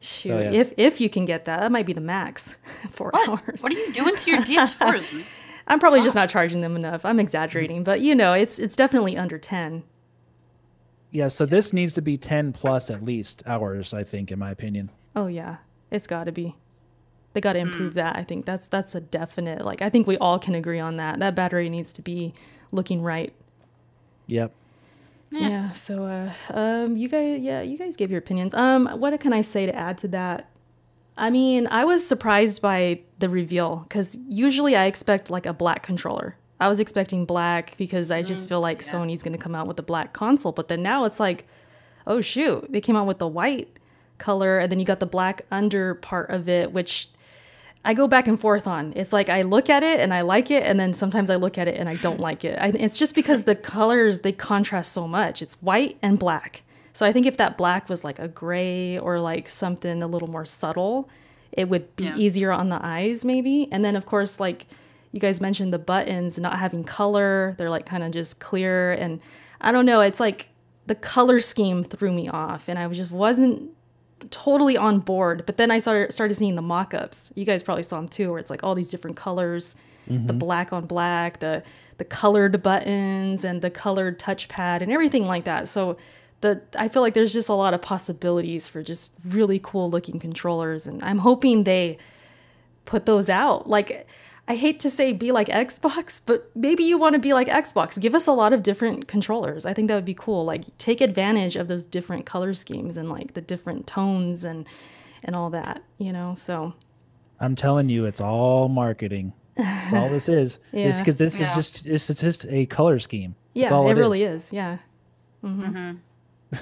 shoot. 0.00 0.30
yeah. 0.30 0.50
If 0.50 0.72
if 0.76 1.00
you 1.00 1.08
can 1.08 1.24
get 1.24 1.44
that, 1.44 1.60
that 1.60 1.70
might 1.70 1.86
be 1.86 1.92
the 1.92 2.00
max. 2.00 2.56
Four 2.90 3.10
What? 3.12 3.28
hours. 3.28 3.62
What 3.62 3.70
are 3.72 3.76
you 3.78 3.92
doing 3.92 4.16
to 4.16 4.30
your 4.30 4.42
DS4s? 4.42 5.24
I'm 5.68 5.78
probably 5.78 6.00
just 6.00 6.16
not 6.16 6.28
charging 6.28 6.60
them 6.60 6.74
enough. 6.76 7.04
I'm 7.04 7.20
exaggerating, 7.20 7.84
but 7.84 8.00
you 8.00 8.14
know, 8.16 8.32
it's 8.32 8.58
it's 8.58 8.74
definitely 8.74 9.16
under 9.16 9.38
ten. 9.38 9.84
yeah, 11.12 11.28
so 11.28 11.46
this 11.46 11.72
needs 11.72 11.94
to 11.94 12.02
be 12.02 12.18
10 12.18 12.52
plus 12.52 12.90
at 12.90 13.02
least 13.04 13.42
hours, 13.46 13.94
I 13.94 14.02
think, 14.02 14.30
in 14.32 14.38
my 14.40 14.50
opinion. 14.50 14.90
Oh 15.14 15.26
yeah, 15.28 15.56
it's 15.90 16.06
got 16.08 16.24
to 16.24 16.32
be. 16.32 16.56
They 17.38 17.40
got 17.40 17.52
to 17.52 17.60
improve 17.60 17.94
that. 17.94 18.16
I 18.16 18.24
think 18.24 18.46
that's 18.46 18.66
that's 18.66 18.96
a 18.96 19.00
definite. 19.00 19.64
Like 19.64 19.80
I 19.80 19.90
think 19.90 20.08
we 20.08 20.18
all 20.18 20.40
can 20.40 20.56
agree 20.56 20.80
on 20.80 20.96
that. 20.96 21.20
That 21.20 21.36
battery 21.36 21.68
needs 21.68 21.92
to 21.92 22.02
be 22.02 22.34
looking 22.72 23.00
right. 23.00 23.32
Yep. 24.26 24.50
Yeah. 25.30 25.72
so, 25.74 26.02
uh, 26.02 26.32
um, 26.50 26.96
you 26.96 27.08
guys, 27.08 27.40
yeah, 27.40 27.60
you 27.60 27.78
guys 27.78 27.94
gave 27.94 28.10
your 28.10 28.18
opinions. 28.18 28.54
Um, 28.54 28.88
what 28.88 29.20
can 29.20 29.32
I 29.32 29.42
say 29.42 29.66
to 29.66 29.72
add 29.72 29.98
to 29.98 30.08
that? 30.08 30.50
I 31.16 31.30
mean, 31.30 31.68
I 31.68 31.84
was 31.84 32.04
surprised 32.04 32.60
by 32.60 33.02
the 33.20 33.28
reveal 33.28 33.84
because 33.88 34.18
usually 34.28 34.74
I 34.74 34.86
expect 34.86 35.30
like 35.30 35.46
a 35.46 35.52
black 35.52 35.84
controller. 35.84 36.34
I 36.58 36.66
was 36.66 36.80
expecting 36.80 37.24
black 37.24 37.76
because 37.76 38.10
I 38.10 38.22
just 38.22 38.48
feel 38.48 38.60
like 38.60 38.80
Sony's 38.80 39.22
going 39.22 39.36
to 39.36 39.38
come 39.38 39.54
out 39.54 39.68
with 39.68 39.78
a 39.78 39.84
black 39.84 40.12
console, 40.12 40.50
but 40.50 40.66
then 40.66 40.82
now 40.82 41.04
it's 41.04 41.20
like, 41.20 41.46
oh 42.04 42.20
shoot, 42.20 42.66
they 42.68 42.80
came 42.80 42.96
out 42.96 43.06
with 43.06 43.18
the 43.18 43.28
white 43.28 43.78
color 44.18 44.58
and 44.58 44.70
then 44.70 44.78
you 44.78 44.84
got 44.84 45.00
the 45.00 45.06
black 45.06 45.42
under 45.50 45.94
part 45.94 46.30
of 46.30 46.48
it, 46.48 46.72
which 46.72 47.08
I 47.88 47.94
go 47.94 48.06
back 48.06 48.28
and 48.28 48.38
forth 48.38 48.66
on. 48.66 48.92
It's 48.96 49.12
like 49.14 49.30
I 49.30 49.40
look 49.42 49.70
at 49.70 49.82
it 49.82 49.98
and 50.00 50.12
I 50.12 50.20
like 50.20 50.50
it, 50.50 50.62
and 50.62 50.78
then 50.78 50.92
sometimes 50.92 51.30
I 51.30 51.36
look 51.36 51.56
at 51.56 51.68
it 51.68 51.76
and 51.80 51.88
I 51.88 51.96
don't 51.96 52.20
like 52.20 52.44
it. 52.44 52.58
I, 52.60 52.68
it's 52.68 52.96
just 52.98 53.14
because 53.14 53.44
the 53.44 53.54
colors 53.54 54.20
they 54.20 54.32
contrast 54.32 54.92
so 54.92 55.08
much. 55.08 55.40
It's 55.40 55.54
white 55.62 55.96
and 56.02 56.18
black. 56.18 56.62
So 56.92 57.06
I 57.06 57.12
think 57.12 57.24
if 57.26 57.36
that 57.38 57.56
black 57.56 57.88
was 57.88 58.04
like 58.04 58.18
a 58.18 58.28
gray 58.28 58.98
or 58.98 59.20
like 59.20 59.48
something 59.48 60.02
a 60.02 60.06
little 60.06 60.28
more 60.28 60.44
subtle, 60.44 61.08
it 61.52 61.68
would 61.70 61.96
be 61.96 62.04
Yeah. 62.04 62.16
easier 62.16 62.52
on 62.52 62.68
the 62.68 62.78
eyes 62.84 63.24
maybe. 63.24 63.68
And 63.72 63.82
then 63.84 63.96
of 63.96 64.04
course 64.04 64.38
like 64.38 64.66
you 65.12 65.20
guys 65.20 65.40
mentioned 65.40 65.72
the 65.72 65.78
buttons 65.78 66.38
not 66.38 66.58
having 66.58 66.84
color, 66.84 67.54
they're 67.56 67.70
like 67.70 67.86
kind 67.86 68.02
of 68.02 68.10
just 68.10 68.38
clear 68.40 68.92
and 68.92 69.20
I 69.62 69.72
don't 69.72 69.86
know, 69.86 70.02
it's 70.02 70.20
like 70.20 70.48
the 70.86 70.94
color 70.94 71.40
scheme 71.40 71.82
threw 71.84 72.12
me 72.12 72.28
off 72.28 72.68
and 72.68 72.78
I 72.78 72.86
just 72.88 73.10
wasn't 73.12 73.70
totally 74.30 74.76
on 74.76 75.00
board. 75.00 75.44
But 75.46 75.56
then 75.56 75.70
I 75.70 75.78
started 75.78 76.12
started 76.12 76.34
seeing 76.34 76.54
the 76.54 76.62
mock-ups. 76.62 77.32
You 77.34 77.44
guys 77.44 77.62
probably 77.62 77.82
saw 77.82 77.96
them 77.96 78.08
too, 78.08 78.30
where 78.30 78.38
it's 78.38 78.50
like 78.50 78.62
all 78.62 78.74
these 78.74 78.90
different 78.90 79.16
colors, 79.16 79.76
the 80.06 80.14
mm-hmm. 80.14 80.38
black 80.38 80.72
on 80.72 80.86
black, 80.86 81.40
the 81.40 81.62
the 81.98 82.04
colored 82.04 82.62
buttons, 82.62 83.44
and 83.44 83.62
the 83.62 83.70
colored 83.70 84.18
touchpad, 84.18 84.80
and 84.82 84.90
everything 84.92 85.26
like 85.26 85.44
that. 85.44 85.68
So 85.68 85.96
the 86.40 86.62
I 86.76 86.88
feel 86.88 87.02
like 87.02 87.14
there's 87.14 87.32
just 87.32 87.48
a 87.48 87.54
lot 87.54 87.74
of 87.74 87.82
possibilities 87.82 88.68
for 88.68 88.82
just 88.82 89.14
really 89.24 89.60
cool 89.62 89.90
looking 89.90 90.18
controllers, 90.18 90.86
and 90.86 91.02
I'm 91.02 91.18
hoping 91.18 91.64
they 91.64 91.98
put 92.84 93.06
those 93.06 93.28
out. 93.28 93.68
Like 93.68 94.06
I 94.50 94.54
hate 94.56 94.80
to 94.80 94.90
say 94.90 95.12
be 95.12 95.30
like 95.30 95.48
Xbox, 95.48 96.20
but 96.26 96.50
maybe 96.56 96.82
you 96.82 96.96
want 96.98 97.12
to 97.14 97.18
be 97.18 97.34
like 97.34 97.48
Xbox. 97.48 98.00
Give 98.00 98.14
us 98.14 98.26
a 98.26 98.32
lot 98.32 98.52
of 98.52 98.62
different 98.62 99.06
controllers. 99.06 99.66
I 99.66 99.74
think 99.74 99.88
that 99.88 99.94
would 99.94 100.04
be 100.06 100.14
cool. 100.14 100.44
Like 100.44 100.64
take 100.78 101.00
advantage 101.02 101.54
of 101.54 101.68
those 101.68 101.84
different 101.84 102.24
color 102.26 102.54
schemes 102.54 102.96
and 102.96 103.10
like 103.10 103.34
the 103.34 103.42
different 103.42 103.86
tones 103.86 104.44
and 104.44 104.66
and 105.22 105.36
all 105.36 105.50
that, 105.50 105.82
you 105.98 106.12
know? 106.12 106.34
So 106.34 106.72
I'm 107.40 107.54
telling 107.54 107.88
you, 107.88 108.06
it's 108.06 108.20
all 108.20 108.68
marketing. 108.68 109.34
That's 109.56 109.92
all 109.92 110.08
this 110.08 110.28
is. 110.28 110.58
Yeah. 110.72 110.96
because 110.98 111.18
this 111.18 111.38
Yeah. 111.38 111.48
is 111.50 111.54
just 111.54 111.84
this 111.84 112.08
is 112.10 112.20
just 112.20 112.46
a 112.48 112.64
color 112.66 112.98
scheme. 112.98 113.34
That's 113.54 113.70
yeah, 113.70 113.76
all 113.76 113.90
it, 113.90 113.94
really 113.96 114.22
is. 114.22 114.52
Yeah. 114.52 114.78
Mm-hmm. 115.44 115.62
Mm-hmm. 115.76 116.58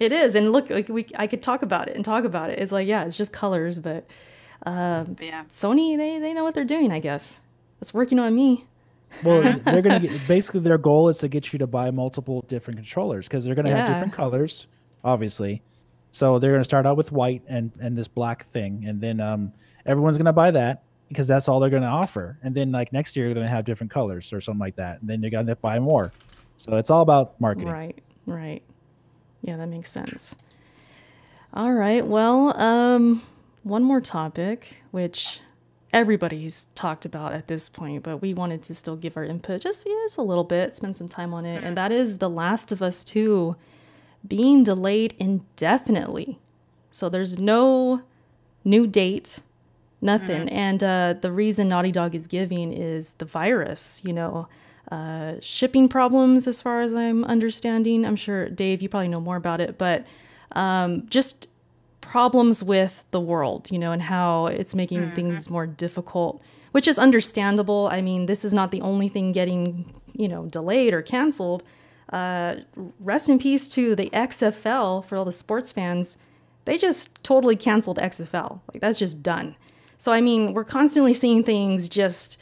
It 0.00 0.12
is. 0.12 0.34
And 0.34 0.52
look, 0.52 0.68
like 0.68 0.88
we 0.88 1.06
I 1.16 1.26
could 1.26 1.42
talk 1.42 1.62
about 1.62 1.88
it 1.88 1.96
and 1.96 2.04
talk 2.04 2.24
about 2.24 2.50
it. 2.50 2.58
It's 2.58 2.72
like, 2.72 2.86
yeah, 2.86 3.04
it's 3.04 3.16
just 3.16 3.32
colors, 3.32 3.78
but 3.78 4.06
But 4.64 5.16
yeah. 5.20 5.44
Sony, 5.50 5.96
they 5.96 6.18
they 6.18 6.32
know 6.34 6.44
what 6.44 6.54
they're 6.54 6.64
doing, 6.64 6.90
I 6.92 6.98
guess. 6.98 7.40
It's 7.80 7.92
working 7.92 8.18
on 8.18 8.34
me. 8.34 8.66
Well, 9.22 9.42
they're 9.64 9.82
gonna 9.82 10.00
get 10.00 10.28
basically 10.28 10.60
their 10.60 10.78
goal 10.78 11.08
is 11.08 11.18
to 11.18 11.28
get 11.28 11.52
you 11.52 11.58
to 11.60 11.66
buy 11.66 11.90
multiple 11.90 12.42
different 12.48 12.78
controllers 12.78 13.26
because 13.26 13.44
they're 13.44 13.54
gonna 13.54 13.74
have 13.74 13.86
different 13.86 14.12
colors, 14.12 14.66
obviously. 15.04 15.62
So 16.12 16.38
they're 16.38 16.52
gonna 16.52 16.64
start 16.64 16.86
out 16.86 16.96
with 16.96 17.12
white 17.12 17.42
and 17.46 17.72
and 17.80 17.96
this 17.96 18.08
black 18.08 18.44
thing, 18.44 18.84
and 18.86 19.00
then 19.00 19.20
um 19.20 19.52
everyone's 19.84 20.18
gonna 20.18 20.32
buy 20.32 20.50
that 20.50 20.84
because 21.08 21.26
that's 21.26 21.48
all 21.48 21.60
they're 21.60 21.70
gonna 21.70 21.86
offer. 21.86 22.38
And 22.42 22.54
then 22.54 22.72
like 22.72 22.92
next 22.92 23.16
year, 23.16 23.26
you're 23.26 23.34
gonna 23.34 23.48
have 23.48 23.64
different 23.64 23.90
colors 23.90 24.32
or 24.32 24.40
something 24.40 24.60
like 24.60 24.76
that, 24.76 25.00
and 25.00 25.08
then 25.08 25.22
you're 25.22 25.30
gonna 25.30 25.56
buy 25.56 25.78
more. 25.78 26.12
So 26.56 26.76
it's 26.76 26.90
all 26.90 27.02
about 27.02 27.38
marketing. 27.40 27.68
Right, 27.68 27.98
right. 28.24 28.62
Yeah, 29.42 29.56
that 29.58 29.68
makes 29.68 29.90
sense. 29.90 30.36
All 31.52 31.72
right. 31.72 32.06
Well, 32.06 32.58
um, 32.60 33.22
one 33.66 33.82
more 33.82 34.00
topic, 34.00 34.80
which 34.92 35.40
everybody's 35.92 36.68
talked 36.76 37.04
about 37.04 37.32
at 37.32 37.48
this 37.48 37.68
point, 37.68 38.04
but 38.04 38.18
we 38.18 38.32
wanted 38.32 38.62
to 38.62 38.74
still 38.74 38.94
give 38.94 39.16
our 39.16 39.24
input 39.24 39.60
just, 39.60 39.84
yeah, 39.86 39.94
just 40.04 40.18
a 40.18 40.22
little 40.22 40.44
bit, 40.44 40.76
spend 40.76 40.96
some 40.96 41.08
time 41.08 41.34
on 41.34 41.44
it. 41.44 41.64
And 41.64 41.76
that 41.76 41.90
is 41.90 42.18
The 42.18 42.30
Last 42.30 42.70
of 42.70 42.80
Us 42.80 43.02
2 43.02 43.56
being 44.26 44.62
delayed 44.62 45.14
indefinitely. 45.18 46.38
So 46.92 47.08
there's 47.08 47.38
no 47.40 48.02
new 48.64 48.86
date, 48.86 49.40
nothing. 50.00 50.48
And 50.48 50.82
uh, 50.84 51.14
the 51.20 51.32
reason 51.32 51.68
Naughty 51.68 51.90
Dog 51.90 52.14
is 52.14 52.28
giving 52.28 52.72
is 52.72 53.12
the 53.12 53.24
virus, 53.24 54.00
you 54.04 54.12
know, 54.12 54.48
uh, 54.92 55.34
shipping 55.40 55.88
problems, 55.88 56.46
as 56.46 56.62
far 56.62 56.82
as 56.82 56.94
I'm 56.94 57.24
understanding. 57.24 58.04
I'm 58.04 58.14
sure, 58.14 58.48
Dave, 58.48 58.80
you 58.80 58.88
probably 58.88 59.08
know 59.08 59.20
more 59.20 59.36
about 59.36 59.60
it, 59.60 59.76
but 59.76 60.06
um, 60.52 61.06
just 61.08 61.48
problems 62.06 62.62
with 62.62 63.04
the 63.10 63.20
world, 63.20 63.70
you 63.70 63.78
know, 63.78 63.92
and 63.92 64.02
how 64.02 64.46
it's 64.46 64.74
making 64.74 65.12
things 65.12 65.50
more 65.50 65.66
difficult, 65.66 66.40
which 66.72 66.86
is 66.86 66.98
understandable. 66.98 67.88
I 67.90 68.00
mean, 68.00 68.26
this 68.26 68.44
is 68.44 68.54
not 68.54 68.70
the 68.70 68.80
only 68.80 69.08
thing 69.08 69.32
getting, 69.32 69.92
you 70.14 70.28
know, 70.28 70.46
delayed 70.46 70.94
or 70.94 71.02
canceled. 71.02 71.62
Uh, 72.12 72.56
rest 73.00 73.28
in 73.28 73.38
peace 73.38 73.68
to 73.70 73.96
the 73.96 74.08
XFL 74.10 75.04
for 75.04 75.16
all 75.16 75.24
the 75.24 75.32
sports 75.32 75.72
fans. 75.72 76.16
They 76.64 76.78
just 76.78 77.22
totally 77.24 77.56
canceled 77.56 77.98
XFL. 77.98 78.60
Like, 78.72 78.80
that's 78.80 78.98
just 78.98 79.22
done. 79.22 79.56
So, 79.98 80.12
I 80.12 80.20
mean, 80.20 80.54
we're 80.54 80.64
constantly 80.64 81.12
seeing 81.12 81.42
things 81.42 81.88
just 81.88 82.40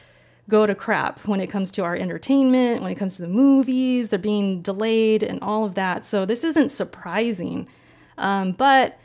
go 0.50 0.66
to 0.66 0.74
crap 0.74 1.20
when 1.26 1.40
it 1.40 1.46
comes 1.46 1.72
to 1.72 1.84
our 1.84 1.96
entertainment, 1.96 2.82
when 2.82 2.92
it 2.92 2.96
comes 2.96 3.16
to 3.16 3.22
the 3.22 3.28
movies, 3.28 4.10
they're 4.10 4.18
being 4.18 4.60
delayed 4.60 5.22
and 5.22 5.40
all 5.40 5.64
of 5.64 5.74
that. 5.74 6.04
So, 6.04 6.26
this 6.26 6.44
isn't 6.44 6.70
surprising. 6.70 7.66
Um, 8.18 8.52
but 8.52 8.98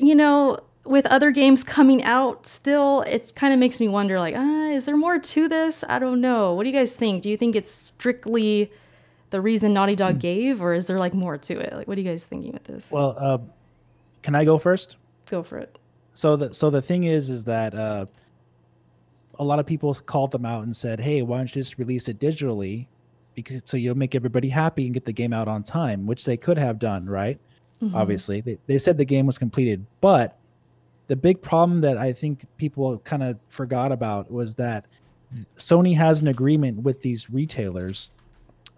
you 0.00 0.14
know, 0.14 0.58
with 0.84 1.06
other 1.06 1.30
games 1.30 1.62
coming 1.62 2.02
out 2.02 2.46
still, 2.46 3.02
it 3.02 3.32
kind 3.36 3.52
of 3.52 3.60
makes 3.60 3.80
me 3.80 3.88
wonder 3.88 4.18
like, 4.18 4.34
ah, 4.36 4.68
is 4.68 4.86
there 4.86 4.96
more 4.96 5.18
to 5.18 5.48
this? 5.48 5.84
I 5.88 5.98
don't 5.98 6.20
know. 6.20 6.54
What 6.54 6.64
do 6.64 6.70
you 6.70 6.74
guys 6.74 6.96
think? 6.96 7.22
Do 7.22 7.30
you 7.30 7.36
think 7.36 7.54
it's 7.54 7.70
strictly 7.70 8.72
the 9.30 9.40
reason 9.40 9.72
Naughty 9.72 9.94
Dog 9.94 10.18
gave, 10.18 10.60
or 10.60 10.74
is 10.74 10.86
there 10.86 10.98
like 10.98 11.14
more 11.14 11.38
to 11.38 11.58
it? 11.58 11.72
Like, 11.72 11.86
what 11.86 11.96
are 11.96 12.00
you 12.00 12.08
guys 12.08 12.24
thinking 12.24 12.52
with 12.52 12.64
this? 12.64 12.90
Well, 12.90 13.16
uh, 13.18 13.38
can 14.22 14.34
I 14.34 14.44
go 14.44 14.58
first? 14.58 14.96
Go 15.26 15.42
for 15.42 15.58
it. 15.58 15.78
So 16.14 16.36
the 16.36 16.52
so 16.52 16.70
the 16.70 16.82
thing 16.82 17.04
is, 17.04 17.30
is 17.30 17.44
that 17.44 17.74
uh, 17.74 18.06
a 19.38 19.44
lot 19.44 19.58
of 19.58 19.66
people 19.66 19.94
called 19.94 20.32
them 20.32 20.44
out 20.44 20.64
and 20.64 20.76
said, 20.76 21.00
"Hey, 21.00 21.22
why 21.22 21.38
don't 21.38 21.54
you 21.54 21.62
just 21.62 21.78
release 21.78 22.08
it 22.08 22.18
digitally, 22.18 22.88
because 23.34 23.62
so 23.64 23.76
you'll 23.76 23.96
make 23.96 24.14
everybody 24.14 24.48
happy 24.48 24.84
and 24.86 24.94
get 24.94 25.04
the 25.04 25.12
game 25.12 25.32
out 25.32 25.46
on 25.46 25.62
time," 25.62 26.06
which 26.06 26.24
they 26.24 26.36
could 26.36 26.58
have 26.58 26.78
done, 26.78 27.06
right? 27.08 27.40
Obviously, 27.94 28.40
they 28.40 28.58
they 28.66 28.78
said 28.78 28.98
the 28.98 29.04
game 29.04 29.26
was 29.26 29.38
completed, 29.38 29.86
but 30.00 30.38
the 31.06 31.16
big 31.16 31.42
problem 31.42 31.80
that 31.80 31.96
I 31.96 32.12
think 32.12 32.44
people 32.56 32.98
kind 32.98 33.22
of 33.22 33.38
forgot 33.46 33.90
about 33.90 34.30
was 34.30 34.54
that 34.56 34.86
Sony 35.56 35.96
has 35.96 36.20
an 36.20 36.28
agreement 36.28 36.82
with 36.82 37.00
these 37.00 37.30
retailers 37.30 38.10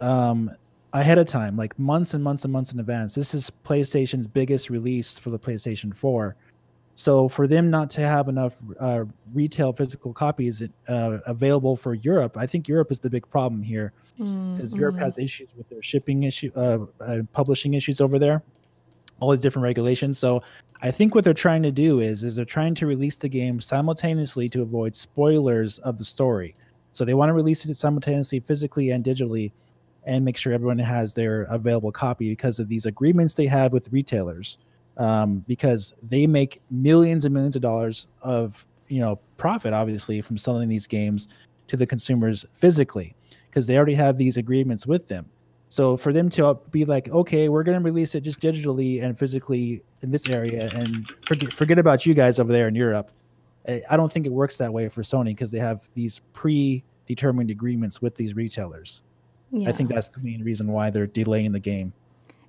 um, 0.01 0.51
ahead 0.93 1.19
of 1.19 1.27
time, 1.27 1.57
like 1.57 1.79
months 1.79 2.15
and 2.15 2.23
months 2.23 2.45
and 2.45 2.53
months 2.53 2.73
in 2.73 2.81
advance. 2.81 3.15
This 3.15 3.35
is 3.35 3.51
PlayStation's 3.65 4.27
biggest 4.27 4.71
release 4.71 5.19
for 5.19 5.31
the 5.31 5.39
PlayStation 5.39 5.95
4. 5.95 6.37
So 6.95 7.29
for 7.29 7.47
them 7.47 7.71
not 7.71 7.91
to 7.91 8.03
have 8.03 8.29
enough 8.29 8.63
uh, 8.79 9.05
retail 9.33 9.73
physical 9.73 10.13
copies 10.13 10.63
uh, 10.89 11.19
available 11.27 11.77
for 11.77 11.95
Europe, 11.95 12.37
I 12.37 12.47
think 12.47 12.69
Europe 12.69 12.93
is 12.93 12.99
the 12.99 13.09
big 13.11 13.29
problem 13.31 13.63
here. 13.63 13.93
Because 14.55 14.75
Europe 14.75 14.99
has 14.99 15.19
issues 15.19 15.49
with 15.57 15.69
their 15.69 15.83
shipping 15.83 16.25
issue, 16.25 16.53
uh, 16.55 16.79
uh, 17.01 17.23
publishing 17.33 17.75
issues 17.75 18.01
over 18.01 18.19
there, 18.19 18.43
all 19.23 19.31
these 19.31 19.41
different 19.41 19.65
regulations. 19.65 20.19
So 20.19 20.43
I 20.83 20.91
think 20.91 21.15
what 21.15 21.25
they're 21.25 21.33
trying 21.33 21.63
to 21.63 21.71
do 21.71 22.01
is 22.01 22.23
is 22.25 22.35
they're 22.35 22.45
trying 22.45 22.75
to 22.77 22.87
release 22.87 23.17
the 23.17 23.29
game 23.29 23.61
simultaneously 23.61 24.49
to 24.51 24.63
avoid 24.63 24.97
spoilers 24.97 25.79
of 25.79 25.99
the 25.99 26.05
story. 26.05 26.55
So 26.91 27.05
they 27.05 27.15
want 27.15 27.31
to 27.31 27.35
release 27.35 27.65
it 27.65 27.77
simultaneously, 27.77 28.41
physically 28.41 28.91
and 28.91 29.05
digitally, 29.05 29.53
and 30.05 30.25
make 30.25 30.37
sure 30.37 30.53
everyone 30.53 30.79
has 30.79 31.15
their 31.15 31.43
available 31.45 31.93
copy 31.93 32.29
because 32.29 32.59
of 32.59 32.69
these 32.69 32.85
agreements 32.85 33.35
they 33.35 33.47
have 33.47 33.73
with 33.73 33.93
retailers. 33.93 34.59
Um, 34.99 35.39
because 35.49 35.95
they 36.03 36.27
make 36.27 36.61
millions 36.71 37.25
and 37.25 37.33
millions 37.33 37.57
of 37.57 37.63
dollars 37.63 38.09
of 38.21 38.67
you 38.89 39.01
know 39.01 39.19
profit, 39.39 39.73
obviously, 39.73 40.21
from 40.21 40.37
selling 40.37 40.69
these 40.69 40.87
games 40.87 41.29
to 41.69 41.77
the 41.77 41.87
consumers 41.87 42.45
physically, 42.53 43.15
because 43.49 43.67
they 43.67 43.77
already 43.77 43.95
have 43.95 44.19
these 44.19 44.37
agreements 44.37 44.87
with 44.87 45.09
them. 45.09 45.27
So 45.73 45.97
for 45.97 46.13
them 46.13 46.29
to 46.29 46.59
be 46.71 46.85
like, 46.85 47.09
okay, 47.09 47.49
we're 47.49 47.63
going 47.63 47.79
to 47.79 47.83
release 47.83 48.15
it 48.15 48.21
just 48.21 48.41
digitally 48.41 49.03
and 49.03 49.19
physically 49.19 49.83
in 50.03 50.11
this 50.11 50.29
area, 50.29 50.69
and 50.75 51.09
forget 51.25 51.51
forget 51.51 51.79
about 51.79 52.05
you 52.05 52.13
guys 52.13 52.39
over 52.39 52.53
there 52.53 52.69
in 52.69 52.75
Europe. 52.75 53.11
I 53.67 53.97
don't 53.97 54.13
think 54.13 54.27
it 54.27 54.33
works 54.33 54.59
that 54.59 54.71
way 54.71 54.91
for 54.91 55.01
Sony 55.01 55.29
because 55.29 55.51
they 55.51 55.61
have 55.61 55.89
these 55.95 56.21
predetermined 56.35 57.51
agreements 57.51 58.03
with 58.03 58.17
these 58.17 58.37
retailers. 58.37 59.01
Yeah. 59.51 59.71
I 59.71 59.73
think 59.73 59.89
that's 59.89 60.09
the 60.09 60.21
main 60.21 60.45
reason 60.45 60.67
why 60.67 60.91
they're 60.91 61.07
delaying 61.07 61.53
the 61.53 61.59
game. 61.59 61.95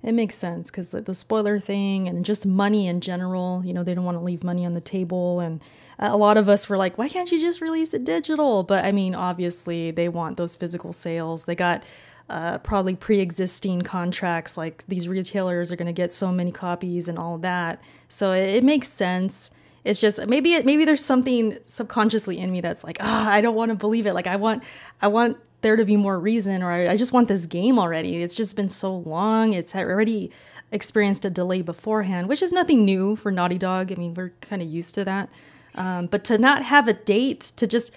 It 0.02 0.12
makes 0.12 0.34
sense 0.34 0.70
because 0.70 0.90
the 0.90 1.14
spoiler 1.14 1.58
thing 1.58 2.06
and 2.08 2.26
just 2.26 2.44
money 2.44 2.88
in 2.88 3.00
general, 3.00 3.62
you 3.64 3.72
know, 3.72 3.82
they 3.82 3.94
don't 3.94 4.04
want 4.04 4.18
to 4.18 4.22
leave 4.22 4.44
money 4.44 4.66
on 4.66 4.74
the 4.74 4.82
table. 4.82 5.40
And 5.40 5.64
a 5.98 6.18
lot 6.18 6.36
of 6.36 6.50
us 6.50 6.68
were 6.68 6.76
like, 6.76 6.98
why 6.98 7.08
can't 7.08 7.32
you 7.32 7.40
just 7.40 7.62
release 7.62 7.94
it 7.94 8.04
digital? 8.04 8.64
But 8.64 8.84
I 8.84 8.92
mean, 8.92 9.14
obviously, 9.14 9.92
they 9.92 10.10
want 10.10 10.36
those 10.36 10.56
physical 10.56 10.92
sales. 10.92 11.44
They 11.44 11.54
got 11.54 11.84
uh, 12.28 12.58
probably 12.58 12.94
pre 12.94 13.20
existing 13.20 13.82
contracts, 13.82 14.56
like 14.56 14.86
these 14.86 15.08
retailers 15.08 15.70
are 15.70 15.76
going 15.76 15.86
to 15.86 15.92
get 15.92 16.12
so 16.12 16.32
many 16.32 16.50
copies 16.50 17.08
and 17.08 17.18
all 17.18 17.38
that. 17.38 17.82
So 18.08 18.32
it, 18.32 18.48
it 18.48 18.64
makes 18.64 18.88
sense. 18.88 19.50
It's 19.84 20.00
just 20.00 20.26
maybe 20.26 20.54
it, 20.54 20.64
maybe 20.64 20.84
there's 20.84 21.04
something 21.04 21.58
subconsciously 21.66 22.38
in 22.38 22.50
me 22.50 22.60
that's 22.60 22.84
like, 22.84 22.96
ah, 23.00 23.28
I 23.28 23.40
don't 23.40 23.54
want 23.54 23.70
to 23.70 23.76
believe 23.76 24.06
it. 24.06 24.14
Like 24.14 24.26
I 24.26 24.36
want 24.36 24.62
I 25.02 25.08
want 25.08 25.36
there 25.60 25.76
to 25.76 25.84
be 25.84 25.96
more 25.96 26.18
reason, 26.18 26.62
or 26.62 26.70
I, 26.70 26.88
I 26.88 26.96
just 26.96 27.12
want 27.12 27.28
this 27.28 27.46
game 27.46 27.78
already. 27.78 28.22
It's 28.22 28.34
just 28.34 28.56
been 28.56 28.68
so 28.70 28.96
long. 28.96 29.52
It's 29.52 29.74
already 29.74 30.30
experienced 30.72 31.24
a 31.24 31.30
delay 31.30 31.62
beforehand, 31.62 32.28
which 32.28 32.42
is 32.42 32.52
nothing 32.52 32.84
new 32.84 33.16
for 33.16 33.30
Naughty 33.30 33.58
Dog. 33.58 33.92
I 33.92 33.96
mean, 33.96 34.14
we're 34.14 34.32
kind 34.40 34.62
of 34.62 34.68
used 34.68 34.94
to 34.96 35.04
that. 35.04 35.30
Um, 35.74 36.06
but 36.06 36.24
to 36.24 36.38
not 36.38 36.62
have 36.64 36.88
a 36.88 36.92
date, 36.92 37.40
to 37.56 37.66
just 37.66 37.94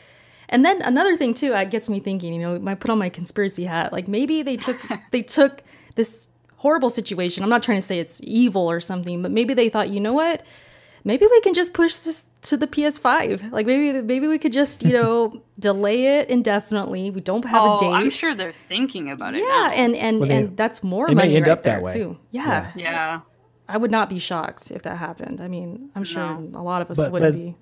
and 0.50 0.64
then 0.66 0.82
another 0.82 1.16
thing 1.18 1.34
too, 1.34 1.54
it 1.54 1.70
gets 1.70 1.90
me 1.90 2.00
thinking. 2.00 2.34
You 2.34 2.40
know, 2.40 2.70
I 2.72 2.76
put 2.76 2.90
on 2.92 2.98
my 2.98 3.10
conspiracy 3.10 3.66
hat. 3.66 3.92
Like 3.94 4.08
maybe 4.08 4.44
they 4.44 4.58
took 4.58 4.78
they 5.12 5.22
took 5.22 5.62
this 5.96 6.30
horrible 6.58 6.90
situation. 6.90 7.44
I'm 7.44 7.50
not 7.50 7.64
trying 7.64 7.78
to 7.78 7.82
say 7.82 8.00
it's 8.00 8.20
evil 8.24 8.70
or 8.70 8.80
something, 8.80 9.22
but 9.22 9.32
maybe 9.32 9.54
they 9.54 9.70
thought, 9.70 9.90
you 9.90 10.00
know 10.00 10.14
what? 10.14 10.44
Maybe 11.04 11.26
we 11.30 11.40
can 11.42 11.54
just 11.54 11.74
push 11.74 11.96
this 11.98 12.26
to 12.42 12.58
the 12.58 12.68
PS5. 12.68 13.52
Like 13.52 13.66
maybe 13.66 14.02
maybe 14.02 14.28
we 14.28 14.38
could 14.38 14.52
just 14.52 14.84
you 14.84 14.92
know 14.94 15.42
delay 15.60 16.20
it 16.20 16.30
indefinitely. 16.30 17.12
We 17.12 17.22
don't 17.22 17.46
have 17.46 17.62
oh, 17.62 17.76
a 17.76 17.80
date. 17.80 17.92
I'm 17.92 18.10
sure 18.10 18.36
they're 18.36 18.52
thinking 18.52 19.10
about 19.12 19.34
it. 19.36 19.40
yeah, 19.40 19.46
now. 19.48 19.72
and 19.72 19.96
and 19.96 20.20
Well, 20.20 20.30
they- 20.30 20.36
and 20.36 20.58
that's 20.58 20.84
more 20.84 21.08
they 21.08 21.14
may 21.16 21.22
money 21.24 21.36
end 21.38 21.46
right 21.48 21.52
up 21.54 21.64
that 21.64 21.82
way. 21.82 21.94
too. 21.94 22.18
Yeah, 22.32 22.72
yeah. 22.76 23.22
I 23.70 23.78
would 23.78 23.92
not 23.92 24.10
be 24.10 24.18
shocked 24.20 24.72
if 24.72 24.82
that 24.84 24.98
happened. 24.98 25.40
I 25.42 25.48
mean, 25.48 25.90
I'm 25.96 26.04
sure 26.06 26.24
a 26.24 26.64
lot 26.64 26.82
of 26.82 26.90
us 26.92 26.98
But- 27.02 27.12
wouldn't 27.12 27.34
but- 27.34 27.38
be. 27.40 27.56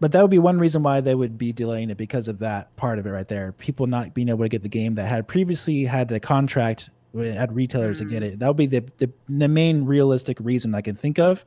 But 0.00 0.12
that 0.12 0.22
would 0.22 0.30
be 0.30 0.38
one 0.38 0.58
reason 0.58 0.82
why 0.82 1.02
they 1.02 1.14
would 1.14 1.36
be 1.36 1.52
delaying 1.52 1.90
it 1.90 1.98
because 1.98 2.26
of 2.26 2.38
that 2.38 2.74
part 2.76 2.98
of 2.98 3.06
it 3.06 3.10
right 3.10 3.28
there. 3.28 3.52
People 3.52 3.86
not 3.86 4.14
being 4.14 4.30
able 4.30 4.44
to 4.44 4.48
get 4.48 4.62
the 4.62 4.68
game 4.68 4.94
that 4.94 5.06
had 5.06 5.28
previously 5.28 5.84
had 5.84 6.08
the 6.08 6.18
contract 6.18 6.88
with- 7.12 7.36
at 7.36 7.52
retailers 7.52 7.98
to 7.98 8.06
get 8.06 8.22
it. 8.22 8.36
Mm. 8.36 8.38
That 8.38 8.48
would 8.48 8.56
be 8.56 8.66
the, 8.66 8.84
the 8.96 9.10
the 9.28 9.48
main 9.48 9.84
realistic 9.84 10.38
reason 10.40 10.74
I 10.74 10.80
can 10.80 10.96
think 10.96 11.18
of. 11.18 11.44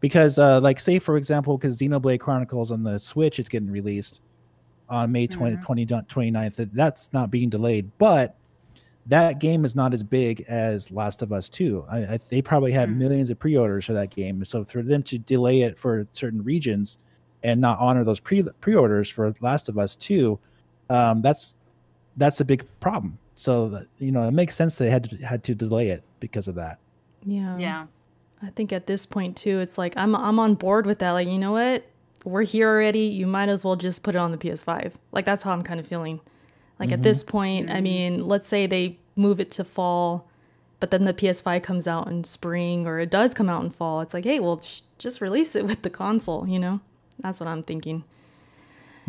Because 0.00 0.38
uh 0.38 0.60
like 0.60 0.78
say 0.80 0.98
for 0.98 1.16
example, 1.16 1.56
because 1.56 1.80
Xenoblade 1.80 2.20
Chronicles 2.20 2.70
on 2.70 2.82
the 2.82 2.98
Switch 2.98 3.38
is 3.38 3.48
getting 3.48 3.70
released 3.70 4.20
on 4.88 5.10
May 5.10 5.26
20, 5.26 5.56
mm-hmm. 5.56 5.64
20 5.64 5.86
29th. 5.86 6.70
That's 6.72 7.12
not 7.12 7.30
being 7.30 7.48
delayed, 7.48 7.90
but 7.98 8.36
that 9.06 9.40
game 9.40 9.64
is 9.64 9.74
not 9.74 9.94
as 9.94 10.02
big 10.02 10.42
as 10.48 10.90
Last 10.90 11.22
of 11.22 11.32
Us 11.32 11.48
2. 11.48 11.86
I, 11.88 11.98
I, 11.98 12.18
they 12.28 12.42
probably 12.42 12.72
had 12.72 12.90
mm. 12.90 12.96
millions 12.96 13.30
of 13.30 13.38
pre-orders 13.38 13.86
for 13.86 13.94
that 13.94 14.10
game. 14.10 14.44
So 14.44 14.64
for 14.64 14.82
them 14.82 15.02
to 15.04 15.18
delay 15.18 15.62
it 15.62 15.78
for 15.78 16.06
certain 16.12 16.44
regions 16.44 16.98
and 17.42 17.60
not 17.60 17.78
honor 17.78 18.04
those 18.04 18.20
pre 18.20 18.42
pre-orders 18.60 19.08
for 19.08 19.34
Last 19.40 19.68
of 19.68 19.78
Us 19.78 19.96
2, 19.96 20.38
um, 20.90 21.22
that's 21.22 21.56
that's 22.16 22.40
a 22.40 22.44
big 22.44 22.64
problem. 22.80 23.18
So 23.34 23.68
that, 23.68 23.86
you 23.98 24.10
know, 24.10 24.26
it 24.26 24.32
makes 24.32 24.56
sense 24.56 24.76
they 24.76 24.90
had 24.90 25.10
to 25.10 25.16
had 25.18 25.44
to 25.44 25.54
delay 25.54 25.90
it 25.90 26.02
because 26.20 26.48
of 26.48 26.56
that. 26.56 26.78
Yeah. 27.24 27.56
Yeah. 27.58 27.86
I 28.42 28.50
think 28.50 28.72
at 28.72 28.86
this 28.86 29.06
point 29.06 29.36
too, 29.36 29.60
it's 29.60 29.78
like 29.78 29.94
I'm 29.96 30.14
I'm 30.14 30.38
on 30.38 30.54
board 30.54 30.86
with 30.86 30.98
that. 31.00 31.12
Like, 31.12 31.28
you 31.28 31.38
know 31.38 31.52
what? 31.52 31.84
We're 32.24 32.42
here 32.42 32.68
already. 32.68 33.06
You 33.06 33.26
might 33.26 33.48
as 33.48 33.64
well 33.64 33.76
just 33.76 34.02
put 34.02 34.14
it 34.14 34.18
on 34.18 34.32
the 34.32 34.38
PS5. 34.38 34.94
Like 35.12 35.24
that's 35.24 35.44
how 35.44 35.52
I'm 35.52 35.62
kind 35.62 35.78
of 35.78 35.86
feeling. 35.86 36.20
Like 36.78 36.92
at 36.92 37.02
this 37.02 37.24
point, 37.24 37.70
I 37.70 37.80
mean, 37.80 38.28
let's 38.28 38.46
say 38.46 38.66
they 38.66 38.98
move 39.16 39.40
it 39.40 39.50
to 39.52 39.64
fall, 39.64 40.28
but 40.78 40.92
then 40.92 41.04
the 41.04 41.12
PS5 41.12 41.62
comes 41.62 41.88
out 41.88 42.06
in 42.06 42.22
spring 42.22 42.86
or 42.86 43.00
it 43.00 43.10
does 43.10 43.34
come 43.34 43.48
out 43.48 43.64
in 43.64 43.70
fall. 43.70 44.00
It's 44.00 44.14
like, 44.14 44.24
hey, 44.24 44.38
well, 44.38 44.60
sh- 44.60 44.82
just 44.96 45.20
release 45.20 45.56
it 45.56 45.66
with 45.66 45.82
the 45.82 45.90
console, 45.90 46.46
you 46.46 46.58
know? 46.58 46.80
That's 47.20 47.40
what 47.40 47.48
I'm 47.48 47.62
thinking. 47.62 48.04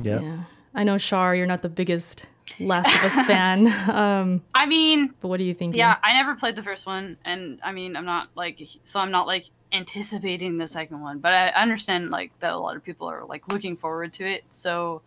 Yeah. 0.01 0.21
Yeah. 0.21 0.37
I 0.73 0.83
know 0.83 0.97
Char, 0.97 1.35
you're 1.35 1.47
not 1.47 1.61
the 1.61 1.69
biggest 1.69 2.27
Last 2.59 2.87
of 2.87 3.03
Us 3.03 3.21
fan. 3.27 3.67
Um, 3.89 4.43
I 4.53 4.65
mean, 4.65 5.13
but 5.19 5.27
what 5.27 5.37
do 5.37 5.43
you 5.43 5.53
think? 5.53 5.75
yeah, 5.75 5.97
I 6.03 6.13
never 6.13 6.35
played 6.35 6.55
the 6.55 6.63
first 6.63 6.85
one, 6.85 7.17
and 7.25 7.59
I 7.63 7.71
mean, 7.71 7.95
I'm 7.95 8.05
not 8.05 8.29
like, 8.35 8.61
so 8.83 8.99
I'm 8.99 9.11
not 9.11 9.27
like 9.27 9.45
anticipating 9.71 10.57
the 10.57 10.67
second 10.67 11.01
one, 11.01 11.19
but 11.19 11.33
I 11.33 11.49
understand 11.49 12.09
like 12.09 12.31
that 12.39 12.53
a 12.53 12.57
lot 12.57 12.75
of 12.75 12.83
people 12.83 13.07
are 13.07 13.25
like 13.25 13.51
looking 13.51 13.77
forward 13.77 14.13
to 14.13 14.27
it. 14.27 14.43
So 14.49 15.01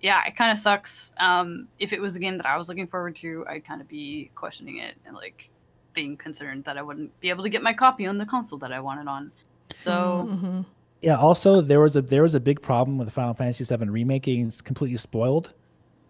yeah, 0.00 0.22
it 0.26 0.36
kind 0.36 0.52
of 0.52 0.58
sucks. 0.58 1.12
Um, 1.18 1.68
if 1.78 1.92
it 1.92 2.00
was 2.00 2.16
a 2.16 2.18
game 2.18 2.36
that 2.36 2.46
I 2.46 2.56
was 2.56 2.68
looking 2.68 2.86
forward 2.86 3.16
to, 3.16 3.44
I'd 3.48 3.64
kind 3.64 3.80
of 3.80 3.88
be 3.88 4.30
questioning 4.34 4.78
it 4.78 4.94
and 5.06 5.14
like 5.14 5.50
being 5.94 6.16
concerned 6.16 6.64
that 6.64 6.76
I 6.76 6.82
wouldn't 6.82 7.18
be 7.20 7.30
able 7.30 7.44
to 7.44 7.50
get 7.50 7.62
my 7.62 7.72
copy 7.72 8.04
on 8.04 8.18
the 8.18 8.26
console 8.26 8.58
that 8.58 8.72
I 8.72 8.80
wanted 8.80 9.08
on. 9.08 9.32
So 9.72 10.28
hmm 10.30 10.60
Yeah. 11.04 11.16
Also, 11.16 11.60
there 11.60 11.80
was 11.80 11.96
a 11.96 12.02
there 12.02 12.22
was 12.22 12.34
a 12.34 12.40
big 12.40 12.60
problem 12.62 12.98
with 12.98 13.06
the 13.08 13.12
Final 13.12 13.34
Fantasy 13.34 13.64
VII 13.64 13.88
remake 13.88 14.22
getting 14.22 14.50
completely 14.50 14.96
spoiled. 14.96 15.52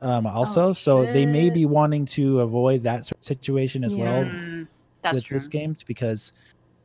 Um, 0.01 0.27
also, 0.27 0.69
Oh, 0.69 0.73
so 0.73 1.05
they 1.07 1.25
may 1.25 1.49
be 1.51 1.65
wanting 1.65 2.05
to 2.07 2.41
avoid 2.41 2.83
that 2.83 3.07
sort 3.07 3.19
of 3.19 3.25
situation 3.25 3.85
as 3.85 3.97
well 3.97 4.25
mm, 4.25 4.67
that's 5.01 5.15
with 5.17 5.25
true. 5.25 5.39
this 5.39 5.49
game 5.49 5.77
because 5.87 6.33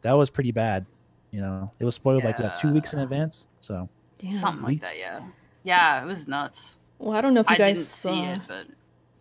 that 0.04 0.14
was 0.14 0.30
pretty 0.30 0.52
bad. 0.54 0.86
You 1.32 1.42
know, 1.42 1.72
it 1.80 1.86
was 1.86 1.96
spoiled 1.96 2.24
like 2.24 2.40
what 2.40 2.56
two 2.56 2.72
weeks 2.72 2.94
in 2.94 3.00
advance. 3.00 3.48
So 3.60 3.90
Damn. 4.20 4.32
Something 4.32 4.64
like 4.64 4.82
that, 4.82 4.98
yeah. 4.98 5.22
Yeah, 5.64 6.02
it 6.02 6.06
was 6.06 6.28
nuts. 6.28 6.78
Well, 6.98 7.16
I 7.16 7.22
don't 7.22 7.34
know 7.34 7.42
if 7.42 7.50
you 7.50 7.56
I 7.56 7.58
guys 7.58 7.78
didn't 7.78 7.88
saw. 7.88 8.10
see 8.14 8.22
it, 8.22 8.42
but 8.48 8.66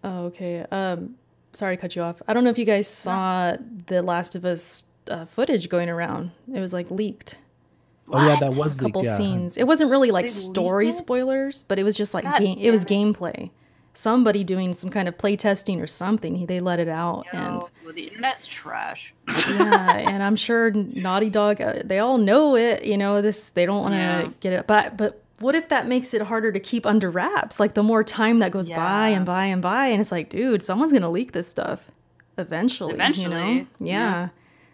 Oh, 0.05 0.25
okay. 0.27 0.65
Um, 0.71 1.17
sorry 1.53 1.77
to 1.77 1.81
cut 1.81 1.97
you 1.97 2.03
off. 2.03 2.23
I 2.29 2.33
don't 2.35 2.45
know 2.45 2.51
if 2.51 2.59
you 2.59 2.65
guys 2.65 2.87
saw 2.87 3.57
the 3.87 4.01
Last 4.03 4.37
of 4.37 4.45
Us 4.45 4.85
uh, 5.11 5.25
footage 5.25 5.69
going 5.69 5.89
around. 5.89 6.31
It 6.53 6.61
was 6.61 6.73
like 6.73 6.89
leaked. 6.91 7.39
Oh 8.13 8.27
yeah, 8.27 8.37
that 8.41 8.55
was 8.55 8.77
A 8.77 8.81
couple 8.81 9.01
leaked, 9.03 9.11
yeah. 9.11 9.17
scenes. 9.17 9.57
It 9.57 9.65
wasn't 9.67 9.91
really 9.91 10.11
like 10.11 10.27
They 10.27 10.33
story 10.33 10.89
it? 10.89 10.93
spoilers, 10.93 11.63
but 11.69 11.79
it 11.79 11.85
was 11.85 11.97
just 11.97 12.15
like 12.15 12.25
God 12.25 12.39
game. 12.39 12.59
It 12.61 12.71
was 12.71 12.85
gameplay. 12.85 13.51
Somebody 13.95 14.45
doing 14.45 14.73
some 14.75 14.91
kind 14.91 15.09
of 15.09 15.19
play 15.19 15.35
testing 15.35 15.81
or 15.81 15.87
something. 15.89 16.47
They 16.47 16.61
let 16.61 16.79
it 16.79 16.89
out, 16.89 17.27
and 17.33 17.63
well, 17.85 17.93
the 17.95 18.05
internet's 18.05 18.47
trash. 18.47 19.13
yeah, 19.49 19.97
and 19.97 20.23
I'm 20.23 20.37
sure 20.37 20.71
Naughty 20.71 21.31
Dog. 21.31 21.61
Uh, 21.61 21.83
they 21.85 21.99
all 21.99 22.17
know 22.19 22.55
it. 22.55 22.85
You 22.85 22.97
know 22.97 23.21
this. 23.23 23.51
They 23.51 23.67
don't 23.67 23.83
want 23.83 23.95
to 23.95 23.99
Yeah. 23.99 24.29
get 24.41 24.53
it. 24.53 24.67
But 24.69 24.97
but 24.97 25.21
what 25.41 25.55
if 25.57 25.69
that 25.71 25.89
makes 25.89 26.15
it 26.15 26.23
harder 26.23 26.53
to 26.53 26.61
keep 26.61 26.87
under 26.87 27.11
wraps? 27.11 27.59
Like 27.59 27.75
the 27.75 27.83
more 27.83 28.05
time 28.05 28.39
that 28.39 28.53
goes 28.53 28.71
by 28.71 29.09
and 29.09 29.27
by 29.27 29.47
and 29.47 29.61
by, 29.61 29.87
and 29.87 30.01
it's 30.01 30.13
like, 30.13 30.29
dude, 30.31 30.63
someone's 30.63 30.93
gonna 30.93 31.11
leak 31.11 31.33
this 31.33 31.49
stuff 31.49 31.85
eventually. 32.37 32.93
You 32.93 32.99
know? 32.99 33.05
Eventually, 33.05 33.67
Yeah. 33.81 33.87
yeah. 33.87 34.29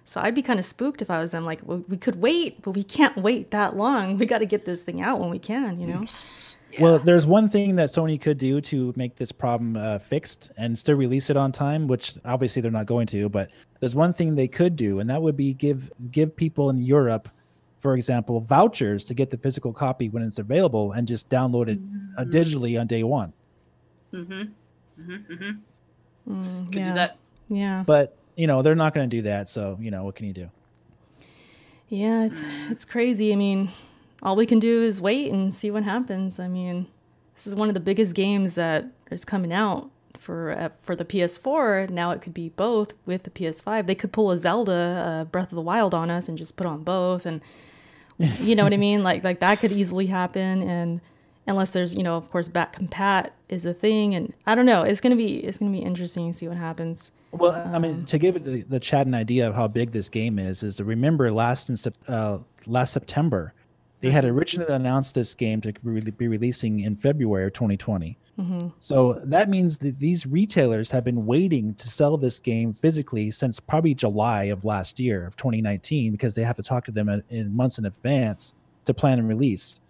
So 0.04 0.20
I'd 0.20 0.34
be 0.34 0.42
kind 0.42 0.58
of 0.58 0.64
spooked 0.64 1.00
if 1.02 1.10
I 1.10 1.18
was 1.18 1.32
them. 1.32 1.44
Like, 1.44 1.60
well, 1.64 1.82
we 1.88 1.96
could 1.96 2.16
wait, 2.16 2.60
but 2.62 2.72
we 2.72 2.82
can't 2.82 3.16
wait 3.16 3.50
that 3.52 3.74
long. 3.76 4.18
We 4.18 4.26
got 4.26 4.38
to 4.38 4.46
get 4.46 4.64
this 4.66 4.82
thing 4.82 5.00
out 5.00 5.18
when 5.20 5.30
we 5.30 5.38
can. 5.38 5.80
You 5.80 5.86
know. 5.86 6.06
Well, 6.80 6.98
there's 6.98 7.24
one 7.24 7.48
thing 7.48 7.76
that 7.76 7.90
Sony 7.90 8.20
could 8.20 8.36
do 8.36 8.60
to 8.62 8.92
make 8.96 9.14
this 9.14 9.30
problem 9.30 9.76
uh, 9.76 10.00
fixed 10.00 10.50
and 10.56 10.76
still 10.76 10.96
release 10.96 11.30
it 11.30 11.36
on 11.36 11.52
time, 11.52 11.86
which 11.86 12.14
obviously 12.24 12.60
they're 12.62 12.72
not 12.72 12.86
going 12.86 13.06
to. 13.06 13.28
But 13.28 13.52
there's 13.78 13.94
one 13.94 14.12
thing 14.12 14.34
they 14.34 14.48
could 14.48 14.74
do, 14.74 14.98
and 14.98 15.08
that 15.08 15.22
would 15.22 15.36
be 15.36 15.54
give 15.54 15.92
give 16.10 16.34
people 16.34 16.70
in 16.70 16.78
Europe, 16.78 17.28
for 17.78 17.94
example, 17.94 18.40
vouchers 18.40 19.04
to 19.04 19.14
get 19.14 19.30
the 19.30 19.38
physical 19.38 19.72
copy 19.72 20.08
when 20.08 20.24
it's 20.24 20.40
available, 20.40 20.90
and 20.90 21.06
just 21.06 21.28
download 21.28 21.68
it 21.68 21.78
uh, 22.18 22.22
Mm-hmm. 22.24 22.30
digitally 22.36 22.80
on 22.80 22.88
day 22.88 23.04
one. 23.04 23.32
Mhm. 24.12 24.50
Mhm. 25.00 25.26
Mhm. 25.28 25.58
Mm, 26.28 26.66
Could 26.66 26.74
yeah. 26.74 26.88
do 26.88 26.94
that. 26.94 27.16
Yeah. 27.50 27.84
But 27.86 28.16
you 28.36 28.46
know 28.46 28.62
they're 28.62 28.74
not 28.74 28.94
going 28.94 29.08
to 29.08 29.16
do 29.16 29.22
that, 29.22 29.48
so 29.48 29.78
you 29.80 29.90
know 29.90 30.04
what 30.04 30.14
can 30.14 30.26
you 30.26 30.32
do? 30.32 30.50
Yeah, 31.88 32.24
it's 32.24 32.48
it's 32.70 32.84
crazy. 32.84 33.32
I 33.32 33.36
mean, 33.36 33.70
all 34.22 34.36
we 34.36 34.46
can 34.46 34.58
do 34.58 34.82
is 34.82 35.00
wait 35.00 35.32
and 35.32 35.54
see 35.54 35.70
what 35.70 35.82
happens. 35.84 36.40
I 36.40 36.48
mean, 36.48 36.86
this 37.34 37.46
is 37.46 37.54
one 37.54 37.68
of 37.68 37.74
the 37.74 37.80
biggest 37.80 38.14
games 38.14 38.54
that 38.54 38.86
is 39.10 39.24
coming 39.24 39.52
out 39.52 39.90
for 40.18 40.52
uh, 40.52 40.70
for 40.78 40.96
the 40.96 41.04
PS4. 41.04 41.90
Now 41.90 42.10
it 42.10 42.22
could 42.22 42.34
be 42.34 42.48
both 42.48 42.94
with 43.06 43.24
the 43.24 43.30
PS5. 43.30 43.86
They 43.86 43.94
could 43.94 44.12
pull 44.12 44.30
a 44.30 44.36
Zelda 44.36 44.72
uh, 44.72 45.24
Breath 45.24 45.52
of 45.52 45.56
the 45.56 45.62
Wild 45.62 45.94
on 45.94 46.10
us 46.10 46.28
and 46.28 46.38
just 46.38 46.56
put 46.56 46.66
on 46.66 46.82
both, 46.82 47.26
and 47.26 47.42
you 48.18 48.56
know 48.56 48.64
what 48.64 48.72
I 48.72 48.78
mean. 48.78 49.02
Like 49.02 49.22
like 49.22 49.40
that 49.40 49.58
could 49.58 49.72
easily 49.72 50.06
happen. 50.06 50.62
And 50.62 51.00
unless 51.46 51.72
there's 51.72 51.94
you 51.94 52.02
know 52.02 52.16
of 52.16 52.30
course 52.30 52.48
back 52.48 52.76
compat 52.76 53.30
is 53.48 53.66
a 53.66 53.74
thing, 53.74 54.14
and 54.14 54.32
I 54.46 54.54
don't 54.54 54.66
know. 54.66 54.82
It's 54.82 55.00
gonna 55.00 55.16
be 55.16 55.36
it's 55.36 55.58
gonna 55.58 55.70
be 55.70 55.78
interesting 55.78 56.32
to 56.32 56.36
see 56.36 56.48
what 56.48 56.56
happens. 56.56 57.12
Well, 57.36 57.52
I 57.52 57.78
mean, 57.78 58.04
to 58.06 58.18
give 58.18 58.42
the, 58.44 58.62
the 58.62 58.80
chat 58.80 59.06
an 59.06 59.14
idea 59.14 59.48
of 59.48 59.54
how 59.54 59.66
big 59.66 59.90
this 59.90 60.08
game 60.08 60.38
is, 60.38 60.62
is 60.62 60.76
to 60.76 60.84
remember 60.84 61.30
last 61.32 61.68
in 61.68 61.76
uh, 62.08 62.38
last 62.66 62.92
September, 62.92 63.54
they 64.00 64.10
had 64.10 64.24
originally 64.24 64.72
announced 64.72 65.14
this 65.14 65.34
game 65.34 65.60
to 65.62 65.72
be 65.72 66.28
releasing 66.28 66.80
in 66.80 66.94
February 66.94 67.46
of 67.46 67.52
2020. 67.54 68.18
So 68.78 69.14
that 69.24 69.48
means 69.48 69.78
that 69.78 69.98
these 69.98 70.26
retailers 70.26 70.90
have 70.90 71.04
been 71.04 71.24
waiting 71.24 71.74
to 71.74 71.88
sell 71.88 72.16
this 72.16 72.38
game 72.38 72.72
physically 72.72 73.30
since 73.30 73.60
probably 73.60 73.94
July 73.94 74.44
of 74.44 74.64
last 74.64 75.00
year 75.00 75.26
of 75.26 75.36
2019 75.36 76.12
because 76.12 76.34
they 76.34 76.42
have 76.42 76.56
to 76.56 76.62
talk 76.62 76.84
to 76.84 76.92
them 76.92 77.08
in, 77.08 77.22
in 77.30 77.56
months 77.56 77.78
in 77.78 77.86
advance 77.86 78.54
to 78.84 78.94
plan 78.94 79.18
and 79.18 79.28
release. 79.28 79.80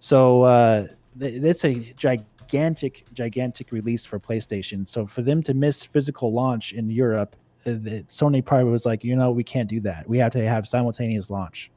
So 0.00 0.42
uh, 0.42 0.86
th- 1.18 1.44
it's 1.44 1.64
a 1.64 1.74
gigantic, 1.94 2.26
gigantic 2.50 3.04
gigantic 3.14 3.72
release 3.72 4.04
for 4.04 4.18
PlayStation. 4.18 4.86
So 4.88 5.06
for 5.06 5.22
them 5.22 5.42
to 5.44 5.54
miss 5.54 5.84
physical 5.84 6.32
launch 6.32 6.72
in 6.72 6.90
Europe, 6.90 7.36
uh, 7.66 7.70
the- 7.72 8.04
Sony 8.08 8.44
probably 8.44 8.70
was 8.70 8.84
like, 8.86 9.04
you 9.04 9.14
know, 9.16 9.30
we 9.30 9.44
can't 9.44 9.68
do 9.68 9.80
that. 9.80 10.08
We 10.08 10.18
have 10.18 10.32
to 10.32 10.46
have 10.48 10.66
simultaneous 10.66 11.30
launch. 11.30 11.70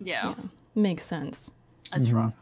Yeah, 0.00 0.34
Makes 0.74 1.04
sense. 1.04 1.50
that's 1.90 2.06
Mhm. 2.06 2.14
wrong. 2.14 2.32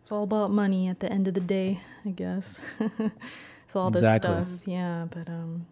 It's 0.00 0.12
all 0.12 0.24
about 0.24 0.50
money 0.50 0.88
at 0.88 1.00
the 1.00 1.10
end 1.12 1.28
of 1.28 1.34
the 1.34 1.40
day, 1.40 1.80
I 2.04 2.10
guess. 2.10 2.60
it's 2.80 3.76
all 3.76 3.90
this 3.90 4.00
Exactly. 4.00 4.30
stuff. 4.30 4.48
Yeah, 4.66 5.06
but 5.10 5.28
um 5.28 5.66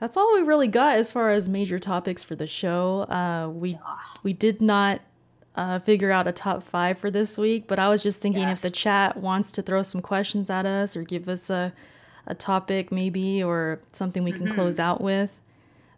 that's 0.00 0.16
all 0.16 0.34
we 0.34 0.42
really 0.42 0.66
got 0.68 0.96
as 0.98 1.12
far 1.12 1.30
as 1.30 1.48
major 1.48 1.78
topics 1.78 2.22
for 2.24 2.34
the 2.34 2.46
show. 2.46 3.02
Uh 3.02 3.48
we 3.50 3.78
we 4.22 4.32
did 4.32 4.60
not 4.60 5.00
uh, 5.56 5.78
figure 5.78 6.10
out 6.10 6.26
a 6.26 6.32
top 6.32 6.62
five 6.62 6.98
for 6.98 7.10
this 7.10 7.36
week, 7.36 7.66
but 7.66 7.78
I 7.78 7.88
was 7.88 8.02
just 8.02 8.20
thinking 8.22 8.48
if 8.48 8.62
the 8.62 8.70
chat 8.70 9.16
wants 9.16 9.52
to 9.52 9.62
throw 9.62 9.82
some 9.82 10.00
questions 10.00 10.48
at 10.50 10.64
us 10.66 10.96
or 10.96 11.02
give 11.02 11.28
us 11.28 11.50
a, 11.50 11.72
a 12.26 12.34
topic 12.34 12.90
maybe 12.90 13.42
or 13.42 13.80
something 13.92 14.24
we 14.24 14.32
can 14.32 14.44
Mm-hmm. 14.46 14.54
close 14.54 14.78
out 14.78 15.00
with. 15.00 15.38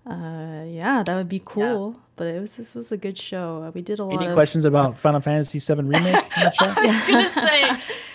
Uh, 0.07 0.64
yeah, 0.66 1.02
that 1.07 1.14
would 1.16 1.28
be 1.28 1.40
cool. 1.44 1.98
But 2.16 2.26
it 2.28 2.40
was 2.40 2.57
this 2.57 2.74
was 2.74 2.92
a 2.92 2.96
good 2.96 3.16
show. 3.18 3.62
Uh, 3.66 3.70
we 3.72 3.80
did 3.82 3.98
a 3.98 4.05
lot 4.05 4.14
Any 4.14 4.26
of 4.26 4.34
questions 4.34 4.64
about 4.64 4.98
Final 4.98 5.20
Fantasy 5.20 5.59
VII 5.59 5.82
Remake 5.82 6.14
in 6.36 6.44
the 6.44 6.50
chat? 6.50 6.76
I 6.78 6.82
was 6.82 7.05
gonna 7.05 7.28
say 7.28 7.70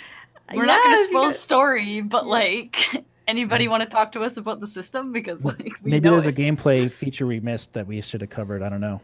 we're 0.56 0.66
not 0.66 0.82
gonna 0.84 0.94
if 0.94 1.00
you 1.00 1.06
spoil 1.06 1.24
got- 1.30 1.36
story, 1.36 2.02
but 2.02 2.28
like 2.28 3.04
anybody 3.28 3.68
want 3.68 3.84
to 3.84 3.90
talk 3.90 4.12
to 4.14 4.22
us 4.22 4.38
about 4.38 4.60
the 4.60 4.68
system 4.68 5.12
because 5.12 5.44
like 5.44 5.74
we 5.84 5.92
Maybe 5.92 6.06
know 6.10 6.12
there's 6.20 6.28
a 6.28 6.34
gameplay 6.34 6.90
feature 6.92 7.26
we 7.28 7.40
missed 7.40 7.74
that 7.74 7.88
we 7.88 8.02
should 8.02 8.22
have 8.22 8.30
covered. 8.30 8.62
I 8.64 8.70
don't 8.70 8.82
know. 8.82 9.02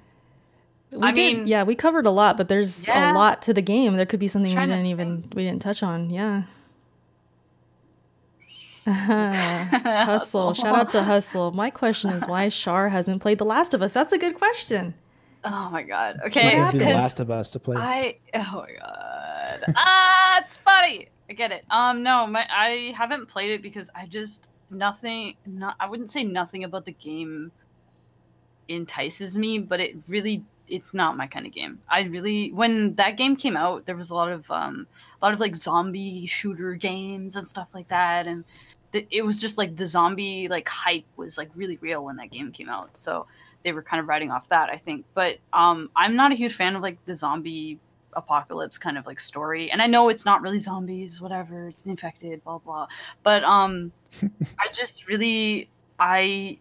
We 0.95 1.01
I 1.07 1.11
did, 1.11 1.37
mean- 1.37 1.47
yeah, 1.47 1.63
we 1.63 1.75
covered 1.75 2.05
a 2.05 2.11
lot, 2.11 2.37
but 2.37 2.47
there's 2.47 2.87
Yeah. 2.87 3.11
a 3.11 3.13
lot 3.13 3.41
to 3.43 3.53
the 3.53 3.61
game. 3.61 3.95
There 3.95 4.05
could 4.05 4.19
be 4.19 4.27
something 4.27 4.49
we 4.55 4.61
didn't 4.61 4.85
even 4.85 5.29
we 5.35 5.43
didn't 5.43 5.61
touch 5.61 5.83
on. 5.83 6.09
Yeah. 6.09 6.43
Hustle. 8.85 10.53
Shout 10.53 10.75
out 10.75 10.89
to 10.91 11.03
Hustle. 11.03 11.51
My 11.51 11.69
question 11.69 12.11
is 12.11 12.27
why 12.27 12.49
Char 12.49 12.89
hasn't 12.89 13.21
played 13.21 13.39
The 13.39 13.45
Last 13.45 13.73
of 13.73 13.81
Us. 13.81 13.93
That's 13.93 14.13
a 14.13 14.17
good 14.17 14.35
question. 14.35 14.93
Oh 15.43 15.69
my 15.71 15.83
god. 15.83 16.19
Okay. 16.25 16.55
gonna 16.55 16.77
the 16.77 16.85
last 16.85 17.19
of 17.19 17.29
us 17.29 17.51
to 17.51 17.59
play. 17.59 17.75
I 17.77 18.17
oh 18.33 18.65
my 18.67 18.73
god. 18.79 19.63
ah, 19.75 20.39
it's 20.43 20.57
funny. 20.57 21.09
I 21.29 21.33
get 21.33 21.51
it. 21.51 21.63
Um, 21.69 22.03
no, 22.03 22.25
my 22.27 22.45
I 22.49 22.93
haven't 22.97 23.27
played 23.27 23.51
it 23.51 23.61
because 23.61 23.89
I 23.95 24.05
just 24.07 24.47
nothing. 24.69 25.35
Not 25.45 25.75
I 25.79 25.87
wouldn't 25.87 26.09
say 26.09 26.23
nothing 26.23 26.63
about 26.63 26.85
the 26.85 26.91
game 26.93 27.51
entices 28.67 29.37
me, 29.37 29.59
but 29.59 29.79
it 29.79 29.95
really 30.07 30.43
it's 30.67 30.93
not 30.93 31.17
my 31.17 31.27
kind 31.27 31.45
of 31.45 31.53
game. 31.53 31.79
I 31.89 32.03
really 32.03 32.51
when 32.51 32.95
that 32.95 33.17
game 33.17 33.35
came 33.35 33.57
out, 33.57 33.85
there 33.85 33.95
was 33.95 34.09
a 34.09 34.15
lot 34.15 34.31
of 34.31 34.49
um 34.51 34.87
a 35.21 35.25
lot 35.25 35.33
of 35.33 35.39
like 35.39 35.55
zombie 35.55 36.25
shooter 36.27 36.73
games 36.75 37.35
and 37.35 37.45
stuff 37.45 37.69
like 37.73 37.87
that, 37.89 38.27
and 38.27 38.43
th- 38.93 39.07
it 39.11 39.23
was 39.23 39.39
just 39.41 39.57
like 39.57 39.75
the 39.75 39.85
zombie 39.85 40.47
like 40.47 40.67
hype 40.67 41.05
was 41.17 41.37
like 41.37 41.49
really 41.55 41.77
real 41.77 42.03
when 42.03 42.17
that 42.17 42.31
game 42.31 42.51
came 42.51 42.69
out. 42.69 42.97
So 42.97 43.27
they 43.63 43.73
were 43.73 43.81
kind 43.81 43.99
of 43.99 44.07
riding 44.07 44.31
off 44.31 44.49
that, 44.49 44.69
I 44.69 44.77
think. 44.77 45.05
But 45.13 45.37
um, 45.51 45.89
I'm 45.95 46.15
not 46.15 46.31
a 46.31 46.35
huge 46.35 46.53
fan 46.53 46.75
of 46.75 46.81
like 46.81 47.03
the 47.05 47.15
zombie 47.15 47.79
apocalypse 48.13 48.77
kind 48.77 48.97
of 48.97 49.05
like 49.05 49.19
story. 49.19 49.71
And 49.71 49.81
I 49.81 49.87
know 49.87 50.09
it's 50.09 50.25
not 50.25 50.41
really 50.41 50.59
zombies, 50.59 51.19
whatever. 51.19 51.67
It's 51.67 51.85
infected, 51.85 52.43
blah 52.43 52.59
blah. 52.59 52.87
But 53.23 53.43
um, 53.43 53.91
I 54.59 54.67
just 54.73 55.07
really 55.07 55.69
I 55.99 56.59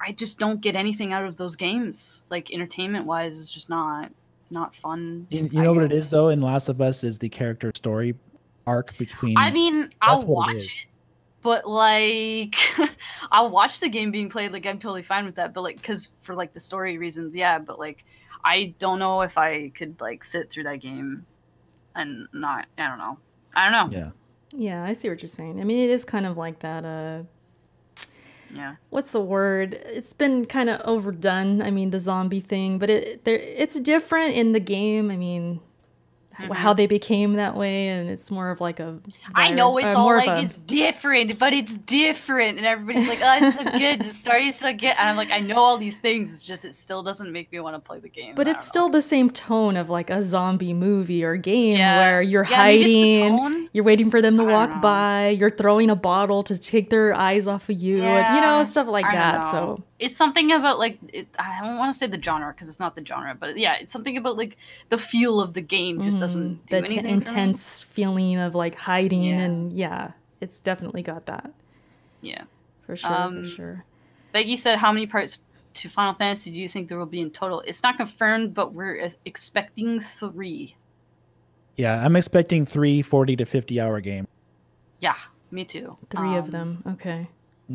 I 0.00 0.12
just 0.12 0.38
don't 0.38 0.60
get 0.60 0.76
anything 0.76 1.12
out 1.12 1.24
of 1.24 1.36
those 1.36 1.56
games. 1.56 2.24
Like 2.30 2.52
entertainment 2.52 3.06
wise, 3.06 3.40
it's 3.40 3.50
just 3.50 3.68
not 3.68 4.10
not 4.50 4.74
fun. 4.74 5.26
You, 5.30 5.48
you 5.52 5.60
I 5.60 5.64
know 5.64 5.72
what 5.72 5.84
it 5.84 5.92
is 5.92 6.10
though 6.10 6.28
in 6.28 6.40
Last 6.40 6.68
of 6.68 6.80
Us 6.80 7.04
is 7.04 7.18
the 7.18 7.28
character 7.28 7.72
story 7.74 8.14
arc 8.66 8.96
between. 8.98 9.36
I 9.36 9.50
mean, 9.50 9.90
I'll 10.00 10.24
what 10.24 10.50
it 10.50 10.54
watch 10.56 10.64
it, 10.64 10.86
but 11.42 11.68
like, 11.68 12.54
I'll 13.32 13.50
watch 13.50 13.80
the 13.80 13.88
game 13.88 14.10
being 14.10 14.28
played. 14.28 14.52
Like, 14.52 14.66
I'm 14.66 14.78
totally 14.78 15.02
fine 15.02 15.24
with 15.26 15.36
that. 15.36 15.54
But 15.54 15.62
like, 15.62 15.76
because 15.76 16.10
for 16.22 16.34
like 16.34 16.52
the 16.52 16.60
story 16.60 16.98
reasons, 16.98 17.34
yeah. 17.34 17.58
But 17.58 17.78
like, 17.78 18.04
I 18.44 18.74
don't 18.78 18.98
know 18.98 19.22
if 19.22 19.38
I 19.38 19.70
could 19.70 20.00
like 20.00 20.24
sit 20.24 20.50
through 20.50 20.64
that 20.64 20.80
game 20.80 21.26
and 21.94 22.28
not. 22.32 22.66
I 22.76 22.88
don't 22.88 22.98
know. 22.98 23.18
I 23.54 23.70
don't 23.70 23.90
know. 23.90 23.98
yeah. 23.98 24.10
Yeah, 24.54 24.82
I 24.82 24.94
see 24.94 25.10
what 25.10 25.20
you're 25.20 25.28
saying. 25.28 25.60
I 25.60 25.64
mean, 25.64 25.78
it 25.78 25.90
is 25.90 26.06
kind 26.06 26.24
of 26.24 26.38
like 26.38 26.60
that. 26.60 26.84
Uh, 26.84 27.24
Yeah. 28.54 28.76
what's 28.90 29.12
the 29.12 29.20
word? 29.20 29.74
It's 29.74 30.12
been 30.12 30.46
kind 30.46 30.70
of 30.70 30.80
overdone. 30.84 31.60
I 31.62 31.70
mean, 31.70 31.90
the 31.90 32.00
zombie 32.00 32.40
thing, 32.40 32.78
but 32.78 32.90
it 32.90 33.24
there 33.24 33.36
it's 33.38 33.78
different 33.80 34.34
in 34.34 34.52
the 34.52 34.60
game. 34.60 35.10
I 35.10 35.16
mean, 35.16 35.60
Mm-hmm. 36.38 36.52
how 36.52 36.72
they 36.72 36.86
became 36.86 37.32
that 37.34 37.56
way, 37.56 37.88
and 37.88 38.08
it's 38.08 38.30
more 38.30 38.50
of 38.50 38.60
like 38.60 38.78
a. 38.80 39.00
I 39.34 39.50
know 39.50 39.76
it's 39.78 39.88
uh, 39.88 39.98
all 39.98 40.16
like 40.16 40.28
a- 40.28 40.38
it's 40.44 40.56
different, 40.58 41.38
but 41.38 41.52
it's 41.52 41.76
different, 41.76 42.58
and 42.58 42.66
everybody's 42.66 43.08
like, 43.08 43.18
"Oh, 43.22 43.38
it's 43.42 43.56
so 43.56 43.64
good. 43.78 44.00
The 44.02 44.12
story's 44.12 44.56
so 44.58 44.72
good." 44.72 44.94
And 44.98 45.08
I'm 45.08 45.16
like, 45.16 45.30
I 45.32 45.40
know 45.40 45.56
all 45.56 45.78
these 45.78 46.00
things. 46.00 46.32
It's 46.32 46.44
just 46.44 46.64
it 46.64 46.74
still 46.74 47.02
doesn't 47.02 47.32
make 47.32 47.50
me 47.50 47.58
want 47.60 47.74
to 47.74 47.80
play 47.80 47.98
the 47.98 48.08
game. 48.08 48.34
But 48.36 48.46
it's 48.46 48.64
don't 48.64 48.68
still 48.68 48.88
the 48.88 49.00
same 49.02 49.30
tone 49.30 49.76
of 49.76 49.90
like 49.90 50.10
a 50.10 50.22
zombie 50.22 50.74
movie 50.74 51.24
or 51.24 51.36
game 51.36 51.76
Yeah. 51.76 51.98
where 51.98 52.22
you're 52.22 52.46
Yeah, 52.48 52.62
maybe 52.64 52.84
it's 52.84 53.16
the 53.18 53.36
hiding, 53.36 53.68
you're 53.72 53.84
waiting 53.84 54.10
for 54.10 54.22
them 54.22 54.36
to 54.36 54.44
I 54.44 54.46
walk 54.46 54.70
know. 54.76 54.80
by, 54.80 55.28
you're 55.30 55.50
throwing 55.50 55.90
a 55.90 55.96
bottle 55.96 56.42
to 56.44 56.56
take 56.58 56.90
their 56.90 57.14
eyes 57.14 57.46
off 57.48 57.68
of 57.68 57.76
you, 57.82 58.02
and 58.04 58.34
you 58.36 58.40
know 58.40 58.62
stuff 58.64 58.86
like 58.86 59.06
I 59.06 59.14
that. 59.16 59.40
know. 59.42 59.50
So 59.50 59.84
it's 59.98 60.16
something 60.16 60.52
about 60.52 60.78
like 60.78 60.98
it, 61.12 61.26
I 61.38 61.60
don't 61.62 61.76
want 61.78 61.92
to 61.92 61.98
say 61.98 62.06
the 62.06 62.22
genre 62.22 62.52
because 62.52 62.68
it's 62.68 62.78
not 62.80 62.94
the 62.94 63.04
genre, 63.04 63.34
but 63.38 63.56
yeah, 63.58 63.74
it's 63.80 63.92
something 63.92 64.16
about 64.16 64.36
like 64.36 64.56
the 64.90 64.98
feel 64.98 65.40
of 65.40 65.54
the 65.54 65.60
game 65.60 66.02
just 66.02 66.20
doesn't 66.20 66.66
do 66.66 66.76
Mm, 66.76 66.80
the 66.82 66.86
t- 66.88 66.98
anything 66.98 67.02
for 67.02 67.06
me. 67.08 67.12
intense 67.12 67.82
feeling 67.82 68.36
of 68.38 68.54
like 68.54 68.74
hiding 68.76 69.24
Yeah. 69.24 69.38
and 69.40 69.72
yeah, 69.72 70.12
it's 70.40 70.60
definitely 70.60 71.02
got 71.02 71.26
that 71.26 71.50
Yeah. 72.20 72.44
for 72.86 72.94
sure. 72.96 73.12
Um, 73.12 73.44
for 73.44 73.50
sure. 73.50 73.84
Becky 74.32 74.56
said, 74.56 74.78
"How 74.78 74.92
many 74.92 75.06
parts 75.06 75.40
to 75.74 75.88
Final 75.88 76.14
Fantasy 76.14 76.50
do 76.52 76.58
you 76.60 76.68
think 76.68 76.88
there 76.88 76.98
will 76.98 77.06
be 77.06 77.20
in 77.20 77.30
total?" 77.30 77.60
It's 77.66 77.82
not 77.82 77.96
confirmed, 77.96 78.54
but 78.54 78.72
we're 78.74 79.00
uh, 79.02 79.10
expecting 79.24 79.98
three. 80.00 80.76
Yeah, 81.76 82.04
I'm 82.04 82.14
expecting 82.16 82.66
three 82.66 83.02
40 83.02 83.36
to 83.36 83.44
50 83.44 83.80
hour 83.80 84.00
game. 84.00 84.26
Yeah, 85.00 85.14
me 85.50 85.64
too. 85.64 85.96
Three 86.10 86.36
of 86.36 86.46
Um, 86.46 86.50
them. 86.50 86.82
Okay. 86.94 87.28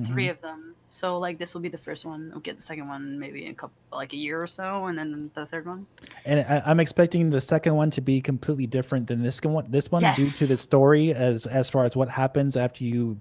Three 0.05 0.27
of 0.27 0.41
them. 0.41 0.75
So 0.93 1.17
like 1.17 1.39
this 1.39 1.55
will 1.55 1.61
be 1.61 1.69
the 1.69 1.77
first 1.77 2.05
one. 2.05 2.29
We'll 2.29 2.41
get 2.41 2.55
the 2.55 2.61
second 2.61 2.87
one 2.87 3.17
maybe 3.17 3.45
in 3.45 3.51
a 3.51 3.55
couple, 3.55 3.73
like 3.91 4.13
a 4.13 4.15
year 4.15 4.39
or 4.39 4.45
so, 4.45 4.85
and 4.85 4.95
then 4.95 5.31
the 5.33 5.43
third 5.43 5.65
one. 5.65 5.87
And 6.23 6.41
I, 6.41 6.61
I'm 6.67 6.79
expecting 6.79 7.31
the 7.31 7.41
second 7.41 7.73
one 7.73 7.89
to 7.91 8.01
be 8.01 8.21
completely 8.21 8.67
different 8.67 9.07
than 9.07 9.23
this 9.23 9.41
one. 9.41 9.65
This 9.71 9.89
one, 9.89 10.03
due 10.13 10.27
to 10.29 10.45
the 10.45 10.55
story, 10.55 11.11
as 11.11 11.47
as 11.47 11.67
far 11.67 11.85
as 11.85 11.95
what 11.95 12.09
happens 12.09 12.55
after 12.55 12.83
you, 12.83 13.19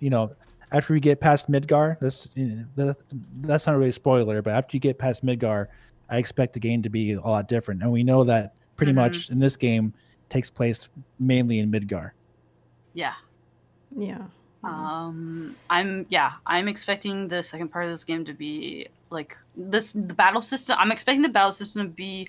you 0.00 0.10
know, 0.10 0.34
after 0.72 0.94
you 0.94 1.00
get 1.00 1.20
past 1.20 1.48
Midgar. 1.48 1.96
This 2.00 2.28
that's 3.46 3.68
not 3.68 3.76
really 3.76 3.90
a 3.90 3.92
spoiler, 3.92 4.42
but 4.42 4.54
after 4.54 4.76
you 4.76 4.80
get 4.80 4.98
past 4.98 5.24
Midgar, 5.24 5.68
I 6.10 6.16
expect 6.18 6.54
the 6.54 6.60
game 6.60 6.82
to 6.82 6.90
be 6.90 7.12
a 7.12 7.20
lot 7.20 7.46
different. 7.46 7.82
And 7.84 7.92
we 7.92 8.02
know 8.02 8.24
that 8.24 8.54
pretty 8.74 8.90
Mhm. 8.90 8.96
much 8.96 9.30
in 9.30 9.38
this 9.38 9.56
game 9.56 9.94
takes 10.28 10.50
place 10.50 10.88
mainly 11.20 11.60
in 11.60 11.70
Midgar. 11.70 12.10
Yeah. 12.94 13.14
Yeah. 13.96 14.24
Um, 14.64 15.56
I'm 15.70 16.06
yeah, 16.08 16.32
I'm 16.46 16.68
expecting 16.68 17.28
the 17.28 17.42
second 17.42 17.68
part 17.68 17.84
of 17.84 17.90
this 17.90 18.04
game 18.04 18.24
to 18.24 18.32
be 18.32 18.88
like 19.10 19.36
this. 19.56 19.92
The 19.92 20.14
battle 20.14 20.40
system. 20.40 20.76
I'm 20.78 20.90
expecting 20.90 21.22
the 21.22 21.28
battle 21.28 21.52
system 21.52 21.82
to 21.82 21.88
be 21.88 22.28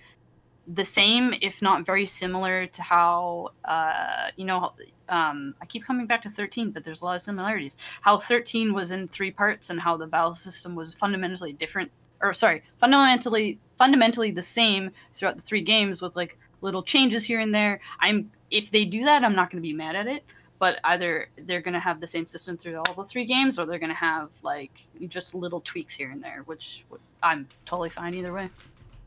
the 0.67 0.83
same, 0.83 1.33
if 1.41 1.61
not 1.61 1.85
very 1.85 2.05
similar 2.05 2.67
to 2.67 2.81
how 2.81 3.51
uh, 3.65 4.27
you 4.35 4.45
know. 4.45 4.73
Um, 5.09 5.55
I 5.61 5.65
keep 5.65 5.85
coming 5.85 6.05
back 6.05 6.21
to 6.23 6.29
13, 6.29 6.71
but 6.71 6.83
there's 6.83 7.01
a 7.01 7.05
lot 7.05 7.15
of 7.15 7.21
similarities. 7.21 7.77
How 8.01 8.17
13 8.17 8.73
was 8.73 8.91
in 8.91 9.07
three 9.07 9.31
parts, 9.31 9.69
and 9.69 9.79
how 9.79 9.95
the 9.95 10.05
battle 10.05 10.35
system 10.35 10.75
was 10.75 10.93
fundamentally 10.93 11.53
different, 11.53 11.91
or 12.21 12.33
sorry, 12.33 12.61
fundamentally 12.77 13.57
fundamentally 13.77 14.31
the 14.31 14.43
same 14.43 14.91
throughout 15.13 15.37
the 15.37 15.41
three 15.41 15.61
games 15.61 16.01
with 16.01 16.15
like 16.15 16.37
little 16.61 16.83
changes 16.83 17.23
here 17.23 17.39
and 17.39 17.53
there. 17.55 17.79
I'm 17.99 18.31
if 18.51 18.69
they 18.71 18.85
do 18.85 19.05
that, 19.05 19.23
I'm 19.23 19.35
not 19.35 19.49
going 19.49 19.61
to 19.61 19.67
be 19.67 19.73
mad 19.73 19.95
at 19.95 20.07
it 20.07 20.23
but 20.59 20.79
either 20.85 21.29
they're 21.45 21.61
going 21.61 21.73
to 21.73 21.79
have 21.79 21.99
the 21.99 22.07
same 22.07 22.25
system 22.25 22.57
through 22.57 22.77
all 22.77 22.93
the 22.93 23.03
three 23.03 23.25
games 23.25 23.59
or 23.59 23.65
they're 23.65 23.79
going 23.79 23.89
to 23.89 23.95
have 23.95 24.29
like 24.43 24.71
just 25.07 25.35
little 25.35 25.61
tweaks 25.61 25.93
here 25.93 26.09
and 26.11 26.23
there 26.23 26.41
which 26.45 26.83
i'm 27.23 27.47
totally 27.65 27.89
fine 27.89 28.13
either 28.13 28.33
way 28.33 28.49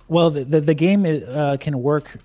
Well, 0.09 0.31
the 0.31 0.45
the, 0.45 0.61
the 0.61 0.75
game 0.75 1.05
uh, 1.07 1.57
can 1.61 1.81
work 1.83 2.17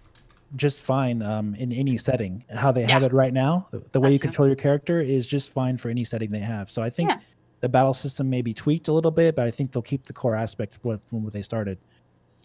just 0.56 0.84
fine 0.84 1.22
um, 1.22 1.54
in 1.56 1.72
any 1.74 1.98
setting. 1.98 2.44
How 2.50 2.72
they 2.72 2.84
have 2.86 3.04
it 3.04 3.12
right 3.14 3.34
now, 3.34 3.68
the, 3.72 3.84
the 3.92 4.00
way 4.00 4.12
you 4.14 4.20
control 4.20 4.48
your 4.48 4.56
character 4.56 5.02
is 5.02 5.28
just 5.28 5.52
fine 5.52 5.78
for 5.78 5.90
any 5.90 6.04
setting 6.04 6.32
they 6.32 6.40
have. 6.40 6.72
So 6.72 6.82
I 6.82 6.90
think 6.90 7.10
Yeah. 7.10 7.20
the 7.60 7.68
battle 7.70 7.94
system 7.94 8.30
may 8.30 8.42
be 8.42 8.54
tweaked 8.54 8.88
a 8.88 8.94
little 8.94 9.12
bit, 9.12 9.36
but 9.36 9.46
I 9.48 9.52
think 9.52 9.72
they'll 9.72 9.82
keep 9.94 10.06
the 10.06 10.14
core 10.14 10.36
aspect 10.36 10.76
from 10.82 11.24
what 11.24 11.34
they 11.34 11.42
started. 11.42 11.78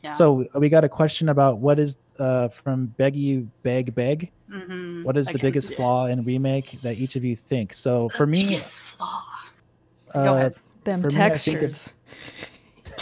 yeah 0.02 0.12
So 0.12 0.44
we 0.55 0.69
got 0.69 0.82
a 0.85 0.89
question 0.89 1.28
about 1.28 1.59
what 1.59 1.78
is 1.78 1.97
uh, 2.21 2.49
from 2.49 2.95
Beggy 2.99 3.49
Beg 3.63 3.95
Beg. 3.95 4.31
mm-hmm. 4.51 5.03
What 5.03 5.17
is 5.17 5.27
the 5.27 5.39
biggest 5.39 5.75
flaw 5.75 6.07
in 6.07 6.23
remake 6.25 6.79
that 6.83 6.97
each 6.97 7.17
of 7.17 7.25
you 7.25 7.35
think? 7.35 7.73
So 7.73 8.09
for 8.11 8.27
me, 8.27 8.45
biggest 8.45 8.81
flaw 8.81 9.23
uh, 10.15 10.25
Go 10.25 10.35
ahead. 10.37 10.55
Them 10.85 11.01
for 11.01 11.09
me, 11.09 11.21
I 11.21 11.29
think 11.35 11.61
textures. 11.61 11.95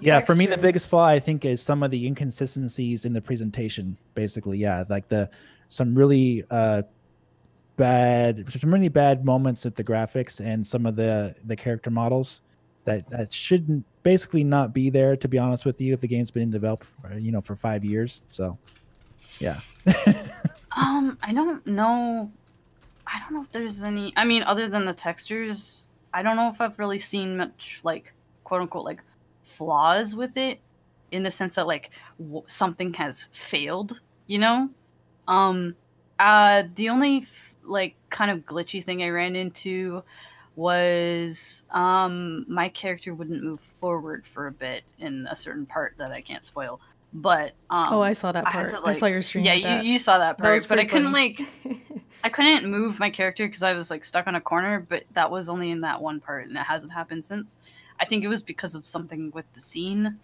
Yeah 0.00 0.20
for 0.20 0.34
me 0.34 0.46
the 0.46 0.56
biggest 0.56 0.88
flaw 0.88 1.06
i 1.06 1.18
think 1.20 1.44
is 1.44 1.62
some 1.62 1.82
of 1.82 1.90
the 1.90 2.06
inconsistencies 2.06 3.04
in 3.04 3.12
the 3.12 3.20
presentation 3.20 3.96
basically 4.14 4.58
yeah 4.58 4.84
like 4.88 5.06
the 5.08 5.30
some 5.68 5.94
really 5.94 6.42
uh 6.50 6.82
bad 7.76 8.50
some 8.50 8.72
really 8.72 8.88
bad 8.88 9.24
moments 9.24 9.66
at 9.66 9.76
the 9.76 9.84
graphics 9.84 10.40
and 10.44 10.66
some 10.66 10.86
of 10.86 10.96
the 10.96 11.36
the 11.44 11.54
character 11.54 11.90
models 11.90 12.42
that 12.86 13.08
that 13.10 13.32
shouldn't 13.32 13.84
basically 14.02 14.44
not 14.44 14.72
be 14.72 14.88
there 14.88 15.16
to 15.16 15.28
be 15.28 15.38
honest 15.38 15.66
with 15.66 15.80
you 15.80 15.92
if 15.92 16.00
the 16.00 16.08
game's 16.08 16.30
been 16.30 16.50
developed 16.50 16.84
for 16.84 17.18
you 17.18 17.30
know 17.30 17.40
for 17.40 17.54
five 17.54 17.84
years. 17.84 18.22
So 18.32 18.58
yeah. 19.38 19.60
Um 20.76 21.16
i 21.22 21.32
don't 21.32 21.66
know. 21.66 22.30
I 23.06 23.18
don't 23.20 23.32
know 23.32 23.42
if 23.42 23.52
there's 23.52 23.82
any 23.82 24.12
i 24.16 24.24
mean 24.24 24.42
other 24.42 24.68
than 24.68 24.84
the 24.84 24.92
textures 24.92 25.86
i 26.12 26.22
don't 26.22 26.36
know 26.36 26.50
if 26.50 26.60
i've 26.60 26.78
really 26.78 26.98
seen 26.98 27.36
much 27.36 27.80
like 27.84 28.12
quote 28.42 28.62
unquote 28.62 28.84
like 28.84 29.02
flaws 29.42 30.16
with 30.16 30.36
it 30.36 30.60
in 31.12 31.22
the 31.22 31.30
sense 31.30 31.54
that 31.54 31.66
like 31.68 31.90
w- 32.18 32.42
something 32.46 32.92
has 32.94 33.28
failed 33.32 34.00
you 34.26 34.38
know? 34.38 34.68
Um 35.28 35.76
uh 36.18 36.64
the 36.74 36.88
only 36.88 37.26
like 37.62 37.94
kind 38.10 38.30
of 38.30 38.40
glitchy 38.40 38.82
thing 38.82 39.02
i 39.02 39.08
ran 39.08 39.36
into 39.36 40.02
was 40.56 41.62
um 41.70 42.44
my 42.48 42.68
character 42.68 43.14
wouldn't 43.14 43.42
move 43.42 43.60
forward 43.60 44.26
for 44.26 44.46
a 44.46 44.52
bit 44.52 44.82
in 44.98 45.26
a 45.30 45.36
certain 45.36 45.66
part 45.66 45.94
that 45.98 46.10
i 46.12 46.20
can't 46.20 46.44
spoil 46.44 46.80
but 47.12 47.52
um 47.70 47.88
Oh, 47.92 48.00
I 48.02 48.12
saw 48.12 48.32
that 48.32 48.46
I 48.46 48.50
had 48.50 48.70
part. 48.70 48.82
I 48.84 48.92
saw 48.92 49.06
your 49.06 49.22
stream. 49.22 49.44
yeah 49.44 49.54
you, 49.80 49.92
you 49.92 49.98
saw 49.98 50.18
that 50.18 50.36
That 50.38 50.42
part 50.42 50.54
was 50.54 50.66
but 50.66 50.78
i 50.78 50.84
couldn't 50.84 51.12
funny. 51.12 51.36
like 51.38 51.80
I 52.24 52.28
couldn't 52.28 52.68
move 52.68 52.98
my 52.98 53.08
character 53.10 53.46
because 53.46 53.62
I 53.62 53.74
was 53.74 53.88
like 53.88 54.02
stuck 54.02 54.26
on 54.26 54.34
a 54.34 54.40
corner, 54.40 54.80
but 54.88 55.04
that 55.12 55.30
was 55.30 55.48
only 55.48 55.70
in 55.70 55.78
that 55.80 56.02
one 56.02 56.18
part, 56.18 56.48
and 56.48 56.56
it 56.56 56.60
hasn't 56.64 56.92
happened 56.92 57.24
since. 57.24 57.56
I 58.00 58.04
think 58.04 58.24
it 58.24 58.28
was 58.28 58.42
because 58.42 58.74
of 58.74 58.84
something 58.84 59.30
with 59.32 59.44
the 59.52 59.60
scene, 59.60 60.18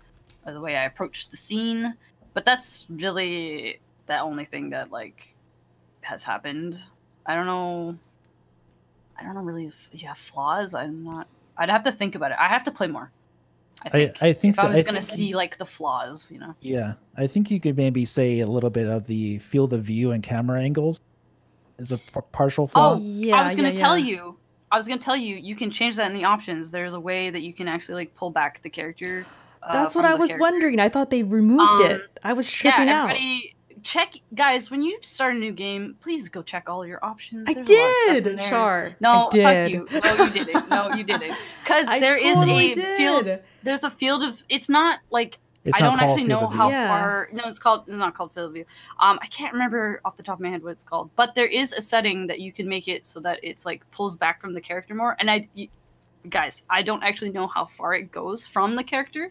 or 0.44 0.52
the 0.52 0.60
way 0.60 0.74
I 0.74 0.84
approached 0.86 1.30
the 1.30 1.36
scene. 1.36 1.94
But 2.34 2.44
that's 2.44 2.88
really 2.90 3.78
the 4.06 4.18
only 4.18 4.44
thing 4.46 4.70
that 4.70 4.90
like 4.90 5.36
has 6.00 6.24
happened. 6.24 6.76
I 7.24 7.36
don't 7.36 7.46
know. 7.46 7.96
I 9.22 9.26
don't 9.26 9.34
know 9.34 9.40
really. 9.42 9.66
If, 9.66 9.74
yeah, 9.92 10.14
flaws. 10.14 10.74
I'm 10.74 11.04
not. 11.04 11.26
I'd 11.56 11.70
have 11.70 11.82
to 11.84 11.92
think 11.92 12.14
about 12.14 12.30
it. 12.32 12.38
I 12.40 12.48
have 12.48 12.64
to 12.64 12.70
play 12.70 12.86
more. 12.86 13.10
I 13.84 13.88
think. 13.88 14.22
I 14.22 14.32
think 14.32 14.56
if 14.56 14.64
I 14.64 14.68
was 14.68 14.82
gonna 14.84 15.02
see 15.02 15.34
like 15.34 15.58
the 15.58 15.66
flaws, 15.66 16.30
you 16.30 16.38
know. 16.38 16.54
yeah 16.60 16.94
i 17.16 17.26
think 17.26 17.50
you 17.50 17.58
could 17.60 17.76
maybe 17.76 18.04
say 18.04 18.40
a 18.40 18.46
little 18.46 18.70
bit 18.70 18.86
of 18.86 19.06
the 19.08 19.38
field 19.38 19.72
of 19.72 19.82
view 19.82 20.12
and 20.12 20.22
camera 20.22 20.62
angles 20.62 21.00
is 21.78 21.90
a 21.90 21.98
partial 22.30 22.66
flaw 22.68 22.94
Oh, 22.94 22.98
yeah, 23.02 23.36
I 23.40 23.44
was 23.44 23.56
gonna 23.56 23.68
yeah, 23.70 23.74
tell 23.74 23.98
yeah. 23.98 24.06
you. 24.18 24.36
I 24.70 24.76
was 24.76 24.86
gonna 24.86 25.00
tell 25.00 25.16
you. 25.16 25.34
You 25.36 25.56
can 25.56 25.70
change 25.70 25.96
that 25.96 26.06
in 26.10 26.14
the 26.16 26.24
options. 26.24 26.70
There's 26.70 26.94
a 26.94 27.00
way 27.00 27.28
that 27.30 27.42
you 27.42 27.52
can 27.52 27.66
actually 27.66 27.96
like 27.96 28.14
pull 28.14 28.30
back 28.30 28.62
the 28.62 28.70
character. 28.70 29.26
Uh, 29.62 29.72
That's 29.72 29.94
what 29.96 30.04
I 30.04 30.14
was 30.14 30.28
character. 30.30 30.40
wondering. 30.40 30.78
I 30.80 30.88
thought 30.88 31.10
they 31.10 31.22
removed 31.24 31.80
Um, 31.82 31.90
it. 31.90 32.18
I 32.22 32.32
was 32.34 32.50
tripping 32.50 32.86
yeah, 32.88 33.02
out. 33.04 33.16
Everybody, 33.82 34.12
check, 34.12 34.22
guys. 34.34 34.70
When 34.70 34.82
you 34.82 34.98
start 35.02 35.34
a 35.34 35.38
new 35.38 35.52
game, 35.52 35.96
please 36.00 36.28
go 36.28 36.42
check 36.42 36.68
all 36.68 36.86
your 36.86 37.04
options. 37.04 37.48
I 37.48 37.54
There's 37.54 37.70
a 37.70 37.74
lot 37.74 37.90
of 37.90 37.96
stuff 37.96 38.16
in 38.16 38.22
did, 38.24 38.38
there. 38.38 38.48
Char. 38.50 38.96
No, 39.00 39.28
I 39.32 39.64
fuck 39.64 39.70
you. 39.70 39.88
No, 40.00 40.24
you 40.24 40.30
didn't. 40.30 40.68
No, 40.68 40.94
you 40.94 41.04
didn't. 41.04 41.36
Because 41.62 41.88
I 41.88 42.00
there 42.00 42.12
is 42.12 42.36
totally 42.36 42.72
a 42.72 42.74
did. 42.74 42.96
field. 42.96 43.38
There's 43.62 43.84
a 43.84 43.90
field 43.90 44.22
of. 44.24 44.42
It's 44.48 44.68
not 44.68 44.98
like 45.10 45.38
it's 45.64 45.76
I 45.76 45.80
not 45.80 46.00
don't 46.00 46.10
actually 46.10 46.24
know 46.24 46.48
how 46.48 46.68
Yeah. 46.70 46.88
far. 46.88 47.28
No, 47.32 47.42
it's 47.46 47.58
called. 47.58 47.84
It's 47.86 47.96
not 47.96 48.14
called 48.14 48.34
field 48.34 48.48
of 48.48 48.52
view. 48.54 48.64
Um, 49.00 49.18
I 49.22 49.26
can't 49.26 49.52
remember 49.52 50.00
off 50.04 50.16
the 50.16 50.22
top 50.24 50.34
of 50.38 50.40
my 50.40 50.50
head 50.50 50.62
what 50.64 50.70
it's 50.72 50.82
called, 50.82 51.10
but 51.14 51.34
there 51.36 51.46
is 51.46 51.72
a 51.72 51.80
setting 51.80 52.26
that 52.26 52.40
you 52.40 52.52
can 52.52 52.68
make 52.68 52.88
it 52.88 53.06
so 53.06 53.20
that 53.20 53.38
it's 53.42 53.64
like 53.64 53.88
pulls 53.92 54.16
back 54.16 54.40
from 54.40 54.54
the 54.54 54.60
character 54.60 54.94
more. 54.94 55.16
And 55.20 55.30
I, 55.30 55.48
you, 55.54 55.68
guys, 56.28 56.62
I 56.68 56.82
don't 56.82 57.02
actually 57.04 57.30
know 57.30 57.46
how 57.46 57.66
far 57.66 57.94
it 57.94 58.10
goes 58.10 58.44
from 58.44 58.74
the 58.74 58.82
character, 58.84 59.30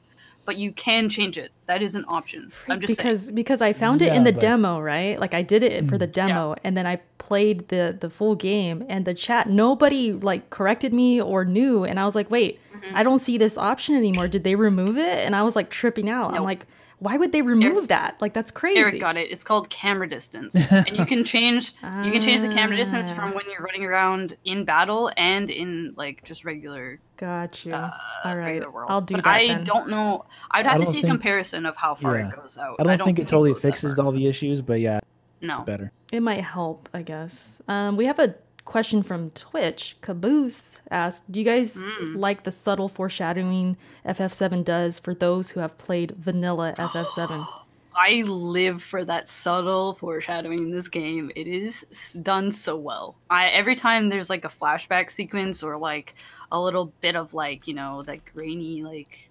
but 0.52 0.58
you 0.58 0.72
can 0.74 1.08
change 1.08 1.38
it. 1.38 1.52
That 1.68 1.82
is 1.82 1.96
an 1.96 2.04
option. 2.18 2.52
I'm 2.68 2.80
just 2.82 2.96
saying. 2.96 2.98
because 2.98 3.32
because 3.32 3.62
I 3.62 3.72
found 3.74 4.02
it 4.02 4.08
Yeah, 4.08 4.16
in 4.18 4.24
the 4.26 4.34
but- 4.34 4.42
demo, 4.42 4.82
right? 4.82 5.16
Like 5.24 5.34
I 5.34 5.44
did 5.54 5.64
it 5.64 5.86
for 5.90 5.98
the 5.98 6.08
Mm. 6.10 6.12
demo, 6.22 6.56
and 6.66 6.76
then 6.78 6.86
I 6.94 6.96
played 7.28 7.58
the 7.70 7.84
the 8.04 8.10
full 8.10 8.36
game, 8.36 8.78
and 8.90 9.06
the 9.06 9.14
chat 9.26 9.48
nobody 9.50 10.12
like 10.30 10.50
corrected 10.58 10.92
me 11.02 11.10
or 11.22 11.46
knew, 11.46 11.76
and 11.86 11.96
I 12.02 12.06
was 12.06 12.16
like, 12.20 12.30
wait, 12.38 12.60
Mm-hmm. 12.82 12.98
I 13.00 13.04
don't 13.04 13.20
see 13.28 13.38
this 13.38 13.56
option 13.58 13.96
anymore. 13.96 14.28
Did 14.28 14.44
they 14.44 14.56
remove 14.56 14.98
it? 14.98 15.20
And 15.26 15.36
I 15.36 15.44
was 15.44 15.56
like 15.56 15.70
tripping 15.70 16.10
out. 16.10 16.34
I'm 16.36 16.44
like, 16.52 16.66
Why 17.02 17.18
would 17.18 17.32
they 17.32 17.42
remove 17.42 17.88
that? 17.88 18.16
Like 18.22 18.34
that's 18.34 18.52
crazy. 18.52 18.78
Eric 18.80 19.00
got 19.00 19.18
it. 19.18 19.32
It's 19.32 19.44
called 19.44 19.72
camera 19.72 20.08
distance, 20.08 20.56
and 20.72 20.96
you 20.96 21.04
can 21.08 21.24
change 21.26 21.74
you 22.04 22.12
can 22.12 22.22
change 22.22 22.42
the 22.44 22.48
camera 22.50 22.78
distance 22.78 23.10
from 23.10 23.32
Ah. 23.32 23.36
when 23.36 23.46
you're 23.52 23.64
running 23.64 23.84
around 23.84 24.38
in 24.46 24.66
battle 24.66 25.12
and 25.18 25.50
in 25.50 25.94
like 25.98 26.24
just 26.24 26.46
regular 26.46 27.00
Got 27.18 27.66
you. 27.66 27.74
uh, 27.74 27.90
All 28.24 28.36
right, 28.38 28.46
regular 28.54 28.70
world. 28.70 28.92
I'll 28.92 29.02
do 29.02 29.16
but 29.16 29.24
that 29.24 29.34
I 29.36 29.48
then. 29.48 29.64
don't 29.64 29.90
know. 29.90 30.26
I'd 30.52 30.68
have 30.68 30.78
to 30.78 30.86
don't 30.86 30.94
see 30.94 31.02
a 31.02 31.08
comparison 31.08 31.66
of 31.66 31.76
how 31.76 31.96
far 31.96 32.18
Yeah. 32.20 32.30
it 32.30 32.36
goes 32.36 32.58
out. 32.60 32.76
I 32.80 32.84
don't, 32.84 33.04
think, 33.06 33.18
it 33.18 33.28
totally 33.28 33.54
goes 33.54 33.64
fixes 33.64 33.96
far. 33.96 34.06
all 34.06 34.12
the 34.12 34.28
issues, 34.28 34.62
but 34.62 34.80
yeah, 34.80 35.00
No. 35.42 35.62
better. 35.62 35.92
It 36.14 36.20
might 36.22 36.44
help, 36.44 36.88
I 36.94 37.02
guess. 37.02 37.62
Um, 37.68 37.98
we 37.98 38.06
have 38.06 38.20
a 38.20 38.36
question 38.66 39.04
from 39.04 39.32
Twitch. 39.32 39.96
Caboose 40.02 40.82
asked, 40.92 41.32
"Do 41.32 41.40
you 41.40 41.46
guys 41.46 41.84
Mm. 41.84 42.16
like 42.18 42.44
the 42.44 42.52
subtle 42.52 42.88
foreshadowing 42.90 43.78
FF7 44.06 44.64
does 44.64 45.00
for 45.00 45.14
those 45.14 45.52
who 45.52 45.60
have 45.60 45.78
played 45.78 46.12
vanilla 46.18 46.74
FF7?" 46.78 47.48
I 47.94 48.22
live 48.24 48.82
for 48.82 49.04
that 49.04 49.28
subtle 49.28 49.96
foreshadowing 49.96 50.60
in 50.60 50.72
this 50.72 50.88
game. 50.88 51.30
It 51.36 51.46
is 51.48 51.86
done 52.22 52.50
so 52.52 52.78
well. 52.78 53.16
I 53.30 53.48
every 53.50 53.76
time 53.76 54.08
there's 54.10 54.30
like 54.30 54.46
a 54.46 54.50
flashback 54.50 55.10
sequence 55.10 55.62
or 55.62 55.78
like 55.78 56.16
a 56.54 56.60
little 56.60 56.94
bit 57.02 57.16
of 57.18 57.34
like 57.34 57.68
you 57.68 57.74
know 57.74 58.02
that 58.04 58.24
grainy 58.34 58.82
like 58.84 59.30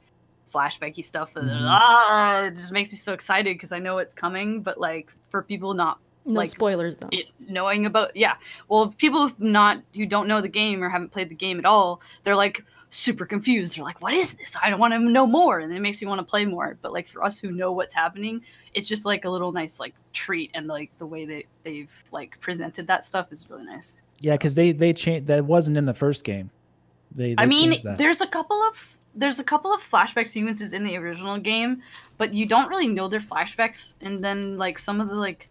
flashbacky 0.52 1.02
stuff. 1.04 1.32
Mhm. 1.34 1.48
Ah, 1.66 2.42
it 2.42 2.56
just 2.56 2.72
makes 2.72 2.92
me 2.92 2.98
so 2.98 3.12
excited 3.14 3.54
because 3.54 3.72
I 3.72 3.78
know 3.78 3.96
it's 3.98 4.12
coming. 4.14 4.60
But 4.62 4.78
like 4.78 5.10
for 5.30 5.42
people 5.42 5.72
not 5.74 5.98
No 6.26 6.40
Like, 6.40 6.48
spoilers 6.48 6.96
though. 6.98 7.08
it, 7.12 7.26
knowing 7.48 7.86
about 7.86 8.14
yeah, 8.14 8.34
well, 8.68 8.94
people 8.98 9.32
not 9.38 9.82
who 9.94 10.06
don't 10.06 10.28
know 10.28 10.40
the 10.40 10.48
game 10.48 10.82
or 10.82 10.88
haven't 10.88 11.12
played 11.12 11.28
the 11.28 11.34
game 11.34 11.58
at 11.58 11.64
all, 11.64 12.00
they're 12.24 12.36
like 12.36 12.64
super 12.90 13.24
confused. 13.24 13.76
They're 13.76 13.84
like, 13.84 14.02
"What 14.02 14.12
is 14.12 14.34
this? 14.34 14.54
I 14.62 14.74
want 14.74 14.92
to 14.92 14.98
know 14.98 15.26
more," 15.26 15.60
and 15.60 15.72
it 15.72 15.80
makes 15.80 16.02
me 16.02 16.08
want 16.08 16.18
to 16.18 16.24
play 16.24 16.44
more. 16.44 16.76
But 16.82 16.92
like 16.92 17.08
for 17.08 17.24
us 17.24 17.38
who 17.38 17.50
know 17.52 17.72
what's 17.72 17.94
happening, 17.94 18.42
it's 18.74 18.88
just 18.88 19.06
like 19.06 19.24
a 19.24 19.30
little 19.30 19.52
nice 19.52 19.80
like 19.80 19.94
treat, 20.12 20.50
and 20.54 20.66
like 20.66 20.90
the 20.98 21.06
way 21.06 21.24
that 21.24 21.44
they've 21.62 22.04
like 22.12 22.38
presented 22.40 22.86
that 22.88 23.02
stuff 23.04 23.32
is 23.32 23.48
really 23.48 23.64
nice. 23.64 24.02
Yeah, 24.20 24.34
because 24.34 24.54
they 24.54 24.72
they 24.72 24.92
changed 24.92 25.26
that 25.28 25.44
wasn't 25.44 25.78
in 25.78 25.86
the 25.86 25.94
first 25.94 26.24
game. 26.24 26.50
They, 27.12 27.30
they 27.34 27.42
I 27.42 27.46
mean, 27.46 27.76
that. 27.82 27.98
there's 27.98 28.20
a 28.20 28.26
couple 28.26 28.60
of 28.62 28.96
there's 29.14 29.40
a 29.40 29.44
couple 29.44 29.74
of 29.74 29.80
flashback 29.82 30.28
sequences 30.28 30.72
in 30.72 30.84
the 30.84 30.96
original 30.96 31.38
game, 31.38 31.82
but 32.18 32.32
you 32.32 32.46
don't 32.46 32.68
really 32.68 32.88
know 32.88 33.08
they're 33.08 33.20
flashbacks. 33.20 33.94
And 34.00 34.22
then 34.22 34.56
like 34.56 34.78
some 34.78 35.00
of 35.00 35.08
the 35.08 35.16
like, 35.16 35.48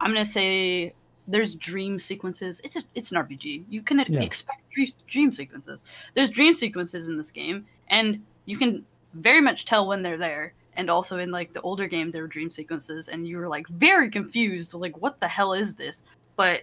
I'm 0.00 0.10
gonna 0.12 0.24
say 0.24 0.94
there's 1.28 1.54
dream 1.54 1.98
sequences. 1.98 2.60
It's 2.64 2.76
a 2.76 2.82
it's 2.94 3.10
an 3.12 3.18
RPG. 3.18 3.64
You 3.68 3.82
can 3.82 4.04
Yeah. 4.08 4.22
expect 4.22 4.70
dream, 4.70 4.88
dream 5.08 5.32
sequences. 5.32 5.84
There's 6.14 6.30
dream 6.30 6.54
sequences 6.54 7.08
in 7.08 7.16
this 7.16 7.30
game, 7.30 7.66
and 7.88 8.24
you 8.44 8.56
can 8.58 8.84
very 9.14 9.40
much 9.40 9.64
tell 9.64 9.86
when 9.88 10.02
they're 10.02 10.18
there. 10.18 10.52
And 10.78 10.90
also 10.90 11.18
in 11.18 11.30
like 11.30 11.54
the 11.54 11.62
older 11.62 11.88
game, 11.88 12.10
there 12.10 12.20
were 12.22 12.28
dream 12.28 12.50
sequences, 12.50 13.08
and 13.08 13.26
you 13.26 13.38
were 13.38 13.48
like 13.48 13.66
very 13.68 14.10
confused, 14.10 14.74
like 14.74 15.00
what 15.00 15.18
the 15.20 15.28
hell 15.28 15.54
is 15.54 15.74
this? 15.74 16.04
But 16.36 16.62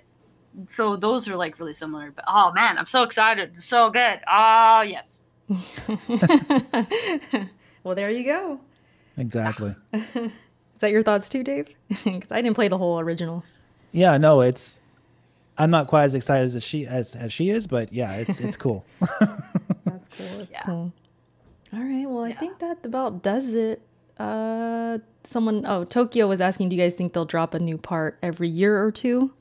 so 0.67 0.95
those 0.95 1.27
are 1.27 1.35
like 1.35 1.59
really 1.59 1.73
similar. 1.73 2.11
But 2.11 2.25
oh 2.27 2.51
man, 2.53 2.77
I'm 2.77 2.85
so 2.85 3.01
excited! 3.03 3.53
It's 3.55 3.65
so 3.65 3.89
good. 3.89 4.19
Ah 4.27 4.83
yes. 4.83 5.19
well, 7.83 7.95
there 7.95 8.09
you 8.11 8.23
go. 8.23 8.59
exactly. 9.17 9.75
Is 10.75 10.81
that 10.81 10.91
your 10.91 11.03
thoughts 11.03 11.29
too, 11.29 11.43
Dave? 11.43 11.69
Because 12.03 12.31
I 12.31 12.41
didn't 12.41 12.55
play 12.55 12.67
the 12.67 12.77
whole 12.77 12.99
original. 12.99 13.43
Yeah, 13.91 14.17
no, 14.17 14.41
it's. 14.41 14.79
I'm 15.57 15.69
not 15.69 15.85
quite 15.87 16.05
as 16.05 16.15
excited 16.15 16.55
as 16.55 16.63
she 16.63 16.87
as, 16.87 17.15
as 17.15 17.31
she 17.31 17.49
is, 17.51 17.67
but 17.67 17.93
yeah, 17.93 18.13
it's 18.15 18.39
it's 18.39 18.57
cool. 18.57 18.83
That's 19.19 20.09
cool. 20.09 20.37
That's 20.39 20.51
Yeah. 20.51 20.61
cool. 20.65 20.91
All 21.71 21.79
right. 21.79 22.09
Well, 22.09 22.23
I 22.23 22.33
think 22.33 22.59
that 22.59 22.85
about 22.85 23.21
does 23.21 23.53
it. 23.53 23.81
Uh, 24.17 24.97
someone. 25.23 25.63
Oh, 25.67 25.83
Tokyo 25.83 26.27
was 26.27 26.41
asking, 26.41 26.69
do 26.69 26.75
you 26.75 26.81
guys 26.81 26.95
think 26.95 27.13
they'll 27.13 27.25
drop 27.25 27.53
a 27.53 27.59
new 27.59 27.77
part 27.77 28.17
every 28.23 28.49
year 28.49 28.83
or 28.83 28.91
two? 28.91 29.31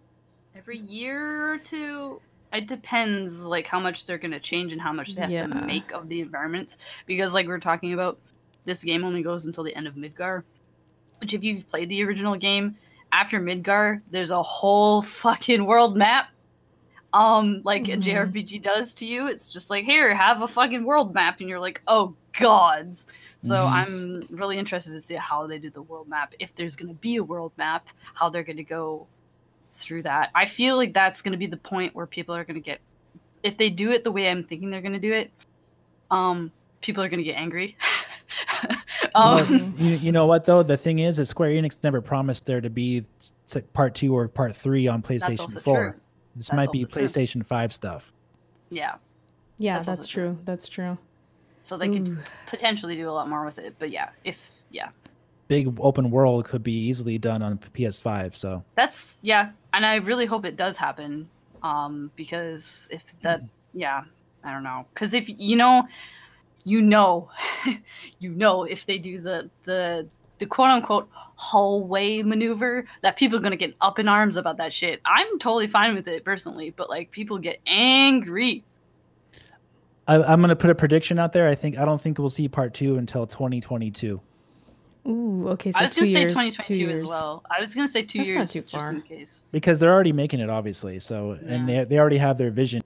Every 0.54 0.78
year 0.78 1.52
or 1.54 1.58
two, 1.58 2.20
it 2.52 2.68
depends 2.68 3.46
like 3.46 3.66
how 3.66 3.80
much 3.80 4.04
they're 4.04 4.18
gonna 4.18 4.38
change 4.40 4.72
and 4.72 4.80
how 4.82 4.92
much 4.92 5.14
they 5.14 5.22
have 5.22 5.30
Yeah. 5.30 5.46
to 5.46 5.54
make 5.66 5.90
of 5.92 6.08
the 6.08 6.20
environments. 6.20 6.76
Because 7.06 7.32
like 7.34 7.46
we 7.46 7.52
are 7.52 7.58
talking 7.58 7.92
about, 7.94 8.18
this 8.64 8.84
game 8.84 9.04
only 9.04 9.22
goes 9.22 9.46
until 9.46 9.64
the 9.64 9.74
end 9.74 9.86
of 9.86 9.94
Midgar. 9.94 10.42
Which 11.22 11.34
if 11.34 11.44
you've 11.44 11.68
played 11.70 11.88
the 11.88 12.02
original 12.02 12.36
game, 12.36 12.76
after 13.12 13.40
Midgar, 13.40 14.02
there's 14.10 14.32
a 14.32 14.42
whole 14.42 15.02
fucking 15.02 15.64
world 15.64 15.96
map. 15.96 16.26
Um, 17.12 17.60
like 17.62 17.84
Mhm. 17.84 17.94
a 17.94 17.96
JRPG 17.98 18.58
does 18.58 18.92
to 18.94 19.06
you. 19.06 19.28
It's 19.28 19.52
just 19.52 19.70
like, 19.70 19.84
here, 19.84 20.12
have 20.14 20.42
a 20.42 20.48
fucking 20.48 20.82
world 20.82 21.14
map, 21.14 21.38
and 21.38 21.48
you're 21.48 21.60
like, 21.60 21.80
oh 21.86 22.16
gods. 22.38 23.06
So 23.38 23.54
Mhm. 23.54 23.72
I'm 23.72 24.26
really 24.30 24.58
interested 24.58 24.92
to 24.94 25.00
see 25.00 25.14
how 25.14 25.46
they 25.46 25.58
do 25.58 25.70
the 25.70 25.82
world 25.82 26.08
map. 26.08 26.34
If 26.40 26.56
there's 26.56 26.74
gonna 26.74 26.94
be 26.94 27.16
a 27.16 27.22
world 27.24 27.52
map, 27.56 27.86
how 28.14 28.28
they're 28.28 28.42
gonna 28.42 28.64
go 28.64 29.06
through 29.68 30.02
that. 30.02 30.30
I 30.34 30.46
feel 30.46 30.76
like 30.76 30.92
that's 30.92 31.22
going 31.22 31.32
to 31.32 31.38
be 31.38 31.46
the 31.46 31.56
point 31.56 31.94
where 31.94 32.06
people 32.06 32.34
are 32.34 32.44
going 32.44 32.56
to 32.56 32.60
get 32.60 32.82
if 33.42 33.56
they 33.56 33.70
do 33.70 33.90
it 33.90 34.04
the 34.04 34.12
way 34.12 34.28
I'm 34.28 34.44
thinking 34.44 34.68
they're 34.68 34.82
going 34.82 34.92
to 34.92 34.98
do 34.98 35.14
it. 35.14 35.30
Um, 36.10 36.52
people 36.82 37.02
are 37.02 37.08
going 37.08 37.20
to 37.20 37.24
get 37.24 37.36
angry. 37.36 37.76
Well, 39.14 39.38
um, 39.40 39.74
you, 39.78 39.96
you 39.96 40.12
know 40.12 40.26
what 40.26 40.44
though? 40.46 40.62
The 40.62 40.76
thing 40.76 41.00
is, 41.00 41.16
that 41.16 41.26
Square 41.26 41.50
Enix 41.50 41.78
never 41.82 42.00
promised 42.00 42.46
there 42.46 42.60
to 42.60 42.70
be 42.70 43.04
part 43.74 43.94
two 43.94 44.16
or 44.16 44.28
part 44.28 44.54
three 44.56 44.86
on 44.86 45.02
PlayStation 45.02 45.60
Four. 45.60 45.76
true. 45.76 46.00
This 46.36 46.46
That's 46.48 46.56
might 46.56 46.72
be 46.72 46.84
also 46.84 46.92
true. 46.92 47.02
PlayStation 47.04 47.44
Five 47.44 47.72
stuff. 47.74 48.12
yeah, 48.70 48.94
Yeah, 49.58 49.74
That's 49.74 49.86
that's, 49.86 50.08
true. 50.08 50.28
true. 50.28 50.38
That's 50.44 50.68
true. 50.68 50.96
so 51.64 51.76
they 51.76 51.88
could 51.90 52.16
potentially 52.46 52.96
do 52.96 53.08
a 53.08 53.12
lot 53.12 53.28
more 53.28 53.44
with 53.44 53.58
it. 53.58 53.74
But 53.78 53.90
yeah, 53.90 54.10
if 54.24 54.50
yeah, 54.70 54.90
Big 55.48 55.78
open 55.80 56.10
world 56.10 56.46
could 56.46 56.62
be 56.62 56.72
easily 56.72 57.18
done 57.18 57.42
on 57.42 57.58
PS5. 57.58 58.34
So 58.34 58.64
that's 58.76 59.18
yeah, 59.20 59.50
and 59.74 59.84
I 59.84 59.96
really 59.96 60.24
hope 60.24 60.46
it 60.46 60.56
does 60.56 60.76
happen. 60.78 61.28
Um, 61.62 62.10
because 62.16 62.88
if 62.90 63.18
that, 63.20 63.42
yeah, 63.74 64.04
I 64.42 64.52
don't 64.52 64.62
know, 64.62 64.86
because 64.94 65.12
if 65.12 65.28
you 65.28 65.56
know, 65.56 65.86
you 66.64 66.80
know, 66.80 67.30
you 68.18 68.30
know, 68.30 68.64
if 68.64 68.86
they 68.86 68.98
do 68.98 69.20
the 69.20 69.50
the 69.64 70.06
the 70.38 70.46
quote 70.46 70.70
unquote 70.70 71.08
hallway 71.36 72.22
maneuver, 72.22 72.84
that 73.02 73.16
people 73.16 73.38
are 73.38 73.42
gonna 73.42 73.56
get 73.56 73.74
up 73.80 73.98
in 73.98 74.08
arms 74.08 74.36
about 74.36 74.56
that 74.58 74.72
shit. 74.72 75.00
I'm 75.04 75.38
totally 75.38 75.66
fine 75.68 75.94
with 75.94 76.08
it 76.08 76.24
personally, 76.24 76.70
but 76.76 76.88
like 76.90 77.10
people 77.10 77.38
get 77.38 77.60
angry. 77.66 78.64
I, 80.08 80.16
I'm 80.22 80.40
gonna 80.40 80.56
put 80.56 80.70
a 80.70 80.74
prediction 80.74 81.18
out 81.18 81.32
there. 81.32 81.48
I 81.48 81.54
think 81.54 81.78
I 81.78 81.84
don't 81.84 82.00
think 82.00 82.18
we'll 82.18 82.28
see 82.30 82.48
part 82.48 82.74
two 82.74 82.96
until 82.96 83.26
2022. 83.26 84.20
Ooh, 85.08 85.48
okay. 85.48 85.72
So 85.72 85.78
I 85.80 85.82
was 85.84 85.94
two 85.94 86.00
gonna 86.02 86.12
say 86.12 86.20
years. 86.20 86.32
2022 86.32 86.62
two 86.62 86.80
years. 86.80 87.02
as 87.02 87.08
well. 87.08 87.42
I 87.50 87.60
was 87.60 87.74
gonna 87.74 87.88
say 87.88 88.02
two 88.04 88.18
That's 88.18 88.28
not 88.30 88.34
years 88.36 88.52
too 88.52 88.60
just 88.62 88.72
far. 88.72 88.90
in 88.92 89.02
case. 89.02 89.42
because 89.52 89.78
they're 89.80 89.92
already 89.92 90.12
making 90.12 90.38
it 90.40 90.48
obviously 90.50 90.98
so 91.00 91.32
and 91.44 91.68
they, 91.68 91.84
they 91.84 91.98
already 91.98 92.18
have 92.18 92.38
their 92.38 92.50
vision 92.50 92.82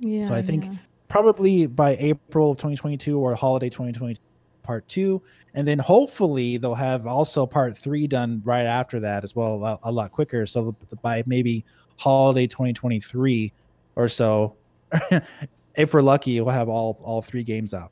Yeah. 0.00 0.22
so 0.22 0.34
i 0.34 0.40
think 0.42 0.64
yeah. 0.64 0.70
Probably 1.08 1.66
by 1.66 1.96
april 1.96 2.52
of 2.52 2.58
2022 2.58 3.18
or 3.18 3.34
holiday 3.34 3.68
2022 3.68 4.20
part 4.62 4.86
two 4.86 5.22
and 5.54 5.66
then 5.66 5.78
hopefully 5.78 6.58
they'll 6.58 6.74
have 6.74 7.06
also 7.06 7.46
part 7.46 7.76
three 7.76 8.06
done 8.06 8.42
right 8.44 8.66
after 8.66 9.00
that 9.00 9.24
as 9.24 9.34
well 9.34 9.54
a 9.54 9.56
lot, 9.56 9.80
a 9.84 9.90
lot 9.90 10.12
quicker 10.12 10.44
so 10.44 10.76
by 11.02 11.22
maybe 11.26 11.64
holiday 11.96 12.46
2023 12.46 13.52
or 13.96 14.08
so 14.08 14.54
if 15.74 15.94
we're 15.94 16.02
lucky 16.02 16.38
we'll 16.40 16.52
have 16.52 16.68
all 16.68 17.00
all 17.02 17.22
three 17.22 17.42
games 17.42 17.72
out 17.72 17.90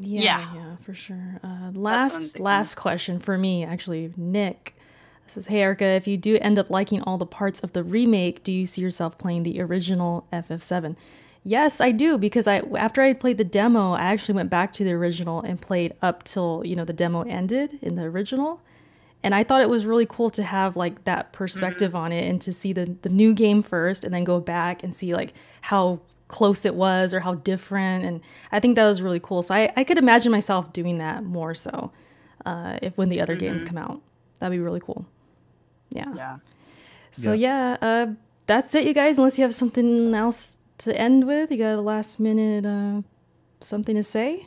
Yeah, 0.00 0.20
Yeah. 0.22 0.54
yeah, 0.54 0.76
for 0.80 0.94
sure. 0.94 1.38
Uh, 1.44 1.70
last 1.74 2.40
last 2.40 2.74
question 2.74 3.20
for 3.20 3.38
me, 3.38 3.62
actually, 3.64 4.12
Nick 4.16 4.74
says, 5.28 5.46
"Hey 5.46 5.60
Erica, 5.60 5.84
if 5.84 6.08
you 6.08 6.16
do 6.16 6.38
end 6.40 6.58
up 6.58 6.70
liking 6.70 7.00
all 7.02 7.18
the 7.18 7.26
parts 7.26 7.60
of 7.60 7.72
the 7.72 7.84
remake, 7.84 8.42
do 8.42 8.50
you 8.50 8.66
see 8.66 8.82
yourself 8.82 9.16
playing 9.16 9.44
the 9.44 9.60
original 9.60 10.26
FF7?" 10.32 10.96
Yes, 11.44 11.80
I 11.80 11.90
do 11.90 12.18
because 12.18 12.46
I 12.46 12.58
after 12.78 13.02
I 13.02 13.12
played 13.14 13.36
the 13.38 13.44
demo, 13.44 13.92
I 13.92 14.02
actually 14.02 14.34
went 14.36 14.50
back 14.50 14.72
to 14.74 14.84
the 14.84 14.92
original 14.92 15.40
and 15.40 15.60
played 15.60 15.94
up 16.00 16.22
till 16.22 16.62
you 16.64 16.76
know 16.76 16.84
the 16.84 16.92
demo 16.92 17.22
ended 17.22 17.78
in 17.82 17.96
the 17.96 18.04
original, 18.04 18.60
and 19.24 19.34
I 19.34 19.42
thought 19.42 19.60
it 19.60 19.68
was 19.68 19.84
really 19.84 20.06
cool 20.06 20.30
to 20.30 20.42
have 20.44 20.76
like 20.76 21.02
that 21.04 21.32
perspective 21.32 21.96
on 21.96 22.12
it 22.12 22.28
and 22.28 22.40
to 22.42 22.52
see 22.52 22.72
the 22.72 22.96
the 23.02 23.08
new 23.08 23.34
game 23.34 23.62
first 23.62 24.04
and 24.04 24.14
then 24.14 24.22
go 24.22 24.38
back 24.38 24.84
and 24.84 24.94
see 24.94 25.14
like 25.14 25.34
how 25.62 26.00
close 26.28 26.64
it 26.64 26.76
was 26.76 27.12
or 27.12 27.20
how 27.20 27.34
different. 27.34 28.04
And 28.04 28.20
i 28.52 28.60
think 28.60 28.76
that 28.76 28.86
was 28.86 29.02
really 29.02 29.20
cool. 29.20 29.42
So 29.42 29.54
i, 29.54 29.72
I 29.76 29.82
could 29.84 29.98
imagine 29.98 30.30
myself 30.30 30.72
doing 30.72 30.98
that 30.98 31.24
more 31.24 31.54
so 31.54 31.90
uh, 32.46 32.78
if 32.80 32.96
when 32.96 33.08
the 33.08 33.20
other 33.20 33.34
games 33.36 33.64
come 33.64 33.76
out. 33.78 34.00
That'd 34.38 34.56
be 34.56 34.62
really 34.62 34.80
cool. 34.80 35.06
Yeah, 35.90 36.14
Yeah. 36.14 36.36
so 37.10 37.32
yeah, 37.32 37.76
uh, 37.82 38.06
that's 38.46 38.74
it 38.74 38.84
you 38.84 38.94
guys 38.94 39.18
unless 39.18 39.38
you 39.38 39.42
have 39.44 39.52
something 39.54 40.14
else 40.14 40.58
to 40.84 40.96
end 40.98 41.26
with 41.26 41.50
you 41.50 41.58
got 41.58 41.76
a 41.76 41.80
last 41.80 42.18
minute 42.20 42.64
uh, 42.66 43.02
something 43.60 43.94
to 43.96 44.02
say 44.02 44.46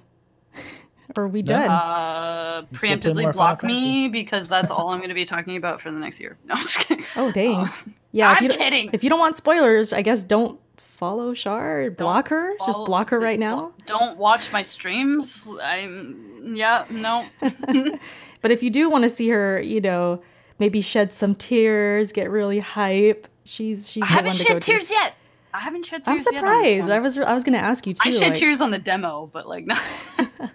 or 1.16 1.24
are 1.24 1.28
we 1.28 1.42
No. 1.42 1.48
done 1.48 1.70
Uh, 1.70 2.62
Let's 2.72 2.72
go 2.72 2.78
play 2.80 2.90
preemptively 2.98 3.34
block 3.34 3.64
me 3.64 4.08
because 4.08 4.48
that's 4.48 4.72
all 4.72 4.90
I'm 4.90 5.00
going 5.00 5.10
to 5.10 5.16
be 5.16 5.26
talking 5.26 5.58
about 5.58 5.82
for 5.82 5.92
the 5.92 5.98
next 6.00 6.20
year. 6.20 6.38
No, 6.46 6.56
I'm 6.56 6.62
just 6.62 6.78
kidding. 6.80 7.06
oh 7.16 7.32
dang 7.32 7.56
Uh, 7.62 7.68
yeah 8.12 8.32
if 8.32 8.38
I'm 8.38 8.44
you, 8.44 8.50
don't- 8.50 8.58
kidding. 8.58 8.90
if 8.94 9.04
you 9.04 9.10
don't 9.10 9.20
want 9.20 9.36
spoilers 9.38 9.92
i 9.94 10.02
guess 10.02 10.24
don't 10.24 10.60
follow 10.78 11.34
Char, 11.34 11.90
block 11.92 12.30
her, 12.30 12.54
just 12.66 12.80
block 12.86 13.10
her 13.10 13.20
right 13.20 13.40
now. 13.40 13.72
Don't 13.86 14.18
watch 14.18 14.52
my 14.54 14.62
streams. 14.62 15.48
I'm 15.62 16.54
yeah, 16.56 16.86
no. 16.90 17.26
But 18.42 18.52
if 18.52 18.62
you 18.64 18.70
do 18.70 18.90
want 18.90 19.04
to 19.04 19.10
see 19.10 19.28
her, 19.30 19.60
you 19.62 19.82
know, 19.82 20.22
maybe 20.60 20.80
shed 20.82 21.12
some 21.14 21.34
tears, 21.36 22.12
get 22.12 22.30
really 22.30 22.60
hype, 22.60 23.28
she's 23.44 23.90
she's 23.90 24.04
I 24.04 24.08
the 24.08 24.12
haven't 24.14 24.30
one 24.32 24.36
to 24.38 24.44
go 24.44 24.48
shed 24.54 24.62
to. 24.62 24.72
tears 24.72 24.92
yet. 24.92 25.16
I 25.56 25.62
haven't 25.62 25.86
shed 25.86 26.04
tears. 26.06 26.08
I'm 26.08 26.18
tears 26.18 26.28
yet. 26.34 26.44
on 26.44 26.62
this 26.64 26.72
surprised. 26.74 26.90
one. 26.90 26.98
I 26.98 27.00
was 27.00 27.18
I 27.18 27.34
was 27.34 27.44
gonna 27.44 27.58
ask 27.58 27.88
you 27.88 27.94
too. 27.94 28.10
I 28.10 28.12
shed 28.12 28.22
like- 28.30 28.34
tears 28.36 28.62
on 28.62 28.72
the 28.72 28.80
demo, 28.80 29.30
but 29.32 29.48
like 29.48 29.66
no. 29.66 29.76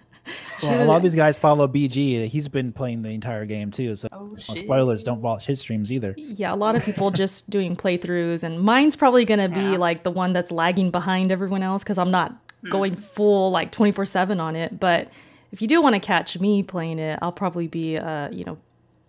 Well, 0.63 0.83
a 0.83 0.85
lot 0.85 0.97
of 0.99 1.03
these 1.03 1.15
guys 1.15 1.39
follow 1.39 1.67
BG. 1.67 2.29
He's 2.29 2.47
been 2.47 2.73
playing 2.73 3.01
the 3.03 3.09
entire 3.09 3.47
game 3.47 3.71
too. 3.71 3.97
So 3.97 4.09
Oh, 4.13 4.25
well, 4.27 4.37
spoilers, 4.57 5.03
don't 5.03 5.23
watch 5.23 5.47
his 5.47 5.59
streams 5.61 5.91
either. 5.91 6.15
Yeah, 6.19 6.53
a 6.53 6.55
lot 6.55 6.77
of 6.77 6.85
people 6.85 7.11
just 7.11 7.49
doing 7.57 7.75
playthroughs, 7.77 8.45
and 8.45 8.61
mine's 8.61 8.95
probably 8.95 9.25
gonna 9.25 9.49
be 9.49 9.61
Yeah. 9.61 9.77
like 9.79 10.03
the 10.03 10.11
one 10.11 10.35
that's 10.35 10.53
lagging 10.53 10.91
behind 10.91 11.33
everyone 11.33 11.63
else 11.63 11.83
because 11.83 11.97
I'm 11.99 12.11
not 12.11 12.37
Hmm. 12.63 12.69
going 12.69 12.95
full 12.95 13.51
like 13.51 13.73
24 13.73 14.05
seven 14.05 14.39
on 14.39 14.55
it. 14.55 14.79
But 14.79 15.09
if 15.51 15.63
you 15.63 15.67
do 15.67 15.81
want 15.81 15.95
to 15.95 16.01
catch 16.01 16.39
me 16.39 16.63
playing 16.63 16.99
it, 16.99 17.19
I'll 17.23 17.33
probably 17.33 17.67
be, 17.67 17.97
uh, 17.97 18.29
you 18.31 18.45
know, 18.45 18.59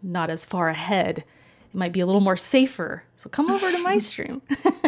not 0.01 0.29
as 0.29 0.45
far 0.45 0.69
ahead. 0.69 1.25
It 1.73 1.77
might 1.77 1.93
be 1.93 2.01
a 2.01 2.05
little 2.05 2.21
more 2.21 2.35
safer. 2.37 3.03
So 3.15 3.29
come 3.29 3.49
over 3.49 3.71
to 3.71 3.77
my 3.79 3.97
stream. 4.09 4.41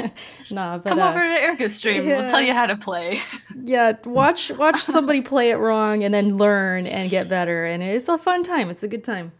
nah, 0.52 0.78
but 0.80 0.90
Come 0.90 1.00
uh, 1.00 1.10
over 1.10 1.20
to 1.24 1.42
Erica's 1.42 1.76
stream. 1.76 2.06
We'll 2.06 2.30
tell 2.30 2.42
you 2.42 2.54
how 2.54 2.66
to 2.66 2.76
play. 2.76 3.22
yeah, 3.64 3.94
watch 4.06 4.52
watch 4.52 4.82
somebody 4.84 5.22
play 5.22 5.50
it 5.52 5.56
wrong 5.56 6.04
and 6.04 6.14
then 6.14 6.38
learn 6.38 6.86
and 6.88 7.10
get 7.10 7.30
better, 7.30 7.66
and 7.66 7.82
it's 7.82 8.10
a 8.10 8.18
fun 8.18 8.44
time. 8.44 8.70
It's 8.70 8.84
a 8.84 8.88
good 8.88 9.04
time. 9.04 9.32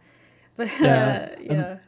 But 0.56 0.68
Yeah, 0.80 1.28
uh, 1.32 1.40
yeah. 1.42 1.78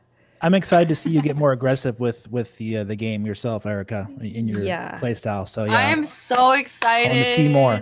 I'm 0.42 0.52
excited 0.52 0.88
to 0.88 0.94
see 0.94 1.10
you 1.10 1.22
get 1.22 1.36
more 1.36 1.52
aggressive 1.52 1.98
with 2.00 2.30
with 2.30 2.58
the 2.58 2.78
uh, 2.78 2.84
the 2.84 2.96
game 2.96 3.24
yourself, 3.24 3.64
Erica, 3.64 4.08
in 4.20 4.46
your 4.46 4.62
Yeah. 4.62 4.98
play 4.98 5.14
style. 5.14 5.46
So 5.46 5.64
yeah, 5.64 5.72
I 5.78 5.82
am 5.84 6.04
so 6.04 6.52
excited. 6.52 7.14
To 7.14 7.24
see 7.24 7.48
more. 7.48 7.80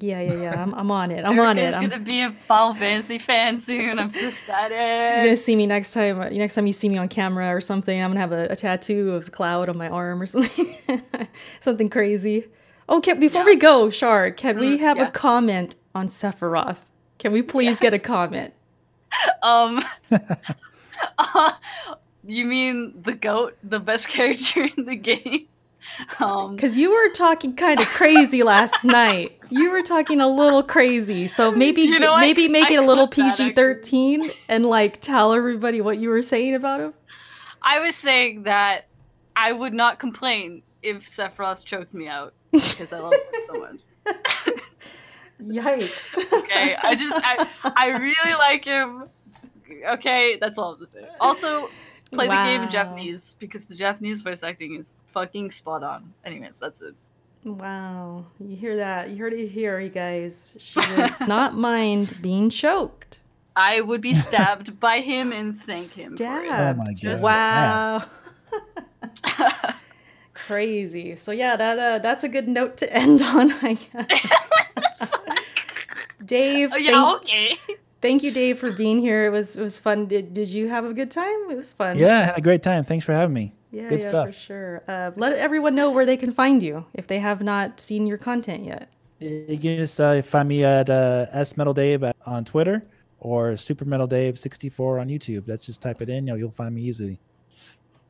Yeah, 0.00 0.20
yeah, 0.20 0.32
yeah. 0.42 0.62
I'm, 0.62 0.74
I'm 0.74 0.90
on 0.90 1.10
it. 1.10 1.24
I'm 1.24 1.38
on 1.38 1.58
it. 1.58 1.74
I'm, 1.74 1.88
gonna 1.88 2.02
be 2.02 2.20
a 2.22 2.30
Final 2.46 2.74
Fantasy 2.74 3.18
fan 3.18 3.60
soon. 3.60 3.98
I'm 3.98 4.10
so 4.10 4.28
excited. 4.28 4.74
You're 4.76 5.24
gonna 5.24 5.36
see 5.36 5.56
me 5.56 5.66
next 5.66 5.92
time. 5.92 6.18
Next 6.34 6.54
time 6.54 6.66
you 6.66 6.72
see 6.72 6.88
me 6.88 6.98
on 6.98 7.08
camera 7.08 7.54
or 7.54 7.60
something, 7.60 8.00
I'm 8.02 8.10
gonna 8.10 8.20
have 8.20 8.32
a, 8.32 8.46
a 8.50 8.56
tattoo 8.56 9.12
of 9.12 9.32
Cloud 9.32 9.68
on 9.68 9.76
my 9.76 9.88
arm 9.88 10.20
or 10.22 10.26
something, 10.34 10.66
something 11.60 11.88
crazy. 11.90 12.46
Oh, 12.88 13.00
can, 13.00 13.18
before 13.18 13.40
Yeah. 13.42 13.46
we 13.46 13.56
go, 13.56 13.90
Char, 13.90 14.30
can 14.30 14.58
we 14.58 14.76
Mm, 14.76 14.80
have 14.80 14.96
yeah. 14.98 15.08
a 15.08 15.10
comment 15.10 15.74
on 15.94 16.08
Sephiroth? 16.08 16.78
Can 17.18 17.32
we 17.32 17.40
please 17.42 17.80
get 17.80 17.94
a 17.94 17.98
comment? 17.98 18.52
Um, 19.42 19.80
you 22.26 22.44
mean 22.46 23.00
the 23.02 23.12
goat, 23.12 23.56
the 23.62 23.78
best 23.78 24.08
character 24.08 24.68
in 24.76 24.86
the 24.86 24.96
game? 24.96 25.46
Um, 26.20 26.56
Because 26.56 26.76
you 26.76 26.90
were 26.90 27.10
talking 27.10 27.54
kind 27.54 27.80
of 27.80 27.86
crazy 27.88 28.42
last 28.42 28.84
night. 28.84 29.38
You 29.50 29.70
were 29.70 29.82
talking 29.82 30.20
a 30.20 30.28
little 30.28 30.62
crazy, 30.62 31.26
so 31.26 31.52
maybe 31.52 31.82
You 31.82 31.98
know, 31.98 32.14
I- 32.14 32.20
maybe 32.20 32.48
make 32.48 32.70
I 32.70 32.74
it 32.74 32.76
a 32.78 32.82
little 32.82 33.06
PG 33.06 33.52
thirteen 33.52 34.30
and 34.48 34.64
like 34.66 35.00
tell 35.00 35.32
everybody 35.32 35.80
what 35.80 35.98
you 35.98 36.08
were 36.08 36.22
saying 36.22 36.54
about 36.54 36.80
him. 36.80 36.94
I 37.62 37.80
was 37.80 37.94
saying 37.96 38.42
that 38.44 38.86
I 39.36 39.52
would 39.52 39.72
not 39.74 39.98
complain 39.98 40.62
if 40.82 41.06
Sephiroth 41.08 41.64
choked 41.64 41.94
me 41.94 42.08
out 42.08 42.34
because 42.52 42.92
I 42.92 42.98
love 42.98 43.12
him 43.14 43.42
so 43.46 43.54
much. 43.58 43.80
Yikes! 45.42 46.32
Okay, 46.32 46.76
I 46.82 46.94
just 46.94 47.14
I 47.16 47.46
I 47.76 47.88
really 47.98 48.34
like 48.34 48.64
him. 48.64 49.04
Okay, 49.88 50.36
that's 50.40 50.58
all 50.58 50.74
I'm 50.80 50.86
saying. 50.86 51.06
Also, 51.20 51.68
play 52.12 52.28
the 52.28 52.34
game 52.34 52.62
in 52.62 52.70
Japanese 52.70 53.36
because 53.38 53.66
the 53.66 53.74
Japanese 53.74 54.22
voice 54.22 54.42
acting 54.42 54.76
is 54.76 54.92
fucking 55.14 55.50
spot 55.52 55.82
on. 55.82 56.12
Anyways, 56.24 56.58
that's 56.58 56.82
it. 56.82 56.94
Wow, 57.44 58.24
you 58.40 58.56
hear 58.56 58.76
that? 58.76 59.10
You 59.10 59.16
heard 59.18 59.32
it 59.34 59.48
here, 59.48 59.78
you 59.78 59.90
guys. 59.90 60.56
She 60.58 60.80
would 60.80 61.14
not 61.28 61.54
mind 61.56 62.16
being 62.20 62.50
choked. 62.50 63.20
I 63.56 63.80
would 63.80 64.00
be 64.00 64.14
stabbed 64.14 64.80
by 64.80 65.00
him 65.00 65.30
and 65.32 65.60
thank 65.62 65.92
him. 65.92 66.16
For 66.16 66.42
it. 66.42 66.50
Oh 66.50 66.74
my 66.74 66.92
Just- 66.94 67.22
god! 67.22 68.06
Wow. 69.32 69.74
Crazy. 70.34 71.16
So 71.16 71.32
yeah, 71.32 71.54
that 71.56 71.78
uh, 71.78 71.98
that's 72.00 72.24
a 72.24 72.28
good 72.28 72.48
note 72.48 72.76
to 72.78 72.92
end 72.92 73.22
on. 73.22 73.52
I 73.62 73.74
guess. 73.74 74.06
Dave, 76.24 76.72
Oh, 76.72 76.76
yeah, 76.76 76.92
thank, 76.92 77.16
okay. 77.22 77.58
thank 78.00 78.22
you, 78.22 78.30
Dave, 78.30 78.58
for 78.58 78.72
being 78.72 78.98
here. 78.98 79.26
It 79.26 79.30
was 79.30 79.56
it 79.56 79.62
was 79.62 79.78
fun. 79.78 80.06
Did, 80.06 80.32
did 80.34 80.48
you 80.48 80.68
have 80.68 80.84
a 80.84 80.94
good 80.94 81.10
time? 81.10 81.50
It 81.50 81.54
was 81.56 81.72
fun. 81.72 81.98
Yeah, 81.98 82.20
I 82.20 82.24
had 82.24 82.38
a 82.38 82.40
great 82.40 82.62
time. 82.62 82.84
Thanks 82.84 83.04
for 83.04 83.12
having 83.12 83.34
me. 83.34 83.52
Yeah, 83.74 83.88
good 83.88 84.00
yeah, 84.00 84.08
stuff. 84.08 84.26
for 84.28 84.32
sure. 84.32 84.82
Uh, 84.86 85.10
let 85.16 85.32
everyone 85.36 85.74
know 85.74 85.90
where 85.90 86.06
they 86.06 86.16
can 86.16 86.30
find 86.30 86.62
you 86.62 86.86
if 86.94 87.06
they 87.06 87.18
have 87.18 87.42
not 87.42 87.80
seen 87.80 88.06
your 88.06 88.18
content 88.18 88.64
yet. 88.64 88.88
You 89.20 89.58
can 89.58 89.76
just 89.76 90.00
uh, 90.00 90.22
find 90.22 90.48
me 90.48 90.64
at 90.64 90.88
uh, 90.90 91.26
S 91.32 91.56
Metal 91.56 91.72
Dave 91.74 92.04
on 92.26 92.44
Twitter 92.44 92.84
or 93.18 93.56
Super 93.56 93.84
Metal 93.84 94.06
Dave 94.06 94.38
64 94.38 94.98
on 95.00 95.08
YouTube. 95.08 95.46
That's 95.46 95.66
just 95.66 95.80
type 95.82 96.02
it 96.02 96.08
in, 96.08 96.26
you'll, 96.26 96.38
you'll 96.38 96.50
find 96.50 96.74
me 96.74 96.82
easily. 96.82 97.18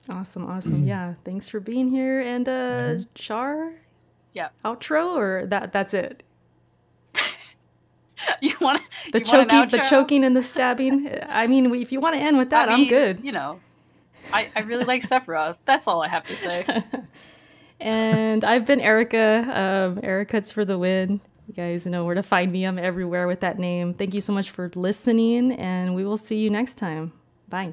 Awesome, 0.09 0.47
awesome. 0.47 0.85
yeah, 0.87 1.15
thanks 1.25 1.49
for 1.49 1.61
being 1.61 1.89
here. 1.89 2.21
And 2.21 2.49
uh, 2.49 2.95
Char, 3.15 3.73
Yeah. 4.33 4.49
outro 4.65 5.15
or 5.17 5.47
that 5.47 5.73
that's 5.73 5.95
it. 5.95 6.23
You 8.41 8.55
want 8.61 8.81
The 9.13 9.19
you 9.21 9.25
want 9.27 9.43
an 9.43 9.49
choking, 9.49 9.71
the 9.71 9.87
choking 9.87 10.25
and 10.25 10.37
the 10.37 10.43
stabbing. 10.43 11.11
I 11.29 11.47
mean, 11.47 11.73
if 11.75 11.93
you 11.93 12.01
want 12.01 12.15
to 12.17 12.21
end 12.21 12.39
with 12.39 12.51
that, 12.51 12.69
I 12.69 12.73
I'm 12.73 12.89
good. 12.89 13.21
You 13.23 13.33
know, 13.33 13.61
I, 14.33 14.51
I 14.55 14.61
really 14.61 14.85
like 14.85 15.03
Sephiroth. 15.03 15.57
That's 15.65 15.87
all 15.87 16.03
I 16.03 16.09
have 16.09 16.27
to 16.27 16.37
say. 16.37 16.67
And 17.81 18.45
I've 18.45 18.67
been 18.67 18.81
Erica. 18.81 19.45
Um, 19.53 20.01
Erica's 20.03 20.53
for 20.53 20.65
the 20.65 20.79
win. 20.79 21.21
You 21.49 21.55
guys 21.55 21.87
know 21.87 22.05
where 22.05 22.15
to 22.15 22.23
find 22.23 22.51
me. 22.53 22.65
I'm 22.65 22.79
everywhere 22.79 23.27
with 23.27 23.41
that 23.41 23.59
name. 23.59 23.95
Thank 23.95 24.15
you 24.15 24.21
so 24.21 24.33
much 24.33 24.51
for 24.51 24.71
listening, 24.75 25.53
and 25.53 25.95
we 25.95 26.05
will 26.05 26.17
see 26.17 26.39
you 26.39 26.51
next 26.51 26.75
time. 26.79 27.13
Bye. 27.49 27.73